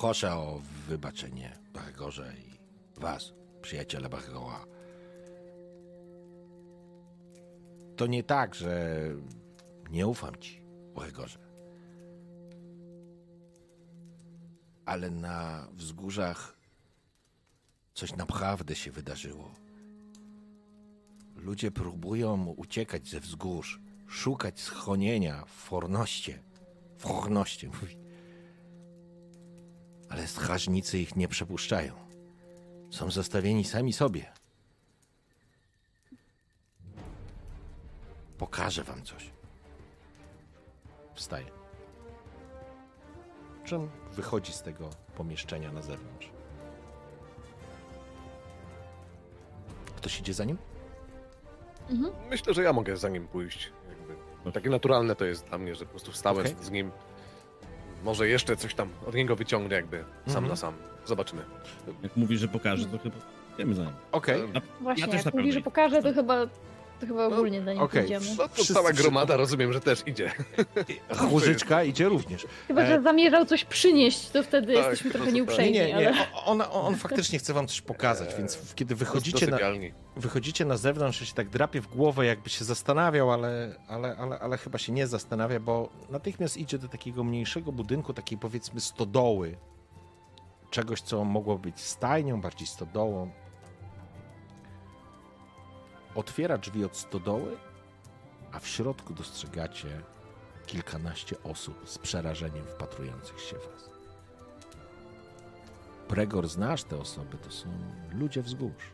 [0.00, 4.64] Proszę o wybaczenie Bargorze i was, przyjaciele Bargora.
[7.96, 9.00] To nie tak, że
[9.90, 10.62] nie ufam ci,
[10.94, 11.38] Bargorze.
[14.84, 16.56] Ale na wzgórzach
[17.94, 19.54] coś naprawdę się wydarzyło.
[21.36, 26.42] Ludzie próbują uciekać ze wzgórz, szukać schronienia w Fornoście.
[26.96, 28.07] W Fornoście, mówi.
[30.08, 31.94] Ale strażnicy ich nie przepuszczają.
[32.90, 34.32] Są zostawieni sami sobie.
[38.38, 39.30] Pokażę wam coś.
[41.14, 41.46] Wstaje.
[43.64, 46.30] Czym wychodzi z tego pomieszczenia na zewnątrz?
[49.96, 50.58] Ktoś idzie za nim?
[52.30, 53.72] Myślę, że ja mogę za nim pójść.
[53.88, 54.52] Jakby.
[54.52, 56.64] Takie naturalne to jest dla mnie, że po prostu wstałem Okej.
[56.64, 56.90] z nim.
[58.04, 60.46] Może jeszcze coś tam od niego wyciągnę, jakby sam Mhm.
[60.48, 60.74] na sam.
[61.06, 61.42] Zobaczymy.
[62.02, 63.16] Jak mówi, że pokaże, to chyba
[63.54, 63.92] idziemy za nim.
[64.12, 64.42] Okej.
[64.80, 66.46] Właśnie, też na jak mówi, że pokaże, to chyba,
[67.00, 68.00] to chyba ogólnie za nim okej.
[68.02, 68.26] pójdziemy.
[68.38, 70.32] No to Wszyscy cała gromada, rozumiem, że też idzie.
[71.28, 72.46] Chłożyczka idzie również.
[72.68, 75.96] Chyba, E, że zamierzał coś przynieść, to wtedy Tak, jesteśmy to trochę nieuprzejmi, Nie, nie,
[75.96, 76.10] ale...
[76.34, 79.92] O- On, on faktycznie chce wam coś pokazać, więc kiedy wychodzicie Do na, sypialni.
[80.16, 84.58] wychodzicie na zewnątrz, się tak drapie w głowę, jakby się zastanawiał, ale, ale, ale, ale
[84.58, 89.56] chyba się nie zastanawia, bo natychmiast idzie do takiego mniejszego budynku, takiej powiedzmy stodoły.
[90.70, 93.30] Czegoś, co mogło być stajnią, bardziej stodołą.
[96.18, 97.56] Otwiera drzwi od stodoły,
[98.52, 100.02] a w środku dostrzegacie
[100.66, 103.90] kilkanaście osób z przerażeniem wpatrujących się w was.
[106.08, 107.68] Pregor, znasz te osoby, to są
[108.12, 108.84] ludzie wzgórz.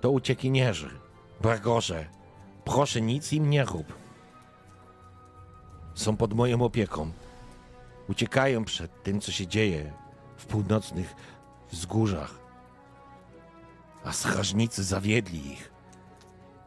[0.00, 0.90] To uciekinierzy.
[1.40, 2.06] Bregorze,
[2.64, 3.94] proszę nic im nie rób.
[5.94, 7.12] Są pod moją opieką.
[8.08, 9.92] Uciekają przed tym, co się dzieje
[10.36, 11.14] w północnych
[11.70, 12.47] wzgórzach.
[14.04, 15.72] A strażnicy zawiedli ich.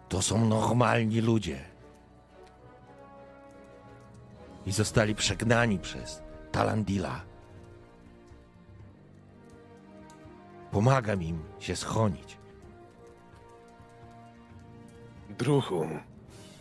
[0.09, 1.59] To są normalni ludzie.
[4.65, 7.21] I zostali przegnani przez Talandila.
[10.71, 12.37] Pomagam im się schronić.
[15.29, 15.87] Druhu,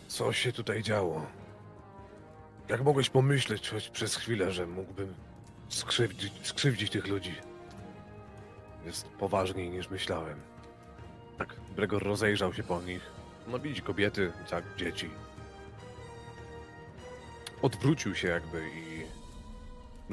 [0.07, 1.25] co się tutaj działo?
[2.69, 5.13] Jak mogłeś pomyśleć choć przez chwilę, że mógłbym
[5.69, 7.35] skrzywdzić, skrzywdzić tych ludzi?
[8.85, 10.50] Jest poważniej niż myślałem.
[11.41, 13.01] Tak, Bregor rozejrzał się po nich.
[13.47, 15.09] No widzi kobiety, tak, dzieci.
[17.61, 19.05] Odwrócił się jakby i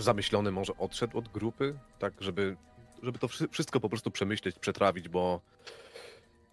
[0.00, 2.56] zamyślony może odszedł od grupy, tak, żeby,
[3.02, 5.40] żeby to wszy- wszystko po prostu przemyśleć, przetrawić, bo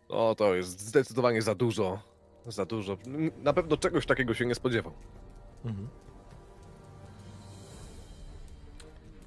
[0.10, 2.00] no to jest zdecydowanie za dużo.
[2.48, 2.98] Za dużo.
[3.44, 4.94] Na pewno czegoś takiego się nie spodziewał.
[5.66, 5.88] Mhm.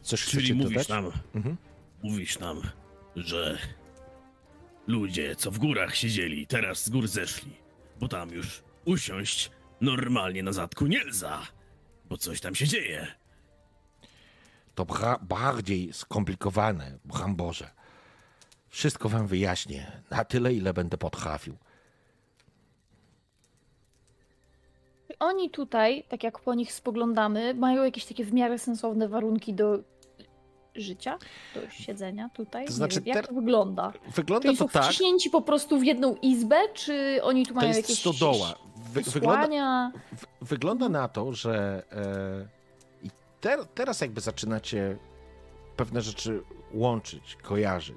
[0.02, 0.88] Coś Czyli mówisz dodać?
[0.88, 1.56] nam, Mhm.
[2.02, 2.62] mówisz nam,
[3.16, 3.58] że
[4.88, 7.52] ludzie, co w górach siedzieli, teraz z gór zeszli,
[8.00, 9.50] bo tam już usiąść
[9.80, 11.42] normalnie na zadku nie lza.
[12.08, 13.06] bo coś tam się dzieje.
[14.74, 14.86] To
[15.22, 17.70] bardziej skomplikowane, Bramborze.
[18.68, 21.56] Wszystko wam wyjaśnię, na tyle, ile będę potrafił.
[25.18, 29.78] Oni tutaj, tak jak po nich spoglądamy, mają jakieś takie w miarę sensowne warunki do
[30.80, 31.18] życia,
[31.54, 32.66] do siedzenia tutaj.
[32.66, 33.92] To znaczy, wiem, jak to wygląda?
[34.14, 37.60] Wygląda oni to są tak, wciśnięci po prostu w jedną izbę, czy oni tu to
[37.60, 38.54] mają jest jakieś stodoła.
[38.92, 41.82] Wy, wygląda, w- wygląda na to, że
[43.02, 44.96] e, i ter, teraz jakby zaczynacie
[45.76, 46.42] pewne rzeczy
[46.72, 47.96] łączyć, kojarzyć.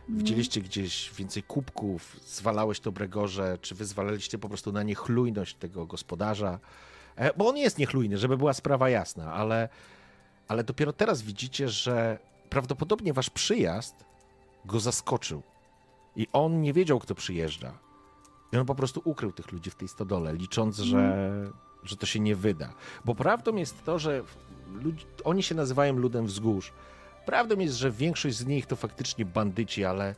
[0.00, 0.18] Mhm.
[0.18, 5.86] Widzieliście gdzieś więcej kubków, zwalałeś to Bregorze, czy wy zwalaliście po prostu na niechlujność tego
[5.86, 6.58] gospodarza?
[7.16, 9.68] E, Bo on jest niechlujny, żeby była sprawa jasna, ale,
[10.48, 12.18] ale dopiero teraz widzicie, że
[12.50, 14.04] prawdopodobnie wasz przyjazd
[14.64, 15.42] go zaskoczył.
[16.16, 17.78] I on nie wiedział, kto przyjeżdża.
[18.52, 21.28] I on po prostu ukrył tych ludzi w tej stodole, licząc, że,
[21.82, 22.74] że to się nie wyda.
[23.04, 24.22] Bo prawdą jest to, że
[24.72, 26.72] ludzi, oni się nazywają ludem wzgórz.
[27.26, 30.14] Prawdą jest, że większość z nich to faktycznie bandyci, ale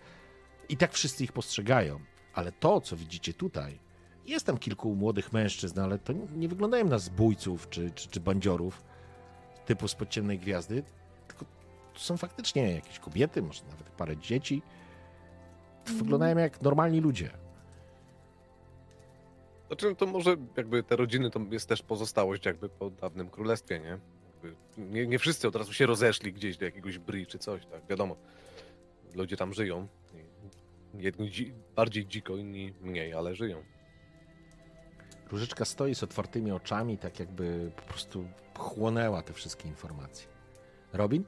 [0.68, 2.00] i tak wszyscy ich postrzegają.
[2.34, 3.78] Ale to, co widzicie tutaj,
[4.26, 8.83] jest tam kilku młodych mężczyzn, ale to nie wyglądają na zbójców czy, czy, czy bandziorów
[9.70, 10.82] typu z podciemnej gwiazdy,
[11.28, 11.44] tylko
[11.94, 14.62] to są faktycznie jakieś kobiety, może nawet parę dzieci.
[15.86, 17.31] Wyglądają jak normalni ludzie.
[19.66, 23.99] Znaczy, to może jakby te rodziny to jest też pozostałość jakby po dawnym królestwie, nie?
[24.78, 28.16] Nie, nie wszyscy od razu się rozeszli gdzieś do jakiegoś bry czy coś, tak, wiadomo.
[29.15, 29.89] Ludzie tam żyją.
[30.94, 33.62] Jedni dzi- bardziej dziko, inni mniej, ale żyją.
[35.33, 38.25] Różyczka stoi z otwartymi oczami, tak jakby po prostu
[38.59, 40.28] chłonęła te wszystkie informacje.
[40.92, 41.25] Robin?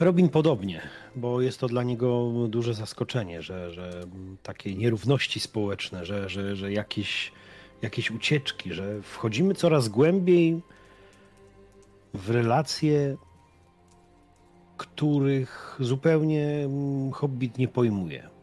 [0.00, 0.80] Robin podobnie,
[1.16, 4.00] bo jest to dla niego duże zaskoczenie, że, że
[4.42, 7.32] takie nierówności społeczne, że, że, że jakieś,
[7.82, 10.60] jakieś ucieczki, że wchodzimy coraz głębiej
[12.14, 13.16] w relacje,
[14.76, 18.33] których zupełnie mm, Hobbit nie pojmuje.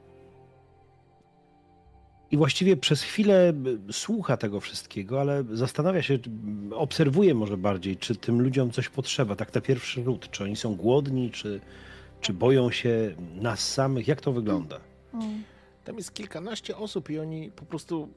[2.31, 3.53] I właściwie przez chwilę
[3.91, 6.19] słucha tego wszystkiego, ale zastanawia się,
[6.71, 10.31] obserwuje może bardziej, czy tym ludziom coś potrzeba, tak na pierwszy rzut.
[10.31, 11.61] Czy oni są głodni, czy,
[12.21, 14.07] czy boją się nas samych?
[14.07, 14.79] Jak to wygląda?
[15.13, 15.43] Mm.
[15.83, 18.09] Tam jest kilkanaście osób i oni po prostu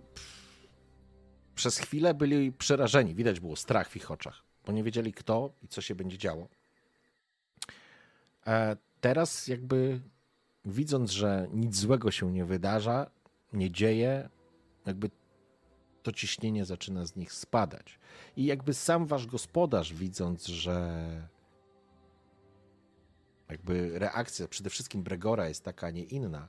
[1.54, 3.14] przez chwilę byli przerażeni.
[3.14, 6.48] Widać było strach w ich oczach, bo nie wiedzieli kto i co się będzie działo.
[8.46, 10.00] E, teraz jakby
[10.64, 13.10] widząc, że nic złego się nie wydarza,
[13.54, 14.28] nie dzieje,
[14.86, 15.10] jakby
[16.02, 17.98] to ciśnienie zaczyna z nich spadać.
[18.36, 21.28] I jakby sam wasz gospodarz widząc, że
[23.48, 26.48] jakby reakcja przede wszystkim Bregora jest taka, a nie inna,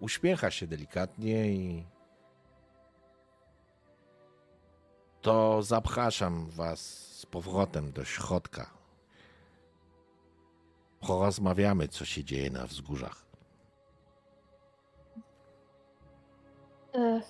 [0.00, 1.84] uśmiecha się delikatnie i
[5.20, 6.80] to zapraszam was
[7.18, 8.70] z powrotem do środka.
[11.00, 13.25] Porozmawiamy, co się dzieje na wzgórzach.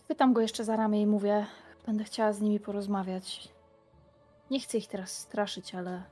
[0.08, 1.46] Pytam go jeszcze za ramię i mówię,
[1.86, 3.48] będę chciała z nimi porozmawiać.
[4.50, 6.02] Nie chcę ich teraz straszyć, ale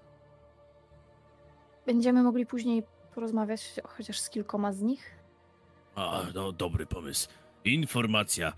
[1.87, 2.83] będziemy mogli później
[3.15, 5.15] porozmawiać chociaż z kilkoma z nich.
[5.95, 7.29] A, no dobry pomysł.
[7.65, 8.53] Informacja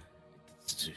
[0.67, 0.91] z,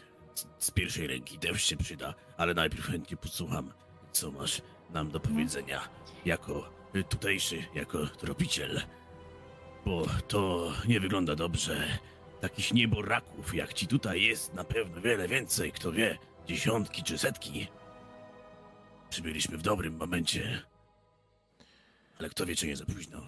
[0.60, 3.74] z pierwszej ręki też się przyda, ale najpierw chętnie posłucham,
[4.12, 5.82] co masz nam do powiedzenia
[6.26, 6.70] jako
[7.10, 8.82] tutejszy, jako tropiciel.
[9.86, 11.88] Bo to nie wygląda dobrze.
[12.42, 17.68] Takich nieboraków jak ci tutaj jest na pewno wiele więcej, kto wie, dziesiątki czy setki.
[19.10, 20.62] Przybyliśmy w dobrym momencie.
[22.20, 23.20] Ale kto wie, czy nie za późno.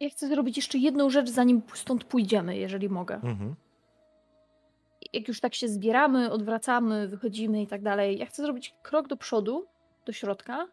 [0.00, 3.14] Ja chcę zrobić jeszcze jedną rzecz, zanim stąd pójdziemy, jeżeli mogę.
[3.14, 3.54] Mhm.
[5.12, 9.16] Jak już tak się zbieramy, odwracamy, wychodzimy i tak dalej, ja chcę zrobić krok do
[9.16, 9.66] przodu,
[10.06, 10.68] do środka,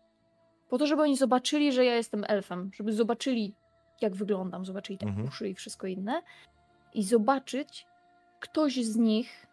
[0.69, 3.53] po to, żeby oni zobaczyli, że ja jestem elfem, żeby zobaczyli,
[4.01, 5.27] jak wyglądam, zobaczyli te Mhm.
[5.27, 6.21] uszy i wszystko inne
[6.93, 7.87] i zobaczyć
[8.39, 9.47] ktoś z nich,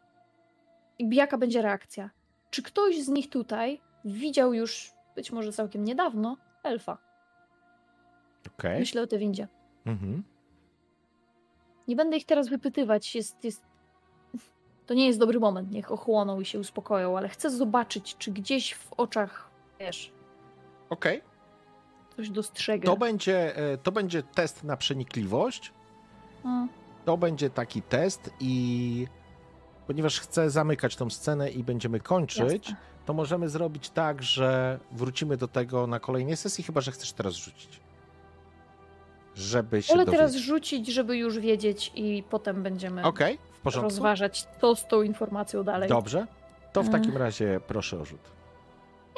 [0.99, 2.11] jaka będzie reakcja.
[2.51, 6.99] Czy ktoś z nich tutaj widział już, być może całkiem niedawno, elfa?
[8.59, 8.81] Okej.
[8.81, 9.49] Myślę o tej windzie.
[9.87, 10.23] Mhm.
[11.89, 13.63] Nie będę ich teraz wypytywać, jest, jest...
[14.87, 18.75] To nie jest dobry moment, niech ochłoną i się uspokoją, ale chcę zobaczyć, czy gdzieś
[18.75, 19.51] w oczach,
[19.81, 20.13] wiesz,
[20.91, 21.23] Okej.
[22.17, 22.87] coś dostrzegę.
[22.87, 25.73] To będzie, e, to będzie test na przenikliwość.
[26.45, 26.67] A,
[27.07, 29.07] To będzie taki test i
[29.87, 32.77] ponieważ chcę zamykać tą scenę i będziemy kończyć, jasne.
[33.07, 37.35] to możemy zrobić tak, że wrócimy do tego na kolejnej sesji, chyba że chcesz teraz
[37.35, 37.81] rzucić.
[39.35, 40.13] Żeby się dowiedzieć.
[40.13, 43.03] teraz rzucić, żeby już wiedzieć i potem będziemy...
[43.05, 43.89] Okej, w porządku?
[43.91, 45.89] rozważać, co z tą informacją dalej.
[45.89, 46.27] Dobrze.
[46.73, 46.91] To w E.
[46.91, 48.21] takim razie proszę o rzut.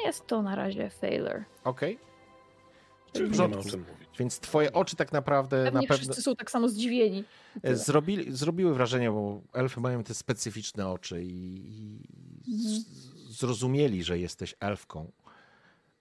[0.05, 1.43] Jest to na razie failure.
[1.63, 1.99] Okej.
[3.13, 4.08] Czyli W nie ma o czym mówić.
[4.19, 7.23] Więc twoje oczy tak naprawdę Pewnie na pewno wszyscy są tak samo zdziwieni.
[7.63, 12.01] zrobili, zrobiły wrażenie, bo elfy mają te specyficzne oczy i,
[12.47, 12.85] i z,
[13.39, 15.11] zrozumieli, że jesteś elfką.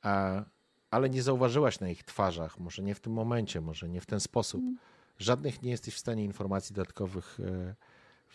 [0.03, 0.45] A,
[0.91, 4.21] ale nie zauważyłaś na ich twarzach, może nie w tym momencie, może nie w ten
[4.21, 4.63] sposób.
[5.19, 7.75] Żadnych nie jesteś w stanie informacji dodatkowych e,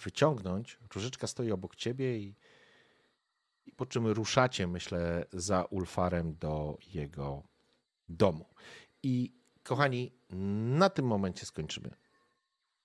[0.04, 0.80] wyciągnąć.
[0.96, 2.36] Różyczka stoi obok ciebie i,
[3.66, 7.44] i po czym ruszacie, myślę, za Ulfarem do jego
[8.10, 8.46] domu.
[9.04, 10.12] I kochani,
[10.80, 11.90] na tym momencie skończymy